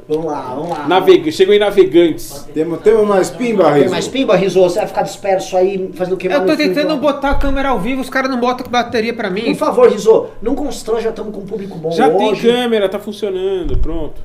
Vamos 0.09 0.25
lá, 0.25 0.41
vamos 0.55 0.69
lá. 0.71 0.87
Navega... 0.87 1.31
Chegou 1.31 1.53
em 1.53 1.59
Navegantes. 1.59 2.49
Temos, 2.51 2.81
temos 2.81 3.07
mais 3.07 3.29
pimba, 3.29 3.65
Tem 3.65 3.83
Rizzo? 3.83 3.91
mais 3.91 4.07
pimba, 4.07 4.35
Rizô? 4.35 4.63
Você 4.63 4.79
vai 4.79 4.87
ficar 4.87 5.03
disperso 5.03 5.55
aí, 5.55 5.91
fazendo 5.93 6.15
o 6.15 6.17
que? 6.17 6.25
Eu 6.25 6.45
tô 6.47 6.57
tentando 6.57 6.97
botar 6.97 7.29
a 7.29 7.35
câmera 7.35 7.69
ao 7.69 7.79
vivo, 7.79 8.01
os 8.01 8.09
caras 8.09 8.31
não 8.31 8.39
botam 8.39 8.65
bateria 8.67 9.13
pra 9.13 9.29
mim. 9.29 9.43
Por 9.43 9.55
favor, 9.55 9.87
Rizô, 9.87 10.29
não 10.41 10.55
constranja, 10.55 11.09
estamos 11.09 11.31
com 11.31 11.41
um 11.41 11.45
público 11.45 11.77
bom 11.77 11.91
Já 11.91 12.09
tem 12.09 12.31
hoje. 12.31 12.47
câmera, 12.47 12.89
tá 12.89 12.97
funcionando, 12.97 13.77
pronto. 13.77 14.19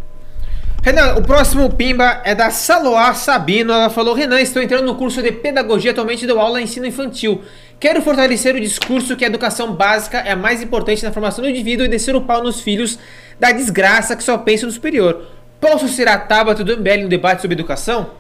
Renan, 0.85 1.15
o 1.15 1.23
próximo 1.23 1.73
Pimba 1.73 2.21
é 2.25 2.35
da 2.35 2.51
Saloá 2.51 3.15
Sabino. 3.15 3.73
Ela 3.73 3.89
falou: 3.89 4.15
Renan, 4.15 4.39
estou 4.39 4.61
entrando 4.61 4.85
no 4.85 4.97
curso 4.97 5.23
de 5.23 5.33
pedagogia 5.33 5.93
atualmente 5.93 6.27
dou 6.27 6.39
aula 6.39 6.61
em 6.61 6.65
ensino 6.65 6.85
infantil. 6.85 7.41
Quero 7.81 8.03
fortalecer 8.03 8.55
o 8.55 8.61
discurso 8.61 9.17
que 9.17 9.25
a 9.25 9.29
educação 9.29 9.73
básica 9.75 10.19
é 10.19 10.33
a 10.33 10.37
mais 10.37 10.61
importante 10.61 11.03
na 11.03 11.11
formação 11.11 11.43
do 11.43 11.49
indivíduo 11.49 11.87
e 11.87 11.89
descer 11.89 12.15
o 12.15 12.21
pau 12.21 12.43
nos 12.43 12.61
filhos 12.61 12.99
da 13.41 13.51
desgraça 13.51 14.15
que 14.15 14.23
só 14.23 14.37
pensa 14.37 14.67
no 14.67 14.73
superior. 14.73 15.25
Posso 15.59 15.89
ser 15.89 16.07
a 16.07 16.19
Tabata 16.19 16.63
do 16.63 16.77
MBL 16.77 17.05
no 17.05 17.09
debate 17.09 17.41
sobre 17.41 17.55
educação? 17.55 18.11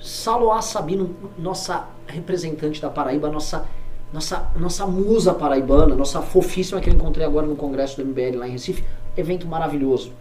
Saloá 0.00 0.62
Sabino, 0.62 1.16
nossa 1.36 1.88
representante 2.06 2.80
da 2.80 2.90
Paraíba, 2.90 3.28
nossa, 3.28 3.66
nossa, 4.12 4.52
nossa 4.54 4.86
musa 4.86 5.34
paraibana, 5.34 5.96
nossa 5.96 6.22
fofíssima 6.22 6.80
que 6.80 6.88
eu 6.88 6.94
encontrei 6.94 7.26
agora 7.26 7.44
no 7.44 7.56
congresso 7.56 7.96
do 7.96 8.06
MBL 8.06 8.38
lá 8.38 8.46
em 8.46 8.52
Recife. 8.52 8.84
Evento 9.16 9.48
maravilhoso. 9.48 10.12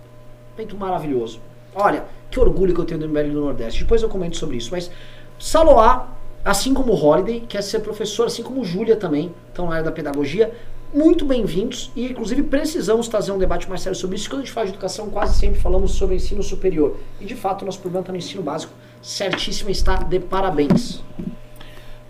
Evento 0.57 0.75
maravilhoso. 0.75 1.50
Olha, 1.73 2.05
que 2.29 2.39
orgulho 2.39 2.73
que 2.73 2.79
eu 2.79 2.85
tenho 2.85 2.99
do 2.99 3.07
MBL 3.07 3.31
do 3.33 3.41
Nordeste. 3.41 3.83
Depois 3.83 4.01
eu 4.01 4.09
comento 4.09 4.37
sobre 4.37 4.57
isso. 4.57 4.69
Mas 4.71 4.91
Saloá, 5.39 6.07
assim 6.43 6.73
como 6.73 6.93
Holiday, 6.93 7.41
quer 7.41 7.61
ser 7.61 7.79
professor, 7.79 8.27
assim 8.27 8.43
como 8.43 8.63
Júlia 8.63 8.95
também, 8.95 9.33
estão 9.49 9.65
na 9.67 9.73
área 9.73 9.83
da 9.83 9.91
pedagogia. 9.91 10.53
Muito 10.93 11.23
bem-vindos 11.23 11.89
e, 11.95 12.07
inclusive, 12.07 12.43
precisamos 12.43 13.07
trazer 13.07 13.31
um 13.31 13.37
debate 13.37 13.69
mais 13.69 13.81
sério 13.81 13.97
sobre 13.97 14.17
isso. 14.17 14.29
Quando 14.29 14.41
a 14.41 14.43
gente 14.43 14.53
fala 14.53 14.65
de 14.67 14.73
educação, 14.73 15.09
quase 15.09 15.39
sempre 15.39 15.59
falamos 15.59 15.91
sobre 15.91 16.15
ensino 16.15 16.43
superior. 16.43 16.97
E, 17.19 17.25
de 17.25 17.35
fato, 17.35 17.63
nosso 17.63 17.79
problema 17.79 18.01
está 18.01 18.11
no 18.11 18.17
ensino 18.17 18.43
básico. 18.43 18.73
Certíssimo 19.01 19.69
está 19.69 19.95
de 19.95 20.19
parabéns. 20.19 21.01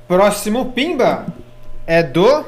Próximo 0.08 0.72
Pimba 0.72 1.28
é 1.86 2.02
do 2.02 2.44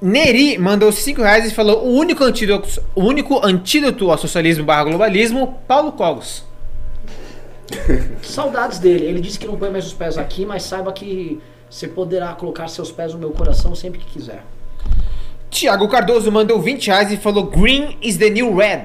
Neri 0.00 0.58
mandou 0.58 0.92
5 0.92 1.20
reais 1.20 1.50
e 1.50 1.54
falou: 1.54 1.84
o 1.84 1.90
único 1.90 2.22
antídoto, 2.24 2.68
o 2.94 3.02
único 3.02 3.44
antídoto 3.44 4.10
ao 4.10 4.18
socialismo 4.18 4.64
barra 4.64 4.84
globalismo, 4.84 5.58
Paulo 5.66 5.92
Cogos. 5.92 6.44
Saudades 8.22 8.78
dele. 8.78 9.06
Ele 9.06 9.20
disse 9.20 9.38
que 9.38 9.46
não 9.46 9.56
põe 9.56 9.70
mais 9.70 9.86
os 9.86 9.92
pés 9.92 10.16
aqui, 10.16 10.46
mas 10.46 10.62
saiba 10.62 10.92
que 10.92 11.40
você 11.68 11.88
poderá 11.88 12.32
colocar 12.34 12.68
seus 12.68 12.90
pés 12.90 13.12
no 13.12 13.18
meu 13.18 13.30
coração 13.30 13.74
sempre 13.74 13.98
que 13.98 14.06
quiser. 14.06 14.44
Tiago 15.50 15.88
Cardoso 15.88 16.30
mandou 16.30 16.60
20 16.60 16.86
reais 16.86 17.12
e 17.12 17.16
falou: 17.16 17.44
Green 17.44 17.96
is 18.00 18.16
the 18.16 18.30
new 18.30 18.54
red. 18.56 18.84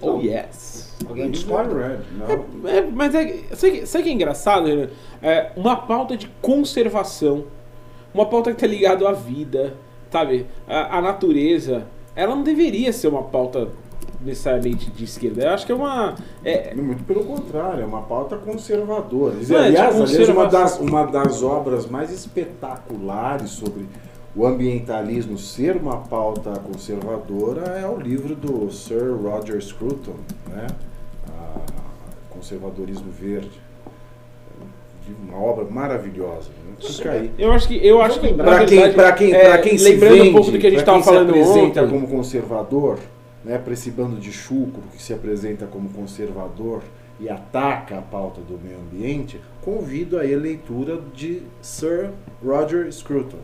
Oh, 0.00 0.20
yes. 0.20 0.96
Alguém 1.08 1.30
discorda? 1.30 1.74
Red, 1.74 1.98
não. 2.12 2.68
É, 2.68 2.82
mas 2.82 3.14
é, 3.14 3.42
sabe, 3.52 3.86
sabe 3.86 4.02
o 4.02 4.04
que 4.04 4.10
é 4.10 4.12
engraçado, 4.12 4.66
Renan? 4.66 4.88
É 5.22 5.50
uma 5.56 5.76
pauta 5.76 6.16
de 6.16 6.28
conservação, 6.40 7.46
uma 8.14 8.26
pauta 8.26 8.52
que 8.52 8.60
tá 8.60 8.66
ligada 8.66 9.08
à 9.08 9.12
vida, 9.12 9.74
sabe? 10.10 10.46
A, 10.66 10.98
a 10.98 11.02
natureza. 11.02 11.86
Ela 12.14 12.34
não 12.34 12.42
deveria 12.42 12.92
ser 12.92 13.08
uma 13.08 13.22
pauta 13.22 13.68
necessariamente 14.20 14.90
de 14.90 15.04
esquerda. 15.04 15.44
Eu 15.44 15.50
acho 15.50 15.66
que 15.66 15.72
é 15.72 15.74
uma. 15.74 16.14
É, 16.44 16.74
Muito 16.74 17.04
pelo 17.04 17.24
contrário, 17.24 17.82
é 17.82 17.86
uma 17.86 18.02
pauta 18.02 18.36
conservadora. 18.36 19.34
É 19.34 19.54
aliás, 19.54 19.94
de 19.94 20.02
aliás 20.02 20.28
uma, 20.28 20.46
das, 20.46 20.80
uma 20.80 21.04
das 21.04 21.42
obras 21.42 21.86
mais 21.86 22.12
espetaculares 22.12 23.50
sobre 23.50 23.86
o 24.34 24.46
ambientalismo 24.46 25.38
ser 25.38 25.76
uma 25.76 25.98
pauta 25.98 26.52
conservadora 26.60 27.78
é 27.78 27.88
o 27.88 27.98
livro 27.98 28.34
do 28.34 28.70
Sir 28.70 29.16
Roger 29.16 29.60
Scruton, 29.60 30.14
né? 30.48 30.66
A 31.28 31.58
Conservadorismo 32.30 33.10
Verde. 33.10 33.67
Uma 35.26 35.38
obra 35.42 35.64
maravilhosa. 35.64 36.50
Né? 36.50 36.74
Fica 36.80 37.10
aí. 37.12 37.30
eu 37.38 37.52
acho 37.52 37.66
que. 37.68 37.74
Eu 37.86 38.00
acho 38.02 38.20
que 38.20 38.32
Para 38.34 38.64
quem, 38.64 38.92
pra 38.92 39.12
quem, 39.12 39.32
é, 39.34 39.48
pra 39.48 39.58
quem 39.58 39.76
se 39.78 39.84
lembrando 39.84 40.14
vende, 40.16 40.28
um 40.28 40.32
pouco 40.32 40.50
do 40.50 40.58
que 40.58 40.66
a 40.66 40.70
gente 40.70 40.78
estava 40.80 41.02
falando 41.02 41.32
se 41.32 41.40
apresenta 41.40 41.82
ontem. 41.82 41.90
como 41.94 42.06
conservador, 42.08 42.98
né, 43.44 43.58
para 43.58 43.72
esse 43.72 43.90
bando 43.90 44.16
de 44.16 44.32
chucro 44.32 44.82
que 44.96 45.02
se 45.02 45.12
apresenta 45.12 45.66
como 45.66 45.88
conservador 45.90 46.82
e 47.20 47.28
ataca 47.28 47.98
a 47.98 48.02
pauta 48.02 48.40
do 48.40 48.58
meio 48.58 48.78
ambiente, 48.78 49.40
convido 49.62 50.18
aí 50.18 50.32
a 50.32 50.38
leitura 50.38 51.00
de 51.14 51.42
Sir 51.60 52.10
Roger 52.44 52.92
Scruton. 52.92 53.38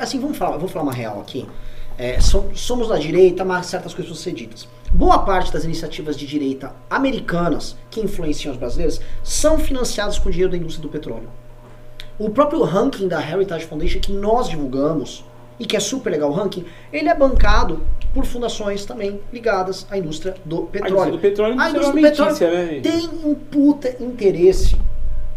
Assim, 0.00 0.18
vamos 0.18 0.38
falar, 0.38 0.56
vou 0.56 0.68
falar 0.68 0.84
uma 0.84 0.92
real 0.92 1.20
aqui. 1.20 1.46
É, 1.98 2.18
som- 2.18 2.48
somos 2.54 2.88
da 2.88 2.96
direita, 2.96 3.44
mas 3.44 3.66
certas 3.66 3.92
coisas 3.92 4.10
precisam 4.10 4.32
ser 4.32 4.32
ditas. 4.38 4.66
Boa 4.92 5.20
parte 5.20 5.52
das 5.52 5.64
iniciativas 5.64 6.16
de 6.16 6.26
direita 6.26 6.74
americanas 6.90 7.76
que 7.88 8.00
influenciam 8.00 8.52
as 8.52 8.58
brasileiras 8.58 9.00
são 9.22 9.56
financiadas 9.56 10.18
com 10.18 10.30
dinheiro 10.30 10.50
da 10.50 10.58
indústria 10.58 10.82
do 10.82 10.88
petróleo. 10.88 11.30
O 12.18 12.28
próprio 12.28 12.62
ranking 12.64 13.06
da 13.06 13.22
Heritage 13.22 13.66
Foundation 13.66 14.00
que 14.00 14.12
nós 14.12 14.48
divulgamos, 14.48 15.24
e 15.60 15.64
que 15.64 15.76
é 15.76 15.80
super 15.80 16.10
legal 16.10 16.30
o 16.30 16.32
ranking, 16.32 16.64
ele 16.92 17.08
é 17.08 17.14
bancado 17.14 17.82
por 18.12 18.26
fundações 18.26 18.84
também 18.84 19.20
ligadas 19.32 19.86
à 19.90 19.96
indústria 19.96 20.34
do 20.44 20.64
A 20.64 20.66
petróleo. 20.66 20.92
indústria 20.92 21.12
do 21.12 21.18
petróleo 21.20 21.60
A 21.60 21.70
indústria 21.70 21.92
do 21.92 22.08
petróleo 22.08 22.50
né? 22.50 22.80
tem 22.80 23.08
um 23.24 23.34
puta 23.34 23.96
interesse 24.02 24.76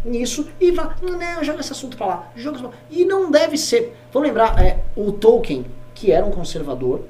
nisso 0.04 0.48
e 0.60 0.72
vai, 0.72 0.90
não, 1.00 1.16
não, 1.16 1.44
joga 1.44 1.60
esse 1.60 1.72
assunto 1.72 1.96
pra 1.96 2.06
lá, 2.06 2.32
joga 2.34 2.60
lá. 2.60 2.70
E 2.90 3.04
não 3.04 3.30
deve 3.30 3.56
ser. 3.56 3.96
Vamos 4.12 4.28
lembrar, 4.28 4.60
é, 4.60 4.80
o 4.96 5.12
Tolkien, 5.12 5.64
que 5.94 6.10
era 6.10 6.26
um 6.26 6.30
conservador, 6.30 7.02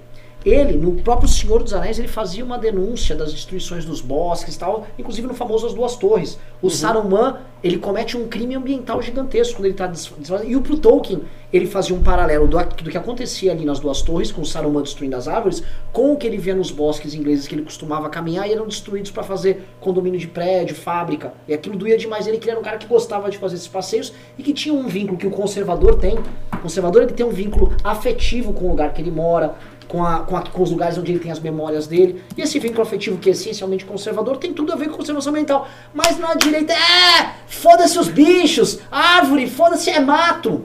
ele, 0.44 0.76
no 0.76 0.92
próprio 0.96 1.28
Senhor 1.28 1.62
dos 1.62 1.72
Anéis, 1.72 1.98
ele 1.98 2.08
fazia 2.08 2.44
uma 2.44 2.58
denúncia 2.58 3.16
das 3.16 3.32
destruições 3.32 3.84
dos 3.84 4.00
bosques 4.00 4.54
e 4.54 4.58
tal, 4.58 4.86
inclusive 4.98 5.26
no 5.26 5.34
famoso 5.34 5.66
As 5.66 5.72
Duas 5.72 5.96
Torres. 5.96 6.38
O 6.60 6.68
Saruman, 6.68 7.38
ele 7.62 7.78
comete 7.78 8.16
um 8.16 8.28
crime 8.28 8.54
ambiental 8.54 9.00
gigantesco 9.00 9.56
quando 9.56 9.64
ele 9.66 9.74
está 9.74 9.86
desfazendo. 9.86 10.44
E 10.44 10.54
o 10.54 10.60
pro 10.60 10.76
Tolkien, 10.76 11.22
ele 11.52 11.66
fazia 11.66 11.94
um 11.94 12.02
paralelo 12.02 12.46
do, 12.46 12.58
do 12.58 12.90
que 12.90 12.98
acontecia 12.98 13.52
ali 13.52 13.64
nas 13.64 13.80
Duas 13.80 14.02
Torres, 14.02 14.32
com 14.32 14.42
o 14.42 14.44
Saruman 14.44 14.82
destruindo 14.82 15.16
as 15.16 15.28
árvores, 15.28 15.62
com 15.92 16.12
o 16.12 16.16
que 16.16 16.26
ele 16.26 16.36
via 16.36 16.54
nos 16.54 16.70
bosques 16.70 17.14
ingleses 17.14 17.46
que 17.46 17.54
ele 17.54 17.62
costumava 17.62 18.10
caminhar 18.10 18.48
e 18.48 18.52
eram 18.52 18.66
destruídos 18.66 19.10
para 19.10 19.22
fazer 19.22 19.64
condomínio 19.80 20.18
de 20.18 20.26
prédio, 20.26 20.74
fábrica. 20.74 21.32
E 21.48 21.54
aquilo 21.54 21.76
doía 21.76 21.96
demais 21.96 22.26
ele, 22.26 22.38
que 22.38 22.44
ele 22.44 22.50
era 22.50 22.60
um 22.60 22.62
cara 22.62 22.76
que 22.76 22.86
gostava 22.86 23.30
de 23.30 23.38
fazer 23.38 23.54
esses 23.54 23.68
passeios 23.68 24.12
e 24.36 24.42
que 24.42 24.52
tinha 24.52 24.74
um 24.74 24.88
vínculo 24.88 25.16
que 25.16 25.26
o 25.26 25.30
conservador 25.30 25.94
tem. 25.94 26.18
O 26.52 26.58
conservador 26.58 27.02
ele 27.02 27.12
tem 27.12 27.24
um 27.24 27.30
vínculo 27.30 27.72
afetivo 27.84 28.52
com 28.52 28.66
o 28.66 28.68
lugar 28.70 28.92
que 28.92 29.00
ele 29.00 29.10
mora, 29.10 29.54
com, 29.94 30.04
a, 30.04 30.20
com, 30.20 30.36
a- 30.36 30.42
com 30.42 30.60
os 30.60 30.72
lugares 30.72 30.98
onde 30.98 31.12
ele 31.12 31.20
tem 31.20 31.30
as 31.30 31.38
memórias 31.38 31.86
dele. 31.86 32.20
E 32.36 32.42
esse 32.42 32.58
vínculo 32.58 32.82
afetivo, 32.82 33.16
que 33.18 33.28
é 33.28 33.32
essencialmente 33.32 33.84
conservador, 33.84 34.38
tem 34.38 34.52
tudo 34.52 34.72
a 34.72 34.76
ver 34.76 34.88
com 34.88 34.96
conservação 34.96 35.30
ambiental. 35.30 35.68
Mas 35.94 36.18
na 36.18 36.34
direita 36.34 36.72
é. 36.72 37.34
Foda-se 37.46 37.96
os 37.96 38.08
bichos, 38.08 38.80
árvore, 38.90 39.48
foda-se 39.48 39.90
é 39.90 40.00
mato. 40.00 40.64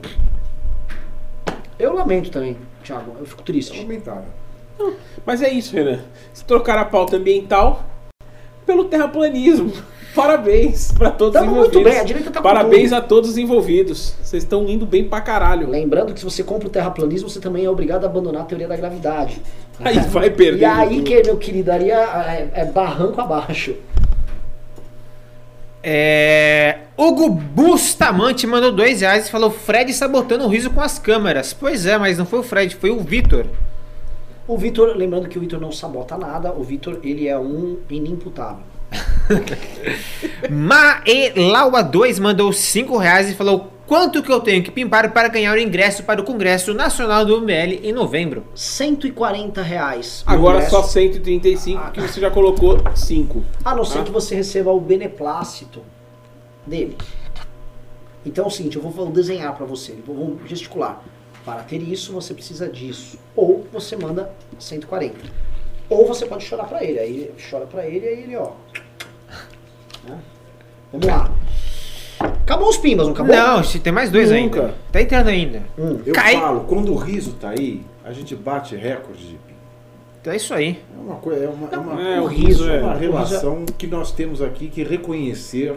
Eu 1.78 1.94
lamento 1.94 2.32
também, 2.32 2.58
Thiago, 2.84 3.16
eu 3.20 3.26
fico 3.28 3.44
triste. 3.44 3.80
Lamentável. 3.80 4.26
Mas 5.24 5.44
é 5.44 5.50
isso, 5.52 5.76
Renan. 5.76 6.00
Se 6.34 6.44
trocar 6.44 6.80
a 6.80 6.86
pauta 6.86 7.18
ambiental 7.18 7.84
pelo 8.66 8.86
terraplanismo. 8.86 9.72
Parabéns 10.16 10.92
pra 10.92 11.12
todos 11.12 11.34
Tamo 11.34 11.52
os 11.52 11.58
muito 11.58 11.72
envolvidos. 11.72 11.92
bem, 11.92 12.02
a 12.02 12.04
direita 12.04 12.32
tá 12.32 12.42
Parabéns 12.42 12.92
a 12.92 13.02
todos 13.02 13.32
os 13.32 13.38
envolvidos. 13.38 14.16
Vocês 14.22 14.44
estão 14.44 14.68
indo 14.68 14.86
bem 14.86 15.04
pra 15.04 15.22
caralho. 15.22 15.70
Lembrando 15.70 16.14
que 16.14 16.20
se 16.20 16.26
você 16.26 16.44
compra 16.44 16.68
o 16.68 16.72
terraplanismo, 16.72 17.30
você 17.30 17.40
também 17.40 17.66
é 17.66 17.70
obrigado 17.70 18.06
a 18.06 18.08
abandonar 18.08 18.42
a 18.42 18.46
teoria 18.46 18.68
da 18.68 18.76
gravidade. 18.76 19.42
Aí 19.80 20.00
vai 20.00 20.30
perder. 20.30 20.62
E 20.62 20.66
aí 20.66 21.02
que, 21.04 21.22
meu 21.24 21.38
querido, 21.38 21.72
aí 21.72 21.92
é, 21.92 22.50
é 22.54 22.66
barranco 22.66 23.22
abaixo. 23.22 23.76
É... 25.82 26.80
Hugo 26.98 27.30
Bustamante 27.30 28.46
mandou 28.46 28.72
2 28.72 29.02
reais 29.02 29.28
e 29.28 29.32
falou: 29.32 29.50
Fred 29.50 29.94
sabotando 29.94 30.44
o 30.46 30.48
riso 30.50 30.70
com 30.72 30.82
as 30.82 31.00
câmeras. 31.00 31.54
Pois 31.54 31.86
é, 31.86 31.98
mas 31.98 32.18
não 32.18 32.26
foi 32.26 32.40
o 32.40 32.44
Fred, 32.44 32.76
foi 32.76 32.90
o 32.90 33.00
Vitor. 33.00 33.46
O 34.48 34.58
Vitor, 34.58 34.98
lembrando 34.98 35.30
que 35.30 35.38
o 35.38 35.42
Vitor 35.42 35.62
não 35.62 35.72
sabota 35.72 36.18
nada, 36.18 36.52
o 36.52 36.64
Vitor, 36.64 37.00
ele 37.04 37.28
é 37.28 37.38
um 37.38 37.78
inimputável. 37.90 38.64
Maelaua 40.50 41.84
2 41.84 42.20
mandou 42.20 42.52
5 42.52 42.98
reais 42.98 43.30
e 43.30 43.36
falou: 43.36 43.72
Quanto 43.86 44.22
que 44.22 44.32
eu 44.32 44.40
tenho 44.40 44.64
que 44.64 44.72
pimpar 44.72 45.12
para 45.12 45.28
ganhar 45.28 45.54
o 45.56 45.60
ingresso 45.60 46.04
para 46.04 46.22
o 46.22 46.24
Congresso 46.24 46.74
Nacional 46.74 47.26
do 47.26 47.40
MBL 47.42 47.80
em 47.84 47.92
novembro? 47.92 48.46
140 48.56 49.62
reais. 49.62 50.24
Agora 50.26 50.58
Ingresso. 50.58 50.76
só 50.76 50.84
135, 50.84 51.82
porque 51.86 52.02
você 52.02 52.20
já 52.22 52.30
colocou 52.30 52.80
5. 52.96 53.44
A 53.66 53.76
não 53.76 53.84
ser 53.86 54.00
Ah. 54.00 54.04
que 54.04 54.12
você 54.12 54.36
receba 54.36 54.72
o 54.72 54.80
beneplácito 54.80 55.82
dele. 56.66 56.96
Então 58.26 58.46
é 58.46 58.48
o 58.48 58.52
seguinte, 58.52 58.76
eu 58.76 58.82
vou 58.84 59.08
desenhar 59.12 59.56
pra 59.56 59.66
você, 59.66 59.96
vou 60.06 60.16
vou 60.16 60.40
gesticular. 60.46 61.02
Para 61.46 61.64
ter 61.64 61.82
isso, 61.82 62.12
você 62.14 62.34
precisa 62.34 62.68
disso. 62.68 63.18
Ou 63.36 63.66
você 63.72 63.96
manda 63.96 64.30
140. 64.60 65.16
Ou 65.90 66.06
você 66.08 66.26
pode 66.26 66.44
chorar 66.44 66.66
pra 66.66 66.84
ele. 66.84 67.00
Aí 67.00 67.32
chora 67.50 67.66
pra 67.66 67.86
ele, 67.88 68.08
aí 68.08 68.24
ele, 68.24 68.36
ó. 68.36 68.52
Né? 70.08 70.18
Vamos 70.92 71.08
lá. 71.08 71.32
Acabou 72.20 72.70
os 72.70 72.78
pimbas, 72.78 73.06
não 73.08 73.14
acabou? 73.14 73.36
Não, 73.36 73.64
se 73.64 73.80
tem 73.80 73.94
mais 73.94 74.10
dois 74.12 74.32
Nunca. 74.32 74.62
ainda. 74.62 74.76
Tá 74.92 75.02
entrando 75.02 75.28
ainda. 75.30 75.64
Hum. 75.78 76.00
Eu 76.06 76.14
Cai- 76.14 76.36
falo, 76.36 76.62
quando 76.62 76.92
o 76.92 76.96
riso 76.96 77.34
tá 77.34 77.50
aí, 77.52 77.82
a 78.04 78.12
gente 78.12 78.36
bate 78.36 78.76
recorde 78.76 79.20
de 79.26 79.34
pim. 79.36 79.54
Então 80.22 80.34
é 80.34 80.36
isso 80.36 80.54
aí. 80.54 80.80
É 80.98 81.00
uma 81.02 81.16
coisa, 81.16 81.46
é 81.46 81.48
uma, 81.48 81.70
é 81.72 81.78
uma, 81.78 82.02
É, 82.02 82.20
o 82.22 82.26
riso 82.26 82.70
é 82.70 82.78
é. 82.78 82.82
uma 82.82 82.94
relação 82.96 83.66
que 83.78 83.88
nós 83.88 84.12
temos 84.12 84.42
aqui 84.42 84.68
que 84.68 84.84
reconhecer 84.84 85.76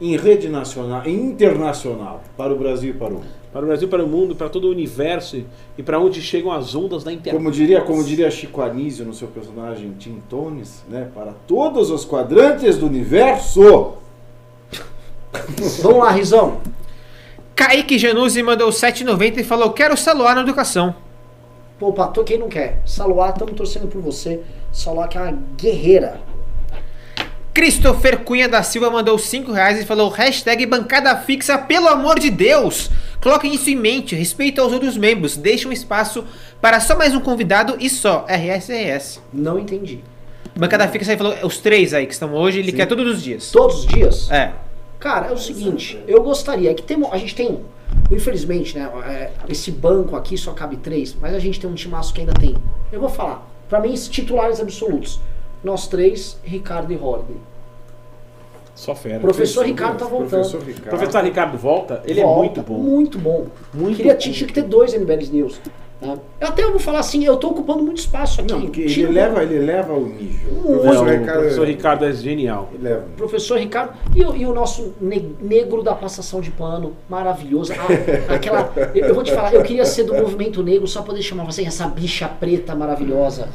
em 0.00 0.16
rede 0.16 0.48
nacional, 0.48 1.06
internacional, 1.06 2.22
para 2.36 2.52
o 2.52 2.58
Brasil 2.58 2.90
e 2.90 2.94
para 2.94 3.08
o 3.08 3.14
mundo. 3.14 3.37
Para 3.52 3.62
o 3.62 3.66
Brasil, 3.66 3.88
para 3.88 4.04
o 4.04 4.08
mundo, 4.08 4.36
para 4.36 4.48
todo 4.48 4.66
o 4.66 4.70
universo 4.70 5.42
e 5.76 5.82
para 5.82 5.98
onde 5.98 6.20
chegam 6.20 6.52
as 6.52 6.74
ondas 6.74 7.02
da 7.02 7.12
internet. 7.12 7.36
Como 7.36 7.50
diria, 7.50 7.80
como 7.80 8.04
diria 8.04 8.30
Chico 8.30 8.60
Anísio 8.60 9.04
no 9.04 9.14
seu 9.14 9.28
personagem 9.28 9.92
Tim 9.98 10.20
Tones, 10.28 10.84
né? 10.88 11.08
Para 11.14 11.32
todos 11.46 11.90
os 11.90 12.04
quadrantes 12.04 12.76
do 12.76 12.86
universo. 12.86 13.94
Vamos 15.82 15.98
lá, 15.98 16.10
Rizão. 16.10 16.60
Kaique 17.56 17.98
Januzzi 17.98 18.42
mandou 18.42 18.68
7,90 18.68 19.38
e 19.38 19.44
falou: 19.44 19.72
Quero 19.72 19.96
saluar 19.96 20.34
na 20.34 20.42
educação. 20.42 20.94
Pô, 21.78 21.92
Pato, 21.92 22.24
quem 22.24 22.38
não 22.38 22.48
quer? 22.48 22.82
Saluá, 22.84 23.30
estamos 23.30 23.54
torcendo 23.54 23.88
por 23.88 24.02
você. 24.02 24.40
Saluá 24.72 25.08
que 25.08 25.16
é 25.16 25.22
uma 25.22 25.38
guerreira. 25.56 26.20
Christopher 27.58 28.20
Cunha 28.20 28.48
da 28.48 28.62
Silva 28.62 28.88
mandou 28.88 29.18
5 29.18 29.50
reais 29.50 29.82
e 29.82 29.84
falou: 29.84 30.08
hashtag 30.10 30.64
bancada 30.64 31.16
fixa, 31.16 31.58
pelo 31.58 31.88
amor 31.88 32.16
de 32.20 32.30
Deus! 32.30 32.88
Coloquem 33.20 33.52
isso 33.52 33.68
em 33.68 33.74
mente, 33.74 34.14
respeito 34.14 34.60
aos 34.60 34.72
outros 34.72 34.96
membros, 34.96 35.36
deixe 35.36 35.66
um 35.66 35.72
espaço 35.72 36.24
para 36.60 36.78
só 36.78 36.96
mais 36.96 37.16
um 37.16 37.20
convidado 37.20 37.76
e 37.80 37.90
só, 37.90 38.24
RSRS. 38.28 39.20
Não 39.32 39.58
entendi. 39.58 40.04
Bancada 40.54 40.86
fixa 40.86 41.10
aí 41.10 41.18
falou, 41.18 41.34
os 41.42 41.58
três 41.58 41.92
aí 41.92 42.06
que 42.06 42.12
estão 42.12 42.32
hoje, 42.32 42.60
ele 42.60 42.70
Sim. 42.70 42.76
quer 42.76 42.86
todos 42.86 43.16
os 43.16 43.20
dias. 43.20 43.50
Todos 43.50 43.80
os 43.80 43.86
dias? 43.86 44.30
É. 44.30 44.52
Cara, 45.00 45.26
é 45.26 45.32
o 45.32 45.36
seguinte, 45.36 45.98
eu 46.06 46.22
gostaria 46.22 46.72
que 46.74 46.82
tem, 46.84 46.96
a 47.10 47.18
gente 47.18 47.34
tem, 47.34 47.58
infelizmente, 48.08 48.78
né, 48.78 48.88
é, 49.04 49.30
esse 49.48 49.72
banco 49.72 50.14
aqui 50.14 50.38
só 50.38 50.52
cabe 50.52 50.76
três, 50.76 51.12
mas 51.20 51.34
a 51.34 51.40
gente 51.40 51.58
tem 51.58 51.68
um 51.68 51.74
timaço 51.74 52.14
que 52.14 52.20
ainda 52.20 52.34
tem. 52.34 52.54
Eu 52.92 53.00
vou 53.00 53.08
falar, 53.08 53.44
pra 53.68 53.80
mim, 53.80 53.92
titulares 53.94 54.60
absolutos. 54.60 55.18
Nós 55.62 55.86
três, 55.86 56.38
Ricardo 56.44 56.92
e 56.92 56.96
Holiday. 56.96 57.36
Só 58.74 58.94
fera. 58.94 59.18
Professor 59.18 59.66
Ricardo 59.66 59.98
tá 59.98 60.04
voltando. 60.04 60.30
Professor 60.30 60.62
Ricardo. 60.62 60.88
Professor 60.88 61.24
Ricardo 61.24 61.58
volta, 61.58 62.00
ele 62.06 62.22
Volta, 62.22 62.36
é 62.36 62.38
muito 62.38 62.62
bom. 62.62 62.78
Muito 62.78 63.18
bom. 63.18 63.46
Muito 63.74 63.96
Queria 63.96 64.12
bom. 64.12 64.18
tinha 64.18 64.34
que 64.46 64.52
ter 64.52 64.62
dois 64.62 64.94
MBLs 64.94 65.32
News. 65.32 65.60
né? 66.00 66.16
Eu 66.40 66.46
até 66.46 66.62
vou 66.62 66.78
falar 66.78 67.00
assim, 67.00 67.24
eu 67.24 67.36
tô 67.36 67.48
ocupando 67.48 67.82
muito 67.82 67.98
espaço 67.98 68.40
aqui. 68.40 68.52
Não, 68.52 68.60
porque 68.60 68.82
ele 68.82 69.06
um- 69.08 69.10
leva, 69.10 69.42
ele 69.42 69.58
leva 69.58 69.94
o 69.94 70.06
nível. 70.06 70.52
O 70.52 70.54
Não, 70.70 70.78
professor 70.78 71.06
o 71.06 71.10
Ricardo- 71.10 71.38
professor 71.40 71.66
Ricardo 71.66 72.04
é 72.04 72.12
genial. 72.12 72.68
Ele 72.72 72.84
leva. 72.84 73.04
Professor 73.16 73.58
Ricardo 73.58 73.94
e, 74.14 74.22
o- 74.24 74.36
e 74.36 74.46
o 74.46 74.54
nosso 74.54 74.94
ne- 75.00 75.34
negro 75.42 75.82
da 75.82 75.96
passação 75.96 76.40
de 76.40 76.52
pano, 76.52 76.92
maravilhoso. 77.10 77.72
Ah, 77.72 77.88
aquela, 78.32 78.72
eu, 78.94 79.06
eu 79.06 79.14
vou 79.14 79.24
te 79.24 79.32
falar, 79.34 79.52
eu 79.52 79.62
queria 79.64 79.84
ser 79.84 80.04
do 80.04 80.14
movimento 80.14 80.62
negro 80.62 80.86
só 80.86 81.02
poder 81.02 81.20
chamar 81.20 81.42
você 81.44 81.64
essa 81.64 81.88
bicha 81.88 82.28
preta 82.28 82.76
maravilhosa, 82.76 83.48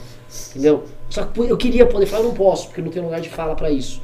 entendeu? 0.49 0.83
Só 1.13 1.23
que 1.25 1.39
eu 1.41 1.55
queria 1.55 1.85
poder 1.85 2.07
falar, 2.07 2.23
eu 2.23 2.29
não 2.29 2.33
posso, 2.33 2.69
porque 2.69 2.81
não 2.81 2.89
tem 2.89 2.99
lugar 3.03 3.21
de 3.21 3.29
fala 3.29 3.53
pra 3.53 3.69
isso. 3.69 4.01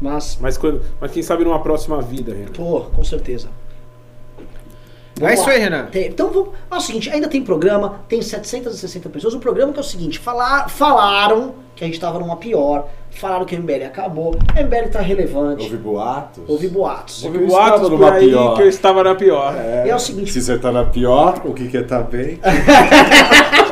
Mas, 0.00 0.36
Mas, 0.40 0.58
quando, 0.58 0.82
mas 1.00 1.12
quem 1.12 1.22
sabe 1.22 1.44
numa 1.44 1.60
próxima 1.60 2.02
vida, 2.02 2.32
Renan. 2.34 2.50
pô, 2.50 2.80
com 2.80 3.04
certeza. 3.04 3.48
É 5.20 5.20
Vamos 5.20 5.34
isso 5.38 5.46
lá. 5.48 5.52
aí, 5.54 5.58
Renan. 5.60 5.86
Tem- 5.86 6.08
então 6.08 6.32
vamos. 6.32 6.48
É 6.68 6.74
o 6.74 6.80
seguinte, 6.80 7.10
ainda 7.10 7.28
tem 7.28 7.42
programa, 7.44 8.00
tem 8.08 8.20
760 8.20 9.08
pessoas. 9.08 9.34
O 9.34 9.38
programa 9.38 9.72
que 9.72 9.78
é 9.78 9.82
o 9.82 9.84
seguinte, 9.84 10.18
falar, 10.18 10.68
falaram 10.68 11.54
que 11.76 11.84
a 11.84 11.86
gente 11.86 12.00
tava 12.00 12.18
numa 12.18 12.36
pior, 12.36 12.88
falaram 13.12 13.44
que 13.44 13.54
a 13.54 13.58
MBL 13.60 13.84
acabou, 13.86 14.36
a 14.56 14.60
MBL 14.60 14.88
tá 14.90 15.00
relevante. 15.00 15.62
Houve 15.62 15.76
boatos. 15.76 16.42
Houve 16.48 16.68
boatos. 16.68 17.24
Houve 17.24 17.38
boatos 17.38 17.80
por 17.82 17.90
numa 17.98 18.12
aí 18.14 18.26
pior. 18.28 18.54
que 18.56 18.62
eu 18.62 18.68
estava 18.68 19.04
na 19.04 19.14
pior. 19.14 19.54
E 19.86 19.90
é 19.90 19.94
o 19.94 19.98
seguinte, 20.00 20.32
Se 20.32 20.42
você 20.42 20.58
tá 20.58 20.72
na 20.72 20.84
pior, 20.84 21.40
o 21.44 21.54
que 21.54 21.68
que 21.68 21.76
é 21.76 21.82
tá 21.84 22.00
bem? 22.02 22.40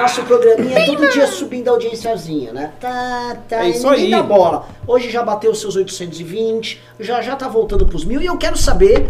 Nosso 0.00 0.22
programinha 0.24 0.78
é 0.78 0.86
todo 0.86 1.08
dia 1.10 1.26
subindo 1.26 1.68
a 1.68 1.72
audiênciazinha, 1.72 2.52
né? 2.52 2.72
Tá, 2.80 3.36
tá, 3.48 3.64
É 3.64 3.68
e 3.68 3.70
isso 3.72 3.86
aí. 3.88 4.10
dá 4.10 4.22
bola. 4.22 4.66
Hoje 4.86 5.10
já 5.10 5.22
bateu 5.22 5.50
os 5.50 5.60
seus 5.60 5.76
820, 5.76 6.80
já 6.98 7.20
já 7.20 7.36
tá 7.36 7.48
voltando 7.48 7.86
pros 7.86 8.04
mil. 8.04 8.20
E 8.20 8.26
eu 8.26 8.38
quero 8.38 8.56
saber 8.56 9.08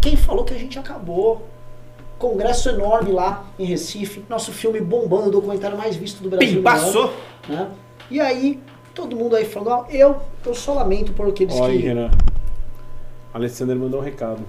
quem 0.00 0.16
falou 0.16 0.44
que 0.44 0.54
a 0.54 0.58
gente 0.58 0.78
acabou. 0.78 1.46
Congresso 2.18 2.68
enorme 2.70 3.12
lá 3.12 3.44
em 3.58 3.64
Recife, 3.64 4.24
nosso 4.28 4.52
filme 4.52 4.80
bombando, 4.80 5.28
o 5.28 5.30
documentário 5.30 5.76
mais 5.76 5.96
visto 5.96 6.22
do 6.22 6.28
Brasil. 6.30 6.54
Ano, 6.54 6.62
passou. 6.62 7.12
né? 7.48 7.68
E 8.10 8.20
aí, 8.20 8.60
todo 8.94 9.16
mundo 9.16 9.36
aí 9.36 9.44
falando, 9.44 9.70
ó, 9.70 9.84
eu, 9.90 10.16
eu 10.44 10.54
só 10.54 10.74
lamento 10.74 11.12
por 11.12 11.28
aqueles 11.28 11.54
Olha 11.54 11.72
aí, 11.72 11.80
que... 11.80 11.86
Renan. 11.86 12.10
Alessandro 13.32 13.78
mandou 13.78 14.00
um 14.00 14.02
recado. 14.02 14.42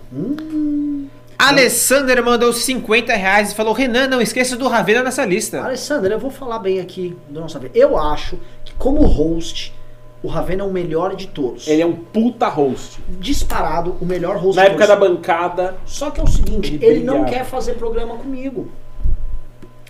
Alessander 1.42 2.24
mandou 2.24 2.54
50 2.54 3.14
reais 3.14 3.52
e 3.52 3.56
falou: 3.56 3.74
Renan, 3.74 4.08
não 4.08 4.22
esqueça 4.22 4.56
do 4.56 4.68
Ravena 4.68 5.02
nessa 5.02 5.26
lista. 5.26 5.64
Alessandra, 5.64 6.14
eu 6.14 6.20
vou 6.20 6.30
falar 6.30 6.60
bem 6.60 6.80
aqui 6.80 7.18
do 7.28 7.42
nosso 7.42 7.56
Ravena. 7.56 7.74
Eu 7.76 7.98
acho 7.98 8.38
que 8.64 8.74
como 8.74 9.02
host, 9.06 9.74
o 10.22 10.28
Ravena 10.28 10.62
é 10.62 10.66
o 10.66 10.72
melhor 10.72 11.16
de 11.16 11.28
todos. 11.28 11.68
Ele 11.68 11.82
é 11.82 11.86
um 11.86 11.96
puta 11.96 12.48
host. 12.48 13.00
disparado 13.20 13.98
o 14.00 14.06
melhor 14.06 14.38
host 14.38 14.56
Na 14.56 14.66
de 14.66 14.70
época 14.70 14.86
da 14.86 14.96
bancada, 14.96 15.78
Só 15.84 16.12
que 16.12 16.20
é 16.20 16.24
o 16.24 16.28
seguinte, 16.28 16.76
Ele 16.76 16.86
ele 16.86 17.04
não 17.04 17.26
quer 17.26 17.44
fazer 17.44 17.74
programa 17.74 18.16
comigo. 18.18 18.70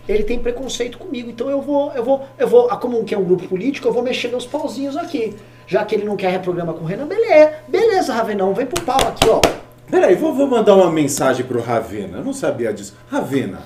Ele 0.07 0.23
tem 0.23 0.39
preconceito 0.39 0.97
comigo, 0.97 1.29
então 1.29 1.49
eu 1.49 1.61
vou, 1.61 1.91
eu 1.93 2.03
vou, 2.03 2.25
eu 2.37 2.47
vou, 2.47 2.67
ah, 2.71 2.75
como 2.75 3.03
que 3.03 3.13
é 3.13 3.17
um 3.17 3.23
grupo 3.23 3.47
político, 3.47 3.87
eu 3.87 3.93
vou 3.93 4.01
mexer 4.01 4.29
meus 4.29 4.45
pauzinhos 4.45 4.97
aqui. 4.97 5.35
Já 5.67 5.85
que 5.85 5.95
ele 5.95 6.05
não 6.05 6.17
quer 6.17 6.31
reprograma 6.31 6.73
com 6.73 6.83
o 6.83 6.87
Renan, 6.87 7.05
beleza, 7.05 7.53
beleza, 7.67 8.13
Ravenão, 8.13 8.53
vem 8.53 8.65
pro 8.65 8.83
pau 8.83 8.99
aqui, 8.99 9.29
ó. 9.29 9.39
Peraí, 9.91 10.15
vou, 10.15 10.33
vou 10.33 10.47
mandar 10.47 10.73
uma 10.75 10.89
mensagem 10.89 11.45
pro 11.45 11.61
Ravena. 11.61 12.19
Eu 12.19 12.23
não 12.23 12.33
sabia 12.33 12.73
disso. 12.73 12.95
Ravena, 13.11 13.59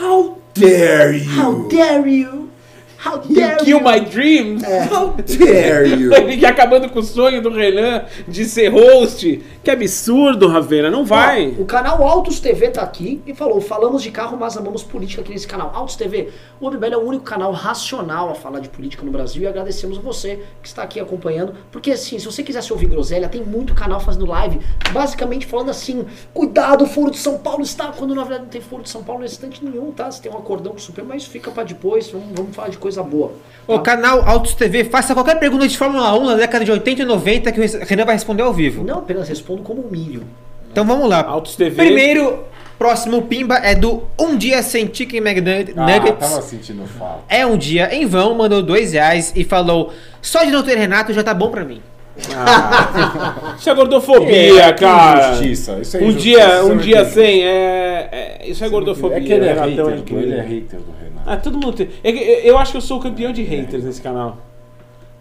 how 0.00 0.38
dare 0.54 1.18
you? 1.18 1.42
How 1.42 1.68
dare 1.68 2.08
you? 2.08 2.48
How 3.04 3.20
You 3.28 3.34
dare 3.34 3.56
kill 3.58 3.78
you? 3.78 3.80
my 3.80 4.00
dreams. 4.00 4.62
How 4.64 5.14
dare 5.38 5.88
you? 5.88 6.10
Que 6.38 6.46
acabando 6.46 6.88
com 6.88 7.00
o 7.00 7.02
sonho 7.02 7.42
do 7.42 7.50
Renan 7.50 8.06
de 8.26 8.46
ser 8.46 8.68
host. 8.68 9.42
Que 9.62 9.70
absurdo, 9.70 10.46
Ravena. 10.48 10.90
Não 10.90 11.04
vai. 11.04 11.54
Ó, 11.58 11.62
o 11.62 11.64
canal 11.66 12.02
Autos 12.02 12.40
TV 12.40 12.70
tá 12.70 12.82
aqui 12.82 13.20
e 13.26 13.34
falou: 13.34 13.60
falamos 13.60 14.02
de 14.02 14.10
carro, 14.10 14.38
mas 14.38 14.56
amamos 14.56 14.82
política 14.82 15.20
aqui 15.20 15.32
nesse 15.32 15.46
canal. 15.46 15.70
Autos 15.74 15.96
TV, 15.96 16.30
o 16.58 16.70
MBL 16.70 16.94
é 16.94 16.96
o 16.96 17.06
único 17.06 17.24
canal 17.24 17.52
racional 17.52 18.30
a 18.30 18.34
falar 18.34 18.60
de 18.60 18.70
política 18.70 19.02
no 19.04 19.12
Brasil 19.12 19.42
e 19.42 19.46
agradecemos 19.46 19.98
você 19.98 20.42
que 20.62 20.68
está 20.68 20.82
aqui 20.82 20.98
acompanhando. 20.98 21.54
Porque 21.70 21.90
assim, 21.90 22.18
se 22.18 22.24
você 22.24 22.42
quisesse 22.42 22.72
ouvir 22.72 22.86
groselha, 22.86 23.28
tem 23.28 23.42
muito 23.42 23.74
canal 23.74 24.00
fazendo 24.00 24.24
live, 24.26 24.60
basicamente 24.92 25.44
falando 25.46 25.70
assim: 25.70 26.06
cuidado, 26.32 26.84
o 26.84 26.86
Foro 26.86 27.10
de 27.10 27.18
São 27.18 27.38
Paulo 27.38 27.62
está. 27.62 27.92
Quando 27.92 28.14
na 28.14 28.22
verdade 28.22 28.44
não 28.44 28.50
tem 28.50 28.60
Foro 28.60 28.82
de 28.82 28.88
São 28.88 29.04
Paulo 29.04 29.20
nesse 29.22 29.34
instante 29.34 29.62
nenhum, 29.64 29.92
tá? 29.92 30.10
Você 30.10 30.22
tem 30.22 30.32
um 30.32 30.38
acordão 30.38 30.72
com 30.72 30.78
o 30.78 30.80
Supremo, 30.80 31.10
mas 31.10 31.22
isso 31.22 31.30
fica 31.30 31.50
pra 31.50 31.64
depois. 31.64 32.10
Vamos, 32.10 32.28
vamos 32.34 32.56
falar 32.56 32.68
de 32.68 32.78
coisa 32.78 32.93
boa. 33.02 33.32
O 33.66 33.76
tá? 33.78 33.82
canal 33.82 34.22
Autos 34.28 34.54
TV, 34.54 34.84
faça 34.84 35.14
qualquer 35.14 35.38
pergunta 35.38 35.66
de 35.66 35.76
Fórmula 35.76 36.14
1 36.18 36.24
na 36.24 36.34
década 36.34 36.64
de 36.64 36.70
80 36.70 37.02
e 37.02 37.04
90 37.04 37.52
que 37.52 37.60
o 37.60 37.84
Renan 37.84 38.04
vai 38.04 38.14
responder 38.14 38.42
ao 38.42 38.52
vivo. 38.52 38.84
Não 38.84 38.98
apenas 38.98 39.28
respondo 39.28 39.62
como 39.62 39.86
um 39.86 39.90
milho. 39.90 40.24
Então 40.70 40.84
vamos 40.84 41.08
lá. 41.08 41.24
Autos 41.24 41.56
TV. 41.56 41.76
Primeiro, 41.76 42.44
próximo 42.78 43.22
Pimba 43.22 43.56
é 43.56 43.74
do 43.74 44.02
Um 44.18 44.36
Dia 44.36 44.62
Sem 44.62 44.92
Chicken 44.92 45.20
McNuggets. 45.20 45.74
Ah, 45.76 46.12
tava 46.12 46.42
sentindo 46.42 46.84
falta. 46.86 47.24
É 47.28 47.46
um 47.46 47.56
dia 47.56 47.94
em 47.94 48.04
vão, 48.06 48.34
mandou 48.34 48.62
dois 48.62 48.92
reais 48.92 49.32
e 49.34 49.44
falou: 49.44 49.92
só 50.20 50.44
de 50.44 50.50
não 50.50 50.62
ter 50.62 50.76
Renato 50.76 51.12
já 51.12 51.22
tá 51.22 51.32
bom 51.32 51.50
pra 51.50 51.64
mim. 51.64 51.80
Ah, 52.36 53.54
isso 53.58 53.68
é 53.70 53.74
gordofobia, 53.74 54.72
que 54.72 54.80
cara. 54.84 55.28
injustiça. 55.32 55.78
Isso 55.80 55.96
é 55.96 56.00
um 56.00 56.02
injustiça, 56.10 56.20
dia, 56.38 56.58
isso 56.60 56.72
um 56.72 56.76
dia 56.76 57.04
sem, 57.04 57.42
é, 57.44 58.08
é- 58.40 58.48
Isso 58.48 58.64
é 58.64 58.68
gordofobia. 58.68 59.16
É 59.18 59.20
que 59.20 59.32
ele 59.32 59.46
é 59.46 59.52
hater, 59.54 59.98
incrível. 59.98 60.22
ele 60.22 60.34
é 60.34 60.40
hater 60.42 60.80
do 60.80 60.92
Renato. 60.92 61.22
Ah, 61.26 61.36
todo 61.36 61.54
mundo 61.54 61.72
tem. 61.72 61.88
é 62.04 62.12
que 62.12 62.18
eu 62.46 62.56
acho 62.58 62.70
que 62.72 62.76
eu 62.76 62.80
sou 62.82 62.98
o 62.98 63.02
campeão 63.02 63.32
de 63.32 63.42
haters 63.42 63.84
nesse 63.84 64.00
canal. 64.00 64.38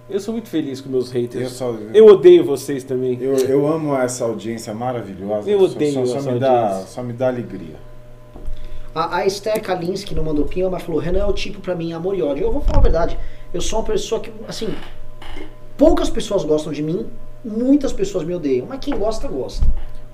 Eu 0.09 0.19
sou 0.19 0.33
muito 0.33 0.49
feliz 0.49 0.81
com 0.81 0.89
meus 0.89 1.09
haters. 1.11 1.43
Eu 1.45 1.49
só- 1.49 1.75
Eu 1.93 2.05
odeio 2.07 2.43
vocês 2.43 2.83
também. 2.83 3.17
Eu, 3.19 3.35
eu 3.37 3.65
amo 3.65 3.95
essa 3.95 4.25
audiência 4.25 4.73
maravilhosa. 4.73 5.49
Eu 5.49 5.59
Só- 5.59 5.65
odeio 5.75 5.93
só, 5.93 6.05
só, 6.05 6.17
essa 6.17 6.31
me 6.31 6.39
dá, 6.39 6.51
audiência. 6.61 6.87
só 6.87 7.01
me 7.03 7.13
dá 7.13 7.27
alegria. 7.29 7.75
A, 8.93 9.17
a 9.17 9.25
Esther 9.25 9.59
Kalinski 9.61 10.13
não 10.13 10.23
mandou 10.23 10.45
pinha, 10.45 10.69
mas 10.69 10.83
falou: 10.83 11.01
Renan 11.01 11.19
é 11.19 11.25
o 11.25 11.33
tipo 11.33 11.59
pra 11.61 11.73
mim 11.73 11.93
amor 11.93 12.15
e 12.15 12.21
ódio. 12.21 12.43
Eu 12.43 12.51
vou 12.51 12.61
falar 12.61 12.77
a 12.79 12.81
verdade. 12.81 13.17
Eu 13.51 13.61
sou 13.61 13.79
uma 13.79 13.85
pessoa 13.85 14.19
que, 14.21 14.29
assim, 14.47 14.69
poucas 15.77 16.09
pessoas 16.09 16.43
gostam 16.43 16.71
de 16.71 16.81
mim, 16.81 17.05
muitas 17.43 17.91
pessoas 17.91 18.23
me 18.23 18.33
odeiam, 18.33 18.65
mas 18.67 18.79
quem 18.79 18.97
gosta, 18.97 19.27
gosta. 19.27 19.65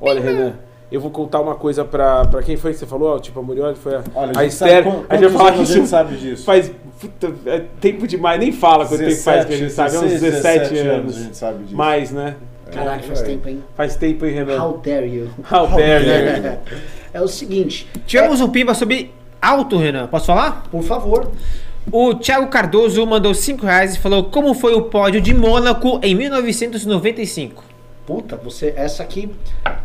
Olha, 0.02 0.22
Renan, 0.22 0.54
eu 0.92 1.00
vou 1.00 1.12
contar 1.12 1.40
uma 1.40 1.56
coisa 1.56 1.86
pra, 1.86 2.26
pra 2.26 2.42
quem 2.42 2.58
foi 2.58 2.72
que 2.72 2.80
você 2.80 2.86
falou, 2.86 3.20
tipo, 3.20 3.40
a 3.40 3.44
Muriel 3.44 3.76
foi 3.76 3.96
a, 3.96 4.04
Olha, 4.16 4.32
a 4.36 4.44
gente 4.44 4.56
sabe 4.56 4.72
Esther. 4.72 5.06
a 5.08 5.16
gente 5.16 5.30
vai 5.30 5.38
falar 5.38 5.52
que 5.52 5.62
a 5.62 5.66
gente 5.66 5.88
sabe 5.88 6.16
disso? 6.18 6.44
faz 6.46 6.72
puta, 7.00 7.34
é 7.46 7.64
tempo 7.80 8.08
demais, 8.08 8.40
nem 8.40 8.52
fala 8.52 8.86
quanto 8.88 9.04
tempo 9.04 9.22
faz 9.22 9.46
que 9.46 9.54
a 9.54 9.58
gente 9.58 9.72
sabe, 9.72 9.96
é 9.96 10.00
uns 10.00 10.12
17, 10.20 10.78
anos. 10.80 11.18
a 11.18 11.20
gente 11.20 11.38
sabe 11.38 11.64
disso. 11.64 11.76
Mais, 11.76 12.12
né? 12.12 12.36
É, 12.72 13.00
faz 13.00 13.22
é. 13.22 13.24
tempo, 13.24 13.50
hein? 13.50 13.64
Faz 13.76 13.96
tempo, 13.96 14.26
hein, 14.26 14.34
Renan? 14.34 14.64
How 14.64 14.78
dare 14.78 15.08
you? 15.08 15.30
How 15.52 15.68
dare 15.68 16.06
you? 16.06 16.60
É 17.12 17.20
o 17.20 17.28
seguinte, 17.28 17.88
Tivemos 18.06 18.40
um 18.40 18.50
Pimba 18.50 18.76
sobre 18.76 19.12
auto, 19.42 19.78
Renan. 19.78 20.06
Posso 20.08 20.28
falar? 20.28 20.64
por 20.70 20.84
favor, 20.84 21.32
O 21.92 22.14
Thiago 22.14 22.48
Cardoso 22.48 23.06
mandou 23.06 23.34
5 23.34 23.66
reais 23.66 23.96
e 23.96 24.00
falou 24.00 24.26
como 24.26 24.54
foi 24.54 24.74
o 24.74 24.84
pódio 24.84 25.20
de 25.20 25.34
Mônaco 25.34 26.00
em 26.04 26.14
1995. 26.14 27.64
puta, 28.06 28.36
você, 28.36 28.74
essa 28.76 29.04
aqui, 29.04 29.30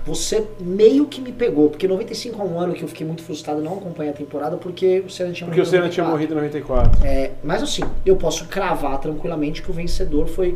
você 0.05 0.47
meio 0.59 1.07
que 1.07 1.21
me 1.21 1.31
pegou, 1.31 1.69
porque 1.69 1.87
95 1.87 2.41
é 2.41 2.45
um 2.45 2.59
ano 2.59 2.73
que 2.73 2.83
eu 2.83 2.89
fiquei 2.89 3.07
muito 3.07 3.23
frustrado, 3.23 3.61
não 3.61 3.75
acompanhei 3.75 4.13
a 4.13 4.17
temporada, 4.17 4.57
porque 4.57 5.01
o 5.07 5.11
Senna 5.11 5.33
tinha 5.33 5.47
Porque 5.47 5.61
o 5.61 5.65
morrido 5.65 5.77
em 5.77 5.81
Senna 5.81 5.89
tinha 5.91 6.05
94. 6.07 6.11
morrido 6.11 6.33
em 6.33 6.37
94. 6.37 7.07
É, 7.07 7.33
mas 7.43 7.63
assim, 7.63 7.83
eu 8.05 8.17
posso 8.17 8.47
cravar 8.47 8.99
tranquilamente 8.99 9.63
que 9.63 9.71
o 9.71 9.75
vencedor 9.75 10.27
foi 10.27 10.55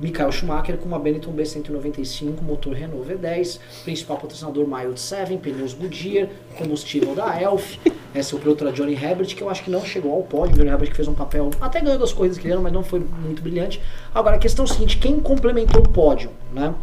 Michael 0.00 0.32
Schumacher 0.32 0.78
com 0.78 0.86
uma 0.86 0.98
Benetton 0.98 1.32
B195, 1.32 2.40
motor 2.40 2.72
Renault 2.72 3.06
V10, 3.06 3.58
principal 3.84 4.16
patrocinador 4.16 4.66
Mild 4.66 4.98
7, 4.98 5.36
pneus 5.36 5.74
Goodyear, 5.74 6.28
combustível 6.56 7.14
da 7.14 7.40
Elf. 7.40 7.76
Essa 8.14 8.34
é 8.34 8.72
Johnny 8.72 8.94
Herbert, 8.94 9.26
que 9.36 9.42
eu 9.42 9.50
acho 9.50 9.62
que 9.62 9.70
não 9.70 9.84
chegou 9.84 10.12
ao 10.14 10.22
pódio. 10.22 10.56
Johnny 10.56 10.70
Herbert 10.70 10.88
que 10.90 10.96
fez 10.96 11.06
um 11.06 11.14
papel, 11.14 11.50
até 11.60 11.80
ganhou 11.80 11.98
das 11.98 12.12
corridas 12.12 12.38
que 12.38 12.46
ele 12.46 12.52
era, 12.54 12.62
mas 12.62 12.72
não 12.72 12.82
foi 12.82 12.98
muito 12.98 13.42
brilhante. 13.42 13.80
Agora, 14.14 14.36
a 14.36 14.38
questão 14.38 14.64
é 14.64 14.68
a 14.68 14.72
seguinte, 14.72 14.96
quem 14.96 15.20
complementou 15.20 15.82
o 15.82 15.88
pódio, 15.88 16.30
né? 16.52 16.74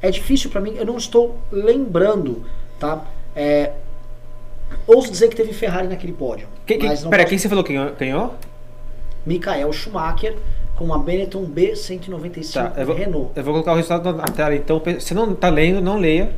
É 0.00 0.10
difícil 0.10 0.50
pra 0.50 0.60
mim, 0.60 0.74
eu 0.76 0.84
não 0.86 0.96
estou 0.96 1.38
lembrando, 1.52 2.44
tá? 2.80 3.06
É, 3.36 3.72
ouso 4.86 5.10
dizer 5.10 5.28
que 5.28 5.36
teve 5.36 5.52
Ferrari 5.52 5.86
naquele 5.86 6.12
pódio. 6.12 6.48
Mas 6.82 7.02
não 7.04 7.10
pera, 7.10 7.22
posso- 7.22 7.30
quem 7.30 7.38
você 7.38 7.48
falou 7.48 7.62
que 7.62 7.74
ganhou? 7.98 8.34
Michael 9.24 9.72
Schumacher 9.72 10.36
com 10.76 10.84
uma 10.84 10.98
Benetton 10.98 11.46
B195 11.46 12.52
Tá, 12.52 12.72
eu 12.76 12.86
vou, 12.86 12.94
Renault. 12.94 13.30
eu 13.36 13.42
vou 13.44 13.52
colocar 13.54 13.72
o 13.72 13.76
resultado 13.76 14.12
na 14.12 14.24
tela, 14.24 14.54
então. 14.54 14.82
Se 14.98 15.14
não 15.14 15.34
tá 15.34 15.48
lendo, 15.48 15.80
não 15.80 15.98
leia. 15.98 16.30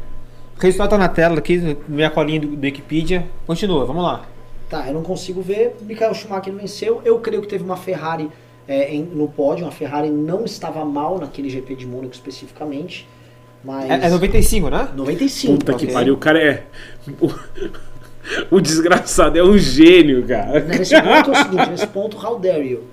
O 0.59 0.61
resultado 0.63 0.91
tá 0.91 0.99
na 0.99 1.09
tela 1.09 1.39
aqui, 1.39 1.57
na 1.59 1.77
minha 1.89 2.11
colinha 2.11 2.41
do, 2.41 2.49
do 2.49 2.63
Wikipedia. 2.65 3.27
Continua, 3.47 3.85
vamos 3.85 4.03
lá. 4.03 4.25
Tá, 4.69 4.87
eu 4.89 4.95
não 4.95 5.03
consigo 5.03 5.41
ver. 5.43 5.77
Michael 5.83 6.15
Schumacher 6.15 6.53
venceu. 6.53 7.01
Eu 7.05 7.19
creio 7.21 7.41
que 7.43 7.49
teve 7.49 7.63
uma 7.63 7.77
Ferrari 7.77 8.29
é, 8.67 8.93
em- 8.95 9.03
no 9.05 9.29
pódio. 9.29 9.67
A 9.67 9.71
Ferrari 9.71 10.11
não 10.11 10.45
estava 10.45 10.85
mal 10.85 11.19
naquele 11.19 11.49
GP 11.49 11.75
de 11.77 11.87
Mônaco 11.87 12.15
especificamente. 12.15 13.07
Mas. 13.65 13.91
É, 13.91 14.07
é 14.07 14.11
95, 14.11 14.69
né? 14.71 14.89
95. 14.95 15.59
Puta 15.59 15.75
que 15.75 15.87
pariu, 15.93 16.15
o 16.15 16.19
cara 16.19 16.43
é. 16.43 16.65
O, 17.21 17.31
o 18.57 18.61
desgraçado 18.61 19.39
é 19.39 19.43
um 19.43 19.57
gênio, 19.57 20.27
cara. 20.27 20.61
Nesse 20.61 20.95
ponto 21.01 21.31
é 21.31 21.33
o 21.33 21.37
seguinte: 21.45 21.71
nesse 21.71 21.87
ponto, 21.87 22.17
how 22.27 22.39
dare 22.39 22.69
you? 22.69 22.85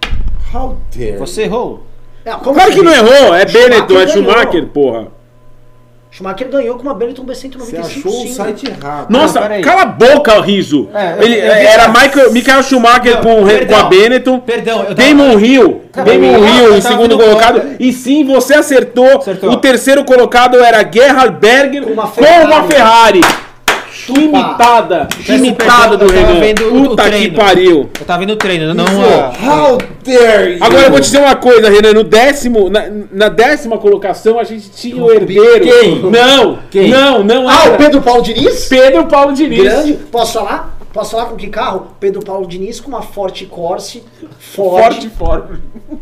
How 0.53 0.77
dare 0.95 1.17
Você 1.17 1.43
errou. 1.43 1.83
Não, 2.25 2.39
como 2.39 2.53
Claro 2.55 2.69
assim? 2.69 2.79
que 2.79 2.85
não 2.85 2.93
errou, 2.93 3.35
é 3.35 3.45
Benetton, 3.45 3.99
é. 3.99 4.07
Schumacher, 4.07 4.65
porra. 4.67 5.07
Schumacher 6.11 6.47
ganhou 6.47 6.75
com 6.75 6.83
uma 6.83 6.93
Benetton 6.93 7.25
Você 7.25 7.47
B195 7.49 7.79
achou 7.79 8.11
o 8.11 8.21
cinza. 8.21 8.43
site 8.43 8.67
errado. 8.69 9.09
Nossa, 9.09 9.39
Não, 9.39 9.47
peraí. 9.47 9.63
cala 9.63 9.81
a 9.81 9.85
boca, 9.85 10.39
Riso. 10.41 10.87
É, 10.93 11.13
eu- 11.17 11.23
Ele, 11.23 11.35
eu 11.39 11.41
vi 11.55 11.65
era 11.65 11.87
Michael, 11.87 12.31
Michael 12.31 12.63
Schumacher 12.63 13.15
Não, 13.15 13.21
com, 13.23 13.41
o 13.41 13.43
Re- 13.43 13.65
com 13.65 13.75
a 13.75 13.85
perdão. 13.85 13.89
Benetton. 13.89 14.39
Perdão, 14.39 14.79
eu 14.83 14.85
tava- 14.85 14.93
Damon 14.95 15.39
Hill. 15.39 15.81
Damon 15.91 16.11
eu- 16.37 16.47
Hill 16.47 16.63
eu 16.65 16.77
em 16.77 16.81
tava 16.81 16.95
segundo 16.95 17.17
vendo 17.17 17.23
colocado. 17.27 17.61
foto. 17.61 17.75
E 17.79 17.91
sim, 17.91 18.23
você 18.25 18.53
acertou. 18.53 19.17
Acertou. 19.17 19.49
O 19.51 19.57
terceiro 19.57 20.05
colocado 20.05 20.63
era 20.63 20.87
Gerhard 20.89 21.35
Berger 21.39 21.81
Com 21.83 21.91
uma 21.93 22.07
com 22.07 22.21
uma 22.21 22.63
Ferrari. 22.65 23.21
Peço 24.07 25.33
Imitada 25.33 25.97
perdão, 25.97 26.07
do 26.07 26.13
Renan. 26.13 26.39
vendo 26.39 26.87
Puta 26.89 27.09
que 27.09 27.31
pariu. 27.31 27.89
Eu 27.99 28.05
tava 28.05 28.19
vendo 28.19 28.31
o 28.33 28.35
treino, 28.35 28.73
não. 28.73 28.83
How 28.85 29.77
dare 30.03 30.53
you? 30.53 30.57
Agora 30.61 30.81
eu 30.83 30.91
vou 30.91 30.99
te 30.99 31.05
dizer 31.05 31.19
uma 31.19 31.35
coisa, 31.35 31.69
Renan. 31.69 31.93
No 31.93 32.03
décimo, 32.03 32.69
na, 32.69 32.83
na 33.11 33.29
décima 33.29 33.77
colocação 33.77 34.37
a 34.39 34.43
gente 34.43 34.69
tinha 34.69 35.01
o 35.01 35.11
herdeiro. 35.11 35.61
Quem? 35.65 35.99
Não, 36.01 36.59
Quem? 36.69 36.89
não, 36.89 37.23
não 37.23 37.47
Ah, 37.47 37.63
era. 37.65 37.73
o 37.73 37.77
Pedro 37.77 38.01
Paulo 38.01 38.21
Diniz? 38.21 38.65
Pedro 38.67 39.05
Paulo 39.05 39.33
Diniz. 39.33 39.63
Grande. 39.63 39.93
Posso 40.11 40.33
falar? 40.33 40.77
Posso 40.93 41.11
falar 41.11 41.25
com 41.25 41.35
que 41.35 41.47
carro? 41.47 41.87
Pedro 41.99 42.23
Paulo 42.23 42.47
Diniz 42.47 42.79
com 42.79 42.87
uma 42.89 43.01
Forte 43.01 43.45
Corse. 43.47 44.03
Ford. 44.39 44.83
Forte, 44.93 45.09
forte. 45.09 45.53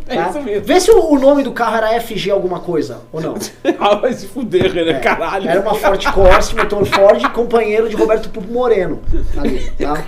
É 0.08 0.16
tá? 0.16 0.30
isso 0.30 0.42
mesmo. 0.42 0.66
Vê 0.66 0.80
se 0.82 0.92
o, 0.92 1.12
o 1.14 1.18
nome 1.18 1.44
do 1.44 1.52
carro 1.54 1.78
era 1.78 2.00
FG 2.02 2.30
alguma 2.30 2.60
coisa, 2.60 3.00
ou 3.12 3.22
não. 3.22 3.36
Ah, 3.80 3.96
vai 3.96 4.14
se 4.14 4.28
fuder, 4.28 4.72
Renan, 4.72 5.00
caralho. 5.00 5.48
Era 5.50 5.60
uma 5.62 5.74
Forte 5.74 6.12
Corse, 6.12 6.56
motor 6.56 6.86
Ford, 6.86 7.24
companheiro 7.32 7.88
de 7.90 7.96
Roberto 7.96 8.30
Pupo 8.30 8.52
Moreno. 8.52 9.00
Ali, 9.38 9.72
tá? 9.80 10.04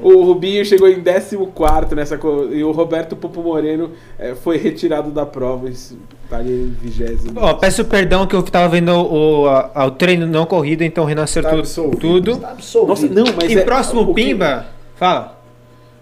O 0.00 0.22
Rubinho 0.22 0.64
chegou 0.64 0.88
em 0.88 1.02
14 1.02 1.94
nessa 1.94 2.16
co- 2.18 2.48
e 2.52 2.62
o 2.62 2.70
Roberto 2.72 3.16
Pupo 3.16 3.42
Moreno 3.42 3.90
eh, 4.18 4.34
foi 4.34 4.56
retirado 4.58 5.10
da 5.10 5.24
prova. 5.26 5.68
Isso, 5.68 5.98
tá 6.30 6.36
ali 6.36 6.52
em 6.52 6.76
20. 6.88 7.32
Ó, 7.36 7.54
peço 7.54 7.84
perdão 7.84 8.26
que 8.26 8.36
eu 8.36 8.42
tava 8.42 8.68
vendo 8.68 8.90
o, 8.92 9.48
a- 9.48 9.86
o 9.86 9.90
treino 9.90 10.26
não 10.26 10.44
corrido, 10.46 10.82
então 10.84 11.04
o 11.04 11.06
Renan 11.06 11.22
acertou 11.24 11.58
absolvido. 11.58 11.96
tudo. 11.98 12.36
Tá. 12.36 12.56
Nossa, 12.86 13.06
não, 13.08 13.24
mas 13.40 13.50
E 13.50 13.58
é- 13.58 13.62
próximo 13.64 13.85
o 13.94 14.14
que- 14.14 14.22
Pimba, 14.24 14.66
fala. 14.96 15.36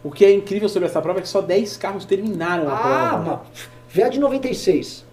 O 0.02 0.11
que 0.11 0.24
é 0.24 0.32
incrível 0.32 0.69
sobre 0.69 0.89
essa 0.89 1.01
prova 1.01 1.20
é 1.20 1.23
que 1.23 1.28
só 1.28 1.40
10 1.40 1.77
carros 1.77 2.05
terminaram 2.05 2.69
a 2.69 2.73
Ah, 2.74 3.09
prova. 3.09 3.43
mas. 3.55 3.69
Vê 3.89 4.02
a 4.02 4.09
de 4.09 4.19
96. 4.20 5.05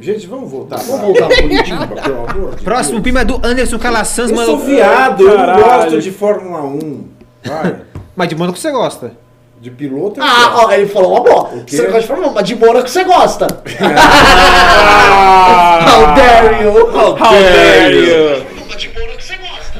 Gente, 0.00 0.26
vamos 0.26 0.50
voltar. 0.50 0.78
Vamos 0.78 1.00
voltar 1.02 1.28
pro. 1.28 1.36
Pimba, 1.48 1.86
pelo 2.02 2.26
amor 2.28 2.54
de 2.56 2.64
Próximo 2.64 2.94
Deus. 3.00 3.04
Pimba 3.04 3.20
é 3.20 3.24
do 3.24 3.40
Anderson 3.46 3.78
Calassans, 3.78 4.30
Eu 4.30 4.36
mandou. 4.36 4.56
sou 4.58 4.66
viado, 4.66 5.22
eu 5.28 5.38
não 5.38 5.62
gosto 5.62 6.00
de 6.00 6.10
Fórmula 6.10 6.62
1. 6.62 7.04
Vai. 7.44 7.76
Mas 8.16 8.28
de 8.28 8.34
Mônaco 8.34 8.58
você 8.58 8.72
gosta. 8.72 9.12
De 9.60 9.70
piloto 9.70 10.18
eu 10.18 10.24
Ah, 10.24 10.64
ó, 10.66 10.72
ele 10.72 10.88
falou 10.88 11.12
uma 11.12 11.20
boa. 11.20 11.50
Você 11.66 11.76
não 11.82 11.92
gosta 11.92 12.00
de 12.00 12.06
Fórmula 12.08 12.30
1, 12.30 12.34
mas 12.34 12.44
de 12.48 12.56
Mônaco 12.56 12.88
você 12.88 13.04
gosta. 13.04 13.46
Ah! 13.80 15.86
How 15.92 16.14
dare 16.16 16.64
you? 16.64 16.72
How 16.90 17.14
dare 17.16 17.96
you? 17.96 18.44
Mas 18.68 18.80
de 18.80 18.88
Mônaco 18.88 19.22
você 19.22 19.36
gosta. 19.36 19.78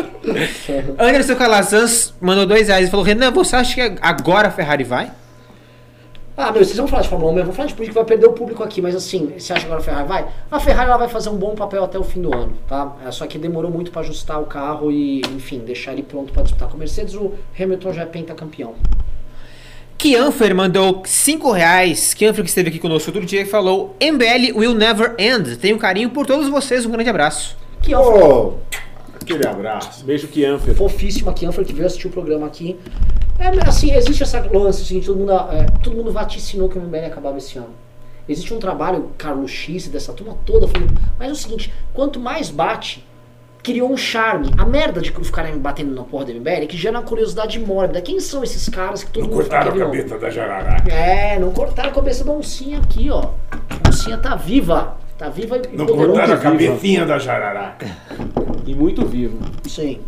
Anderson 0.99 1.35
Calassans 1.35 2.13
mandou 2.21 2.45
dois 2.45 2.67
reais 2.67 2.87
e 2.87 2.91
falou: 2.91 3.05
Renan, 3.05 3.31
você 3.31 3.55
acha 3.55 3.75
que 3.75 3.99
agora 4.01 4.47
a 4.47 4.51
Ferrari 4.51 4.83
vai? 4.83 5.11
Ah, 6.37 6.51
meu, 6.51 6.63
vocês 6.63 6.77
vão 6.77 6.87
falar 6.87 7.03
de 7.03 7.09
Fórmula 7.09 7.33
1, 7.33 7.37
eu 7.39 7.45
vou 7.45 7.53
falar 7.53 7.67
de 7.67 7.73
política, 7.73 7.99
vai 7.99 8.07
perder 8.07 8.25
o 8.25 8.31
público 8.31 8.63
aqui, 8.63 8.81
mas 8.81 8.95
assim, 8.95 9.33
você 9.37 9.53
acha 9.53 9.61
que 9.61 9.65
agora 9.65 9.81
a 9.81 9.83
Ferrari 9.83 10.07
vai? 10.07 10.27
A 10.49 10.59
Ferrari 10.59 10.89
ela 10.89 10.97
vai 10.97 11.09
fazer 11.09 11.29
um 11.29 11.35
bom 11.35 11.53
papel 11.53 11.83
até 11.83 11.99
o 11.99 12.03
fim 12.03 12.21
do 12.21 12.33
ano, 12.33 12.53
tá? 12.67 12.95
É, 13.05 13.11
só 13.11 13.27
que 13.27 13.37
demorou 13.37 13.69
muito 13.69 13.91
pra 13.91 14.01
ajustar 14.01 14.41
o 14.41 14.45
carro 14.45 14.91
e, 14.91 15.21
enfim, 15.35 15.59
deixar 15.59 15.91
ele 15.91 16.01
pronto 16.01 16.31
pra 16.31 16.41
disputar 16.41 16.69
com 16.69 16.75
a 16.75 16.79
Mercedes. 16.79 17.15
O 17.15 17.33
Hamilton 17.59 17.93
já 17.93 18.03
é 18.03 18.05
pentacampeão. 18.05 18.73
Kianfer 19.97 20.55
mandou 20.55 21.03
5 21.05 21.51
reais. 21.51 22.15
Kianfer 22.15 22.43
que 22.43 22.49
esteve 22.49 22.69
aqui 22.69 22.79
conosco 22.79 23.11
outro 23.11 23.23
dia 23.23 23.41
e 23.41 23.45
falou: 23.45 23.95
MBL 24.01 24.57
will 24.57 24.73
never 24.73 25.13
end. 25.19 25.57
Tenho 25.57 25.77
carinho 25.77 26.09
por 26.09 26.25
todos 26.25 26.49
vocês. 26.49 26.87
Um 26.87 26.91
grande 26.91 27.11
abraço. 27.11 27.55
Um 27.87 27.91
Pô, 27.91 28.53
aquele 29.23 29.47
abraço. 29.47 30.03
Beijo, 30.05 30.27
Kianfer. 30.27 30.75
fofíssima 30.75 31.33
Kianfer 31.33 31.65
que 31.65 31.73
veio 31.73 31.85
assistir 31.87 32.07
o 32.07 32.11
programa 32.11 32.47
aqui. 32.47 32.77
É, 33.39 33.47
assim, 33.67 33.93
existe 33.93 34.21
essa 34.23 34.39
lance, 34.53 34.83
assim, 34.83 35.01
todo 35.01 35.17
mundo, 35.17 35.31
é, 35.31 35.65
todo 35.83 35.95
mundo 35.95 36.11
vaticinou 36.11 36.69
que 36.69 36.77
o 36.77 36.81
MBL 36.81 37.05
acabava 37.07 37.37
esse 37.37 37.57
ano. 37.57 37.69
Existe 38.29 38.53
um 38.53 38.59
trabalho, 38.59 39.09
Carlos 39.17 39.49
X, 39.51 39.87
dessa 39.87 40.13
turma 40.13 40.37
toda, 40.45 40.67
falando, 40.67 40.93
mas 41.17 41.29
é 41.29 41.31
o 41.31 41.35
seguinte, 41.35 41.73
quanto 41.93 42.19
mais 42.19 42.49
bate, 42.51 43.03
criou 43.63 43.91
um 43.91 43.97
charme. 43.97 44.51
A 44.57 44.65
merda 44.65 45.01
de 45.01 45.11
ficarem 45.11 45.57
batendo 45.57 45.93
na 45.93 46.03
porra 46.03 46.25
do 46.25 46.31
MBL 46.33 46.49
é 46.63 46.65
que 46.67 46.77
gera 46.77 46.97
uma 46.99 47.03
curiosidade 47.05 47.59
mórbida. 47.59 47.99
Quem 48.01 48.19
são 48.19 48.43
esses 48.43 48.69
caras 48.69 49.03
que 49.03 49.11
todo 49.11 49.23
mundo 49.27 49.43
fica 49.43 49.71
querendo- 49.71 50.19
da 50.19 50.29
jararaca. 50.29 50.91
É, 50.91 51.39
não 51.39 51.51
cortaram 51.51 51.89
a 51.89 51.93
cabeça 51.93 52.23
da 52.23 52.31
oncinha 52.31 52.77
aqui, 52.79 53.09
ó. 53.09 53.31
A 53.51 53.89
oncinha 53.89 54.17
tá 54.17 54.35
viva. 54.35 54.97
Tá 55.17 55.29
viva 55.29 55.57
e 55.71 55.75
Não 55.77 55.85
cortaram 55.85 56.33
a 56.33 56.37
cabecinha 56.37 57.05
da 57.05 57.19
jararaca. 57.19 57.85
E 58.65 58.75
muito 58.75 59.05
vivo. 59.05 59.37
Sim. 59.67 59.99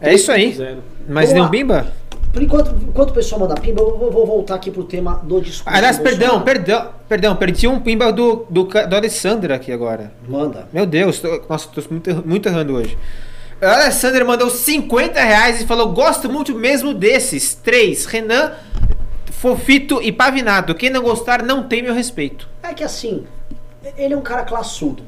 É 0.00 0.14
isso 0.14 0.30
aí. 0.30 0.52
Zero. 0.52 0.82
Mas 1.08 1.32
nem 1.32 1.42
um 1.42 1.48
Bimba? 1.48 1.92
Por 2.36 2.42
enquanto, 2.42 2.74
enquanto 2.86 3.10
o 3.10 3.14
pessoal 3.14 3.40
manda 3.40 3.54
pimba, 3.54 3.80
eu 3.80 3.96
vou, 3.96 4.10
vou 4.10 4.26
voltar 4.26 4.56
aqui 4.56 4.70
pro 4.70 4.84
tema 4.84 5.22
do 5.24 5.40
discurso. 5.40 5.74
Aliás, 5.74 5.96
do 5.96 6.02
perdão, 6.02 6.42
perdão, 6.42 6.90
perdão, 7.08 7.34
perdi 7.34 7.66
um 7.66 7.80
Pimba 7.80 8.12
do, 8.12 8.46
do, 8.50 8.64
do 8.64 8.94
Alessandro 8.94 9.54
aqui 9.54 9.72
agora. 9.72 10.12
Manda. 10.28 10.68
Meu 10.70 10.84
Deus, 10.84 11.18
tô, 11.18 11.42
nossa, 11.48 11.66
tô 11.68 11.82
muito, 11.88 12.28
muito 12.28 12.46
errando 12.46 12.74
hoje. 12.74 12.98
O 13.58 13.64
Alessandro 13.64 14.26
mandou 14.26 14.50
50 14.50 15.18
reais 15.18 15.62
e 15.62 15.66
falou: 15.66 15.92
Gosto 15.92 16.28
muito 16.28 16.54
mesmo 16.54 16.92
desses. 16.92 17.54
Três, 17.54 18.04
Renan, 18.04 18.52
Fofito 19.32 20.02
e 20.02 20.12
Pavinato. 20.12 20.74
Quem 20.74 20.90
não 20.90 21.00
gostar 21.00 21.42
não 21.42 21.62
tem 21.62 21.82
meu 21.82 21.94
respeito. 21.94 22.46
É 22.62 22.74
que 22.74 22.84
assim, 22.84 23.24
ele 23.96 24.12
é 24.12 24.16
um 24.16 24.20
cara 24.20 24.42
classudo. 24.42 25.02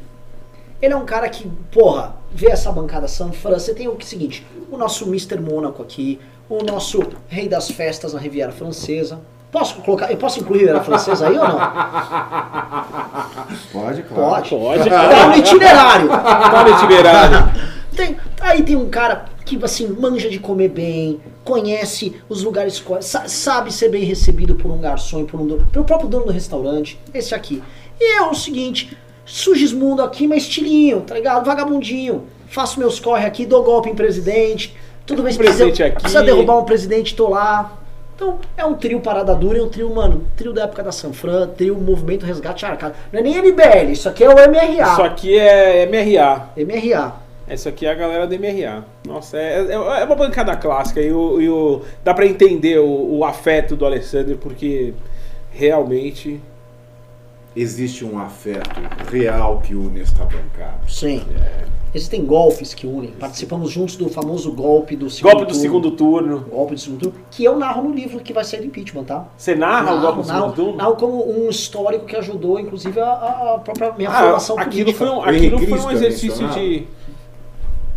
Ele 0.81 0.95
é 0.95 0.97
um 0.97 1.05
cara 1.05 1.29
que, 1.29 1.51
porra, 1.73 2.15
vê 2.31 2.51
essa 2.51 2.71
bancada 2.71 3.09
Sanfran. 3.09 3.59
Você 3.59 3.75
tem 3.75 3.89
o 3.89 3.97
que 3.97 4.07
seguinte: 4.07 4.47
o 4.71 4.77
nosso 4.77 5.05
Mr. 5.07 5.41
Mônaco 5.41 5.83
aqui, 5.83 6.21
o 6.49 6.63
nosso 6.63 7.03
Rei 7.29 7.49
das 7.49 7.71
Festas 7.71 8.13
na 8.13 8.21
Riviera 8.21 8.53
Francesa. 8.53 9.19
Posso 9.51 9.77
colocar, 9.77 10.11
eu 10.11 10.17
posso 10.19 10.41
incluir 10.41 10.59
a 10.59 10.61
Riviera 10.79 10.85
Francesa 10.85 11.29
aí 11.29 11.39
ou 11.39 11.49
não? 11.49 11.59
Pode, 13.73 14.03
claro. 14.03 14.05
Pode. 14.05 14.51
Pode, 14.51 14.91
Tá 14.91 15.27
no 15.29 15.37
itinerário. 15.37 16.09
Tá 16.13 16.65
no 16.65 16.71
itinerário. 16.71 17.69
Tem- 17.97 18.17
aí 18.41 18.63
tem 18.63 18.77
um 18.77 18.89
cara 18.89 19.25
que 19.45 19.59
assim 19.65 19.89
manja 19.89 20.31
de 20.31 20.39
comer 20.39 20.69
bem, 20.69 21.21
conhece 21.43 22.15
os 22.29 22.45
lugares, 22.45 22.81
sabe 23.27 23.73
ser 23.73 23.89
bem 23.89 24.05
recebido 24.05 24.55
por 24.55 24.71
um 24.71 24.79
garçom, 24.79 25.23
e 25.23 25.25
por 25.25 25.41
um 25.41 25.47
dono, 25.47 25.67
pelo 25.73 25.85
próprio 25.85 26.09
dono 26.09 26.27
do 26.27 26.33
restaurante, 26.33 27.01
esse 27.13 27.35
aqui. 27.35 27.61
E 27.99 28.19
é 28.19 28.23
o 28.23 28.35
seguinte, 28.35 28.97
Sugismundo 29.29 30.03
aqui, 30.03 30.27
mas 30.27 30.43
estilinho, 30.45 31.03
tá 31.03 31.15
ligado? 31.15 31.45
Vagabundinho. 31.45 32.25
Faço 32.49 32.79
meus 32.81 32.99
corre 32.99 33.27
aqui, 33.27 33.45
dou 33.45 33.63
golpe 33.63 33.91
em 33.91 33.95
presidente. 33.95 34.75
Tudo 35.07 35.23
bem, 35.23 35.33
se 35.33 35.39
precisa, 35.39 35.65
Presidente 35.65 35.83
aqui. 35.83 36.01
precisa 36.03 36.23
derrubar 36.23 36.59
um 36.59 36.65
presidente, 36.65 37.15
tô 37.15 37.29
lá. 37.29 37.75
Então, 38.17 38.39
é 38.57 38.65
um 38.65 38.75
trio 38.75 39.01
parada 39.01 39.35
dura, 39.35 39.59
é 39.59 39.63
um 39.63 39.69
trio, 39.69 39.95
mano, 39.95 40.25
trio 40.37 40.53
da 40.53 40.65
época 40.65 40.83
da 40.83 40.91
Sanfran, 40.91 41.47
trio 41.49 41.77
Movimento 41.77 42.27
Resgate 42.27 42.65
Arcado. 42.67 42.95
Não 43.13 43.21
é 43.21 43.23
nem 43.23 43.35
MBL, 43.39 43.93
isso 43.93 44.09
aqui 44.09 44.25
é 44.25 44.29
o 44.29 44.33
MRA. 44.35 44.93
Isso 44.93 45.03
aqui 45.03 45.39
é 45.39 45.87
MRA. 45.87 46.49
MRA. 46.57 47.13
Essa 47.47 47.69
aqui 47.69 47.87
é 47.87 47.91
a 47.91 47.95
galera 47.95 48.27
do 48.27 48.35
MRA. 48.39 48.85
Nossa, 49.07 49.39
é, 49.39 49.67
é, 49.69 49.73
é 49.73 50.05
uma 50.05 50.17
bancada 50.17 50.55
clássica 50.57 51.01
e, 51.01 51.13
o, 51.13 51.41
e 51.41 51.49
o- 51.49 51.83
dá 52.05 52.13
pra 52.13 52.27
entender 52.27 52.79
o, 52.79 53.19
o 53.19 53.25
afeto 53.25 53.77
do 53.77 53.87
Alessandro 53.87 54.37
porque 54.37 54.93
realmente 55.51 56.41
Existe 57.61 58.05
um 58.05 58.19
afeto 58.19 58.81
real 59.11 59.61
que 59.61 59.75
une 59.75 60.01
esta 60.01 60.25
bancada. 60.25 60.79
Sim. 60.89 61.25
Existem 61.95 62.25
golpes 62.25 62.75
que 62.75 62.87
unem. 62.87 63.11
Participamos 63.13 63.71
juntos 63.71 63.97
do 63.97 64.09
famoso 64.11 64.53
golpe 64.53 64.95
do 64.95 65.09
segundo 65.11 65.33
golpe 65.33 65.47
do 65.47 65.53
turno. 65.53 65.63
segundo 65.63 65.91
turno. 65.93 66.41
Golpe 66.51 66.75
do 66.75 66.81
segundo 66.81 67.01
turno, 67.01 67.19
que 67.31 67.43
eu 67.45 67.57
narro 67.59 67.83
no 67.83 67.95
livro 67.95 68.21
que 68.21 68.33
vai 68.33 68.45
sair 68.45 68.61
do 68.61 68.67
impeachment, 68.67 69.05
tá? 69.05 69.27
Você 69.37 69.55
narra 69.55 69.95
o 69.95 70.01
golpe 70.01 70.19
do 70.19 70.25
segundo 70.25 70.41
narro, 70.41 70.53
turno? 70.53 70.77
narro 70.77 70.97
como 70.97 71.31
um 71.47 71.49
histórico 71.49 72.05
que 72.05 72.15
ajudou, 72.15 72.61
inclusive, 72.61 73.01
a, 73.01 73.55
a 73.55 73.59
própria 73.65 73.93
minha 73.97 74.11
Ah, 74.11 74.21
formação 74.23 74.59
aquilo 74.59 74.93
política. 74.93 75.07
foi 75.07 75.09
um, 75.17 75.23
aquilo 75.23 75.59
foi 75.67 75.79
um 75.81 75.91
é 75.91 75.95
exercício 75.95 76.43
mencionado? 76.47 76.61
de 76.61 76.87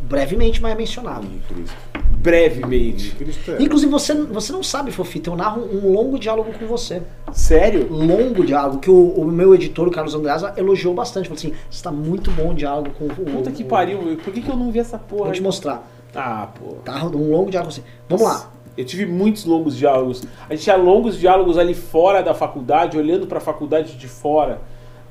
Brevemente, 0.03 0.61
mas 0.61 0.71
é 0.71 0.75
mencionado. 0.75 1.27
Cristo. 1.47 1.75
Brevemente. 2.21 3.15
É. 3.47 3.61
Inclusive, 3.61 3.91
você, 3.91 4.13
você 4.13 4.53
não 4.53 4.61
sabe, 4.61 4.91
Fofita, 4.91 5.29
eu 5.29 5.35
narro 5.35 5.63
um 5.63 5.91
longo 5.91 6.19
diálogo 6.19 6.51
com 6.57 6.65
você. 6.67 7.01
Sério? 7.33 7.91
Longo 7.91 8.45
diálogo, 8.45 8.79
que 8.79 8.89
o, 8.91 9.07
o 9.09 9.25
meu 9.25 9.55
editor, 9.55 9.87
o 9.87 9.91
Carlos 9.91 10.13
Andreasa, 10.13 10.53
elogiou 10.55 10.93
bastante. 10.93 11.27
Falou 11.27 11.37
assim, 11.37 11.53
está 11.69 11.91
muito 11.91 12.29
bom 12.31 12.51
o 12.51 12.53
diálogo 12.53 12.91
com 12.91 13.05
o... 13.05 13.09
Puta 13.09 13.51
que 13.51 13.63
pariu, 13.63 14.17
por 14.23 14.31
que, 14.31 14.41
que 14.41 14.49
eu 14.49 14.55
não 14.55 14.71
vi 14.71 14.79
essa 14.79 14.97
porra? 14.99 15.25
Vou 15.25 15.33
te 15.33 15.41
mostrar. 15.41 15.87
Ah, 16.13 16.47
pô. 16.53 16.75
Tá? 16.85 17.05
Um 17.05 17.31
longo 17.31 17.49
diálogo 17.49 17.73
com 17.73 17.81
você. 17.81 17.87
Vamos 18.07 18.25
lá. 18.25 18.51
Eu 18.77 18.85
tive 18.85 19.05
muitos 19.05 19.45
longos 19.45 19.75
diálogos. 19.75 20.23
A 20.47 20.53
gente 20.53 20.63
tinha 20.63 20.75
longos 20.75 21.17
diálogos 21.17 21.57
ali 21.57 21.73
fora 21.73 22.21
da 22.21 22.33
faculdade, 22.33 22.97
olhando 22.97 23.25
pra 23.25 23.39
faculdade 23.39 23.97
de 23.97 24.07
fora. 24.07 24.61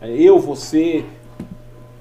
Eu, 0.01 0.39
você, 0.39 1.05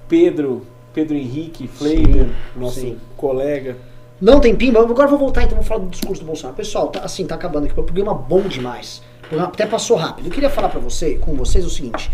Pedro, 0.07 0.65
Pedro 0.94 1.18
Henrique, 1.18 1.68
Fleiber, 1.68 2.30
nosso 2.56 2.80
sim. 2.80 2.98
colega. 3.18 3.88
Não 4.21 4.39
tem 4.39 4.55
pimba? 4.55 4.81
Agora 4.81 5.07
vou 5.07 5.17
voltar 5.17 5.43
então, 5.43 5.55
vou 5.55 5.63
falar 5.65 5.81
do 5.81 5.89
discurso 5.89 6.21
do 6.21 6.27
Bolsonaro. 6.27 6.55
Pessoal, 6.55 6.89
tá, 6.89 6.99
assim, 7.01 7.25
tá 7.25 7.35
acabando 7.35 7.65
aqui, 7.65 7.79
o 7.79 7.83
programa 7.83 8.13
bom 8.13 8.41
demais. 8.41 9.01
Até 9.39 9.65
passou 9.65 9.95
rápido. 9.95 10.27
Eu 10.27 10.31
queria 10.31 10.49
falar 10.49 10.69
pra 10.69 10.79
você, 10.79 11.15
com 11.15 11.35
vocês 11.35 11.65
o 11.65 11.69
seguinte. 11.69 12.11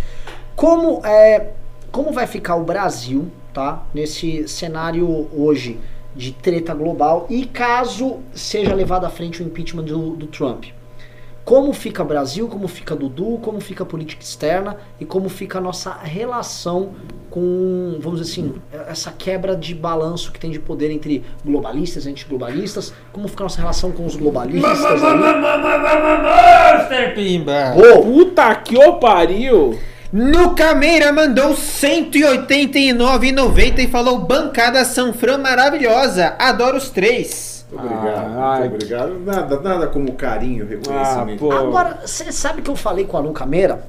Como 0.55 1.05
é, 1.05 1.51
como 1.91 2.11
vai 2.11 2.27
ficar 2.27 2.55
o 2.55 2.63
Brasil, 2.63 3.31
tá? 3.53 3.83
Nesse 3.93 4.47
cenário 4.47 5.27
hoje 5.33 5.79
de 6.15 6.31
treta 6.31 6.73
global 6.73 7.25
e 7.29 7.45
caso 7.45 8.19
seja 8.33 8.73
levado 8.73 9.05
à 9.05 9.09
frente 9.09 9.41
o 9.41 9.45
impeachment 9.45 9.83
do, 9.83 10.11
do 10.11 10.27
Trump. 10.27 10.65
Como 11.45 11.71
fica 11.73 12.01
o 12.01 12.05
Brasil, 12.05 12.47
como 12.47 12.67
fica 12.67 12.95
Dudu, 12.95 13.37
como 13.39 13.61
fica 13.61 13.83
a 13.83 13.85
política 13.85 14.23
externa 14.23 14.77
e 14.99 15.05
como 15.05 15.29
fica 15.29 15.59
a 15.59 15.61
nossa 15.61 15.93
relação 15.93 16.93
com, 17.29 17.99
vamos 18.01 18.19
dizer 18.19 18.31
assim, 18.31 18.55
essa 18.89 19.11
quebra 19.11 19.55
de 19.55 19.75
balanço 19.75 20.31
que 20.31 20.39
tem 20.39 20.49
de 20.49 20.59
poder 20.59 20.89
entre 20.89 21.23
globalistas 21.45 22.07
e 22.07 22.09
antiglobalistas, 22.09 22.91
como 23.13 23.27
fica 23.27 23.43
a 23.43 23.45
nossa 23.45 23.61
relação 23.61 23.91
com 23.91 24.07
os 24.07 24.15
globalistas. 24.15 24.79
Mr. 26.89 27.13
Pimba. 27.13 27.75
Ô, 27.75 28.01
Puta 28.01 28.55
que 28.55 28.75
o 28.75 28.93
pariu! 28.93 29.77
Nucameira 30.11 31.11
mandou 31.11 31.53
189,90 31.53 33.79
e 33.79 33.87
falou: 33.87 34.17
Bancada 34.19 34.83
Sanfran 34.83 35.37
maravilhosa, 35.39 36.35
adoro 36.39 36.77
os 36.77 36.89
três. 36.89 37.54
Obrigado, 37.71 38.37
Ah, 38.37 38.57
muito 38.59 38.75
obrigado. 38.75 39.19
Nada, 39.19 39.59
nada 39.59 39.87
como 39.87 40.13
carinho, 40.13 40.65
reconhecimento. 40.67 41.39
pô. 41.39 41.51
Agora, 41.51 41.99
você 42.05 42.31
sabe 42.31 42.61
que 42.61 42.69
eu 42.69 42.75
falei 42.75 43.05
com 43.05 43.17
a 43.17 43.21
Nuca 43.21 43.45
Meira? 43.45 43.83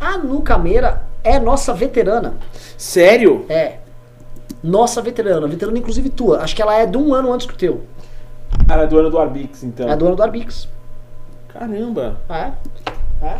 A 0.00 0.18
Nuca 0.18 0.58
Meira 0.58 1.02
é 1.22 1.38
nossa 1.38 1.72
veterana. 1.72 2.34
Sério? 2.76 3.46
É. 3.48 3.78
Nossa 4.62 5.00
veterana. 5.00 5.46
Veterana, 5.46 5.78
inclusive 5.78 6.10
tua. 6.10 6.40
Acho 6.42 6.54
que 6.54 6.62
ela 6.62 6.74
é 6.74 6.86
de 6.86 6.96
um 6.98 7.14
ano 7.14 7.32
antes 7.32 7.46
que 7.46 7.54
o 7.54 7.56
teu. 7.56 7.82
Era 8.70 8.86
do 8.86 8.98
ano 8.98 9.10
do 9.10 9.18
Arbix, 9.18 9.62
então. 9.64 9.88
É 9.88 9.96
dona 9.96 10.14
do 10.14 10.22
Arbix. 10.22 10.68
Caramba. 11.48 12.16
É. 12.28 12.52
É. 13.22 13.38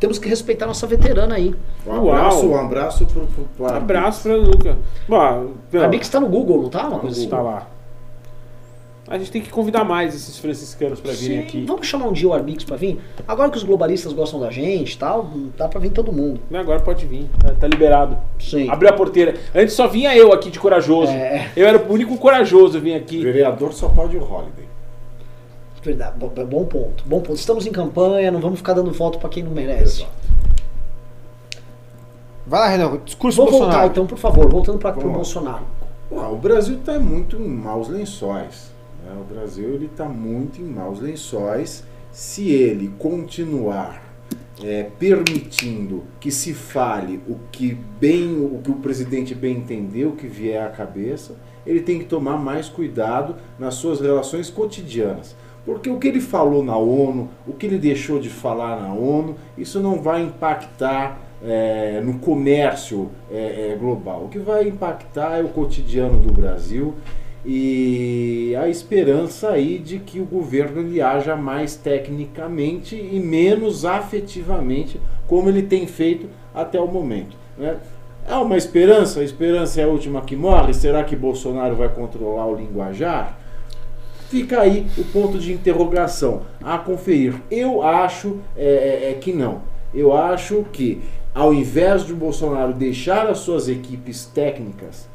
Temos 0.00 0.18
que 0.18 0.28
respeitar 0.28 0.66
nossa 0.66 0.86
veterana 0.86 1.34
aí. 1.34 1.54
Um 1.86 2.10
abraço, 2.10 2.46
Uau. 2.48 2.56
um 2.62 2.66
abraço 2.66 3.06
pro, 3.06 3.26
pro, 3.26 3.44
pro 3.56 3.64
Um 3.66 3.68
abraço 3.68 4.22
pra 4.22 4.36
Luca. 4.36 4.76
Bom, 5.08 5.16
A 5.16 5.82
Arbix 5.82 6.08
tá 6.08 6.18
no 6.20 6.28
Google, 6.28 6.62
não 6.62 6.68
tá? 6.70 6.88
Uma 6.88 6.98
coisa 6.98 7.18
assim. 7.20 7.28
tá 7.28 7.40
lá. 7.40 7.66
A 9.10 9.16
gente 9.18 9.30
tem 9.30 9.40
que 9.40 9.48
convidar 9.48 9.84
mais 9.84 10.14
esses 10.14 10.38
franciscanos 10.38 11.00
pra 11.00 11.12
virem 11.12 11.38
Sim, 11.38 11.42
aqui. 11.44 11.64
Vamos 11.66 11.86
chamar 11.86 12.08
um 12.08 12.12
dia 12.12 12.28
o 12.28 12.34
Arbix 12.34 12.62
pra 12.62 12.76
vir? 12.76 13.00
Agora 13.26 13.50
que 13.50 13.56
os 13.56 13.62
globalistas 13.62 14.12
gostam 14.12 14.38
da 14.38 14.50
gente 14.50 14.92
e 14.92 14.98
tal, 14.98 15.30
dá 15.56 15.66
pra 15.66 15.80
vir 15.80 15.90
todo 15.90 16.12
mundo. 16.12 16.40
Agora 16.52 16.78
pode 16.80 17.06
vir, 17.06 17.26
tá, 17.38 17.54
tá 17.58 17.66
liberado. 17.66 18.18
Sim. 18.38 18.68
Abriu 18.68 18.90
a 18.90 18.92
porteira. 18.92 19.34
Antes 19.54 19.74
só 19.74 19.86
vinha 19.86 20.14
eu 20.14 20.30
aqui 20.32 20.50
de 20.50 20.60
corajoso. 20.60 21.10
É. 21.10 21.50
Eu 21.56 21.66
era 21.66 21.78
o 21.78 21.90
único 21.92 22.18
corajoso 22.18 22.78
vim 22.80 22.94
aqui. 22.94 23.22
Vereador 23.22 23.72
só 23.72 23.88
pode 23.88 24.14
o 24.16 24.20
Holiday. 24.22 24.68
Verdade, 25.82 26.18
bo- 26.18 26.28
bom 26.44 26.64
ponto. 26.66 27.02
Bom 27.06 27.20
ponto. 27.20 27.36
Estamos 27.38 27.66
em 27.66 27.72
campanha, 27.72 28.30
não 28.30 28.40
vamos 28.40 28.58
ficar 28.58 28.74
dando 28.74 28.92
voto 28.92 29.18
pra 29.18 29.28
quem 29.30 29.42
não 29.42 29.52
merece. 29.52 30.02
Exato. 30.02 30.12
Vai 32.46 32.60
lá, 32.60 32.68
Renan, 32.68 32.98
discurso 33.04 33.36
Vou 33.36 33.46
Bolsonaro. 33.46 33.72
voltar 33.78 33.90
então, 33.90 34.06
por 34.06 34.18
favor, 34.18 34.48
voltando 34.50 34.78
para 34.78 34.98
o. 34.98 35.10
Bolsonaro. 35.12 35.64
Ah, 36.14 36.28
o 36.28 36.36
Brasil 36.36 36.76
está 36.78 36.98
muito 36.98 37.36
em 37.36 37.48
maus 37.48 37.88
lençóis. 37.88 38.70
Né? 39.08 39.20
O 39.20 39.24
Brasil 39.24 39.74
ele 39.74 39.86
está 39.86 40.04
muito 40.04 40.60
em 40.60 40.64
maus 40.64 41.00
lençóis. 41.00 41.84
Se 42.12 42.50
ele 42.50 42.92
continuar 42.98 44.02
é, 44.62 44.84
permitindo 44.98 46.04
que 46.20 46.30
se 46.30 46.52
fale 46.52 47.20
o 47.28 47.36
que 47.50 47.76
bem, 47.98 48.36
o 48.40 48.60
que 48.62 48.70
o 48.70 48.76
presidente 48.76 49.34
bem 49.34 49.58
entendeu, 49.58 50.12
que 50.12 50.26
vier 50.26 50.66
à 50.66 50.70
cabeça, 50.70 51.36
ele 51.66 51.80
tem 51.80 51.98
que 51.98 52.04
tomar 52.04 52.36
mais 52.36 52.68
cuidado 52.68 53.36
nas 53.58 53.74
suas 53.74 54.00
relações 54.00 54.50
cotidianas. 54.50 55.36
Porque 55.64 55.90
o 55.90 55.98
que 55.98 56.08
ele 56.08 56.20
falou 56.20 56.64
na 56.64 56.76
ONU, 56.76 57.28
o 57.46 57.52
que 57.52 57.66
ele 57.66 57.78
deixou 57.78 58.18
de 58.18 58.30
falar 58.30 58.80
na 58.80 58.92
ONU, 58.94 59.36
isso 59.56 59.80
não 59.80 60.00
vai 60.00 60.22
impactar 60.22 61.20
é, 61.44 62.00
no 62.02 62.18
comércio 62.18 63.10
é, 63.30 63.72
é, 63.72 63.76
global. 63.76 64.24
O 64.24 64.28
que 64.28 64.38
vai 64.38 64.66
impactar 64.66 65.38
é 65.38 65.42
o 65.42 65.48
cotidiano 65.48 66.18
do 66.18 66.32
Brasil 66.32 66.94
e 67.50 68.54
a 68.56 68.68
esperança 68.68 69.48
aí 69.48 69.78
de 69.78 69.98
que 69.98 70.20
o 70.20 70.24
governo 70.26 70.82
ele 70.82 71.00
haja 71.00 71.34
mais 71.34 71.76
tecnicamente 71.76 72.94
e 72.94 73.18
menos 73.18 73.86
afetivamente, 73.86 75.00
como 75.26 75.48
ele 75.48 75.62
tem 75.62 75.86
feito 75.86 76.28
até 76.54 76.78
o 76.78 76.86
momento. 76.86 77.34
Né? 77.56 77.78
Há 78.28 78.42
uma 78.42 78.58
esperança, 78.58 79.20
a 79.20 79.24
esperança 79.24 79.80
é 79.80 79.84
a 79.84 79.88
última 79.88 80.20
que 80.20 80.36
morre. 80.36 80.74
Será 80.74 81.02
que 81.02 81.16
Bolsonaro 81.16 81.74
vai 81.74 81.88
controlar 81.88 82.46
o 82.46 82.54
linguajar? 82.54 83.38
Fica 84.28 84.60
aí 84.60 84.86
o 84.98 85.04
ponto 85.04 85.38
de 85.38 85.50
interrogação 85.50 86.42
a 86.62 86.76
conferir. 86.76 87.34
Eu 87.50 87.82
acho 87.82 88.40
é, 88.58 89.06
é, 89.06 89.10
é 89.12 89.14
que 89.14 89.32
não. 89.32 89.62
Eu 89.94 90.14
acho 90.14 90.66
que 90.70 91.00
ao 91.34 91.54
invés 91.54 92.04
de 92.04 92.12
Bolsonaro 92.12 92.74
deixar 92.74 93.26
as 93.26 93.38
suas 93.38 93.70
equipes 93.70 94.26
técnicas, 94.26 95.08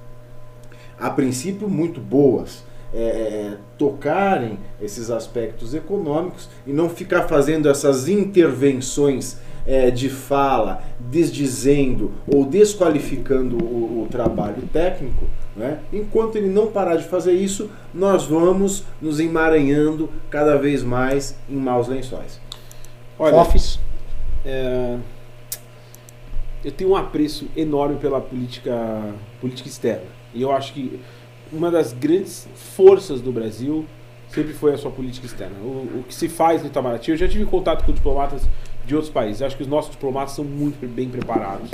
a 1.03 1.09
princípio 1.09 1.67
muito 1.67 1.99
boas, 1.99 2.63
é, 2.93 2.97
é, 2.97 3.57
tocarem 3.77 4.57
esses 4.81 5.11
aspectos 5.11 5.73
econômicos 5.73 6.47
e 6.65 6.71
não 6.71 6.87
ficar 6.87 7.23
fazendo 7.23 7.67
essas 7.67 8.07
intervenções 8.07 9.37
é, 9.67 9.91
de 9.91 10.07
fala, 10.07 10.81
desdizendo 11.01 12.13
ou 12.25 12.45
desqualificando 12.45 13.57
o, 13.57 14.03
o 14.03 14.07
trabalho 14.09 14.61
técnico, 14.71 15.25
né? 15.57 15.79
enquanto 15.91 16.37
ele 16.37 16.47
não 16.47 16.67
parar 16.67 16.95
de 16.95 17.03
fazer 17.03 17.33
isso, 17.33 17.69
nós 17.93 18.23
vamos 18.23 18.85
nos 19.01 19.19
emaranhando 19.19 20.09
cada 20.29 20.55
vez 20.55 20.83
mais 20.83 21.35
em 21.49 21.57
maus 21.57 21.89
lençóis. 21.89 22.39
Olha, 23.19 23.35
Office. 23.35 23.77
é, 24.45 24.97
eu 26.63 26.71
tenho 26.71 26.91
um 26.91 26.95
apreço 26.95 27.49
enorme 27.57 27.97
pela 27.97 28.21
política, 28.21 29.13
política 29.41 29.67
externa. 29.67 30.22
E 30.33 30.41
eu 30.41 30.51
acho 30.51 30.73
que 30.73 30.99
uma 31.51 31.69
das 31.69 31.93
grandes 31.93 32.47
forças 32.55 33.21
do 33.21 33.31
Brasil 33.31 33.85
sempre 34.29 34.53
foi 34.53 34.73
a 34.73 34.77
sua 34.77 34.89
política 34.89 35.25
externa. 35.25 35.55
O, 35.61 35.99
o 35.99 36.03
que 36.07 36.13
se 36.13 36.27
faz 36.27 36.61
no 36.61 36.67
Itamaraty, 36.67 37.11
eu 37.11 37.17
já 37.17 37.27
tive 37.27 37.45
contato 37.45 37.85
com 37.85 37.91
diplomatas 37.91 38.47
de 38.85 38.95
outros 38.95 39.11
países. 39.11 39.41
Eu 39.41 39.47
acho 39.47 39.55
que 39.55 39.63
os 39.63 39.69
nossos 39.69 39.91
diplomatas 39.91 40.33
são 40.33 40.43
muito 40.43 40.87
bem 40.87 41.07
preparados. 41.09 41.69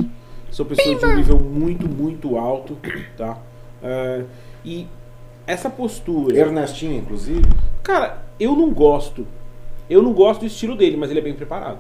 São 0.51 0.65
pessoas 0.65 0.99
de 0.99 1.05
um 1.05 1.15
nível 1.15 1.39
muito, 1.39 1.87
muito 1.87 2.37
alto, 2.37 2.77
tá? 3.15 3.37
É, 3.81 4.25
e 4.65 4.87
essa 5.47 5.69
postura... 5.69 6.37
Ernestinho, 6.37 6.97
inclusive, 6.97 7.43
Cara, 7.89 8.21
eu 8.39 8.55
não 8.55 8.71
gosto. 8.71 9.25
Eu 9.89 10.03
não 10.03 10.13
gosto 10.13 10.41
do 10.41 10.45
estilo 10.45 10.75
dele, 10.75 10.95
mas 10.95 11.09
ele 11.09 11.19
é 11.19 11.23
bem 11.23 11.33
preparado. 11.33 11.79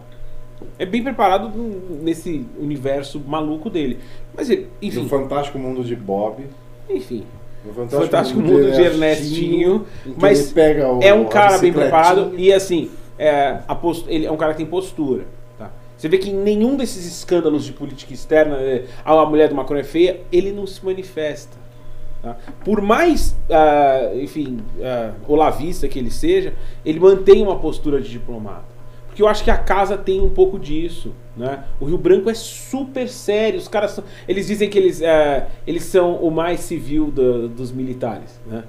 É 0.79 0.85
bem 0.85 1.03
preparado 1.03 1.51
nesse 2.01 2.47
universo 2.59 3.19
maluco 3.19 3.69
dele. 3.69 3.99
Mas 4.35 4.49
no 4.49 4.65
enfim, 4.81 5.07
Fantástico 5.07 5.59
Mundo 5.59 5.83
de 5.83 5.95
Bob, 5.95 6.47
enfim. 6.89 7.23
no 7.65 7.73
Fantástico 8.05 8.39
Mundo 8.39 8.71
de 8.71 8.81
Ernestinho, 8.81 9.85
mas 10.17 10.39
o- 10.39 10.43
É 11.03 11.13
um 11.13 11.25
cara 11.25 11.57
bem 11.59 11.71
preparado 11.73 12.31
e 12.37 12.53
assim, 12.53 12.89
é, 13.17 13.59
post- 13.75 14.05
ele 14.09 14.25
é 14.25 14.31
um 14.31 14.37
cara 14.37 14.53
que 14.53 14.57
tem 14.59 14.65
postura. 14.65 15.25
tá? 15.57 15.69
Você 15.97 16.07
vê 16.07 16.17
que 16.17 16.29
em 16.29 16.35
nenhum 16.35 16.77
desses 16.77 17.05
escândalos 17.05 17.65
de 17.65 17.73
política 17.73 18.13
externa, 18.13 18.55
é, 18.57 18.85
a 19.03 19.25
mulher 19.25 19.49
do 19.49 19.55
Macron 19.55 19.77
é 19.77 19.83
feia, 19.83 20.21
ele 20.31 20.51
não 20.53 20.65
se 20.65 20.83
manifesta. 20.85 21.57
tá? 22.21 22.37
Por 22.63 22.81
mais, 22.81 23.35
ah, 23.49 24.11
enfim, 24.15 24.59
ah, 24.81 25.11
olavista 25.27 25.87
que 25.87 25.99
ele 25.99 26.11
seja, 26.11 26.53
ele 26.85 26.99
mantém 26.99 27.43
uma 27.43 27.57
postura 27.59 27.99
de 28.01 28.09
diplomata. 28.09 28.78
Porque 29.19 29.23
eu 29.23 29.27
acho 29.27 29.43
que 29.43 29.51
a 29.51 29.57
casa 29.57 29.97
tem 29.97 30.21
um 30.21 30.29
pouco 30.29 30.57
disso. 30.57 31.11
Né? 31.35 31.65
O 31.77 31.83
Rio 31.85 31.97
Branco 31.97 32.29
é 32.29 32.33
super 32.33 33.09
sério. 33.09 33.59
Os 33.59 33.67
caras 33.67 33.91
são, 33.91 34.03
eles 34.25 34.47
dizem 34.47 34.69
que 34.69 34.77
eles, 34.79 35.01
ah, 35.03 35.45
eles 35.67 35.83
são 35.83 36.15
o 36.15 36.31
mais 36.31 36.61
civil 36.61 37.11
do- 37.11 37.49
dos 37.49 37.69
militares. 37.69 38.39
Né? 38.47 38.63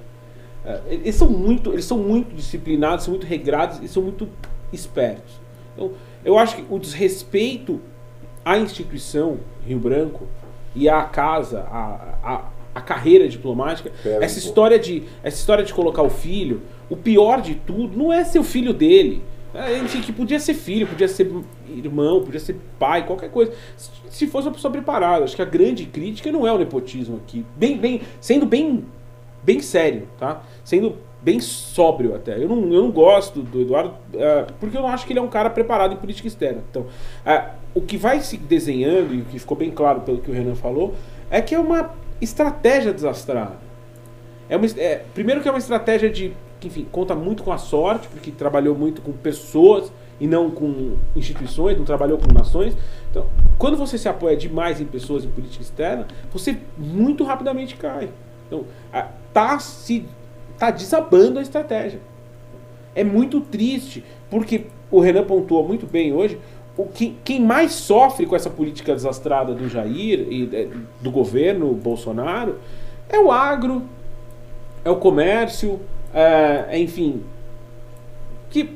É, 0.65 0.81
Eles 0.89 1.15
são 1.15 1.29
muito, 1.29 1.71
eles 1.71 1.85
são 1.85 1.97
muito 1.97 2.35
disciplinados, 2.35 3.05
são 3.05 3.13
muito 3.13 3.25
regrados 3.25 3.79
e 3.81 3.87
são 3.87 4.03
muito 4.03 4.27
espertos. 4.73 5.39
Então, 5.73 5.91
eu 6.25 6.37
acho 6.37 6.57
que 6.57 6.65
o 6.69 6.77
desrespeito 6.77 7.79
à 8.43 8.57
instituição 8.57 9.37
Rio 9.65 9.79
Branco 9.79 10.27
e 10.75 10.89
à 10.89 11.01
casa, 11.03 11.61
à, 11.71 12.17
à, 12.21 12.41
à 12.75 12.81
carreira 12.81 13.25
diplomática, 13.29 13.89
Pesa 14.03 14.19
um 14.19 14.21
essa 14.21 14.35
pouco. 14.35 14.47
história 14.49 14.77
de 14.77 15.03
essa 15.23 15.37
história 15.37 15.63
de 15.63 15.73
colocar 15.73 16.01
o 16.03 16.09
filho, 16.09 16.61
o 16.89 16.97
pior 16.97 17.41
de 17.41 17.55
tudo 17.55 17.97
não 17.97 18.11
é 18.11 18.25
ser 18.25 18.39
o 18.39 18.43
filho 18.43 18.73
dele. 18.73 19.23
É, 19.53 19.77
Enfim, 19.79 20.01
que 20.01 20.13
podia 20.13 20.39
ser 20.39 20.53
filho, 20.53 20.87
podia 20.87 21.07
ser 21.07 21.29
irmão, 21.67 22.21
podia 22.23 22.39
ser 22.39 22.55
pai, 22.79 23.05
qualquer 23.05 23.29
coisa. 23.29 23.51
Se- 23.75 23.91
Se 24.09 24.27
fosse 24.27 24.47
uma 24.47 24.53
pessoa 24.53 24.71
preparada. 24.71 25.23
Acho 25.23 25.35
que 25.35 25.41
a 25.41 25.45
grande 25.45 25.85
crítica 25.85 26.31
não 26.31 26.45
é 26.47 26.51
o 26.51 26.57
nepotismo 26.57 27.17
aqui. 27.25 27.45
Bem, 27.55 27.77
bem, 27.77 28.01
sendo 28.19 28.45
bem 28.45 28.85
bem 29.43 29.59
sério, 29.59 30.07
tá? 30.19 30.43
Sendo 30.63 30.97
bem 31.21 31.39
sóbrio 31.39 32.13
até. 32.15 32.35
Eu 32.37 32.47
não, 32.49 32.57
eu 32.71 32.83
não 32.83 32.91
gosto 32.91 33.41
do 33.41 33.61
Eduardo, 33.61 33.93
eh, 34.13 34.45
porque 34.59 34.77
eu 34.77 34.81
não 34.81 34.89
acho 34.89 35.05
que 35.07 35.13
ele 35.13 35.19
é 35.19 35.21
um 35.21 35.27
cara 35.29 35.49
preparado 35.49 35.93
em 35.93 35.97
política 35.97 36.27
externa. 36.27 36.61
Então, 36.69 36.85
eh, 37.25 37.45
o 37.73 37.81
que 37.81 37.97
vai 37.97 38.19
se 38.21 38.37
desenhando, 38.37 39.13
e 39.15 39.21
o 39.21 39.25
que 39.25 39.39
ficou 39.39 39.57
bem 39.57 39.71
claro 39.71 40.01
pelo 40.01 40.19
que 40.19 40.29
o 40.29 40.33
Renan 40.33 40.53
falou, 40.55 40.93
é 41.29 41.41
que 41.41 41.55
é 41.55 41.59
uma 41.59 41.91
estratégia 42.19 42.93
desastrada. 42.93 43.57
É 44.49 44.55
uma, 44.57 44.65
é, 44.77 45.03
primeiro 45.13 45.41
que 45.41 45.47
é 45.47 45.51
uma 45.51 45.57
estratégia 45.57 46.09
de 46.09 46.33
que, 46.61 46.67
enfim, 46.67 46.87
conta 46.91 47.15
muito 47.15 47.41
com 47.43 47.51
a 47.51 47.57
sorte, 47.57 48.07
porque 48.07 48.29
trabalhou 48.31 48.75
muito 48.75 49.01
com 49.01 49.11
pessoas 49.11 49.91
e 50.19 50.27
não 50.27 50.51
com 50.51 50.95
instituições, 51.15 51.75
não 51.75 51.83
trabalhou 51.83 52.19
com 52.19 52.31
nações. 52.31 52.77
Então, 53.09 53.25
quando 53.57 53.75
você 53.75 53.97
se 53.97 54.07
apoia 54.07 54.37
demais 54.37 54.79
em 54.79 54.85
pessoas 54.85 55.25
em 55.25 55.29
política 55.29 55.63
externa, 55.63 56.07
você 56.31 56.55
muito 56.77 57.23
rapidamente 57.23 57.75
cai. 57.75 58.09
Então, 58.47 58.65
tá 59.33 59.57
se 59.57 60.05
tá 60.59 60.69
desabando 60.69 61.39
a 61.39 61.41
estratégia. 61.41 61.99
É 62.93 63.03
muito 63.03 63.41
triste, 63.41 64.03
porque 64.29 64.67
o 64.91 64.99
Renan 64.99 65.23
pontuou 65.23 65.67
muito 65.67 65.87
bem 65.87 66.13
hoje, 66.13 66.39
o 66.77 66.85
que, 66.85 67.15
quem 67.23 67.41
mais 67.41 67.71
sofre 67.71 68.27
com 68.27 68.35
essa 68.35 68.49
política 68.49 68.93
desastrada 68.93 69.55
do 69.55 69.67
Jair 69.67 70.27
e 70.29 70.49
eh, 70.53 70.67
do 71.01 71.09
governo 71.09 71.73
Bolsonaro 71.73 72.59
é 73.09 73.19
o 73.19 73.31
agro, 73.31 73.81
é 74.85 74.89
o 74.89 74.95
comércio, 74.97 75.79
é, 76.13 76.77
enfim. 76.79 77.23
Que 78.49 78.69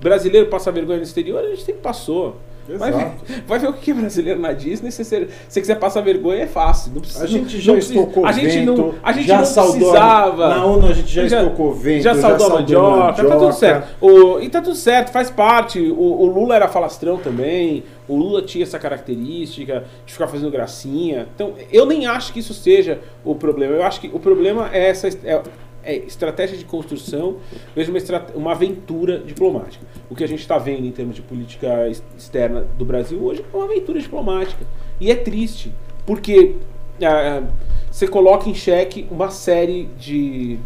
brasileiro 0.00 0.48
passa 0.48 0.70
vergonha 0.70 0.98
no 0.98 1.04
exterior, 1.04 1.42
a 1.42 1.48
gente 1.48 1.62
sempre 1.62 1.80
passou. 1.80 2.36
Vai 2.66 2.90
ver, 2.92 3.10
vai 3.46 3.58
ver 3.58 3.68
o 3.68 3.72
que 3.74 3.90
é 3.90 3.94
brasileiro 3.94 4.40
na 4.40 4.52
Disney. 4.52 4.90
Se 4.90 5.04
você, 5.04 5.28
se 5.48 5.60
quiser 5.60 5.78
passar 5.78 6.00
vergonha, 6.00 6.44
é 6.44 6.46
fácil. 6.46 6.92
Não 6.94 7.00
precisa, 7.00 7.24
A 7.24 7.26
gente 7.26 7.56
não 7.56 7.62
já 7.62 7.72
precisa- 7.74 7.94
estocou 8.00 8.26
a 8.26 8.32
gente 8.32 8.58
vento, 8.58 8.76
não, 8.76 8.94
a 9.02 9.12
gente 9.12 9.26
já 9.28 9.38
não 9.38 9.44
saudou, 9.44 9.72
precisava. 9.74 10.48
Na 10.48 10.64
ONU 10.64 10.86
a 10.88 10.92
gente 10.94 11.12
já, 11.12 11.24
estocou 11.24 11.74
vento, 11.74 12.02
Já 12.02 12.14
saudou 12.14 12.46
a 12.46 12.50
mandioca, 12.50 13.24
tá 13.24 13.36
tudo 13.36 13.52
certo. 13.52 13.88
O, 14.00 14.40
e 14.40 14.48
tá 14.48 14.62
tudo 14.62 14.76
certo, 14.76 15.10
faz 15.12 15.30
parte. 15.30 15.78
O, 15.78 16.22
o 16.22 16.26
Lula 16.26 16.56
era 16.56 16.68
falastrão 16.68 17.18
também. 17.18 17.84
O 18.08 18.16
Lula 18.16 18.40
tinha 18.42 18.62
essa 18.64 18.78
característica 18.78 19.84
de 20.06 20.12
ficar 20.12 20.26
fazendo 20.26 20.50
gracinha. 20.50 21.26
Então, 21.34 21.52
eu 21.72 21.84
nem 21.86 22.06
acho 22.06 22.32
que 22.32 22.40
isso 22.40 22.54
seja 22.54 22.98
o 23.24 23.34
problema. 23.34 23.74
Eu 23.74 23.82
acho 23.82 24.00
que 24.00 24.10
o 24.12 24.18
problema 24.18 24.70
é 24.72 24.88
essa 24.88 25.08
é, 25.08 25.42
é 25.84 25.96
estratégia 25.96 26.56
de 26.56 26.64
construção, 26.64 27.36
mesmo 27.76 27.96
uma, 27.96 28.26
uma 28.34 28.52
aventura 28.52 29.18
diplomática. 29.18 29.84
O 30.10 30.14
que 30.14 30.24
a 30.24 30.28
gente 30.28 30.40
está 30.40 30.58
vendo 30.58 30.86
em 30.86 30.92
termos 30.92 31.16
de 31.16 31.22
política 31.22 31.86
ex- 31.86 32.02
externa 32.16 32.66
do 32.76 32.84
Brasil 32.84 33.22
hoje 33.22 33.44
é 33.52 33.56
uma 33.56 33.64
aventura 33.66 34.00
diplomática. 34.00 34.64
E 35.00 35.10
é 35.10 35.14
triste, 35.14 35.72
porque 36.06 36.56
ah, 37.02 37.42
você 37.90 38.06
coloca 38.06 38.48
em 38.48 38.54
xeque 38.54 39.06
uma 39.10 39.30
série 39.30 39.84
de 39.98 40.58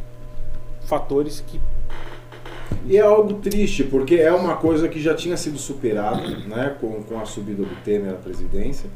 fatores 0.83 1.43
que 1.47 1.61
E 2.87 2.97
é 2.97 3.01
algo 3.01 3.35
triste, 3.35 3.85
porque 3.85 4.17
é 4.17 4.33
uma 4.33 4.57
coisa 4.57 4.89
que 4.89 5.01
já 5.01 5.15
tinha 5.15 5.37
sido 5.37 5.59
superada 5.59 6.23
né, 6.47 6.77
com, 6.81 7.03
com 7.03 7.19
a 7.19 7.25
subida 7.25 7.63
do 7.63 7.83
Temer 7.85 8.13
à 8.13 8.17
presidência. 8.17 8.89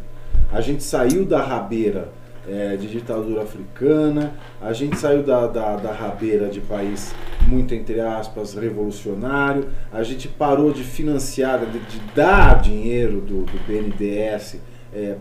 A 0.50 0.60
gente 0.60 0.82
saiu 0.82 1.24
da 1.24 1.42
rabeira 1.42 2.12
eh, 2.48 2.76
de 2.76 2.88
ditadura 2.88 3.42
africana, 3.42 4.32
a 4.60 4.72
gente 4.72 4.96
saiu 4.98 5.22
da, 5.22 5.46
da, 5.46 5.76
da 5.76 5.92
rabeira 5.92 6.48
de 6.48 6.60
país 6.60 7.14
muito, 7.46 7.74
entre 7.74 8.00
aspas, 8.00 8.54
revolucionário, 8.54 9.68
a 9.92 10.02
gente 10.02 10.28
parou 10.28 10.72
de 10.72 10.82
financiar, 10.84 11.60
de, 11.60 11.78
de 11.78 12.00
dar 12.14 12.60
dinheiro 12.60 13.20
do, 13.20 13.42
do 13.44 13.58
BNDES 13.66 14.56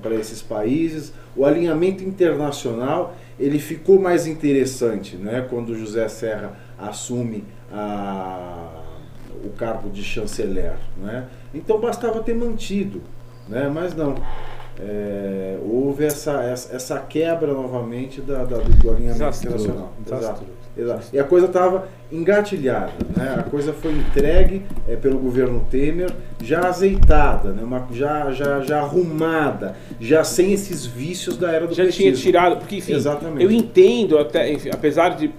para 0.01 0.13
esses 0.15 0.41
países. 0.41 1.13
O 1.35 1.45
alinhamento 1.45 2.03
internacional 2.03 3.15
ele 3.39 3.57
ficou 3.57 3.99
mais 3.99 4.27
interessante 4.27 5.15
né, 5.15 5.47
quando 5.49 5.73
José 5.75 6.07
Serra 6.09 6.57
assume 6.77 7.45
a- 7.71 8.81
o 9.45 9.49
cargo 9.49 9.89
de 9.89 10.03
chanceler. 10.03 10.73
Né? 10.97 11.25
Então 11.53 11.79
bastava 11.79 12.21
ter 12.21 12.35
mantido, 12.35 13.01
né? 13.47 13.71
mas 13.73 13.95
não. 13.95 14.15
É, 14.79 15.57
houve 15.63 16.05
essa, 16.05 16.41
essa, 16.43 16.75
essa 16.75 16.99
quebra 16.99 17.53
novamente 17.53 18.21
da, 18.21 18.43
da- 18.45 18.57
do, 18.57 18.89
alinhamento 18.89 19.13
Desastroso, 19.19 19.65
internacional. 19.67 19.93
Exato. 20.07 20.61
Exato. 20.77 21.07
E 21.11 21.19
a 21.19 21.23
coisa 21.25 21.47
estava 21.47 21.89
engatilhada, 22.09 22.93
né? 23.15 23.35
A 23.39 23.43
coisa 23.43 23.73
foi 23.73 23.91
entregue 23.91 24.63
é, 24.87 24.95
pelo 24.95 25.19
governo 25.19 25.65
Temer, 25.69 26.09
já 26.41 26.61
azeitada, 26.67 27.51
né? 27.51 27.61
Uma, 27.61 27.85
já, 27.91 28.31
já, 28.31 28.61
já 28.61 28.79
arrumada, 28.79 29.75
já 29.99 30.23
sem 30.23 30.53
esses 30.53 30.85
vícios 30.85 31.35
da 31.35 31.51
era 31.51 31.67
do 31.67 31.73
já 31.73 31.83
tinha 31.89 32.09
petismo. 32.09 32.23
tirado, 32.23 32.57
porque 32.57 32.77
enfim, 32.77 32.93
Exatamente. 32.93 33.43
eu 33.43 33.51
entendo 33.51 34.17
até, 34.17 34.49
enfim, 34.49 34.69
apesar 34.73 35.09
de 35.09 35.29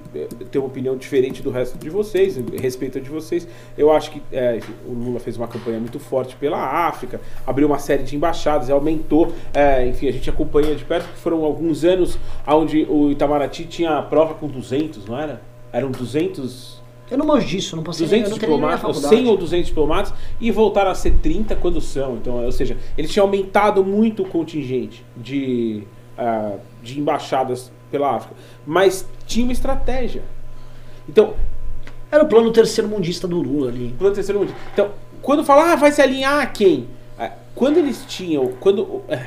ter 0.51 0.59
uma 0.59 0.68
opinião 0.68 0.97
diferente 0.97 1.43
do 1.43 1.51
resto 1.51 1.78
de 1.78 1.89
vocês, 1.89 2.39
respeito 2.60 2.98
a 2.98 3.01
de 3.01 3.09
vocês, 3.09 3.48
eu 3.76 3.90
acho 3.90 4.10
que 4.10 4.22
enfim, 4.56 4.72
o 4.86 4.93
Lula 4.93 5.20
fez 5.20 5.36
uma 5.36 5.48
campanha 5.48 5.78
muito 5.78 5.98
forte 5.98 6.36
pela 6.36 6.59
África, 6.59 7.20
abriu 7.47 7.66
uma 7.66 7.78
série 7.78 8.02
de 8.02 8.14
embaixadas, 8.14 8.70
aumentou, 8.70 9.32
eh, 9.55 9.86
enfim, 9.86 10.09
a 10.09 10.12
gente 10.12 10.28
acompanha 10.28 10.74
de 10.74 10.84
perto 10.84 11.09
que 11.09 11.18
foram 11.18 11.44
alguns 11.44 11.84
anos 11.84 12.18
onde 12.47 12.86
o 12.89 13.10
Itamaraty 13.10 13.64
tinha 13.64 13.98
a 13.98 14.02
prova 14.02 14.34
com 14.34 14.47
200, 14.47 15.06
não 15.06 15.18
era? 15.18 15.40
Eram 15.72 15.90
200 15.90 16.82
Eu 17.10 17.18
não 17.18 17.26
manjo 17.26 17.47
disso, 17.47 17.76
não 17.76 17.82
passei 17.82 18.06
eu 18.06 18.09
200 18.09 18.30
não 18.30 18.39
tenho 18.39 18.51
nem 18.51 18.59
diplomatas, 18.59 18.84
ou 18.84 18.94
faculdade. 18.94 19.22
100 19.22 19.30
ou 19.30 19.36
200 19.36 19.66
diplomatas, 19.66 20.14
e 20.40 20.51
voltaram 20.51 20.90
a 20.90 20.94
ser 20.94 21.12
30 21.18 21.56
quando 21.56 21.80
são. 21.80 22.16
Então, 22.16 22.44
ou 22.44 22.52
seja, 22.52 22.76
eles 22.97 23.10
tinham 23.10 23.26
aumentado 23.26 23.84
muito 23.84 24.22
o 24.22 24.26
contingente 24.26 25.05
de, 25.16 25.82
ah, 26.16 26.56
de 26.82 26.98
embaixadas 26.98 27.70
pela 27.93 28.16
África. 28.16 28.35
Mas 28.66 29.06
tinha 29.27 29.44
uma 29.44 29.52
estratégia. 29.52 30.23
Então, 31.09 31.35
Era 32.10 32.24
o 32.24 32.27
plano 32.28 32.51
terceiro 32.52 32.90
mundista 32.90 33.27
do 33.28 33.40
Lula 33.40 33.69
ali. 33.70 33.94
plano 33.98 34.14
terceiro 34.14 34.40
mundo. 34.40 34.52
Então, 34.73 34.90
quando 35.23 35.44
fala, 35.44 35.73
ah, 35.73 35.77
vai 35.77 35.90
se 35.93 36.02
alinhar 36.02 36.40
a 36.43 36.47
quem? 36.47 36.89
Ah, 37.19 37.31
Quando 37.55 37.78
eles 37.78 38.05
tinham. 38.06 38.52
Quando, 38.60 39.01
é, 39.09 39.27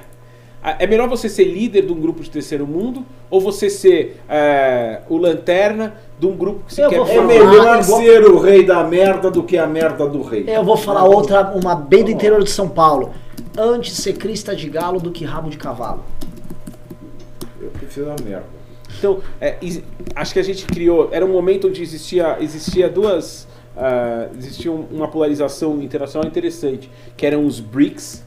é 0.84 0.86
melhor 0.88 1.08
você 1.10 1.28
ser 1.30 1.46
líder 1.46 1.86
de 1.88 1.92
um 1.94 2.00
grupo 2.00 2.22
de 2.22 2.30
terceiro 2.30 2.68
mundo 2.68 3.04
ou 3.30 3.40
você 3.42 3.70
ser 3.72 4.22
é, 4.30 5.02
o 5.10 5.18
lanterna 5.18 5.96
de 6.20 6.28
um 6.28 6.36
grupo 6.36 6.64
que 6.68 6.74
se 6.76 6.82
Eu 6.82 6.90
quer 6.90 6.98
vou 6.98 7.08
É 7.08 7.16
falar- 7.16 7.28
melhor 7.28 7.82
vou- 7.84 8.00
ser 8.02 8.24
o 8.26 8.40
rei 8.40 8.64
da 8.64 8.84
merda 8.84 9.32
do 9.32 9.42
que 9.44 9.58
a 9.58 9.66
merda 9.68 10.08
do 10.08 10.22
rei. 10.22 10.46
Eu 10.48 10.64
vou 10.64 10.78
falar 10.78 11.06
outra, 11.06 11.52
uma 11.56 11.74
bem 11.76 12.04
do 12.04 12.12
interior 12.12 12.44
de 12.44 12.50
São 12.52 12.70
Paulo. 12.70 13.14
Antes 13.58 13.94
ser 13.98 14.14
crista 14.14 14.56
de 14.56 14.70
galo 14.70 15.00
do 15.00 15.10
que 15.12 15.24
rabo 15.26 15.50
de 15.50 15.58
cavalo. 15.58 16.04
Eu 17.66 17.72
prefiro 17.72 18.12
a 18.12 18.16
merda. 18.24 18.46
Então, 18.98 19.20
é, 19.42 19.58
acho 20.16 20.34
que 20.34 20.40
a 20.40 20.44
gente 20.44 20.66
criou. 20.66 21.10
Era 21.12 21.26
um 21.26 21.32
momento 21.34 21.68
onde 21.68 21.82
existia, 21.82 22.38
existia 22.40 22.88
duas. 22.90 23.48
ah, 23.78 24.30
existia 24.38 24.72
um- 24.72 24.86
uma 24.90 25.08
polarização 25.10 25.82
internacional 25.82 26.26
interessante, 26.26 26.90
que 27.18 27.26
eram 27.26 27.46
os 27.46 27.60
BRICS 27.60 28.24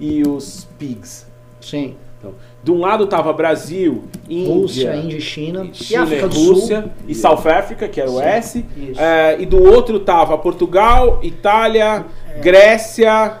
e 0.00 0.22
os 0.26 0.66
PIGS. 0.78 1.26
Sim. 1.60 1.94
Então, 2.18 2.34
de 2.64 2.72
um 2.72 2.78
lado 2.80 3.04
estava 3.04 3.32
Brasil, 3.32 4.02
Índia, 4.28 4.52
Rússia, 4.52 4.96
Índia 4.96 5.16
e 5.16 5.20
China. 5.20 5.64
E 5.64 5.72
China, 5.72 6.02
África 6.02 6.26
do 6.26 6.36
Rússia 6.52 6.82
Sul. 6.82 6.90
e 7.06 7.14
South 7.14 7.46
Africa, 7.48 7.86
que 7.86 8.00
era 8.00 8.10
o 8.10 8.14
Sim, 8.18 8.22
S. 8.24 8.64
É, 8.98 9.36
e 9.40 9.46
do 9.46 9.62
outro 9.62 10.00
tava 10.00 10.36
Portugal, 10.36 11.20
Itália, 11.22 12.04
Grécia 12.42 13.38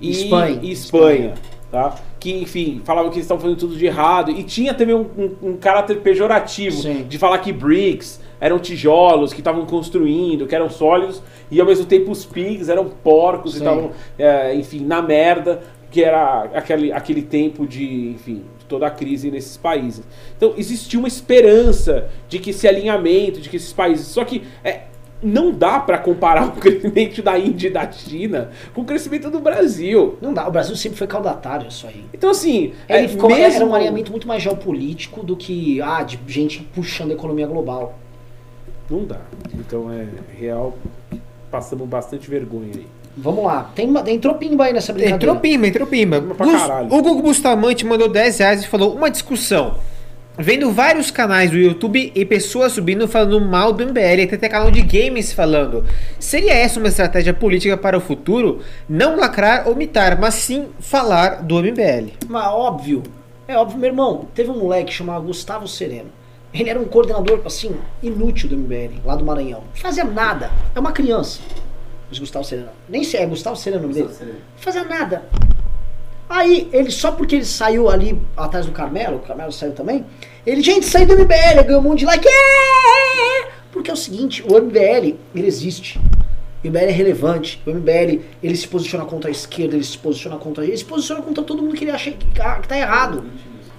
e 0.00 0.10
Espanha. 0.12 0.58
e 0.62 0.70
Espanha, 0.70 1.34
tá? 1.72 1.96
Que, 2.24 2.32
enfim, 2.40 2.80
falavam 2.86 3.10
que 3.10 3.16
eles 3.16 3.26
estavam 3.26 3.42
fazendo 3.42 3.58
tudo 3.58 3.76
de 3.76 3.84
errado. 3.84 4.30
E 4.30 4.42
tinha 4.42 4.72
também 4.72 4.94
um, 4.94 5.06
um- 5.18 5.50
um 5.50 5.56
caráter 5.58 5.98
pejorativo 6.00 6.80
Sim. 6.80 7.04
de 7.06 7.18
falar 7.18 7.36
que 7.36 7.52
BRICS 7.52 8.18
eram 8.40 8.58
tijolos 8.58 9.30
que 9.34 9.40
estavam 9.42 9.66
construindo, 9.66 10.46
que 10.46 10.54
eram 10.54 10.70
sólidos, 10.70 11.22
e 11.50 11.60
ao 11.60 11.66
mesmo 11.66 11.84
tempo 11.84 12.10
os 12.10 12.24
pigs 12.24 12.70
eram 12.70 12.86
porcos 12.88 13.52
e 13.52 13.58
Sim. 13.58 13.64
estavam, 13.64 13.90
é, 14.18 14.54
enfim, 14.54 14.80
na 14.86 15.02
merda, 15.02 15.60
que 15.90 16.02
era 16.02 16.44
aquele, 16.54 16.90
aquele 16.92 17.20
tempo 17.20 17.66
de, 17.66 18.12
enfim, 18.12 18.42
toda 18.66 18.86
a 18.86 18.90
crise 18.90 19.30
nesses 19.30 19.58
países. 19.58 20.02
Então 20.34 20.54
existia 20.56 20.98
uma 20.98 21.08
esperança 21.08 22.08
de 22.26 22.38
que 22.38 22.50
esse 22.50 22.66
alinhamento, 22.66 23.38
de 23.38 23.50
que 23.50 23.56
esses 23.58 23.74
países. 23.74 24.06
Só 24.06 24.24
que 24.24 24.42
é, 24.64 24.84
não 25.24 25.50
dá 25.50 25.80
para 25.80 25.98
comparar 25.98 26.46
o 26.48 26.52
crescimento 26.52 27.22
da 27.22 27.38
Índia 27.38 27.68
e 27.68 27.70
da 27.70 27.90
China 27.90 28.50
com 28.74 28.82
o 28.82 28.84
crescimento 28.84 29.30
do 29.30 29.40
Brasil. 29.40 30.18
Não 30.20 30.34
dá, 30.34 30.46
o 30.46 30.50
Brasil 30.50 30.76
sempre 30.76 30.98
foi 30.98 31.06
caudatário 31.06 31.66
isso 31.68 31.86
aí. 31.86 32.04
Então, 32.12 32.30
assim, 32.30 32.72
Ele 32.88 33.06
é, 33.06 33.08
ficou, 33.08 33.30
mesmo... 33.30 33.56
Era 33.56 33.64
um 33.64 33.74
alinhamento 33.74 34.10
muito 34.10 34.28
mais 34.28 34.42
geopolítico 34.42 35.24
do 35.24 35.36
que 35.36 35.80
ah, 35.80 36.02
de 36.02 36.18
gente 36.26 36.62
puxando 36.74 37.10
a 37.10 37.14
economia 37.14 37.46
global. 37.46 37.98
Não 38.90 39.04
dá. 39.04 39.20
Então, 39.54 39.90
é 39.90 40.06
real, 40.38 40.76
passamos 41.50 41.88
bastante 41.88 42.28
vergonha 42.28 42.72
aí. 42.74 42.86
Vamos 43.16 43.44
lá. 43.44 43.70
Tem, 43.74 43.88
uma- 43.88 44.08
entrou 44.10 44.34
pimba 44.34 44.64
aí 44.64 44.72
nessa 44.72 44.92
brincadeira. 44.92 45.24
Entrou 45.24 45.40
pimba, 45.40 45.66
entrou 45.68 45.86
pimba. 45.86 46.22
O 46.90 47.00
Google 47.00 47.22
Bustamante 47.22 47.86
mandou 47.86 48.08
10 48.08 48.38
reais 48.38 48.64
e 48.64 48.66
falou: 48.66 48.92
uma 48.94 49.10
discussão. 49.10 49.76
Vendo 50.36 50.72
vários 50.72 51.12
canais 51.12 51.52
do 51.52 51.56
YouTube 51.56 52.10
e 52.12 52.24
pessoas 52.24 52.72
subindo 52.72 53.06
falando 53.06 53.40
mal 53.40 53.72
do 53.72 53.86
MBL, 53.86 54.22
e 54.22 54.26
tem 54.26 54.36
até 54.36 54.48
canal 54.48 54.68
de 54.68 54.82
games 54.82 55.32
falando. 55.32 55.84
Seria 56.18 56.52
essa 56.52 56.80
uma 56.80 56.88
estratégia 56.88 57.32
política 57.32 57.76
para 57.76 57.96
o 57.96 58.00
futuro? 58.00 58.60
Não 58.88 59.16
lacrar 59.16 59.68
ou 59.68 59.76
mitar, 59.76 60.18
mas 60.18 60.34
sim 60.34 60.70
falar 60.80 61.40
do 61.42 61.62
MBL. 61.62 62.14
Mas 62.26 62.46
óbvio. 62.48 63.04
É 63.46 63.56
óbvio, 63.56 63.78
meu 63.78 63.90
irmão. 63.90 64.26
Teve 64.34 64.50
um 64.50 64.58
moleque 64.58 64.92
chamado 64.92 65.24
Gustavo 65.24 65.68
Sereno. 65.68 66.10
Ele 66.52 66.68
era 66.68 66.80
um 66.80 66.84
coordenador, 66.84 67.40
assim, 67.44 67.76
inútil 68.02 68.48
do 68.48 68.56
MBL, 68.56 69.02
lá 69.04 69.14
do 69.14 69.24
Maranhão. 69.24 69.60
Não 69.60 69.76
fazia 69.76 70.04
nada. 70.04 70.50
É 70.74 70.80
uma 70.80 70.90
criança. 70.90 71.40
Mas 72.08 72.18
Gustavo 72.18 72.44
Sereno. 72.44 72.70
Nem 72.88 73.04
sei, 73.04 73.20
é 73.20 73.26
Gustavo 73.26 73.54
Sereno 73.54 73.84
o 73.84 73.88
nome 73.88 73.94
dele. 73.94 74.08
Não 74.20 74.34
fazia 74.56 74.82
nada. 74.82 75.22
Aí, 76.28 76.68
ele, 76.72 76.90
só 76.90 77.12
porque 77.12 77.36
ele 77.36 77.44
saiu 77.44 77.88
ali 77.88 78.20
atrás 78.36 78.66
do 78.66 78.72
Carmelo, 78.72 79.16
o 79.16 79.20
Carmelo 79.20 79.52
saiu 79.52 79.72
também, 79.72 80.04
ele, 80.46 80.62
gente, 80.62 80.86
saiu 80.86 81.06
do 81.06 81.14
MBL, 81.14 81.62
ganhou 81.64 81.80
um 81.80 81.84
monte 81.84 82.00
de 82.00 82.06
like. 82.06 82.26
é! 82.26 83.48
Porque 83.72 83.90
é 83.90 83.94
o 83.94 83.96
seguinte, 83.96 84.42
o 84.42 84.60
MBL, 84.60 85.16
ele 85.34 85.46
existe. 85.46 86.00
O 86.62 86.68
MBL 86.68 86.78
é 86.78 86.90
relevante. 86.90 87.60
O 87.66 87.70
MBL, 87.70 88.20
ele 88.42 88.56
se 88.56 88.68
posiciona 88.68 89.04
contra 89.04 89.30
a 89.30 89.32
esquerda, 89.32 89.74
ele 89.74 89.84
se 89.84 89.98
posiciona 89.98 90.36
contra... 90.36 90.64
Ele 90.64 90.76
se 90.76 90.84
posiciona 90.84 91.20
contra 91.22 91.42
todo 91.42 91.62
mundo 91.62 91.74
que 91.74 91.84
ele 91.84 91.90
acha 91.90 92.10
que, 92.10 92.26
que 92.26 92.68
tá 92.68 92.78
errado. 92.78 93.24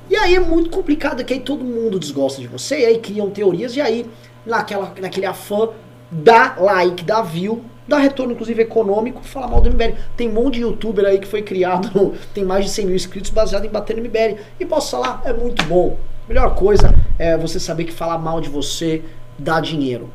E 0.10 0.16
aí 0.16 0.36
é 0.36 0.40
muito 0.40 0.70
complicado, 0.70 1.24
que 1.24 1.34
aí 1.34 1.40
todo 1.40 1.64
mundo 1.64 2.00
desgosta 2.00 2.40
de 2.40 2.48
você, 2.48 2.82
e 2.82 2.86
aí 2.86 3.00
criam 3.00 3.30
teorias, 3.30 3.76
e 3.76 3.82
aí, 3.82 4.06
naquela, 4.46 4.94
naquele 5.02 5.26
afã, 5.26 5.70
dá 6.12 6.56
like, 6.60 7.04
dá 7.04 7.22
view, 7.22 7.64
dá 7.88 7.98
retorno, 7.98 8.34
inclusive, 8.34 8.62
econômico, 8.62 9.22
fala 9.24 9.48
mal 9.48 9.62
do 9.62 9.70
MBL. 9.70 9.96
Tem 10.16 10.30
um 10.30 10.34
monte 10.34 10.56
de 10.56 10.62
youtuber 10.62 11.06
aí 11.06 11.20
que 11.20 11.28
foi 11.28 11.42
criado, 11.42 12.14
tem 12.34 12.44
mais 12.44 12.66
de 12.66 12.72
100 12.72 12.86
mil 12.86 12.96
inscritos 12.96 13.32
baseado 13.32 13.66
em 13.66 13.70
bater 13.70 13.96
no 13.96 14.04
MBL. 14.04 14.40
E 14.60 14.66
posso 14.66 14.92
falar, 14.92 15.22
é 15.26 15.34
muito 15.34 15.64
bom. 15.66 15.98
Melhor 16.28 16.56
coisa 16.56 16.96
é 17.20 17.38
você 17.38 17.60
saber 17.60 17.84
que 17.84 17.94
falar 17.94 18.18
mal 18.18 18.42
de 18.42 18.50
você 18.50 19.04
dá 19.38 19.60
dinheiro. 19.60 20.10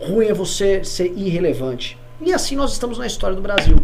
Ruim 0.00 0.26
é 0.26 0.34
você 0.34 0.82
ser 0.82 1.12
irrelevante. 1.16 1.98
E 2.20 2.32
assim 2.32 2.56
nós 2.56 2.72
estamos 2.72 2.98
na 2.98 3.06
história 3.06 3.36
do 3.36 3.42
Brasil. 3.42 3.76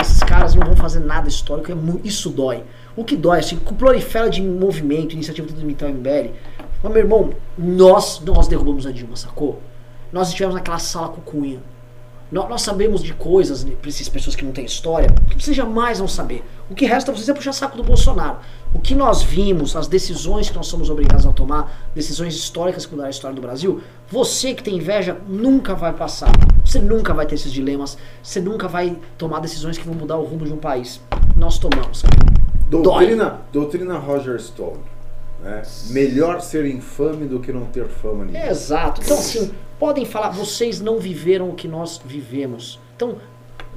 Esses 0.00 0.22
caras 0.22 0.54
não 0.54 0.66
vão 0.66 0.76
fazer 0.76 1.00
nada 1.00 1.28
histórico, 1.28 1.72
é 1.72 1.74
isso 2.04 2.30
dói. 2.30 2.62
O 2.94 3.04
que 3.04 3.16
dói, 3.16 3.38
assim, 3.38 3.56
prolifera 3.56 4.28
de 4.28 4.42
movimento, 4.42 5.14
iniciativa 5.14 5.48
de 5.48 5.62
imitar 5.62 5.88
o 5.88 5.94
MBL. 5.94 6.30
Mas, 6.82 6.92
meu 6.92 7.02
irmão, 7.02 7.30
nós, 7.56 8.20
nós 8.20 8.46
derrubamos 8.46 8.86
a 8.86 8.92
Dilma, 8.92 9.16
sacou? 9.16 9.60
Nós 10.12 10.28
estivemos 10.28 10.54
naquela 10.54 10.78
sala 10.78 11.08
com 11.08 11.20
Cunha. 11.20 11.60
Nós, 12.30 12.60
sabemos 12.60 13.02
de 13.02 13.14
coisas, 13.14 13.64
né, 13.64 13.72
para 13.80 13.88
essas 13.88 14.08
pessoas 14.08 14.36
que 14.36 14.44
não 14.44 14.52
têm 14.52 14.64
história, 14.66 15.08
que 15.30 15.42
vocês 15.42 15.56
jamais 15.56 15.98
vão 15.98 16.06
saber. 16.06 16.44
O 16.68 16.74
que 16.74 16.84
resta 16.84 17.10
vocês 17.10 17.28
é 17.28 17.32
puxar 17.32 17.52
saco 17.52 17.76
do 17.76 17.82
Bolsonaro. 17.82 18.38
O 18.74 18.78
que 18.78 18.94
nós 18.94 19.22
vimos, 19.22 19.74
as 19.74 19.88
decisões 19.88 20.50
que 20.50 20.56
nós 20.56 20.66
somos 20.66 20.90
obrigados 20.90 21.24
a 21.24 21.32
tomar, 21.32 21.88
decisões 21.94 22.34
históricas 22.34 22.84
que 22.84 22.92
mudaram 22.92 23.08
a 23.08 23.10
história 23.10 23.34
do 23.34 23.40
Brasil, 23.40 23.80
você 24.10 24.52
que 24.52 24.62
tem 24.62 24.76
inveja 24.76 25.16
nunca 25.26 25.74
vai 25.74 25.94
passar. 25.94 26.30
Você 26.62 26.78
nunca 26.78 27.14
vai 27.14 27.24
ter 27.24 27.36
esses 27.36 27.50
dilemas. 27.50 27.96
Você 28.22 28.40
nunca 28.40 28.68
vai 28.68 28.98
tomar 29.16 29.40
decisões 29.40 29.78
que 29.78 29.86
vão 29.86 29.94
mudar 29.94 30.16
o 30.16 30.24
rumo 30.24 30.44
de 30.44 30.52
um 30.52 30.58
país. 30.58 31.00
Nós 31.34 31.58
tomamos. 31.58 32.02
Doutrina, 32.68 33.40
doutrina 33.50 33.96
Roger 33.96 34.38
Stone. 34.38 34.97
Né? 35.42 35.62
Melhor 35.90 36.40
ser 36.40 36.66
infame 36.66 37.26
do 37.26 37.40
que 37.40 37.52
não 37.52 37.66
ter 37.66 37.88
fama 37.88 38.24
nenhuma. 38.24 38.50
Exato. 38.50 39.00
Então, 39.02 39.18
assim, 39.18 39.50
podem 39.78 40.04
falar, 40.04 40.30
vocês 40.30 40.80
não 40.80 40.98
viveram 40.98 41.50
o 41.50 41.54
que 41.54 41.68
nós 41.68 42.00
vivemos. 42.04 42.80
Então, 42.96 43.16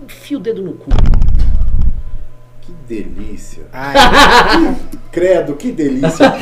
enfia 0.03 0.37
o 0.37 0.39
dedo 0.39 0.61
no 0.61 0.73
cu. 0.73 0.89
Que 2.61 2.71
delícia. 2.87 3.63
Ai, 3.71 4.75
Credo, 5.11 5.55
que 5.55 5.71
delícia. 5.71 6.33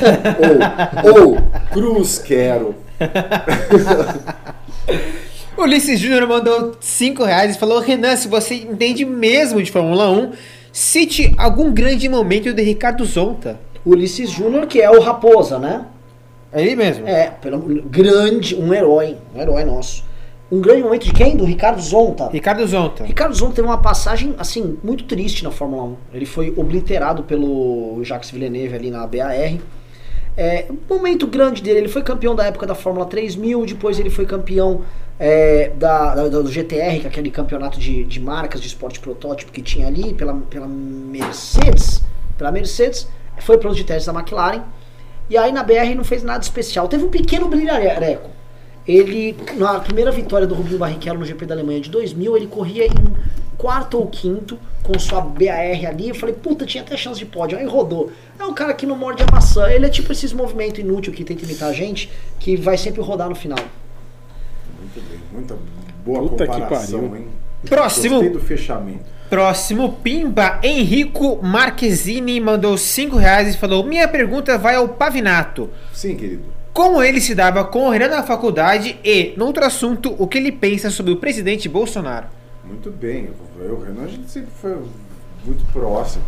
ou, 1.04 1.34
ou, 1.34 1.38
cruz 1.72 2.20
quero. 2.20 2.76
Ulisses 5.58 6.00
Júnior 6.00 6.28
mandou 6.28 6.76
5 6.80 7.24
reais 7.24 7.56
e 7.56 7.60
falou: 7.60 7.80
Renan, 7.80 8.16
se 8.16 8.28
você 8.28 8.56
entende 8.56 9.06
mesmo 9.06 9.62
de 9.62 9.72
Fórmula 9.72 10.10
1, 10.10 10.32
cite 10.72 11.34
algum 11.38 11.74
grande 11.74 12.08
momento 12.08 12.54
de 12.54 12.62
Ricardo 12.62 13.04
Zonta. 13.06 13.60
Ulisses 13.86 14.30
Júnior, 14.30 14.68
que 14.68 14.82
é 14.82 14.90
o 14.90 15.00
Raposa, 15.02 15.58
né? 15.60 15.86
É 16.52 16.62
ele 16.64 16.76
mesmo? 16.76 17.08
É, 17.08 17.30
pelo, 17.30 17.60
grande, 17.60 18.56
um 18.56 18.74
herói, 18.74 19.18
um 19.36 19.40
herói 19.42 19.64
nosso. 19.64 20.04
Um 20.52 20.60
grande 20.60 20.82
momento 20.82 21.06
de 21.06 21.14
quem? 21.14 21.38
Do 21.38 21.46
Ricardo 21.46 21.80
Zonta. 21.80 22.28
Ricardo 22.30 22.66
Zonta. 22.66 23.04
Ricardo 23.04 23.36
Zonta 23.36 23.54
teve 23.54 23.68
uma 23.68 23.78
passagem, 23.78 24.34
assim, 24.40 24.80
muito 24.84 25.04
triste 25.04 25.44
na 25.44 25.52
Fórmula 25.52 25.84
1. 25.84 25.96
Ele 26.16 26.26
foi 26.26 26.52
obliterado 26.58 27.22
pelo 27.24 28.00
Jacques 28.04 28.32
Villeneuve 28.32 28.74
ali 28.74 28.90
na 28.90 29.06
BAR. 29.06 29.58
É, 30.36 30.66
um 30.72 30.96
momento 30.96 31.28
grande 31.28 31.62
dele, 31.62 31.80
ele 31.80 31.88
foi 31.88 32.02
campeão 32.02 32.34
da 32.34 32.46
época 32.46 32.66
da 32.66 32.74
Fórmula 32.74 33.06
3000, 33.06 33.66
depois 33.66 34.00
ele 34.00 34.10
foi 34.10 34.26
campeão 34.26 34.82
é, 35.20 35.72
da, 35.76 36.16
da- 36.16 36.28
do 36.30 36.50
GTR, 36.52 37.00
que 37.02 37.06
é 37.06 37.10
aquele 37.10 37.30
campeonato 37.30 37.78
de, 37.78 38.04
de 38.06 38.20
marcas 38.20 38.60
de 38.62 38.68
esporte 38.68 39.00
protótipo 39.00 39.52
que 39.52 39.62
tinha 39.62 39.86
ali, 39.86 40.14
pela, 40.16 40.34
pela 40.50 40.66
Mercedes. 40.68 42.02
Pela 42.38 42.52
Mercedes, 42.52 43.08
foi 43.44 43.58
piloto 43.58 43.78
de 43.78 43.84
testes 43.84 44.06
da 44.12 44.20
McLaren. 44.20 44.62
E 45.30 45.38
aí 45.38 45.52
na 45.52 45.64
BR 45.64 45.94
não 45.96 46.04
fez 46.04 46.24
nada 46.24 46.44
especial. 46.44 46.88
Teve 46.88 47.04
um 47.06 47.10
pequeno 47.10 47.48
brilhareco. 47.48 48.30
Ele, 48.88 49.38
na 49.56 49.80
primeira 49.80 50.12
vitória 50.12 50.48
do 50.48 50.56
Rubinho 50.56 50.80
Barrichello 50.80 51.20
no 51.20 51.26
GP 51.26 51.46
da 51.46 51.54
Alemanha 51.54 51.80
de 51.80 51.90
2000, 51.92 52.36
ele 52.36 52.48
corria 52.48 52.88
em 52.88 53.16
quarto 53.56 54.00
ou 54.00 54.08
quinto 54.08 54.58
com 54.82 54.98
sua 54.98 55.22
BAR 55.22 55.86
ali. 55.88 56.10
Eu 56.10 56.16
falei, 56.16 56.34
puta, 56.34 56.66
tinha 56.66 56.82
até 56.82 56.98
chance 56.98 57.20
de 57.20 57.26
pódio. 57.26 57.58
Aí 57.58 57.66
rodou. 57.68 58.12
É 58.40 58.44
um 58.46 58.54
cara 58.54 58.74
que 58.74 58.88
não 58.88 58.98
morde 58.98 59.22
a 59.22 59.28
maçã. 59.32 59.70
Ele 59.70 59.86
é 59.86 59.90
tipo 59.90 60.12
esses 60.12 60.34
movimentos 60.34 60.80
inúteis 60.80 61.16
que 61.16 61.24
tenta 61.24 61.44
imitar 61.44 61.70
a 61.70 61.74
gente, 61.74 62.10
que 62.40 62.56
vai 62.58 62.78
sempre 62.78 63.02
rodar 63.02 63.30
no 63.30 63.36
final. 63.36 63.60
Muito 64.80 65.02
bem, 65.08 65.20
muita 65.32 65.56
boa 66.04 66.22
Puta 66.28 66.48
que 66.48 66.54
comparação, 66.54 67.02
pariu. 67.02 67.16
hein? 67.18 67.28
Próximo. 67.68 68.16
Gostei 68.16 68.30
do 68.32 68.40
fechamento. 68.40 69.19
Próximo, 69.30 69.94
Pimba 70.04 70.60
Henrico 70.64 71.40
Marquezini 71.44 72.40
mandou 72.42 72.76
5 72.78 73.16
reais 73.16 73.54
e 73.54 73.58
falou: 73.58 73.84
Minha 73.84 74.08
pergunta 74.08 74.58
vai 74.58 74.76
ao 74.76 74.90
Pavinato. 74.90 75.70
Sim, 75.94 76.16
querido. 76.16 76.44
Como 76.74 77.04
ele 77.04 77.22
se 77.22 77.36
dava 77.36 77.64
com 77.64 77.88
o 77.88 77.90
Renan 77.92 78.08
na 78.08 78.24
faculdade 78.24 78.98
e, 79.04 79.34
no 79.38 79.46
outro 79.46 79.64
assunto, 79.64 80.16
o 80.18 80.28
que 80.28 80.38
ele 80.38 80.52
pensa 80.52 80.90
sobre 80.90 81.12
o 81.12 81.18
presidente 81.18 81.70
Bolsonaro? 81.70 82.28
Muito 82.64 82.90
bem. 82.90 83.30
Eu 83.60 83.76
o 83.76 83.84
Renan, 83.84 84.04
a 84.04 84.08
gente 84.08 84.32
sempre 84.32 84.50
foi 84.60 84.78
muito 85.46 85.66
próximo. 85.72 86.24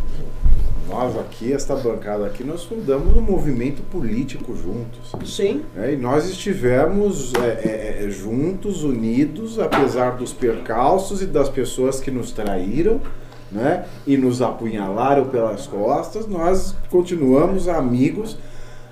Nós 0.90 1.18
aqui, 1.18 1.54
esta 1.54 1.76
bancada 1.76 2.26
aqui, 2.26 2.44
nós 2.44 2.64
fundamos 2.64 3.16
um 3.16 3.22
movimento 3.22 3.82
político 3.84 4.56
juntos. 4.56 5.14
Sim. 5.26 5.64
É, 5.78 5.94
e 5.94 5.96
nós 5.96 6.28
estivemos 6.28 7.34
é, 7.36 7.48
é, 7.48 8.06
é, 8.06 8.10
juntos, 8.10 8.84
unidos, 8.84 9.58
apesar 9.58 10.18
dos 10.18 10.34
percalços 10.34 11.22
e 11.22 11.26
das 11.26 11.48
pessoas 11.48 12.02
que 12.02 12.12
nos 12.12 12.32
traíram 12.32 13.00
né, 13.52 13.86
e 14.08 14.18
nos 14.18 14.42
apunhalaram 14.42 15.26
pelas 15.26 15.68
costas, 15.68 16.28
nós 16.28 16.76
continuamos 16.90 17.68
amigos, 17.68 18.38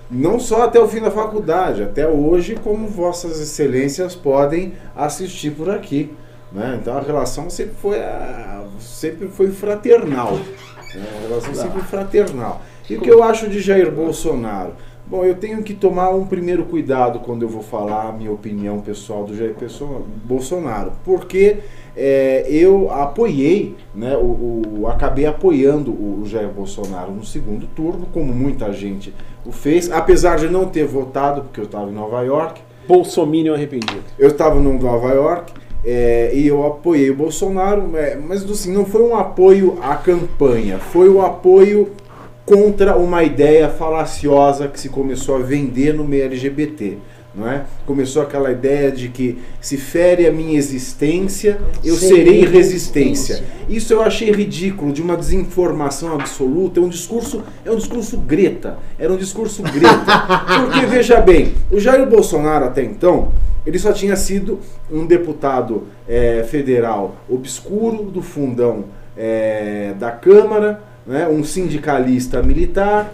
não 0.10 0.40
só 0.40 0.64
até 0.64 0.80
o 0.80 0.88
fim 0.88 1.02
da 1.02 1.12
faculdade, 1.12 1.84
até 1.84 2.08
hoje, 2.08 2.56
como 2.64 2.88
Vossas 2.88 3.40
Excelências 3.40 4.16
podem 4.16 4.74
assistir 4.96 5.52
por 5.52 5.70
aqui. 5.70 6.12
Né? 6.52 6.80
Então 6.82 6.98
a 6.98 7.02
relação 7.02 7.50
sempre 7.50 7.76
foi, 7.76 8.00
a- 8.00 8.64
sempre 8.80 9.28
foi 9.28 9.52
fraternal. 9.52 10.34
né? 10.34 11.06
A 11.24 11.28
relação 11.28 11.54
sempre 11.54 11.82
fraternal. 11.82 12.62
E 12.90 12.96
o 12.96 13.02
que 13.02 13.10
eu 13.12 13.22
acho 13.24 13.48
de 13.48 13.60
Jair 13.60 13.92
Bolsonaro? 13.92 14.74
Bom, 15.06 15.24
eu 15.24 15.36
tenho 15.36 15.62
que 15.64 15.74
tomar 15.74 16.10
um 16.12 16.26
primeiro 16.26 16.64
cuidado 16.66 17.20
quando 17.20 17.42
eu 17.44 17.50
vou 17.50 17.62
falar 17.64 18.10
a 18.10 18.12
minha 18.12 18.32
opinião 18.32 18.80
pessoal 18.80 19.24
do 19.24 19.36
Jair 19.36 19.56
Bolsonaro, 20.24 20.92
porque 21.04 21.58
é, 21.98 22.46
eu 22.50 22.92
apoiei, 22.92 23.76
né, 23.94 24.16
o, 24.18 24.82
o- 24.82 24.88
acabei 24.88 25.26
apoiando 25.26 25.92
o 25.92 26.24
Jair 26.26 26.50
Bolsonaro 26.50 27.12
no 27.12 27.26
segundo 27.26 27.66
turno, 27.68 28.08
como 28.14 28.32
muita 28.34 28.72
gente 28.72 29.14
o 29.46 29.52
fez, 29.52 29.92
apesar 29.92 30.38
de 30.38 30.48
não 30.48 30.66
ter 30.68 30.86
votado, 30.86 31.42
porque 31.42 31.60
eu 31.60 31.66
estava 31.66 31.90
em 31.90 31.94
Nova 31.94 32.22
York, 32.22 32.62
Bolsominion 32.88 33.54
arrependido. 33.56 34.04
eu 34.18 34.28
estava 34.30 34.60
no 34.60 34.78
Nova 34.80 35.10
York 35.14 35.54
é, 35.85 36.31
e 36.34 36.47
eu 36.47 36.65
apoiei 36.65 37.10
o 37.10 37.15
Bolsonaro, 37.15 37.95
é, 37.95 38.15
mas 38.15 38.43
assim, 38.49 38.73
não 38.73 38.85
foi 38.85 39.01
um 39.01 39.15
apoio 39.15 39.77
à 39.81 39.95
campanha, 39.95 40.77
foi 40.77 41.10
um 41.10 41.22
apoio 41.22 41.91
contra 42.45 42.97
uma 42.97 43.23
ideia 43.23 43.69
falaciosa 43.69 44.68
que 44.68 44.80
se 44.80 44.89
começou 44.89 45.35
a 45.35 45.39
vender 45.39 45.93
no 45.93 46.03
meio 46.03 46.26
LGBT. 46.26 46.97
Não 47.34 47.47
é? 47.47 47.64
Começou 47.85 48.23
aquela 48.23 48.51
ideia 48.51 48.91
de 48.91 49.07
que 49.07 49.38
se 49.61 49.77
fere 49.77 50.26
a 50.26 50.31
minha 50.31 50.57
existência, 50.57 51.60
eu 51.85 51.95
Serei 51.95 52.18
serei 52.18 52.45
resistência. 52.45 53.35
resistência. 53.35 53.43
Isso 53.69 53.93
eu 53.93 54.01
achei 54.01 54.31
ridículo, 54.31 54.91
de 54.91 54.99
uma 54.99 55.15
desinformação 55.15 56.15
absoluta. 56.15 56.80
É 56.80 56.84
um 56.84 56.89
discurso, 56.89 57.43
é 57.64 57.69
um 57.69 57.76
discurso 57.76 58.18
greta. 58.18 58.80
Era 58.97 59.14
um 59.14 59.18
discurso 59.18 59.61
greta. 59.61 60.06
Porque 60.65 60.85
veja 60.88 61.22
bem, 61.22 61.53
o 61.72 61.80
Jair 61.80 62.10
Bolsonaro 62.10 62.65
até 62.65 62.84
então, 62.84 63.31
ele 63.70 63.80
só 63.80 63.94
tinha 63.94 64.16
sido 64.16 64.60
um 64.91 65.06
deputado 65.06 65.88
eh, 66.08 66.44
federal 66.50 67.18
obscuro 67.30 68.04
do 68.04 68.22
fundão 68.22 68.86
eh, 69.16 69.94
da 70.00 70.12
Câmara, 70.12 70.82
né, 71.06 71.28
um 71.28 71.44
sindicalista 71.44 72.41
militar, 72.41 73.14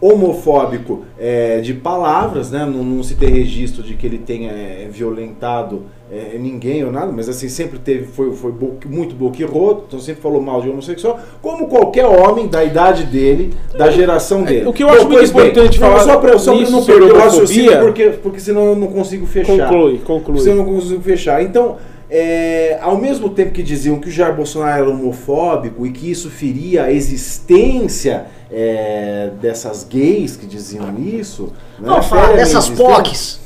homofóbico 0.00 1.04
é, 1.18 1.60
de 1.60 1.72
palavras, 1.74 2.50
né? 2.50 2.64
Não, 2.64 2.84
não 2.84 3.02
se 3.02 3.14
tem 3.14 3.30
registro 3.30 3.82
de 3.82 3.94
que 3.94 4.06
ele 4.06 4.18
tenha 4.18 4.52
é, 4.52 4.88
violentado 4.90 5.84
é, 6.10 6.38
ninguém 6.38 6.84
ou 6.84 6.92
nada, 6.92 7.10
mas 7.10 7.28
assim 7.28 7.48
sempre 7.48 7.78
teve 7.80 8.06
foi, 8.06 8.32
foi 8.32 8.52
bo- 8.52 8.76
muito 8.86 9.14
boquirroto, 9.14 9.86
então 9.88 9.98
sempre 9.98 10.22
falou 10.22 10.40
mal 10.40 10.62
de 10.62 10.68
homossexual, 10.68 11.18
como 11.42 11.66
qualquer 11.66 12.06
homem 12.06 12.46
da 12.46 12.62
idade 12.62 13.04
dele, 13.04 13.52
da 13.76 13.90
geração 13.90 14.44
dele. 14.44 14.66
o 14.68 14.72
que 14.72 14.84
eu 14.84 14.88
acho 14.88 15.08
muito 15.08 15.18
bem, 15.18 15.48
importante 15.48 15.80
não, 15.80 15.88
falar 15.88 16.04
só 16.04 16.16
para 16.18 16.38
só 16.38 16.52
pra 16.52 16.60
nisso 16.60 16.72
não 16.72 16.80
sobre 16.82 17.00
perder 17.00 17.12
o 17.14 17.18
raciocínio, 17.18 17.80
porque 17.80 18.04
porque 18.22 18.38
senão 18.40 18.66
eu 18.66 18.76
não 18.76 18.86
consigo 18.86 19.26
fechar. 19.26 19.68
Conclui, 19.68 19.98
conclui. 19.98 20.38
Você 20.38 20.54
não 20.54 20.64
consigo 20.64 21.02
fechar. 21.02 21.42
Então, 21.42 21.76
é, 22.08 22.78
ao 22.80 22.96
mesmo 22.96 23.28
tempo 23.30 23.50
que 23.50 23.62
diziam 23.64 23.98
que 23.98 24.08
o 24.08 24.12
Jair 24.12 24.32
Bolsonaro 24.32 24.82
era 24.82 24.88
homofóbico 24.90 25.84
e 25.84 25.90
que 25.90 26.08
isso 26.08 26.30
feria 26.30 26.84
a 26.84 26.92
existência 26.92 28.26
é, 28.48 29.30
dessas 29.40 29.82
gays 29.82 30.36
que 30.36 30.46
diziam 30.46 30.94
isso, 30.98 31.52
né, 31.80 31.88
Não, 31.88 31.96
a 31.96 32.32
dessas 32.32 32.68
POCs. 32.68 33.40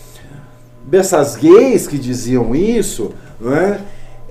Dessas 0.90 1.36
gays 1.36 1.86
que 1.86 1.96
diziam 1.96 2.54
isso, 2.54 3.12
né, 3.40 3.80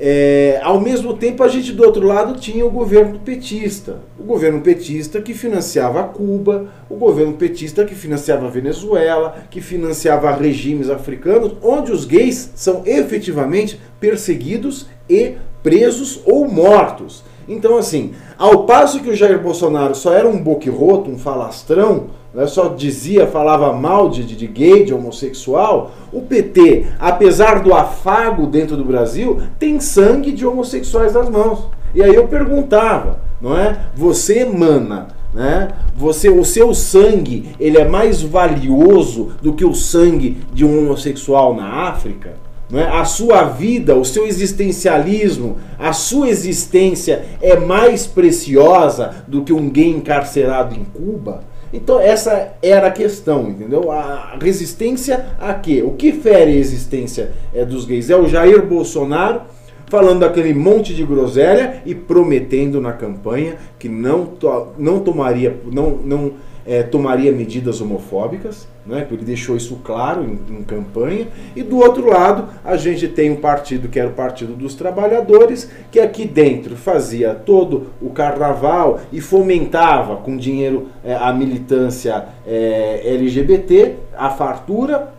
é, 0.01 0.61
ao 0.63 0.79
mesmo 0.79 1.13
tempo, 1.13 1.43
a 1.43 1.49
gente 1.49 1.73
do 1.73 1.83
outro 1.83 2.07
lado 2.07 2.39
tinha 2.39 2.65
o 2.65 2.69
governo 2.69 3.19
petista. 3.19 3.97
O 4.17 4.23
governo 4.23 4.61
petista 4.61 5.21
que 5.21 5.33
financiava 5.33 6.01
Cuba, 6.03 6.67
o 6.89 6.95
governo 6.95 7.33
petista 7.33 7.83
que 7.83 7.93
financiava 7.93 8.49
Venezuela, 8.49 9.43
que 9.49 9.59
financiava 9.59 10.31
regimes 10.31 10.89
africanos, 10.89 11.51
onde 11.61 11.91
os 11.91 12.05
gays 12.05 12.51
são 12.55 12.83
efetivamente 12.85 13.77
perseguidos 13.99 14.87
e 15.09 15.33
presos 15.61 16.21
ou 16.25 16.47
mortos. 16.47 17.25
Então, 17.45 17.77
assim, 17.77 18.13
ao 18.37 18.63
passo 18.65 19.01
que 19.01 19.09
o 19.09 19.15
Jair 19.15 19.41
Bolsonaro 19.41 19.95
só 19.95 20.13
era 20.13 20.29
um 20.29 20.41
boquirroto, 20.41 21.09
um 21.09 21.17
falastrão, 21.17 22.07
né, 22.33 22.45
só 22.47 22.69
dizia, 22.69 23.27
falava 23.27 23.73
mal 23.73 24.09
de, 24.09 24.23
de, 24.23 24.47
gay, 24.47 24.83
de 24.83 24.93
homossexual, 24.93 25.91
o 26.11 26.21
PT, 26.21 26.85
apesar 26.99 27.61
do 27.61 27.73
afago 27.73 28.45
dentro 28.45 28.77
do 28.77 28.85
Brasil, 28.85 29.41
tem 29.57 29.79
sangue 29.79 30.31
de 30.31 30.45
homossexuais 30.45 31.13
nas 31.13 31.29
mãos. 31.29 31.67
E 31.93 32.03
aí 32.03 32.13
eu 32.13 32.27
perguntava, 32.27 33.19
não 33.41 33.57
é? 33.57 33.85
Você 33.95 34.39
emana, 34.39 35.07
né? 35.33 35.69
Você, 35.95 36.29
o 36.29 36.45
seu 36.45 36.73
sangue, 36.73 37.49
ele 37.59 37.77
é 37.77 37.87
mais 37.87 38.21
valioso 38.21 39.31
do 39.41 39.53
que 39.53 39.65
o 39.65 39.73
sangue 39.73 40.37
de 40.53 40.63
um 40.65 40.79
homossexual 40.79 41.55
na 41.55 41.87
África? 41.89 42.33
Não 42.69 42.79
é? 42.79 42.87
A 42.87 43.03
sua 43.03 43.43
vida, 43.45 43.95
o 43.95 44.05
seu 44.05 44.27
existencialismo, 44.27 45.57
a 45.79 45.91
sua 45.91 46.29
existência 46.29 47.25
é 47.41 47.55
mais 47.55 48.05
preciosa 48.05 49.23
do 49.27 49.41
que 49.41 49.51
um 49.51 49.69
gay 49.69 49.89
encarcerado 49.89 50.75
em 50.75 50.83
Cuba? 50.83 51.43
Então 51.71 51.99
essa 51.99 52.53
era 52.61 52.87
a 52.87 52.91
questão, 52.91 53.49
entendeu? 53.49 53.91
A 53.91 54.37
resistência 54.41 55.27
a 55.39 55.53
quê? 55.53 55.83
O 55.83 55.91
que 55.91 56.11
fere 56.11 56.51
a 56.51 56.55
existência 56.55 57.31
é, 57.53 57.63
dos 57.63 57.85
gays? 57.85 58.09
É 58.09 58.15
o 58.15 58.27
Jair 58.27 58.65
Bolsonaro 58.65 59.41
falando 59.87 60.23
aquele 60.23 60.53
monte 60.53 60.93
de 60.93 61.03
groselha 61.03 61.81
e 61.85 61.93
prometendo 61.95 62.79
na 62.79 62.93
campanha 62.93 63.55
que 63.77 63.89
não, 63.89 64.25
to 64.25 64.67
não 64.77 64.99
tomaria, 64.99 65.57
não, 65.71 65.91
não 65.91 66.33
é, 66.69 66.83
tomaria 66.83 67.31
medidas 67.31 67.81
homofóbicas, 67.81 68.67
né? 68.85 69.07
ele 69.09 69.25
deixou 69.25 69.57
isso 69.57 69.77
claro 69.83 70.23
em, 70.23 70.57
em, 70.57 70.63
campanha. 70.63 71.27
E 71.55 71.63
do 71.63 71.77
outro 71.77 72.07
lado, 72.07 72.47
a 72.63 72.77
gente 72.77 73.07
tem 73.07 73.31
um 73.31 73.37
partido 73.37 73.89
que 73.89 73.99
era 73.99 74.07
o 74.07 74.13
Partido 74.13 74.53
dos 74.53 74.75
Trabalhadores, 74.75 75.67
que 75.91 75.99
aqui 75.99 76.27
dentro 76.27 76.75
fazia 76.75 77.33
todo 77.33 77.87
o 77.99 78.11
carnaval 78.11 78.99
e 79.11 79.19
fomentava 79.19 80.17
com 80.17 80.37
dinheiro 80.37 80.89
é, 81.03 81.15
a 81.15 81.33
militância 81.33 82.25
é, 82.45 83.01
LGBT, 83.03 83.95
a 84.15 84.29
fartura, 84.29 85.11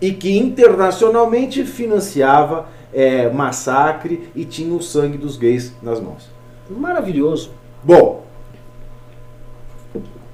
e 0.00 0.10
que 0.10 0.36
internacionalmente 0.36 1.62
financiava 1.62 2.66
é, 2.92 3.30
massacre 3.30 4.30
e 4.34 4.44
tinha 4.44 4.74
o 4.74 4.82
sangue 4.82 5.16
dos 5.16 5.36
gays 5.36 5.72
nas 5.80 6.00
mãos. 6.00 6.28
Maravilhoso. 6.68 7.52
Bom, 7.84 8.24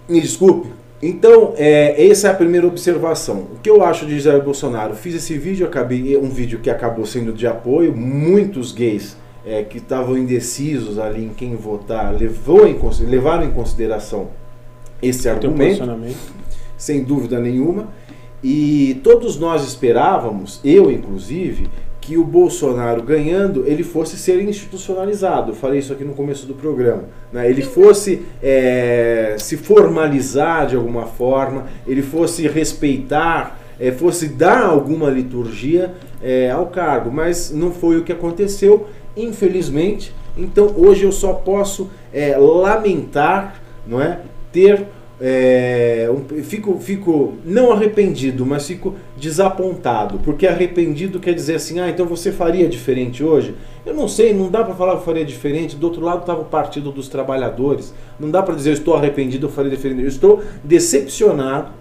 me 0.08 0.20
desculpe. 0.20 0.68
Então, 1.00 1.54
é, 1.56 2.08
essa 2.08 2.28
é 2.28 2.30
a 2.30 2.34
primeira 2.34 2.66
observação. 2.66 3.46
O 3.54 3.58
que 3.62 3.70
eu 3.70 3.84
acho 3.84 4.04
de 4.04 4.18
Jair 4.18 4.42
Bolsonaro? 4.42 4.94
Fiz 4.94 5.14
esse 5.14 5.38
vídeo, 5.38 5.66
acabei, 5.66 6.16
um 6.16 6.28
vídeo 6.28 6.58
que 6.58 6.68
acabou 6.68 7.06
sendo 7.06 7.32
de 7.32 7.46
apoio. 7.46 7.96
Muitos 7.96 8.72
gays 8.72 9.16
é, 9.46 9.62
que 9.62 9.78
estavam 9.78 10.18
indecisos 10.18 10.98
ali 10.98 11.24
em 11.24 11.28
quem 11.28 11.54
votar 11.54 12.12
levou 12.14 12.66
em, 12.66 12.76
levaram 13.06 13.44
em 13.44 13.50
consideração 13.50 14.28
esse 15.00 15.28
argumento, 15.28 15.84
sem 16.76 17.04
dúvida 17.04 17.38
nenhuma. 17.38 17.88
E 18.42 19.00
todos 19.02 19.38
nós 19.38 19.64
esperávamos, 19.64 20.60
eu 20.64 20.90
inclusive, 20.90 21.68
que 22.08 22.16
o 22.16 22.24
Bolsonaro 22.24 23.02
ganhando 23.02 23.64
ele 23.66 23.82
fosse 23.82 24.16
ser 24.16 24.42
institucionalizado. 24.42 25.50
Eu 25.50 25.54
falei 25.54 25.78
isso 25.78 25.92
aqui 25.92 26.04
no 26.04 26.14
começo 26.14 26.46
do 26.46 26.54
programa. 26.54 27.04
Né? 27.30 27.50
Ele 27.50 27.60
fosse 27.60 28.22
é, 28.42 29.36
se 29.38 29.58
formalizar 29.58 30.68
de 30.68 30.74
alguma 30.74 31.04
forma, 31.04 31.66
ele 31.86 32.00
fosse 32.00 32.48
respeitar, 32.48 33.60
é, 33.78 33.92
fosse 33.92 34.28
dar 34.28 34.64
alguma 34.64 35.10
liturgia 35.10 35.92
é, 36.22 36.50
ao 36.50 36.68
cargo. 36.68 37.12
Mas 37.12 37.50
não 37.50 37.72
foi 37.72 37.98
o 37.98 38.04
que 38.04 38.12
aconteceu, 38.12 38.86
infelizmente. 39.14 40.14
Então 40.34 40.72
hoje 40.78 41.04
eu 41.04 41.12
só 41.12 41.34
posso 41.34 41.90
é, 42.10 42.38
lamentar, 42.38 43.60
não 43.86 44.00
é, 44.00 44.20
ter 44.50 44.86
é, 45.20 46.08
fico, 46.44 46.78
fico 46.78 47.34
não 47.44 47.72
arrependido, 47.72 48.46
mas 48.46 48.66
fico 48.66 48.94
desapontado, 49.16 50.18
porque 50.20 50.46
arrependido 50.46 51.18
quer 51.18 51.34
dizer 51.34 51.56
assim, 51.56 51.80
ah, 51.80 51.88
então 51.88 52.06
você 52.06 52.30
faria 52.30 52.68
diferente 52.68 53.24
hoje? 53.24 53.54
Eu 53.84 53.94
não 53.94 54.06
sei, 54.06 54.32
não 54.32 54.48
dá 54.48 54.62
para 54.62 54.74
falar 54.74 54.92
que 54.92 54.98
eu 54.98 55.04
faria 55.04 55.24
diferente. 55.24 55.74
Do 55.74 55.86
outro 55.86 56.04
lado 56.04 56.20
estava 56.20 56.42
o 56.42 56.44
Partido 56.44 56.92
dos 56.92 57.08
Trabalhadores. 57.08 57.94
Não 58.20 58.30
dá 58.30 58.42
para 58.42 58.54
dizer 58.54 58.70
eu 58.70 58.74
estou 58.74 58.94
arrependido, 58.94 59.46
eu 59.46 59.50
faria 59.50 59.70
diferente. 59.70 60.02
Eu 60.02 60.08
estou 60.08 60.42
decepcionado 60.62 61.72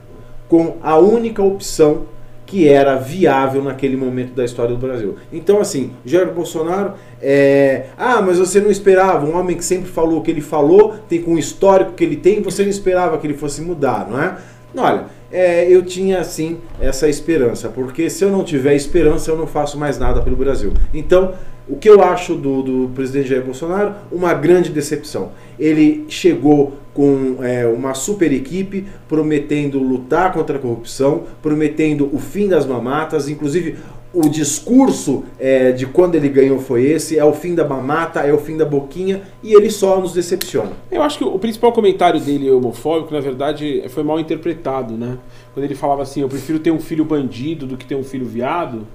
com 0.47 0.77
a 0.81 0.97
única 0.97 1.43
opção 1.43 2.03
que 2.48 2.68
era 2.68 2.95
viável 2.95 3.61
naquele 3.61 3.98
momento 3.98 4.34
da 4.34 4.45
história 4.45 4.74
do 4.74 4.80
Brasil. 4.80 5.18
Então, 5.32 5.60
assim, 5.60 5.91
Jair 6.06 6.32
Bolsonaro 6.32 6.94
é. 7.22 7.88
Ah, 7.98 8.22
mas 8.22 8.40
você 8.40 8.61
não 8.61 8.72
esperava, 8.72 9.26
um 9.26 9.38
homem 9.38 9.57
que 9.57 9.65
sempre 9.65 9.90
falou 9.90 10.19
o 10.19 10.22
que 10.24 10.32
ele 10.32 10.41
falou, 10.41 10.95
tem 11.10 11.22
com 11.22 11.34
o 11.34 11.38
histórico 11.38 11.91
que 11.91 12.03
ele 12.03 12.15
tem, 12.15 12.41
você 12.41 12.64
não 12.64 12.69
esperava 12.69 13.18
que 13.18 13.28
ele 13.28 13.34
fosse 13.36 13.61
mudar, 13.61 14.07
não 14.10 14.19
é? 14.19 14.38
Olha, 14.76 15.06
é, 15.32 15.69
eu 15.69 15.84
tinha 15.84 16.24
sim 16.24 16.57
essa 16.80 17.10
esperança, 17.10 17.68
porque 17.68 18.10
se 18.10 18.24
eu 18.24 18.32
não 18.32 18.44
tiver 18.44 18.76
esperança, 18.76 19.30
eu 19.30 19.38
não 19.38 19.48
faço 19.48 19.78
mais 19.78 19.99
nada 19.99 20.22
pelo 20.22 20.38
Brasil. 20.38 20.72
Então, 20.94 21.34
o 21.69 21.76
que 21.76 21.89
eu 21.89 22.02
acho 22.02 22.35
do, 22.35 22.61
do 22.61 22.89
presidente 22.94 23.30
Jair 23.30 23.44
Bolsonaro? 23.44 23.95
Uma 24.11 24.34
grande 24.34 24.69
decepção. 24.69 25.31
Ele 25.60 26.06
chegou 26.07 26.77
com 26.94 27.44
é, 27.44 27.68
uma 27.68 27.94
super 27.94 28.31
equipe 28.31 28.85
prometendo 29.07 29.77
lutar 29.77 30.34
contra 30.34 30.57
a 30.57 30.60
corrupção, 30.60 31.23
prometendo 31.41 32.10
o 32.14 32.19
fim 32.19 32.48
das 32.48 32.65
mamatas, 32.65 33.27
inclusive 33.30 33.76
o 34.14 34.30
discurso 34.30 35.26
é, 35.38 35.72
de 35.72 35.85
quando 35.85 36.15
ele 36.15 36.30
ganhou 36.30 36.60
foi 36.60 36.85
esse: 36.85 37.19
é 37.19 37.26
o 37.26 37.34
fim 37.34 37.53
da 37.53 37.68
mamata, 37.68 38.22
é 38.22 38.34
o 38.34 38.38
fim 38.38 38.57
da 38.57 38.65
boquinha, 38.65 39.22
e 39.44 39.53
ele 39.53 39.69
só 39.69 39.99
nos 39.99 40.14
decepciona. 40.14 40.72
Eu 40.91 41.03
acho 41.03 41.18
que 41.18 41.23
o 41.23 41.38
principal 41.38 41.72
comentário 41.72 42.19
dele 42.19 42.49
homofóbico, 42.49 43.14
na 43.14 43.19
verdade, 43.19 43.84
foi 43.89 44.03
mal 44.03 44.19
interpretado, 44.19 44.95
né? 44.95 45.18
Quando 45.53 45.65
ele 45.65 45.76
falava 45.76 46.02
assim: 46.02 46.22
eu 46.22 46.30
prefiro 46.30 46.60
ter 46.60 46.72
um 46.72 46.80
filho 46.80 47.06
bandido 47.06 47.68
do 47.68 47.77
que 47.77 47.85
ter 47.85 47.95
um 47.95 48.03
filho 48.03 48.26
viado. 48.26 48.88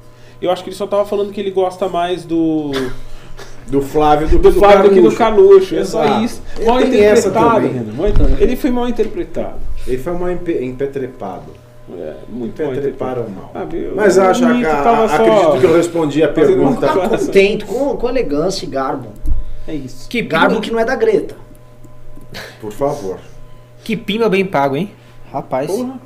Eu 0.42 0.50
acho 0.50 0.64
que 0.64 0.70
ele 0.70 0.76
só 0.76 0.84
estava 0.84 1.04
falando 1.04 1.32
que 1.32 1.40
ele 1.40 1.50
gosta 1.50 1.88
mais 1.88 2.24
do. 2.24 2.72
Do 3.66 3.80
Flávio 3.80 4.28
do, 4.28 4.38
do, 4.38 4.50
do 4.50 4.58
Flávio 4.58 4.90
do 4.90 4.94
que 4.94 5.00
do 5.00 5.14
Carluxo. 5.14 5.76
É 5.76 5.84
só 5.84 6.20
isso. 6.20 6.42
Ele 6.58 6.66
mal 6.66 6.80
interpretado. 6.82 7.66
Ele 8.40 8.56
foi 8.56 8.70
mal 8.70 8.88
interpretado. 8.88 9.60
Ele 9.86 9.98
foi 9.98 10.12
mal 10.12 10.30
empetrepado. 10.30 11.62
É, 11.90 12.14
muito 12.28 12.62
Impetreparam 12.62 13.28
mal. 13.28 13.50
Ah, 13.54 13.66
Mas 13.94 14.18
acho 14.18 14.40
que 14.40 14.64
acredito 14.66 15.60
que 15.60 15.66
eu 15.66 15.76
respondi 15.76 16.22
a 16.22 16.28
pergunta. 16.28 16.86
Tá 16.86 17.08
contente, 17.08 17.64
com, 17.64 17.96
com 17.96 18.08
elegância 18.08 18.64
e 18.64 18.68
garbo. 18.68 19.08
É 19.66 19.74
isso. 19.74 20.08
Que 20.08 20.22
garbo 20.22 20.60
que 20.60 20.70
não 20.70 20.78
é 20.78 20.84
da 20.84 20.94
Greta. 20.94 21.36
Por 22.60 22.72
favor. 22.72 23.18
Que 23.84 23.96
pima 23.96 24.28
bem 24.28 24.44
pago, 24.44 24.76
hein? 24.76 24.92
Rapaz. 25.32 25.70
Porra. 25.70 26.00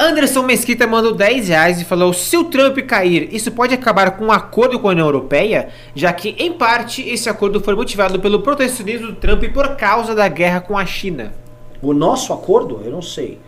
Anderson 0.00 0.42
Mesquita 0.42 0.86
mandou 0.86 1.14
10 1.14 1.48
reais 1.48 1.80
e 1.80 1.84
falou: 1.84 2.12
se 2.12 2.36
o 2.36 2.44
Trump 2.44 2.78
cair, 2.86 3.28
isso 3.34 3.52
pode 3.52 3.74
acabar 3.74 4.12
com 4.12 4.26
um 4.26 4.32
acordo 4.32 4.78
com 4.80 4.88
a 4.88 4.92
União 4.92 5.06
Europeia, 5.06 5.68
já 5.94 6.10
que, 6.12 6.34
em 6.38 6.52
parte, 6.52 7.06
esse 7.06 7.28
acordo 7.28 7.60
foi 7.60 7.74
motivado 7.74 8.18
pelo 8.18 8.40
protecionismo 8.40 9.08
do 9.08 9.14
Trump 9.16 9.44
por 9.52 9.76
causa 9.76 10.14
da 10.14 10.26
guerra 10.26 10.60
com 10.60 10.76
a 10.78 10.86
China. 10.86 11.32
O 11.82 11.92
nosso 11.92 12.32
acordo, 12.32 12.80
eu 12.84 12.90
não 12.90 13.02
sei. 13.02 13.38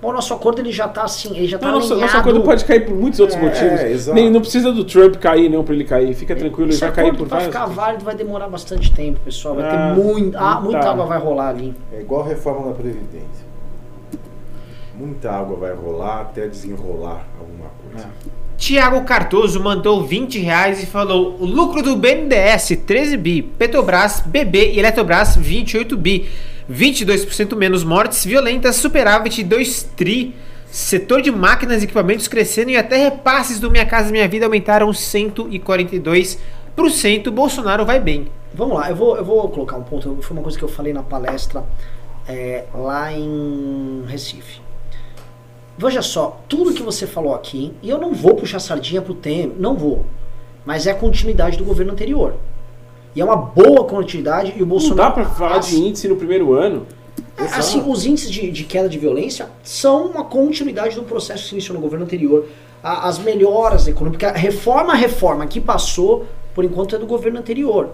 O 0.00 0.12
nosso 0.12 0.32
acordo 0.32 0.60
ele 0.62 0.72
já 0.72 0.88
tá 0.88 1.02
assim, 1.02 1.36
ele 1.36 1.46
já 1.48 1.58
tá 1.58 1.66
Não, 1.66 1.74
nosso, 1.74 1.94
nosso 1.96 2.16
acordo 2.16 2.40
pode 2.42 2.64
cair 2.64 2.86
por 2.86 2.94
muitos 2.94 3.20
outros 3.20 3.38
É, 3.38 3.42
motivos. 3.42 3.80
exato. 3.82 4.14
Nem, 4.14 4.30
não 4.30 4.40
precisa 4.40 4.72
do 4.72 4.84
Trump 4.84 5.16
cair, 5.16 5.50
não, 5.50 5.62
pra 5.64 5.74
ele 5.74 5.84
cair. 5.84 6.14
Fica 6.14 6.34
tranquilo, 6.34 6.66
ele 6.66 6.70
Esse 6.72 6.80
vai 6.80 6.92
cair 6.92 7.14
por 7.14 7.26
vários. 7.26 7.48
ficar 7.48 7.66
válido 7.66 8.04
vai 8.04 8.14
demorar 8.14 8.48
bastante 8.48 8.90
tempo, 8.92 9.20
pessoal. 9.22 9.56
Vai 9.56 9.64
Ah, 9.66 9.70
ter 9.94 10.02
muito, 10.02 10.38
ah, 10.38 10.60
muita 10.60 10.78
água 10.78 10.90
água. 10.92 11.06
vai 11.06 11.18
rolar 11.18 11.48
ali. 11.48 11.74
É 11.92 12.00
igual 12.00 12.22
a 12.22 12.28
reforma 12.28 12.68
da 12.68 12.74
Previdência. 12.74 13.49
Muita 15.00 15.32
água 15.32 15.56
vai 15.56 15.72
rolar 15.72 16.20
até 16.20 16.46
desenrolar 16.46 17.26
alguma 17.40 17.70
coisa. 17.70 18.06
Tiago 18.58 19.02
Cardoso 19.04 19.58
mandou 19.58 20.04
20 20.04 20.38
reais 20.40 20.82
e 20.82 20.86
falou: 20.86 21.38
o 21.40 21.46
lucro 21.46 21.82
do 21.82 21.96
BNDES 21.96 22.82
13 22.86 23.16
bi, 23.16 23.40
Petrobras, 23.40 24.20
BB 24.20 24.72
e 24.72 24.78
Eletrobras 24.78 25.36
28 25.36 25.96
bi, 25.96 26.28
22% 26.70 27.56
menos 27.56 27.82
mortes 27.82 28.26
violentas, 28.26 28.76
superávit 28.76 29.42
2 29.42 29.84
tri, 29.96 30.34
setor 30.66 31.22
de 31.22 31.30
máquinas 31.30 31.80
e 31.80 31.86
equipamentos 31.86 32.28
crescendo 32.28 32.70
e 32.70 32.76
até 32.76 32.98
repasses 32.98 33.58
do 33.58 33.70
Minha 33.70 33.86
Casa 33.86 34.12
Minha 34.12 34.28
Vida 34.28 34.44
aumentaram 34.44 34.90
142%. 34.90 37.30
Bolsonaro 37.30 37.86
vai 37.86 37.98
bem. 37.98 38.28
Vamos 38.52 38.76
lá, 38.76 38.90
eu 38.90 38.96
vou, 38.96 39.16
eu 39.16 39.24
vou 39.24 39.48
colocar 39.48 39.78
um 39.78 39.82
ponto. 39.82 40.18
Foi 40.20 40.36
uma 40.36 40.42
coisa 40.42 40.58
que 40.58 40.64
eu 40.64 40.68
falei 40.68 40.92
na 40.92 41.02
palestra 41.02 41.64
é, 42.28 42.66
lá 42.74 43.10
em 43.10 44.04
Recife. 44.06 44.68
Veja 45.80 46.02
só, 46.02 46.40
tudo 46.46 46.74
que 46.74 46.82
você 46.82 47.06
falou 47.06 47.34
aqui, 47.34 47.72
e 47.82 47.88
eu 47.88 47.96
não 47.96 48.12
vou 48.12 48.34
puxar 48.34 48.60
sardinha 48.60 49.00
pro 49.00 49.14
Temer, 49.14 49.52
não 49.58 49.74
vou. 49.74 50.04
mas 50.64 50.86
é 50.86 50.90
a 50.90 50.94
continuidade 50.94 51.56
do 51.56 51.64
governo 51.64 51.92
anterior. 51.92 52.34
E 53.16 53.20
é 53.20 53.24
uma 53.24 53.34
boa 53.36 53.84
continuidade 53.84 54.52
e 54.54 54.58
o 54.58 54.60
Não 54.60 54.66
Bolsonaro. 54.68 55.08
dá 55.08 55.10
pra 55.10 55.24
falar 55.24 55.52
de 55.58 55.68
assim, 55.68 55.86
índice 55.88 56.06
no 56.06 56.16
primeiro 56.16 56.52
ano. 56.52 56.86
assim, 57.56 57.82
os 57.90 58.04
índices 58.04 58.30
de, 58.30 58.50
de 58.50 58.64
queda 58.64 58.88
de 58.88 58.98
violência 58.98 59.48
são 59.62 60.06
uma 60.08 60.22
continuidade 60.22 60.94
do 60.96 61.02
processo 61.02 61.44
que 61.44 61.48
se 61.48 61.54
iniciou 61.54 61.74
no 61.76 61.80
governo 61.82 62.04
anterior. 62.04 62.44
A- 62.82 63.08
as 63.08 63.18
melhoras 63.18 63.88
econômicas, 63.88 64.32
a 64.34 64.36
reforma 64.36 64.92
a 64.92 64.96
reforma 64.96 65.46
que 65.46 65.60
passou, 65.62 66.26
por 66.54 66.62
enquanto, 66.62 66.94
é 66.94 66.98
do 66.98 67.06
governo 67.06 67.38
anterior. 67.38 67.88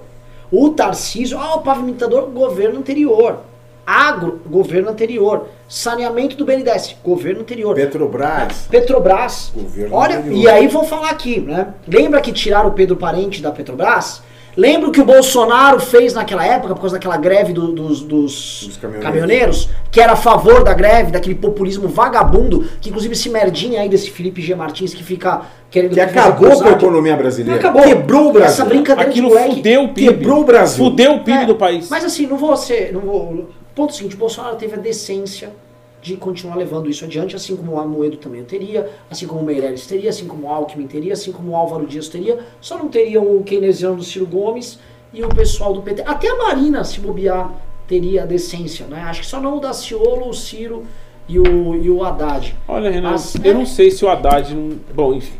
O 0.51 0.71
Tarcísio, 0.71 1.39
ah, 1.39 1.55
o 1.55 1.61
pavimentador, 1.61 2.27
governo 2.31 2.81
anterior. 2.81 3.39
Agro, 3.87 4.41
governo 4.47 4.91
anterior. 4.91 5.47
Saneamento 5.69 6.37
do 6.37 6.45
BNDES, 6.45 6.97
governo 7.05 7.41
anterior. 7.43 7.75
Petrobras. 7.77 8.67
Petrobras. 8.69 9.53
Governo 9.55 9.95
Olha, 9.95 10.19
anterior. 10.19 10.39
e 10.43 10.49
aí 10.49 10.67
vou 10.67 10.85
falar 10.85 11.11
aqui, 11.11 11.39
né? 11.41 11.69
Lembra 11.87 12.21
que 12.21 12.33
tiraram 12.33 12.71
o 12.71 12.73
Pedro 12.73 12.97
Parente 12.97 13.41
da 13.41 13.53
Petrobras? 13.53 14.23
Lembra 14.57 14.89
o 14.89 14.93
que 14.93 15.03
o 15.03 15.05
Bolsonaro 15.05 15.79
fez 15.79 16.15
naquela 16.15 16.43
época, 16.45 16.75
por 16.75 16.81
causa 16.81 16.97
daquela 16.97 17.19
greve 17.19 17.53
do- 17.53 17.73
dos, 17.73 18.01
dos 18.01 18.65
Dos 18.67 18.77
caminhoneiros. 18.79 19.05
caminhoneiros, 19.05 19.69
que 19.91 20.01
era 20.01 20.13
a 20.13 20.17
favor 20.17 20.65
da 20.65 20.73
greve, 20.73 21.13
daquele 21.13 21.35
populismo 21.35 21.87
vagabundo, 21.89 22.65
que 22.81 22.89
inclusive 22.89 23.13
esse 23.13 23.29
merdinha 23.29 23.83
aí 23.83 23.89
desse 23.89 24.11
Felipe 24.11 24.41
G. 24.41 24.55
Martins 24.55 24.95
que 24.95 25.05
fica 25.05 25.43
querendo... 25.71 25.93
Que 25.93 26.01
acabou 26.01 26.51
com 26.59 26.69
a 26.69 26.73
economia 26.73 27.15
brasileira. 27.15 27.61
Acabou. 27.61 27.83
Quebrou 27.83 28.31
o 28.31 28.33
Brasil. 28.33 28.49
Essa 28.51 28.65
brincadeira 28.65 29.11
Aquilo 29.11 29.29
de 29.29 29.35
moleque. 29.35 29.55
fudeu 29.57 29.85
o 29.85 29.89
PIB. 29.93 30.09
Quebrou 30.09 30.41
o 30.41 30.45
Brasil. 30.45 30.85
Fudeu 30.85 31.13
o 31.17 31.21
PIB 31.23 31.39
É, 31.43 31.47
do 31.47 31.55
país. 31.57 31.91
Mas 31.91 32.03
assim, 32.05 32.27
não 32.27 32.39
vou 32.39 32.57
ser. 32.57 32.95
Não 32.95 33.03
vou, 33.03 33.49
ponto 33.77 33.95
seguinte, 33.95 34.17
Bolsonaro 34.17 34.57
teve 34.57 34.75
a 34.75 34.79
decência 34.79 35.53
de 36.01 36.17
continuar 36.17 36.57
levando 36.57 36.89
isso 36.89 37.05
adiante, 37.05 37.37
assim 37.37 37.55
como 37.55 37.73
o 37.73 37.79
Amoedo 37.81 38.17
também 38.17 38.43
teria, 38.43 38.91
assim 39.11 39.27
como 39.27 39.43
o 39.43 39.45
Meirelles 39.45 39.87
teria, 39.87 40.09
assim 40.11 40.27
como 40.27 40.47
o 40.47 40.51
Alckmin 40.51 40.87
teria, 40.87 41.13
assim 41.13 41.31
como 41.31 41.51
o 41.53 41.57
Álvaro 41.57 41.87
Dias 41.87 42.09
teria, 42.09 42.39
só 42.61 42.79
não 42.79 42.89
teriam 42.89 43.37
o 43.37 43.43
keynesiano 43.45 43.97
do 43.97 44.03
Ciro 44.05 44.27
Gomes 44.27 44.79
e 45.13 45.23
o 45.23 45.29
pessoal 45.29 45.73
do 45.75 45.83
PT. 45.83 46.03
Até 46.07 46.29
a 46.29 46.37
Marina, 46.37 46.85
se 46.85 47.01
bobear, 47.01 47.53
teria 47.87 48.23
a 48.23 48.27
decência, 48.27 48.87
né? 48.87 49.01
Acho 49.03 49.21
que 49.21 49.27
só 49.27 49.41
não 49.41 49.59
o 49.59 49.61
Daciolo, 49.61 50.29
o 50.29 50.35
Ciro 50.35 50.85
e 51.29 51.39
o, 51.39 51.75
e 51.75 51.91
o 51.91 52.03
Haddad. 52.05 52.55
Olha, 52.69 52.89
Renan, 52.91 53.11
Mas- 53.13 53.35
eu 53.45 53.55
não 53.55 53.67
sei 53.67 53.91
se 53.91 54.05
o 54.05 54.09
Haddad 54.09 54.55
não. 54.55 54.79
Bom, 54.95 55.13
enfim. 55.15 55.35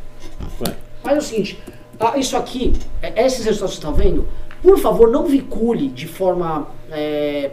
Vai. 0.59 0.75
Mas 1.03 1.15
é 1.15 1.19
o 1.19 1.23
seguinte, 1.23 1.63
ah, 1.99 2.19
isso 2.19 2.37
aqui, 2.37 2.73
é- 3.01 3.25
esses 3.25 3.45
resultados 3.45 3.77
que 3.77 3.81
você 3.83 3.87
está 3.89 4.03
vendo, 4.03 4.27
por 4.63 4.79
favor, 4.79 5.11
não 5.11 5.25
vincule 5.27 5.89
de 5.89 6.07
forma, 6.09 6.69
é, 6.91 7.53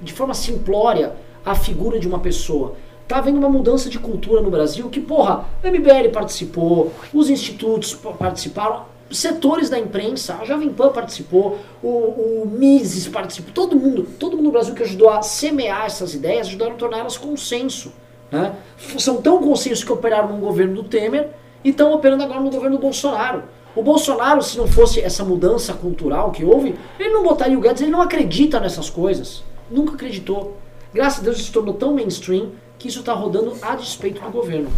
de 0.00 0.12
forma 0.12 0.34
simplória 0.34 1.14
a 1.44 1.54
figura 1.54 1.98
de 1.98 2.06
uma 2.08 2.18
pessoa. 2.18 2.74
Tá 3.06 3.18
havendo 3.18 3.38
uma 3.38 3.48
mudança 3.48 3.88
de 3.88 3.98
cultura 3.98 4.42
no 4.42 4.50
Brasil 4.50 4.88
que, 4.90 5.00
porra, 5.00 5.46
o 5.64 5.66
MBL 5.66 6.10
participou, 6.12 6.92
os 7.14 7.30
institutos 7.30 7.94
pa- 7.94 8.10
participaram, 8.12 8.82
setores 9.10 9.70
da 9.70 9.78
imprensa, 9.78 10.36
a 10.40 10.44
Jovem 10.44 10.68
Pan 10.68 10.90
participou, 10.90 11.58
o, 11.82 11.88
o 11.88 12.48
Mises 12.50 13.08
participou, 13.08 13.52
todo 13.54 13.76
mundo, 13.76 14.06
todo 14.18 14.36
mundo 14.36 14.46
no 14.46 14.52
Brasil 14.52 14.74
que 14.74 14.82
ajudou 14.82 15.08
a 15.08 15.22
semear 15.22 15.86
essas 15.86 16.12
ideias, 16.14 16.48
ajudaram 16.48 16.72
a 16.72 16.76
torná-las 16.76 17.16
consenso. 17.16 17.92
Né? 18.30 18.52
São 18.98 19.22
tão 19.22 19.42
consensos 19.42 19.82
que 19.82 19.90
operaram 19.92 20.28
no 20.28 20.36
governo 20.38 20.74
do 20.74 20.84
Temer 20.84 21.30
e 21.64 21.70
estão 21.70 21.94
operando 21.94 22.22
agora 22.24 22.40
no 22.40 22.50
governo 22.50 22.76
do 22.76 22.82
Bolsonaro. 22.82 23.44
O 23.74 23.82
Bolsonaro, 23.82 24.42
se 24.42 24.58
não 24.58 24.66
fosse 24.66 25.00
essa 25.00 25.24
mudança 25.24 25.72
cultural 25.72 26.30
que 26.30 26.44
houve, 26.44 26.74
ele 27.00 27.10
não 27.10 27.22
botaria 27.22 27.56
o 27.56 27.60
Guedes, 27.62 27.80
ele 27.80 27.90
não 27.90 28.02
acredita 28.02 28.60
nessas 28.60 28.90
coisas. 28.90 29.42
Nunca 29.70 29.94
acreditou. 29.94 30.56
Graças 30.92 31.20
a 31.20 31.22
Deus 31.22 31.36
isso 31.36 31.46
se 31.46 31.52
tornou 31.52 31.74
tão 31.74 31.94
mainstream 31.94 32.50
que 32.78 32.88
isso 32.88 33.00
está 33.00 33.12
rodando 33.12 33.54
a 33.62 33.74
despeito 33.76 34.20
do 34.20 34.30
governo. 34.30 34.70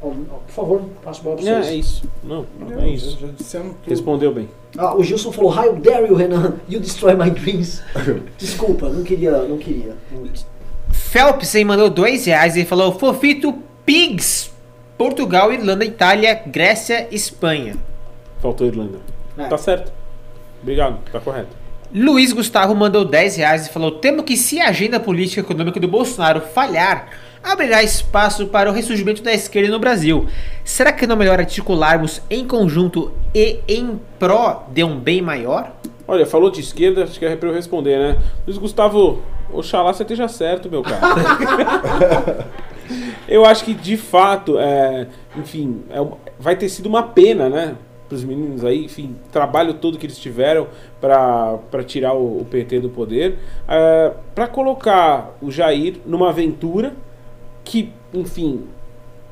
Por 0.00 0.14
favor, 0.48 0.82
passo 1.02 1.20
a 1.20 1.24
bola 1.24 1.36
para 1.36 1.48
É, 1.48 1.62
vocês. 1.62 1.66
é 1.68 1.74
isso. 1.76 2.02
Não, 2.22 2.44
Não, 2.60 2.78
é 2.78 2.88
isso. 2.90 3.12
Já, 3.18 3.26
já 3.26 3.32
dissemos 3.32 3.74
tudo. 3.76 3.88
Respondeu 3.90 4.34
bem. 4.34 4.50
Ah, 4.76 4.94
o 4.94 5.02
Gilson 5.02 5.32
falou, 5.32 5.50
How 5.56 5.74
dare 5.76 6.06
you, 6.08 6.14
Renan? 6.14 6.56
You 6.68 6.78
destroy 6.80 7.14
my 7.14 7.30
dreams. 7.30 7.80
Desculpa, 8.36 8.90
não 8.90 9.02
queria, 9.02 9.30
não 9.44 9.56
queria. 9.56 9.96
Phelps 10.90 11.54
aí 11.54 11.64
mandou 11.64 11.88
dois 11.88 12.26
reais 12.26 12.56
e 12.56 12.64
falou: 12.64 12.98
Fofito 12.98 13.54
Pigs. 13.86 14.52
Portugal, 14.98 15.52
Irlanda, 15.52 15.84
Itália, 15.84 16.34
Grécia, 16.46 17.08
Espanha. 17.10 17.76
Faltou 18.40 18.66
Irlanda. 18.66 18.98
É. 19.36 19.46
Tá 19.46 19.58
certo. 19.58 19.92
Obrigado, 20.62 20.98
tá 21.10 21.18
correto. 21.18 21.48
Luiz 21.94 22.32
Gustavo 22.32 22.74
mandou 22.74 23.04
10 23.04 23.36
reais 23.36 23.66
e 23.68 23.70
falou: 23.70 23.92
Temo 23.92 24.24
que 24.24 24.36
se 24.36 24.60
a 24.60 24.68
agenda 24.68 24.98
política 24.98 25.40
e 25.40 25.44
econômica 25.44 25.78
do 25.78 25.86
Bolsonaro 25.86 26.40
falhar, 26.40 27.06
abrirá 27.40 27.84
espaço 27.84 28.48
para 28.48 28.68
o 28.68 28.72
ressurgimento 28.72 29.22
da 29.22 29.32
esquerda 29.32 29.70
no 29.70 29.78
Brasil. 29.78 30.26
Será 30.64 30.90
que 30.90 31.06
não 31.06 31.14
é 31.14 31.18
melhor 31.20 31.38
articularmos 31.38 32.20
em 32.28 32.44
conjunto 32.48 33.12
e 33.32 33.60
em 33.68 34.00
pró 34.18 34.66
de 34.72 34.82
um 34.82 34.98
bem 34.98 35.22
maior? 35.22 35.72
Olha, 36.08 36.26
falou 36.26 36.50
de 36.50 36.60
esquerda, 36.60 37.04
acho 37.04 37.16
que 37.16 37.24
é 37.24 37.36
pra 37.36 37.48
eu 37.48 37.54
responder, 37.54 37.96
né? 37.96 38.18
Luiz 38.44 38.58
Gustavo, 38.58 39.22
oxalá 39.52 39.94
você 39.94 40.02
esteja 40.02 40.26
certo, 40.26 40.68
meu 40.68 40.82
cara. 40.82 42.44
eu 43.28 43.46
acho 43.46 43.64
que, 43.64 43.72
de 43.72 43.96
fato, 43.96 44.58
é, 44.58 45.06
enfim, 45.36 45.84
é 45.90 46.04
vai 46.40 46.56
ter 46.56 46.68
sido 46.68 46.86
uma 46.86 47.04
pena, 47.04 47.48
né? 47.48 47.76
Para 48.08 48.16
os 48.16 48.24
meninos 48.24 48.64
aí, 48.64 48.84
enfim, 48.84 49.16
trabalho 49.32 49.74
todo 49.74 49.98
que 49.98 50.06
eles 50.06 50.18
tiveram 50.18 50.68
para 51.00 51.82
tirar 51.86 52.14
o, 52.14 52.40
o 52.40 52.44
PT 52.44 52.80
do 52.80 52.90
poder, 52.90 53.38
é, 53.66 54.12
para 54.34 54.46
colocar 54.46 55.36
o 55.40 55.50
Jair 55.50 55.96
numa 56.04 56.28
aventura 56.28 56.94
que, 57.64 57.92
enfim, 58.12 58.66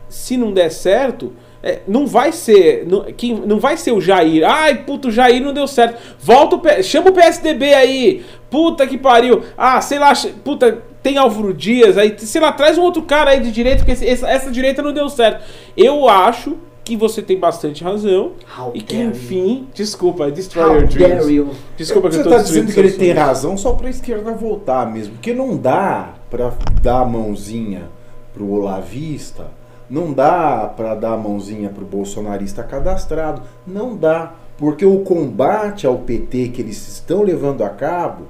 se 0.08 0.36
não 0.36 0.52
der 0.52 0.70
certo, 0.70 1.32
é, 1.62 1.80
não 1.86 2.06
vai 2.06 2.32
ser. 2.32 2.86
Não, 2.86 3.04
quem, 3.04 3.34
não 3.34 3.60
vai 3.60 3.76
ser 3.76 3.92
o 3.92 4.00
Jair. 4.00 4.42
Ai, 4.44 4.82
puto, 4.84 5.08
o 5.08 5.12
Jair 5.12 5.40
não 5.42 5.52
deu 5.52 5.66
certo. 5.66 6.00
Volta 6.18 6.56
o 6.56 6.82
Chama 6.82 7.10
o 7.10 7.12
PSDB 7.12 7.72
aí. 7.72 8.24
Puta 8.50 8.86
que 8.86 8.98
pariu. 8.98 9.42
Ah, 9.56 9.80
sei 9.80 9.98
lá, 9.98 10.12
puta, 10.44 10.82
tem 11.02 11.16
Álvaro 11.16 11.54
Dias 11.54 11.96
aí. 11.96 12.14
Sei 12.18 12.40
lá, 12.40 12.52
traz 12.52 12.76
um 12.76 12.82
outro 12.82 13.02
cara 13.02 13.30
aí 13.30 13.40
de 13.40 13.52
direita, 13.52 13.84
porque 13.84 14.04
essa, 14.04 14.28
essa 14.28 14.50
direita 14.50 14.82
não 14.82 14.92
deu 14.92 15.08
certo. 15.08 15.44
Eu 15.76 16.08
acho 16.08 16.58
que 16.84 16.96
você 16.96 17.22
tem 17.22 17.38
bastante 17.38 17.84
razão. 17.84 18.32
How 18.58 18.72
e 18.74 18.80
que, 18.80 18.96
enfim, 18.96 19.68
desculpa, 19.74 20.30
destroy 20.30 20.64
How 20.64 20.74
your 20.74 20.88
dare 20.88 21.14
dreams. 21.16 21.28
you. 21.30 21.50
Desculpa 21.76 22.08
que 22.08 22.14
Você 22.16 22.20
eu 22.20 22.24
tô 22.24 22.30
está 22.30 22.42
destruindo 22.42 22.66
dizendo 22.66 22.88
que 22.88 22.94
ele 22.94 22.98
tem 22.98 23.12
razão 23.12 23.56
só 23.56 23.72
para 23.72 23.86
a 23.86 23.90
esquerda 23.90 24.32
voltar 24.32 24.90
mesmo. 24.90 25.14
Porque 25.14 25.32
não 25.32 25.56
dá 25.56 26.14
para 26.30 26.52
dar 26.82 27.00
a 27.00 27.04
mãozinha 27.04 27.88
pro 28.34 28.50
olavista, 28.50 29.46
não 29.88 30.12
dá 30.12 30.72
para 30.76 30.94
dar 30.94 31.12
a 31.12 31.16
mãozinha 31.16 31.68
pro 31.68 31.84
bolsonarista 31.84 32.62
cadastrado. 32.62 33.42
Não 33.66 33.96
dá. 33.96 34.32
Porque 34.56 34.84
o 34.84 35.00
combate 35.00 35.86
ao 35.86 35.98
PT 35.98 36.48
que 36.48 36.62
eles 36.62 36.88
estão 36.88 37.22
levando 37.22 37.62
a 37.62 37.68
cabo, 37.68 38.24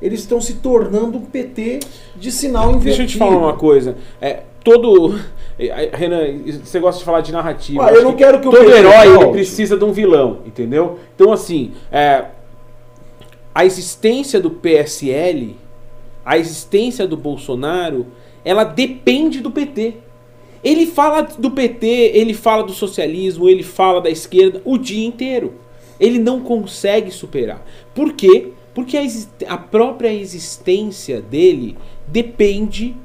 eles 0.00 0.20
estão 0.20 0.40
se 0.40 0.54
tornando 0.54 1.18
um 1.18 1.22
PT 1.22 1.80
de 2.16 2.30
sinal 2.32 2.70
invertido. 2.70 2.84
Deixa 2.84 3.02
eu 3.02 3.06
te 3.06 3.18
falar 3.18 3.36
uma 3.36 3.54
coisa. 3.54 3.96
É, 4.20 4.42
todo. 4.66 5.20
é, 5.56 5.90
Renan, 5.92 6.24
você 6.64 6.80
gosta 6.80 6.98
de 6.98 7.04
falar 7.04 7.20
de 7.20 7.30
narrativa. 7.30 7.86
Ah, 7.86 7.92
eu 7.92 8.02
não 8.02 8.14
quero 8.14 8.40
que 8.40 8.48
o 8.48 8.50
Todo 8.50 8.68
herói 8.68 9.08
volte. 9.10 9.30
precisa 9.30 9.76
de 9.76 9.84
um 9.84 9.92
vilão, 9.92 10.40
entendeu? 10.44 10.98
Então, 11.14 11.32
assim, 11.32 11.72
é, 11.92 12.24
a 13.54 13.64
existência 13.64 14.40
do 14.40 14.50
PSL, 14.50 15.54
a 16.24 16.36
existência 16.36 17.06
do 17.06 17.16
Bolsonaro, 17.16 18.08
ela 18.44 18.64
depende 18.64 19.40
do 19.40 19.52
PT. 19.52 19.94
Ele 20.64 20.86
fala 20.86 21.22
do 21.22 21.52
PT, 21.52 21.86
ele 21.86 22.34
fala 22.34 22.64
do 22.64 22.72
socialismo, 22.72 23.48
ele 23.48 23.62
fala 23.62 24.00
da 24.00 24.10
esquerda 24.10 24.60
o 24.64 24.76
dia 24.76 25.06
inteiro. 25.06 25.54
Ele 26.00 26.18
não 26.18 26.40
consegue 26.40 27.12
superar. 27.12 27.64
Por 27.94 28.14
quê? 28.14 28.48
Porque 28.74 28.96
a, 28.96 29.04
a 29.46 29.56
própria 29.56 30.12
existência 30.12 31.22
dele 31.22 31.78
depende 32.08 32.96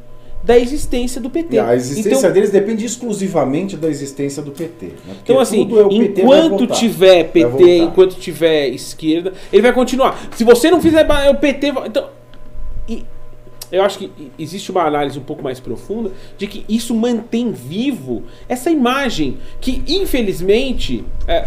da 0.43 0.57
existência 0.57 1.21
do 1.21 1.29
PT. 1.29 1.55
E 1.55 1.59
a 1.59 1.75
existência 1.75 2.17
Então- 2.17 2.31
deles 2.31 2.49
depende 2.49 2.83
exclusivamente 2.85 3.77
da 3.77 3.87
existência 3.87 4.41
do 4.41 4.51
PT. 4.51 4.87
né? 5.07 5.15
Então, 5.23 5.39
assim, 5.39 5.61
é 5.63 5.87
PT 5.87 6.21
enquanto 6.21 6.67
tiver 6.67 7.23
PT, 7.25 7.77
enquanto 7.77 8.15
tiver 8.15 8.69
esquerda, 8.69 9.33
ele 9.53 9.61
vai 9.61 9.73
continuar. 9.73 10.19
Se 10.35 10.43
você 10.43 10.71
não 10.71 10.81
fizer 10.81 11.05
o 11.29 11.35
PT. 11.35 11.67
Então, 11.85 12.09
e 12.89 13.05
eu 13.71 13.83
acho 13.83 13.99
que 13.99 14.11
existe 14.37 14.71
uma 14.71 14.83
análise 14.83 15.17
um 15.17 15.23
pouco 15.23 15.43
mais 15.43 15.59
profunda 15.59 16.11
de 16.37 16.47
que 16.47 16.65
isso 16.67 16.93
mantém 16.95 17.51
vivo 17.51 18.23
essa 18.49 18.69
imagem 18.71 19.37
que, 19.61 19.83
infelizmente. 19.87 21.05
é, 21.27 21.45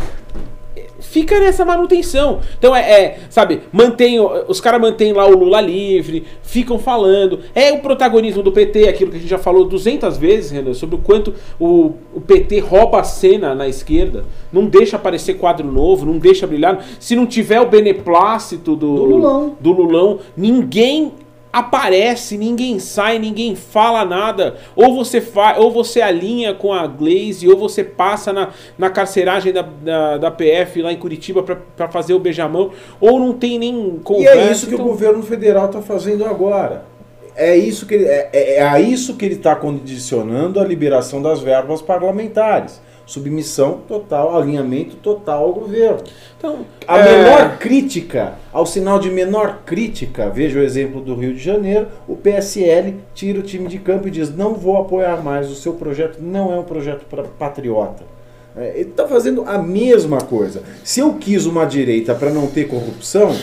fica 1.01 1.39
nessa 1.39 1.65
manutenção. 1.65 2.41
Então 2.59 2.75
é, 2.75 2.81
é, 2.81 3.19
sabe, 3.31 3.61
mantém, 3.73 4.19
os 4.49 4.61
caras 4.61 4.81
mantêm 4.81 5.13
lá 5.13 5.27
o 5.27 5.37
Lula 5.37 5.61
livre, 5.61 6.25
ficam 6.43 6.79
falando. 6.79 7.41
É 7.55 7.73
o 7.73 7.79
protagonismo 7.79 8.43
do 8.43 8.53
PT, 8.53 8.89
aquilo 8.89 9.11
que 9.11 9.17
a 9.17 9.21
gente 9.21 9.31
já 9.31 9.39
falou 9.39 9.65
200 9.65 10.17
vezes, 10.17 10.51
Renan, 10.51 10.75
sobre 10.75 10.97
o 10.97 10.99
quanto 10.99 11.35
o, 11.59 11.93
o 12.15 12.21
PT 12.21 12.61
rouba 12.61 13.01
a 13.01 13.05
cena 13.05 13.55
na 13.55 13.69
esquerda, 13.69 14.25
não 14.53 14.67
deixa 14.67 14.97
aparecer 14.97 15.35
quadro 15.35 15.71
novo, 15.71 16.07
não 16.07 16.19
deixa 16.19 16.47
brilhar. 16.47 16.85
Se 16.99 17.15
não 17.15 17.27
tiver 17.27 17.61
o 17.61 17.67
beneplácito 17.67 18.77
do, 18.77 18.95
Do 18.95 19.05
Lulão. 19.05 19.57
do 19.61 19.73
Lulão, 19.73 20.19
ninguém 20.37 21.13
aparece, 21.55 22.37
ninguém 22.37 22.81
sai, 22.81 23.17
ninguém 23.17 23.55
fala 23.55 24.05
nada. 24.05 24.57
Ou 24.75 24.93
você 24.93 25.21
fa 25.21 25.55
ou 25.57 25.71
você 25.71 26.01
alinha 26.01 26.53
com 26.53 26.73
a 26.73 26.85
Glaze, 26.85 27.49
ou 27.49 27.57
você 27.57 27.85
passa 27.85 28.33
na, 28.33 28.49
na 28.77 28.91
carceragem 28.91 29.53
da, 29.53 29.63
da, 29.63 30.19
da 30.19 30.31
PF 30.33 30.83
lá 30.83 30.93
em 30.93 30.97
Curitiba 30.97 31.45
para 31.45 31.89
fazer 31.89 32.13
o 32.13 32.19
beijamão, 32.19 32.73
ou 33.01 33.21
não 33.21 33.33
tem 33.33 33.57
nem 33.57 34.01
conversa. 34.03 34.37
E 34.37 34.39
é 34.41 34.51
isso 34.51 34.67
que 34.67 34.75
então... 34.75 34.85
o 34.85 34.89
governo 34.89 35.23
federal 35.23 35.67
está 35.67 35.81
fazendo 35.81 36.25
agora. 36.25 36.87
É 37.37 37.57
isso 37.57 37.87
que 37.87 37.95
ele, 37.95 38.07
é, 38.07 38.31
é, 38.33 38.57
é 38.57 38.63
a 38.63 38.81
isso 38.81 39.17
que 39.17 39.25
ele 39.25 39.37
está 39.37 39.55
condicionando 39.55 40.59
a 40.59 40.65
liberação 40.65 41.23
das 41.23 41.41
verbas 41.41 41.81
parlamentares 41.81 42.81
submissão 43.07 43.81
total, 43.87 44.37
alinhamento 44.37 44.97
total 44.97 45.45
ao 45.45 45.53
governo. 45.53 46.01
Então, 46.39 46.61
a 46.87 46.99
é... 46.99 47.05
menor 47.05 47.59
crítica, 47.59 48.35
ao 48.53 48.67
sinal 48.67 48.99
de 48.99 49.11
menor 49.11 49.63
crítica, 49.65 50.31
veja 50.31 50.59
o 50.59 50.63
exemplo 50.63 51.01
do 51.01 51.15
Rio 51.15 51.35
de 51.35 51.41
Janeiro, 51.41 51.89
o 52.09 52.17
PSL 52.17 52.97
tira 53.15 53.39
o 53.39 53.43
time 53.43 53.69
de 53.69 53.79
campo 53.79 54.09
e 54.09 54.11
diz: 54.11 54.35
não 54.35 54.55
vou 54.55 54.79
apoiar 54.79 55.23
mais, 55.23 55.51
o 55.51 55.55
seu 55.55 55.75
projeto 55.75 56.19
não 56.21 56.53
é 56.53 56.59
um 56.59 56.65
projeto 56.65 57.05
para 57.07 57.23
patriota. 57.25 58.05
É, 58.57 58.73
ele 58.77 58.91
está 58.91 59.07
fazendo 59.07 59.43
a 59.47 59.59
mesma 59.59 60.19
coisa. 60.19 60.63
Se 60.85 61.01
eu 61.01 61.15
quis 61.15 61.45
uma 61.45 61.65
direita 61.65 62.15
para 62.15 62.31
não 62.31 62.47
ter 62.47 62.69
corrupção, 62.69 63.35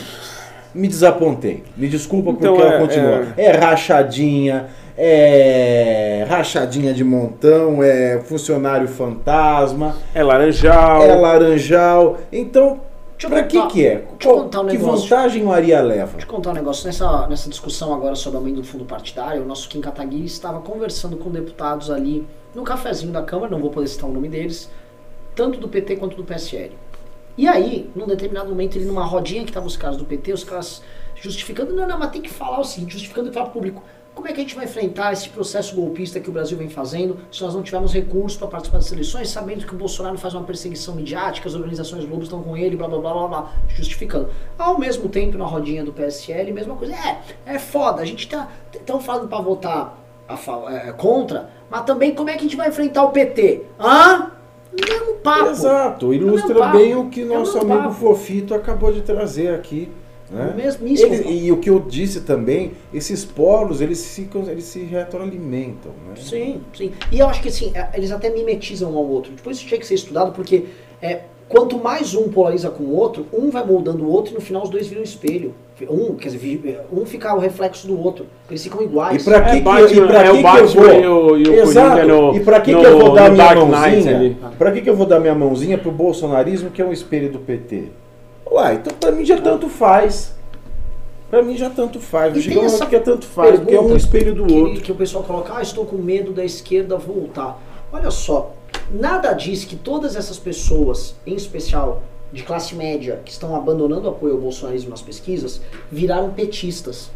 me 0.74 0.88
desapontei. 0.88 1.62
Me 1.76 1.86
desculpa 1.86 2.30
então, 2.30 2.54
porque 2.54 2.66
é, 2.66 2.70
ela 2.70 2.78
continua. 2.78 3.34
É... 3.36 3.44
é 3.44 3.52
rachadinha, 3.52 4.68
é 4.96 6.26
rachadinha 6.28 6.92
de 6.92 7.04
montão, 7.04 7.82
é 7.82 8.20
funcionário 8.20 8.88
fantasma, 8.88 9.96
é 10.14 10.22
laranjal. 10.22 11.02
É 11.02 11.14
laranjal. 11.14 12.18
Então, 12.30 12.80
para 13.28 13.44
que 13.44 13.66
que 13.68 13.86
é? 13.86 14.04
Qual, 14.22 14.46
um 14.46 14.66
que 14.66 14.76
vantagem 14.76 15.44
o 15.44 15.52
Aria 15.52 15.80
leva? 15.80 16.12
Deixa 16.12 16.26
eu 16.26 16.30
contar 16.30 16.50
um 16.50 16.54
negócio. 16.54 16.86
Nessa, 16.86 17.26
nessa 17.28 17.48
discussão 17.48 17.94
agora 17.94 18.14
sobre 18.14 18.36
o 18.36 18.40
aumento 18.40 18.56
do 18.56 18.64
fundo 18.64 18.84
partidário, 18.84 19.42
o 19.42 19.46
nosso 19.46 19.68
Kim 19.68 19.80
Kataguiri 19.80 20.24
estava 20.24 20.60
conversando 20.60 21.16
com 21.16 21.30
deputados 21.30 21.90
ali 21.90 22.26
no 22.54 22.62
cafezinho 22.62 23.12
da 23.12 23.22
Câmara, 23.22 23.50
não 23.50 23.60
vou 23.60 23.70
poder 23.70 23.86
citar 23.88 24.08
o 24.08 24.12
nome 24.12 24.28
deles, 24.28 24.70
tanto 25.34 25.58
do 25.58 25.68
PT 25.68 25.96
quanto 25.96 26.16
do 26.16 26.24
PSL. 26.24 26.72
E 27.36 27.48
aí, 27.48 27.90
num 27.96 28.06
determinado 28.06 28.50
momento, 28.50 28.76
ele 28.76 28.84
numa 28.84 29.04
rodinha 29.04 29.42
que 29.42 29.50
estavam 29.50 29.66
os 29.66 29.76
caras 29.76 29.96
do 29.96 30.04
PT, 30.04 30.32
os 30.32 30.44
caras 30.44 30.82
justificando, 31.14 31.74
não, 31.74 31.86
não, 31.86 31.98
mas 31.98 32.10
tem 32.10 32.20
que 32.20 32.28
falar 32.28 32.60
o 32.60 32.64
seguinte, 32.64 32.92
justificando 32.92 33.30
para 33.30 33.44
o 33.44 33.50
público. 33.50 33.82
Como 34.14 34.28
é 34.28 34.32
que 34.32 34.40
a 34.40 34.42
gente 34.42 34.54
vai 34.54 34.66
enfrentar 34.66 35.12
esse 35.12 35.28
processo 35.30 35.74
golpista 35.74 36.20
que 36.20 36.28
o 36.28 36.32
Brasil 36.32 36.56
vem 36.58 36.68
fazendo 36.68 37.16
se 37.30 37.42
nós 37.42 37.54
não 37.54 37.62
tivermos 37.62 37.94
recursos 37.94 38.38
para 38.38 38.46
participar 38.46 38.78
das 38.78 38.92
eleições, 38.92 39.30
sabendo 39.30 39.66
que 39.66 39.74
o 39.74 39.78
Bolsonaro 39.78 40.18
faz 40.18 40.34
uma 40.34 40.44
perseguição 40.44 40.94
midiática, 40.94 41.48
as 41.48 41.54
organizações 41.54 42.04
Globo 42.04 42.22
estão 42.22 42.42
com 42.42 42.54
ele, 42.54 42.76
blá 42.76 42.88
blá 42.88 42.98
blá 42.98 43.12
blá 43.12 43.28
blá, 43.28 43.52
justificando. 43.68 44.28
Ao 44.58 44.78
mesmo 44.78 45.08
tempo, 45.08 45.38
na 45.38 45.46
rodinha 45.46 45.82
do 45.82 45.92
PSL, 45.92 46.52
mesma 46.52 46.76
coisa. 46.76 46.94
É, 46.94 47.54
é 47.54 47.58
foda, 47.58 48.02
a 48.02 48.04
gente 48.04 48.28
tá 48.28 48.48
tão 48.84 49.00
falando 49.00 49.28
para 49.28 49.42
votar 49.42 49.98
a, 50.28 50.34
é, 50.72 50.92
contra, 50.92 51.48
mas 51.70 51.82
também 51.84 52.14
como 52.14 52.28
é 52.28 52.34
que 52.34 52.40
a 52.40 52.42
gente 52.42 52.56
vai 52.56 52.68
enfrentar 52.68 53.04
o 53.04 53.10
PT? 53.12 53.62
Hã? 53.80 54.30
Mesmo 54.72 55.14
papo. 55.16 55.50
Exato, 55.50 56.12
ilustra 56.14 56.68
bem 56.68 56.94
o 56.94 57.08
que 57.08 57.24
nosso 57.24 57.58
amigo 57.58 57.78
papo. 57.78 57.94
Fofito 57.94 58.54
acabou 58.54 58.92
de 58.92 59.02
trazer 59.02 59.54
aqui. 59.54 59.90
Né? 60.32 60.54
Mesmíssimo. 60.56 61.14
Ele, 61.14 61.46
e 61.46 61.52
o 61.52 61.58
que 61.58 61.68
eu 61.68 61.78
disse 61.78 62.22
também, 62.22 62.72
esses 62.92 63.24
polos, 63.24 63.80
eles, 63.80 64.14
ficam, 64.14 64.48
eles 64.48 64.64
se 64.64 64.80
retroalimentam. 64.80 65.92
Né? 66.08 66.14
Sim, 66.16 66.60
sim. 66.74 66.92
E 67.10 67.18
eu 67.18 67.28
acho 67.28 67.42
que 67.42 67.48
assim, 67.48 67.70
é, 67.74 67.90
eles 67.94 68.10
até 68.10 68.30
mimetizam 68.30 68.92
um 68.92 68.96
ao 68.96 69.06
outro. 69.06 69.32
Depois 69.32 69.58
isso 69.58 69.66
tinha 69.66 69.78
que 69.78 69.86
ser 69.86 69.94
estudado, 69.94 70.32
porque 70.32 70.64
é, 71.02 71.20
quanto 71.48 71.78
mais 71.78 72.14
um 72.14 72.30
polariza 72.30 72.70
com 72.70 72.84
o 72.84 72.96
outro, 72.96 73.26
um 73.30 73.50
vai 73.50 73.64
moldando 73.64 74.04
o 74.04 74.10
outro 74.10 74.32
e 74.32 74.34
no 74.34 74.40
final 74.40 74.62
os 74.62 74.70
dois 74.70 74.86
viram 74.86 75.02
um 75.02 75.04
espelho. 75.04 75.54
Um, 75.90 76.14
quer 76.14 76.28
dizer, 76.28 76.80
um 76.92 77.04
fica 77.04 77.34
o 77.34 77.38
reflexo 77.38 77.86
do 77.86 77.98
outro. 77.98 78.26
Eles 78.48 78.62
ficam 78.62 78.82
iguais. 78.82 79.20
E 79.20 79.24
pra 79.24 79.42
que, 79.42 79.50
é, 79.50 79.58
e 79.58 79.62
pra 79.62 79.80
é 79.80 79.86
que, 80.30 80.42
que 80.42 80.58
eu 80.58 80.66
vou? 80.68 80.92
E 80.92 81.06
o, 81.06 81.36
e 81.36 81.48
o 81.48 81.54
Exato. 81.54 82.06
No, 82.06 82.36
e 82.36 82.40
pra 82.40 82.60
que, 82.60 82.72
no, 82.72 82.80
que 82.80 82.86
eu 82.86 82.98
vou 82.98 83.14
dar 83.14 83.30
minha 83.30 83.54
mãozinha? 83.54 84.36
Pra 84.56 84.72
que, 84.72 84.80
que 84.80 84.88
eu 84.90 84.96
vou 84.96 85.06
dar 85.06 85.20
minha 85.20 85.34
mãozinha 85.34 85.76
pro 85.76 85.90
bolsonarismo, 85.90 86.70
que 86.70 86.80
é 86.80 86.84
um 86.84 86.92
espelho 86.92 87.30
do 87.30 87.40
PT? 87.40 87.90
Uai, 88.50 88.74
então 88.76 88.92
pra 88.98 89.10
mim 89.10 89.24
já 89.24 89.40
tanto 89.40 89.68
faz. 89.68 90.34
Pra 91.30 91.42
mim 91.42 91.56
já 91.56 91.70
tanto 91.70 91.98
faz. 91.98 92.36
E 92.36 92.50
tem 92.50 92.62
essa 92.62 92.84
que 92.84 92.94
é 92.94 93.00
tanto 93.00 93.24
faz, 93.24 93.58
porque 93.58 93.74
é 93.74 93.80
um 93.80 93.96
espelho 93.96 94.34
do 94.34 94.44
que, 94.44 94.52
outro. 94.52 94.80
Que 94.82 94.92
o 94.92 94.94
pessoal 94.94 95.24
coloca, 95.24 95.56
ah, 95.56 95.62
estou 95.62 95.86
com 95.86 95.96
medo 95.96 96.32
da 96.32 96.44
esquerda 96.44 96.96
voltar. 96.98 97.58
Olha 97.90 98.10
só, 98.10 98.54
nada 98.90 99.32
diz 99.32 99.64
que 99.64 99.76
todas 99.76 100.14
essas 100.14 100.38
pessoas, 100.38 101.14
em 101.26 101.34
especial 101.34 102.02
de 102.32 102.42
classe 102.42 102.74
média, 102.74 103.20
que 103.24 103.30
estão 103.30 103.54
abandonando 103.56 104.06
o 104.06 104.10
apoio 104.10 104.34
ao 104.34 104.40
bolsonarismo 104.40 104.90
nas 104.90 105.02
pesquisas, 105.02 105.60
viraram 105.90 106.30
petistas. 106.30 107.10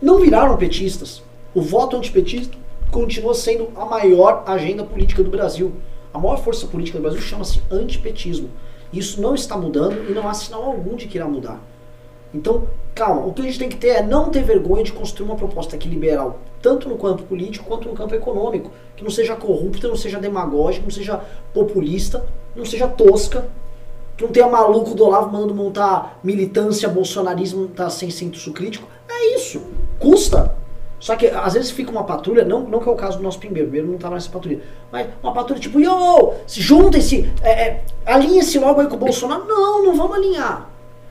Não 0.00 0.18
viraram 0.18 0.56
petistas. 0.56 1.22
O 1.54 1.60
voto 1.60 1.96
antipetista 1.96 2.56
continua 2.90 3.34
sendo 3.34 3.68
a 3.76 3.84
maior 3.84 4.42
agenda 4.46 4.84
política 4.84 5.22
do 5.22 5.30
Brasil. 5.30 5.72
A 6.12 6.18
maior 6.18 6.38
força 6.42 6.66
política 6.66 6.98
do 6.98 7.02
Brasil 7.02 7.20
chama-se 7.20 7.62
antipetismo. 7.70 8.50
Isso 8.92 9.20
não 9.20 9.34
está 9.34 9.56
mudando 9.56 10.10
e 10.10 10.12
não 10.12 10.28
há 10.28 10.34
sinal 10.34 10.64
algum 10.64 10.96
de 10.96 11.06
que 11.06 11.16
irá 11.16 11.26
mudar. 11.26 11.60
Então, 12.34 12.68
calma, 12.94 13.26
o 13.26 13.32
que 13.32 13.42
a 13.42 13.44
gente 13.44 13.58
tem 13.58 13.68
que 13.68 13.76
ter 13.76 13.88
é 13.88 14.02
não 14.02 14.30
ter 14.30 14.42
vergonha 14.42 14.84
de 14.84 14.92
construir 14.92 15.26
uma 15.26 15.36
proposta 15.36 15.76
que 15.76 15.88
liberal, 15.88 16.40
tanto 16.60 16.88
no 16.88 16.96
campo 16.96 17.22
político 17.24 17.64
quanto 17.66 17.88
no 17.88 17.94
campo 17.94 18.14
econômico, 18.14 18.70
que 18.96 19.04
não 19.04 19.10
seja 19.10 19.36
corrupta, 19.36 19.88
não 19.88 19.96
seja 19.96 20.18
demagógica, 20.18 20.84
não 20.84 20.90
seja 20.90 21.20
populista, 21.52 22.24
não 22.54 22.64
seja 22.64 22.88
tosca, 22.88 23.48
que 24.16 24.24
não 24.24 24.30
tenha 24.30 24.46
maluco 24.46 24.94
do 24.94 25.04
Olavo 25.04 25.32
mandando 25.32 25.54
montar 25.54 26.18
militância, 26.22 26.88
bolsonarismo, 26.88 27.68
tá 27.68 27.88
sem 27.90 28.10
senso 28.10 28.52
crítico. 28.52 28.88
É 29.08 29.36
isso. 29.36 29.62
Custa. 29.98 30.54
Só 31.02 31.16
que 31.16 31.26
às 31.26 31.54
vezes 31.54 31.72
fica 31.72 31.90
uma 31.90 32.04
patrulha, 32.04 32.44
não, 32.44 32.60
não 32.60 32.78
que 32.78 32.88
é 32.88 32.92
o 32.92 32.94
caso 32.94 33.16
do 33.16 33.24
nosso 33.24 33.40
primeiro, 33.40 33.68
primeiro 33.68 33.90
não 33.90 33.98
tava 33.98 34.14
nessa 34.14 34.30
patrulha, 34.30 34.60
mas 34.92 35.08
uma 35.20 35.32
patrulha 35.32 35.60
tipo, 35.60 35.80
yo, 35.80 36.34
juntem-se, 36.46 37.28
é, 37.42 37.50
é, 37.50 37.84
alinhem-se 38.06 38.56
logo 38.60 38.80
aí 38.80 38.86
com 38.86 38.94
o 38.94 38.98
Bolsonaro. 38.98 39.44
Não, 39.44 39.84
não 39.84 39.96
vamos 39.96 40.16
alinhar. 40.16 40.70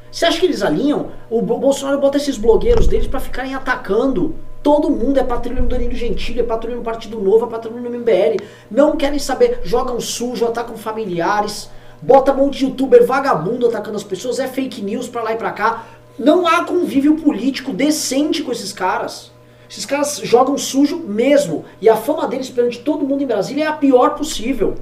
Você 0.10 0.26
acha 0.26 0.40
que 0.40 0.46
eles 0.46 0.64
alinham? 0.64 1.12
O 1.30 1.42
Bolsonaro 1.42 2.00
bota 2.00 2.16
esses 2.16 2.38
blogueiros 2.38 2.88
deles 2.88 3.06
para 3.06 3.20
ficarem 3.20 3.54
atacando. 3.54 4.34
Todo 4.64 4.90
mundo 4.90 5.20
é 5.20 5.24
patrulha 5.24 5.62
no 5.62 5.68
Danilo 5.68 5.94
Gentili, 5.94 6.40
é 6.40 6.44
patrulha 6.44 6.78
no 6.78 6.84
Partido 6.84 7.20
Novo, 7.20 7.46
é 7.46 7.50
patrulha 7.50 7.82
no 7.82 7.90
MBL. 7.90 8.42
Não 8.72 8.96
querem 8.96 9.20
saber, 9.20 9.60
jogam 9.66 10.00
sujo, 10.00 10.46
atacam 10.46 10.78
familiares, 10.78 11.70
bota 12.02 12.32
um 12.32 12.38
monte 12.38 12.60
de 12.60 12.64
youtuber 12.64 13.06
vagabundo 13.06 13.68
atacando 13.68 13.98
as 13.98 14.04
pessoas, 14.06 14.40
é 14.40 14.48
fake 14.48 14.82
news 14.82 15.10
pra 15.10 15.22
lá 15.22 15.34
e 15.34 15.38
pra 15.38 15.52
cá. 15.52 15.86
Não 16.18 16.48
há 16.48 16.64
convívio 16.64 17.18
político 17.18 17.74
decente 17.74 18.42
com 18.42 18.54
esses 18.54 18.72
caras. 18.72 19.31
Esses 19.72 19.86
caras 19.86 20.20
jogam 20.22 20.58
sujo 20.58 20.98
mesmo. 20.98 21.64
E 21.80 21.88
a 21.88 21.96
fama 21.96 22.28
deles 22.28 22.50
perante 22.50 22.80
todo 22.80 23.06
mundo 23.06 23.24
em 23.24 23.26
Brasília 23.26 23.64
é 23.64 23.68
a 23.68 23.72
pior 23.72 24.16
possível. 24.16 24.76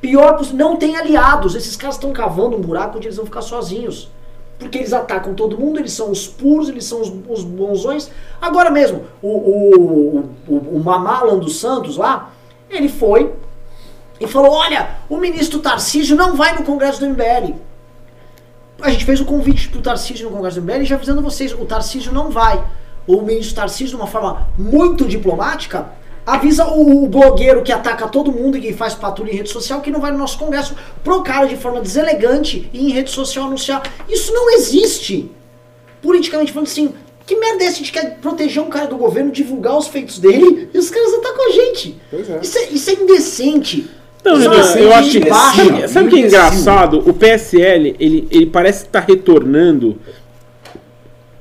Pior 0.00 0.36
possível. 0.36 0.58
Não 0.58 0.76
tem 0.76 0.96
aliados. 0.96 1.56
Esses 1.56 1.74
caras 1.74 1.96
estão 1.96 2.12
cavando 2.12 2.56
um 2.56 2.60
buraco 2.60 2.98
onde 2.98 3.08
eles 3.08 3.16
vão 3.16 3.26
ficar 3.26 3.42
sozinhos. 3.42 4.08
Porque 4.56 4.78
eles 4.78 4.92
atacam 4.92 5.34
todo 5.34 5.58
mundo, 5.58 5.80
eles 5.80 5.92
são 5.92 6.08
os 6.08 6.28
puros, 6.28 6.68
eles 6.68 6.84
são 6.84 7.00
os, 7.00 7.12
os 7.28 7.42
bonzões. 7.42 8.12
Agora 8.40 8.70
mesmo, 8.70 9.06
o, 9.20 9.28
o, 9.28 10.18
o, 10.46 10.54
o 10.76 10.82
Mamalan 10.84 11.38
dos 11.38 11.58
Santos 11.58 11.96
lá, 11.96 12.30
ele 12.70 12.88
foi 12.88 13.32
e 14.20 14.26
falou: 14.28 14.52
Olha, 14.52 14.98
o 15.08 15.16
ministro 15.16 15.58
Tarcísio 15.58 16.16
não 16.16 16.36
vai 16.36 16.54
no 16.54 16.62
Congresso 16.62 17.00
do 17.00 17.08
MBL. 17.08 17.56
A 18.80 18.90
gente 18.90 19.04
fez 19.04 19.20
o 19.20 19.24
convite 19.24 19.68
pro 19.68 19.82
Tarcísio 19.82 20.28
no 20.28 20.36
Congresso 20.36 20.60
do 20.60 20.62
MBL 20.62 20.84
já 20.84 20.94
avisando 20.94 21.22
vocês: 21.22 21.52
o 21.52 21.64
Tarcísio 21.64 22.12
não 22.12 22.30
vai 22.30 22.64
o 23.08 23.22
ministro 23.22 23.56
Tarcísio, 23.56 23.88
de 23.88 23.96
uma 23.96 24.06
forma 24.06 24.46
muito 24.58 25.06
diplomática, 25.06 25.88
avisa 26.26 26.66
o, 26.66 27.04
o, 27.04 27.08
blogueiro 27.08 27.62
que 27.62 27.72
ataca 27.72 28.06
todo 28.06 28.30
mundo 28.30 28.58
e 28.58 28.60
que 28.60 28.72
faz 28.74 28.94
patrulha 28.94 29.32
em 29.32 29.36
rede 29.36 29.48
social 29.48 29.80
que 29.80 29.90
não 29.90 29.98
vai 29.98 30.12
no 30.12 30.18
nosso 30.18 30.38
congresso 30.38 30.76
pro 31.02 31.22
cara 31.22 31.46
de 31.46 31.56
forma 31.56 31.80
deselegante 31.80 32.68
e 32.70 32.86
em 32.86 32.92
rede 32.92 33.10
social 33.10 33.46
anunciar. 33.46 33.82
Isso 34.06 34.30
não 34.32 34.50
existe. 34.50 35.30
Politicamente 36.02 36.52
falando 36.52 36.68
assim, 36.68 36.92
que 37.26 37.34
merda 37.34 37.64
é 37.64 37.66
essa? 37.66 37.76
A 37.76 37.78
gente 37.78 37.92
quer 37.92 38.18
proteger 38.20 38.62
um 38.62 38.68
cara 38.68 38.86
do 38.86 38.98
governo, 38.98 39.32
divulgar 39.32 39.78
os 39.78 39.88
feitos 39.88 40.18
dele 40.18 40.68
e 40.72 40.78
os 40.78 40.90
caras 40.90 41.14
atacam 41.14 41.48
a 41.48 41.52
gente. 41.52 41.96
É. 42.12 42.40
Isso, 42.42 42.58
é, 42.58 42.64
isso 42.64 42.90
é 42.90 42.92
indecente. 42.92 43.90
Não, 44.22 44.38
não, 44.38 44.52
é 44.52 44.82
eu 44.82 44.92
acho 44.92 45.18
que. 45.18 45.28
Sabe, 45.28 45.88
sabe 45.88 46.08
o 46.08 46.10
que 46.10 46.16
é 46.16 46.26
engraçado? 46.26 47.08
O 47.08 47.14
PSL, 47.14 47.96
ele, 47.98 48.28
ele 48.30 48.46
parece 48.46 48.84
estar 48.84 49.00
tá 49.00 49.06
retornando 49.06 49.98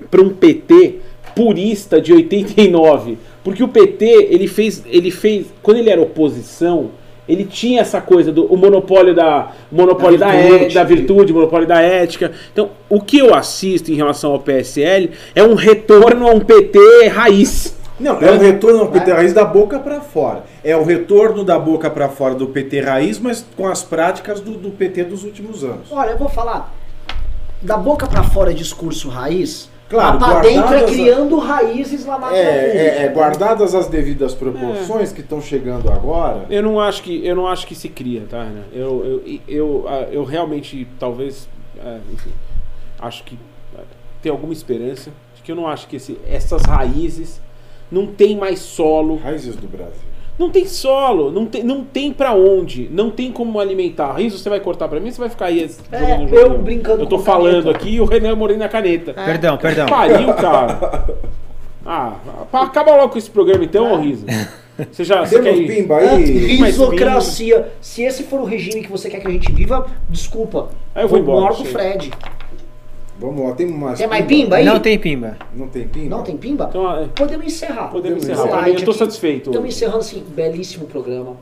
para 0.10 0.22
um 0.22 0.30
PT 0.30 1.02
purista 1.38 2.02
de 2.02 2.12
89. 2.12 3.20
Porque 3.44 3.64
o 3.64 3.68
PT, 3.68 4.28
ele 4.32 4.48
fez, 4.48 4.84
ele 4.88 5.12
fez, 5.12 5.46
quando 5.62 5.78
ele 5.78 5.92
era 5.92 6.02
oposição, 6.02 6.90
ele 7.30 7.46
tinha 7.46 7.82
essa 7.82 8.02
coisa 8.02 8.32
do 8.32 8.46
o 8.46 8.58
monopólio 8.58 9.14
da 9.14 9.52
monopólio 9.72 10.18
da, 10.18 10.32
virtude, 10.32 10.60
da, 10.60 10.66
é, 10.66 10.70
da 10.70 10.84
virtude, 10.84 11.34
monopólio 11.34 11.68
da 11.68 11.82
ética. 11.82 12.32
Então, 12.52 12.72
o 12.90 13.00
que 13.00 13.20
eu 13.20 13.36
assisto 13.36 13.92
em 13.92 13.96
relação 13.96 14.32
ao 14.32 14.40
PSL 14.40 15.12
é 15.36 15.44
um 15.44 15.54
retorno 15.54 16.28
a 16.28 16.32
um 16.32 16.40
PT 16.40 17.08
raiz. 17.10 17.78
Não, 18.00 18.20
é 18.22 18.32
um 18.32 18.38
retorno 18.38 18.82
ao 18.82 18.88
PT 18.88 19.12
raiz 19.12 19.34
da 19.34 19.46
boca 19.46 19.80
para 19.80 20.02
fora. 20.02 20.44
É 20.64 20.76
o 20.76 20.84
retorno 20.84 21.44
da 21.44 21.58
boca 21.58 21.90
para 21.90 22.10
fora 22.10 22.36
do 22.36 22.48
PT 22.48 22.82
raiz, 22.82 23.20
mas 23.20 23.46
com 23.56 23.68
as 23.68 23.84
práticas 23.84 24.40
do, 24.40 24.52
do 24.52 24.72
PT 24.72 25.06
dos 25.06 25.24
últimos 25.24 25.64
anos. 25.64 25.92
Olha, 25.92 26.12
eu 26.12 26.18
vou 26.18 26.30
falar 26.30 26.74
da 27.62 27.76
boca 27.76 28.06
para 28.08 28.24
fora 28.24 28.54
discurso 28.54 29.10
raiz, 29.10 29.70
Claro, 29.90 30.20
Lá 30.20 30.32
pra 30.32 30.40
dentro 30.42 30.74
é 30.74 30.84
criando 30.84 31.40
raízes 31.40 32.06
na 32.06 32.18
máquina 32.18 32.40
É, 32.40 32.78
é, 32.78 33.04
é, 33.04 33.08
guardadas 33.08 33.74
as 33.74 33.88
devidas 33.88 34.34
proporções 34.34 35.14
que 35.14 35.22
estão 35.22 35.42
chegando 35.42 35.90
agora. 35.90 36.46
Eu 36.50 36.62
não 36.62 36.80
acho 36.80 37.02
que 37.02 37.26
eu 37.26 37.36
não 37.36 37.48
acho 37.48 37.66
que 37.66 37.74
se 37.74 37.88
cria, 37.88 38.26
tá? 38.30 38.44
Renan? 38.44 38.64
Eu, 38.74 39.24
eu, 39.26 39.40
eu, 39.48 39.86
ah, 39.88 40.08
eu 40.12 40.26
realmente 40.26 40.86
talvez, 41.00 41.48
é, 41.80 42.00
enfim, 42.12 42.32
acho 43.00 43.24
que 43.24 43.40
é, 43.78 43.82
tem 44.22 44.30
alguma 44.30 44.52
esperança 44.52 45.10
de 45.36 45.42
que 45.42 45.52
eu 45.52 45.56
não 45.56 45.68
acho 45.68 45.88
que 45.88 45.96
esse, 45.96 46.20
essas 46.28 46.64
raízes 46.64 47.42
não 47.90 48.08
tem 48.08 48.36
mais 48.36 48.60
solo, 48.60 49.16
Raízes 49.18 49.56
do 49.56 49.68
Brasil. 49.68 49.96
Não 50.38 50.50
tem 50.52 50.66
solo, 50.66 51.32
não 51.32 51.46
tem, 51.46 51.64
não 51.64 51.84
tem 51.84 52.14
para 52.14 52.34
onde, 52.34 52.88
não 52.92 53.10
tem 53.10 53.32
como 53.32 53.60
alimentar. 53.60 54.14
Riso, 54.14 54.38
você 54.38 54.50
vai 54.50 54.60
cortar 54.60 54.88
pra 54.88 55.00
mim, 55.00 55.12
você 55.12 55.20
vai 55.20 55.30
ficar 55.30 55.46
aí 55.48 55.64
É, 55.92 56.00
jogando 56.20 56.34
eu 56.34 56.50
jogo? 56.50 56.58
brincando 56.60 57.02
Eu 57.04 57.08
tô 57.08 57.18
com 57.18 57.24
falando 57.24 57.64
caneta. 57.64 57.72
aqui 57.72 57.90
e 57.96 58.02
o 58.02 58.06
Renan 58.06 58.36
morei 58.36 58.58
na 58.58 58.70
caneta. 58.70 59.14
Perdão, 59.14 59.58
perdão. 59.58 59.86
Pariu, 59.88 60.34
cara. 60.34 61.06
Ah, 61.90 62.16
acaba 62.52 62.98
logo 62.98 63.14
com 63.14 63.18
esse 63.18 63.30
programa 63.30 63.64
então, 63.64 63.94
ô 63.94 63.96
Riso. 64.02 64.26
Você 64.92 65.06
já 65.06 65.26
você 65.26 65.42
quer 65.42 65.56
ir? 65.56 65.68
pimba 65.74 66.02
É, 66.02 66.16
aí. 66.16 66.24
risocracia. 66.58 67.70
Se 67.80 68.04
esse 68.04 68.24
for 68.24 68.42
o 68.42 68.44
regime 68.44 68.82
que 68.84 68.92
você 68.92 69.10
quer 69.10 69.22
que 69.22 69.28
a 69.28 69.32
gente 69.32 69.50
viva, 69.54 69.88
desculpa. 70.10 70.68
Aí 70.94 71.06
eu 71.06 71.08
vou 71.08 71.18
embora, 71.18 71.40
maior 71.44 71.56
com 71.56 71.64
o 71.64 71.66
chega. 71.66 71.80
Fred. 71.80 72.12
Vamos 73.20 73.48
lá, 73.48 73.56
tem 73.56 73.68
mais. 73.68 73.98
Tem 73.98 74.08
mais 74.08 74.26
pimba 74.26 74.58
aí? 74.58 74.66
Não 74.66 74.80
tem 74.80 75.00
pimba. 75.00 75.38
Não 75.56 75.68
tem 75.68 75.88
pimba? 75.88 76.10
Não 76.16 76.24
tem 76.24 76.38
pimba? 76.38 76.68
Então, 76.70 76.98
é, 76.98 77.08
Podemos 77.08 77.46
encerrar. 77.46 77.88
Podemos 77.88 78.24
encerrar. 78.24 78.64
Mim, 78.64 78.72
eu 78.72 78.84
tô 78.84 78.92
aqui. 78.92 79.00
satisfeito. 79.00 79.50
Estamos 79.50 79.70
encerrando 79.70 80.00
assim, 80.00 80.24
belíssimo 80.30 80.86
programa. 80.86 81.36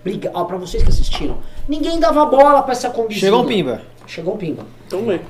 Obrigado. 0.00 0.32
Ó, 0.34 0.44
pra 0.44 0.56
vocês 0.56 0.82
que 0.82 0.88
assistiram. 0.88 1.38
Ninguém 1.68 2.00
dava 2.00 2.26
bola 2.26 2.62
pra 2.62 2.72
essa 2.72 2.90
condição. 2.90 3.20
Chegou 3.20 3.42
um 3.42 3.46
pimba. 3.46 3.82
Chegou 4.06 4.34
um 4.34 4.36
pimba. 4.36 4.66
então 4.86 5.06
lê. 5.06 5.20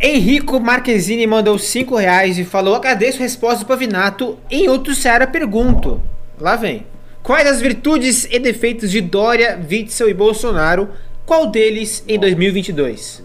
Henrico 0.00 0.58
Marquezine 0.58 1.26
mandou 1.26 1.58
5 1.58 1.94
reais 1.96 2.38
e 2.38 2.44
falou: 2.44 2.74
agradeço 2.74 3.18
a 3.18 3.22
resposta 3.22 3.60
do 3.60 3.66
Pavinato. 3.66 4.38
Em 4.50 4.68
outro 4.68 4.94
Seara 4.94 5.26
pergunto. 5.26 6.00
Lá 6.40 6.56
vem. 6.56 6.86
Quais 7.22 7.46
as 7.46 7.60
virtudes 7.60 8.26
e 8.30 8.38
defeitos 8.38 8.90
de 8.90 9.00
Dória, 9.00 9.60
Witzel 9.70 10.08
e 10.08 10.14
Bolsonaro? 10.14 10.88
Qual 11.24 11.46
deles 11.46 12.02
em 12.08 12.18
2022? 12.18 13.22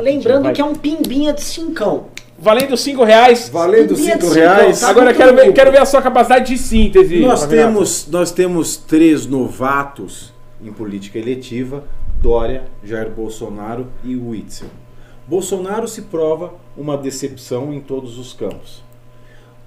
Lembrando 0.00 0.44
Vai. 0.44 0.52
que 0.52 0.60
é 0.60 0.64
um 0.64 0.74
pimbinha 0.74 1.32
de 1.32 1.42
cincão. 1.42 2.06
Valendo 2.38 2.74
5 2.76 3.04
reais. 3.04 3.50
Valendo 3.50 3.94
Pimbinha 3.94 4.16
de 4.16 4.22
5 4.24 4.34
cincão, 4.34 4.56
reais. 4.56 4.80
tá? 4.80 4.88
Agora 4.88 5.12
quero 5.12 5.36
ver, 5.36 5.52
quero 5.52 5.70
ver 5.70 5.80
a 5.80 5.84
sua 5.84 6.00
capacidade 6.00 6.46
de 6.54 6.58
síntese. 6.58 7.20
Nós 7.20 7.46
temos, 7.46 8.06
nós 8.08 8.32
temos 8.32 8.76
três 8.78 9.26
novatos 9.26 10.32
em 10.62 10.72
política 10.72 11.18
eletiva: 11.18 11.84
Dória, 12.20 12.64
Jair 12.82 13.10
Bolsonaro 13.10 13.88
e 14.02 14.16
Witzel. 14.16 14.68
Bolsonaro 15.26 15.86
se 15.86 16.02
prova 16.02 16.54
uma 16.76 16.96
decepção 16.96 17.72
em 17.72 17.80
todos 17.80 18.18
os 18.18 18.32
campos. 18.32 18.82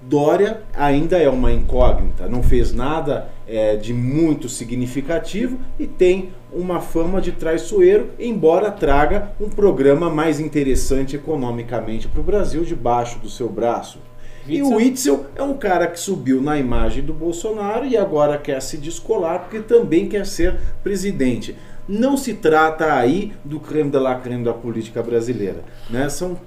Dória 0.02 0.62
ainda 0.76 1.18
é 1.18 1.30
uma 1.30 1.52
incógnita, 1.54 2.28
não 2.28 2.44
fez 2.44 2.74
nada 2.74 3.30
é, 3.48 3.78
de 3.78 3.94
muito 3.94 4.50
significativo 4.50 5.58
e 5.80 5.88
tem 5.88 6.32
uma 6.56 6.80
fama 6.80 7.20
de 7.20 7.32
traiçoeiro, 7.32 8.10
embora 8.20 8.72
traga 8.72 9.32
um 9.40 9.50
programa 9.50 10.10
mais 10.10 10.40
interessante 10.40 11.16
economicamente 11.16 12.08
para 12.08 12.22
o 12.22 12.24
Brasil 12.24 12.64
debaixo 12.64 13.20
do 13.20 13.30
seu 13.30 13.50
braço. 13.50 14.00
E 14.46 14.62
o 14.62 14.76
Witzel 14.76 15.26
é 15.36 15.44
um 15.44 15.54
cara 15.54 15.88
que 15.88 16.00
subiu 16.00 16.42
na 16.42 16.58
imagem 16.58 17.02
do 17.02 17.14
Bolsonaro 17.14 17.86
e 17.86 17.96
agora 17.96 18.38
quer 18.38 18.62
se 18.62 18.78
descolar 18.78 19.40
porque 19.40 19.60
também 19.60 20.10
quer 20.10 20.26
ser 20.26 20.60
presidente. 20.84 21.56
Não 21.88 22.18
se 22.18 22.34
trata 22.34 22.94
aí 22.94 23.34
do 23.44 23.60
creme 23.60 23.90
de 23.90 24.00
la 24.00 24.16
creme 24.16 24.44
da 24.44 24.54
política 24.54 25.02
brasileira. 25.02 25.64
Né? 25.90 26.10
São 26.10 26.38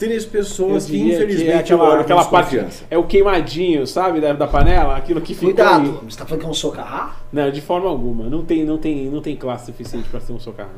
três 0.00 0.24
pessoas 0.24 0.86
que 0.86 0.98
infelizmente 0.98 1.50
é 1.50 1.58
aquela, 1.58 2.00
aquela 2.00 2.24
parte 2.24 2.64
é 2.90 2.96
o 2.96 3.04
queimadinho, 3.04 3.86
sabe, 3.86 4.18
da, 4.18 4.32
da 4.32 4.46
panela, 4.46 4.96
aquilo 4.96 5.20
que 5.20 5.34
ficou 5.34 5.54
Cuidado. 5.54 6.00
aí. 6.02 6.10
Você 6.10 6.18
tá 6.18 6.24
falando 6.24 6.40
que 6.40 6.46
é 6.46 6.50
um 6.50 6.54
socarrá? 6.54 7.16
Não, 7.30 7.50
de 7.50 7.60
forma 7.60 7.88
alguma. 7.88 8.24
Não 8.24 8.42
tem, 8.42 8.64
não 8.64 8.78
tem, 8.78 9.10
não 9.10 9.20
tem 9.20 9.36
classe 9.36 9.66
suficiente 9.66 10.08
pra 10.08 10.18
ser 10.18 10.32
um 10.32 10.40
socarrão. 10.40 10.70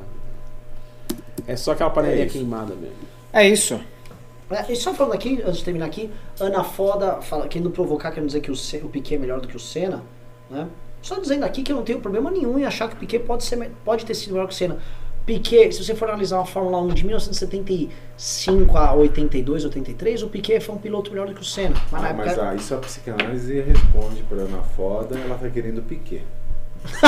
É 1.46 1.54
só 1.54 1.70
aquela 1.70 1.90
panelinha 1.90 2.24
É 2.24 2.28
queimada 2.28 2.74
mesmo. 2.74 2.96
É 3.32 3.48
isso. 3.48 3.80
É, 4.50 4.70
e 4.70 4.76
só 4.76 4.92
falando 4.92 5.14
aqui, 5.14 5.40
antes 5.46 5.58
de 5.58 5.64
terminar 5.64 5.86
aqui, 5.86 6.10
Ana 6.40 6.64
Foda 6.64 7.22
fala, 7.22 7.46
querendo 7.46 7.70
provocar, 7.70 8.10
querendo 8.10 8.26
dizer 8.26 8.40
que 8.40 8.50
o, 8.50 8.54
o 8.54 8.88
Piquet 8.88 9.14
é 9.14 9.18
melhor 9.18 9.40
do 9.40 9.46
que 9.46 9.56
o 9.56 9.60
Senna, 9.60 10.02
né? 10.50 10.66
Só 11.00 11.18
dizendo 11.18 11.44
aqui 11.44 11.62
que 11.62 11.72
eu 11.72 11.76
não 11.76 11.82
tenho 11.82 12.00
problema 12.00 12.30
nenhum 12.30 12.58
em 12.58 12.64
achar 12.64 12.88
que 12.88 12.94
o 12.94 12.98
Piquet 12.98 13.20
pode, 13.20 13.44
ser, 13.44 13.70
pode 13.84 14.04
ter 14.04 14.14
sido 14.14 14.32
melhor 14.32 14.46
que 14.46 14.54
o 14.54 14.56
Senna. 14.56 14.78
Piquet, 15.26 15.72
se 15.72 15.84
você 15.84 15.94
for 15.94 16.08
analisar 16.08 16.36
uma 16.38 16.46
Fórmula 16.46 16.78
1 16.82 16.88
de 16.88 17.04
1975 17.06 18.76
a 18.76 18.92
82, 18.94 19.64
83, 19.64 20.22
o 20.24 20.28
Piquet 20.28 20.60
foi 20.60 20.74
um 20.74 20.78
piloto 20.78 21.10
melhor 21.10 21.26
do 21.28 21.34
que 21.34 21.40
o 21.40 21.44
Senna. 21.44 21.76
Mas 21.90 22.02
na 22.02 22.08
Ah, 22.08 22.12
mas 22.14 22.26
época... 22.32 22.48
ah, 22.50 22.54
isso 22.54 22.74
a 22.74 22.78
psicanálise 22.78 23.60
responde 23.60 24.22
para 24.28 24.38
Ana 24.42 24.62
Foda, 24.76 25.16
ela 25.18 25.36
tá 25.36 25.48
querendo 25.48 25.80
Piquet. 25.82 26.22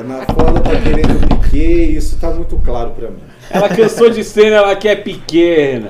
Ana 0.00 0.22
Foda 0.26 0.60
tá 0.60 0.70
querendo 0.80 1.28
Piquet, 1.28 1.96
isso 1.96 2.18
tá 2.18 2.30
muito 2.30 2.56
claro 2.58 2.90
para 2.90 3.10
mim. 3.10 3.22
Ela 3.50 3.68
cansou 3.68 4.10
de 4.10 4.24
cena, 4.24 4.56
ela 4.56 4.74
quer 4.76 4.96
pequena. 5.04 5.88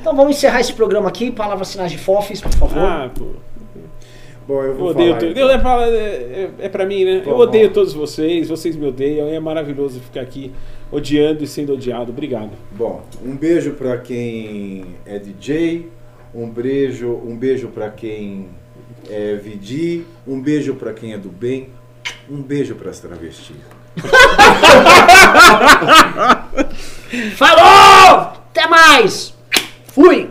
Então 0.00 0.14
vamos 0.16 0.36
encerrar 0.36 0.60
esse 0.60 0.72
programa 0.72 1.08
aqui. 1.08 1.30
Palavras 1.30 1.68
sinais 1.68 1.90
de 1.92 1.98
fofes, 1.98 2.40
por 2.40 2.52
favor. 2.52 2.78
Ah, 2.78 3.10
pô. 3.16 3.32
Bom, 4.52 4.62
eu 4.62 4.68
Eu 4.68 4.74
vou 4.76 4.88
odeio 4.90 5.08
falar. 5.08 5.20
tudo. 5.20 5.30
então. 5.32 5.50
Eu 5.50 5.60
falo, 5.60 5.82
é, 5.82 5.86
é, 5.96 6.50
é 6.60 6.68
pra 6.68 6.84
mim, 6.84 7.04
né? 7.04 7.20
Pô, 7.24 7.30
Eu 7.30 7.36
odeio 7.38 7.68
bom. 7.68 7.74
todos 7.74 7.94
vocês, 7.94 8.48
vocês 8.48 8.76
me 8.76 8.86
odeiam. 8.86 9.28
É 9.28 9.40
maravilhoso 9.40 9.98
ficar 10.00 10.20
aqui 10.20 10.52
odiando 10.90 11.42
e 11.42 11.46
sendo 11.46 11.72
odiado. 11.74 12.10
Obrigado. 12.12 12.50
Bom, 12.72 13.02
um 13.24 13.34
beijo 13.36 13.72
para 13.72 13.96
quem 13.98 14.84
é 15.06 15.18
DJ, 15.18 15.88
um 16.34 16.48
beijo, 16.50 17.08
um 17.24 17.36
beijo 17.36 17.68
para 17.68 17.88
quem 17.90 18.48
é 19.10 19.34
VD, 19.36 20.02
um 20.26 20.40
beijo 20.40 20.74
para 20.74 20.92
quem 20.92 21.12
é 21.14 21.18
do 21.18 21.28
bem, 21.30 21.68
um 22.30 22.42
beijo 22.42 22.74
para 22.74 22.90
as 22.90 23.00
travestis. 23.00 23.56
Falou! 27.36 28.32
Até 28.50 28.66
mais! 28.68 29.34
Fui! 29.86 30.30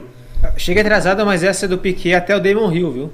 Chega 0.57 0.81
atrasado, 0.81 1.25
mas 1.25 1.43
essa 1.43 1.65
é 1.65 1.69
do 1.69 1.77
Piquet 1.77 2.13
até 2.15 2.35
o 2.35 2.39
Damon 2.39 2.71
Hill, 2.71 2.91
viu? 2.91 3.11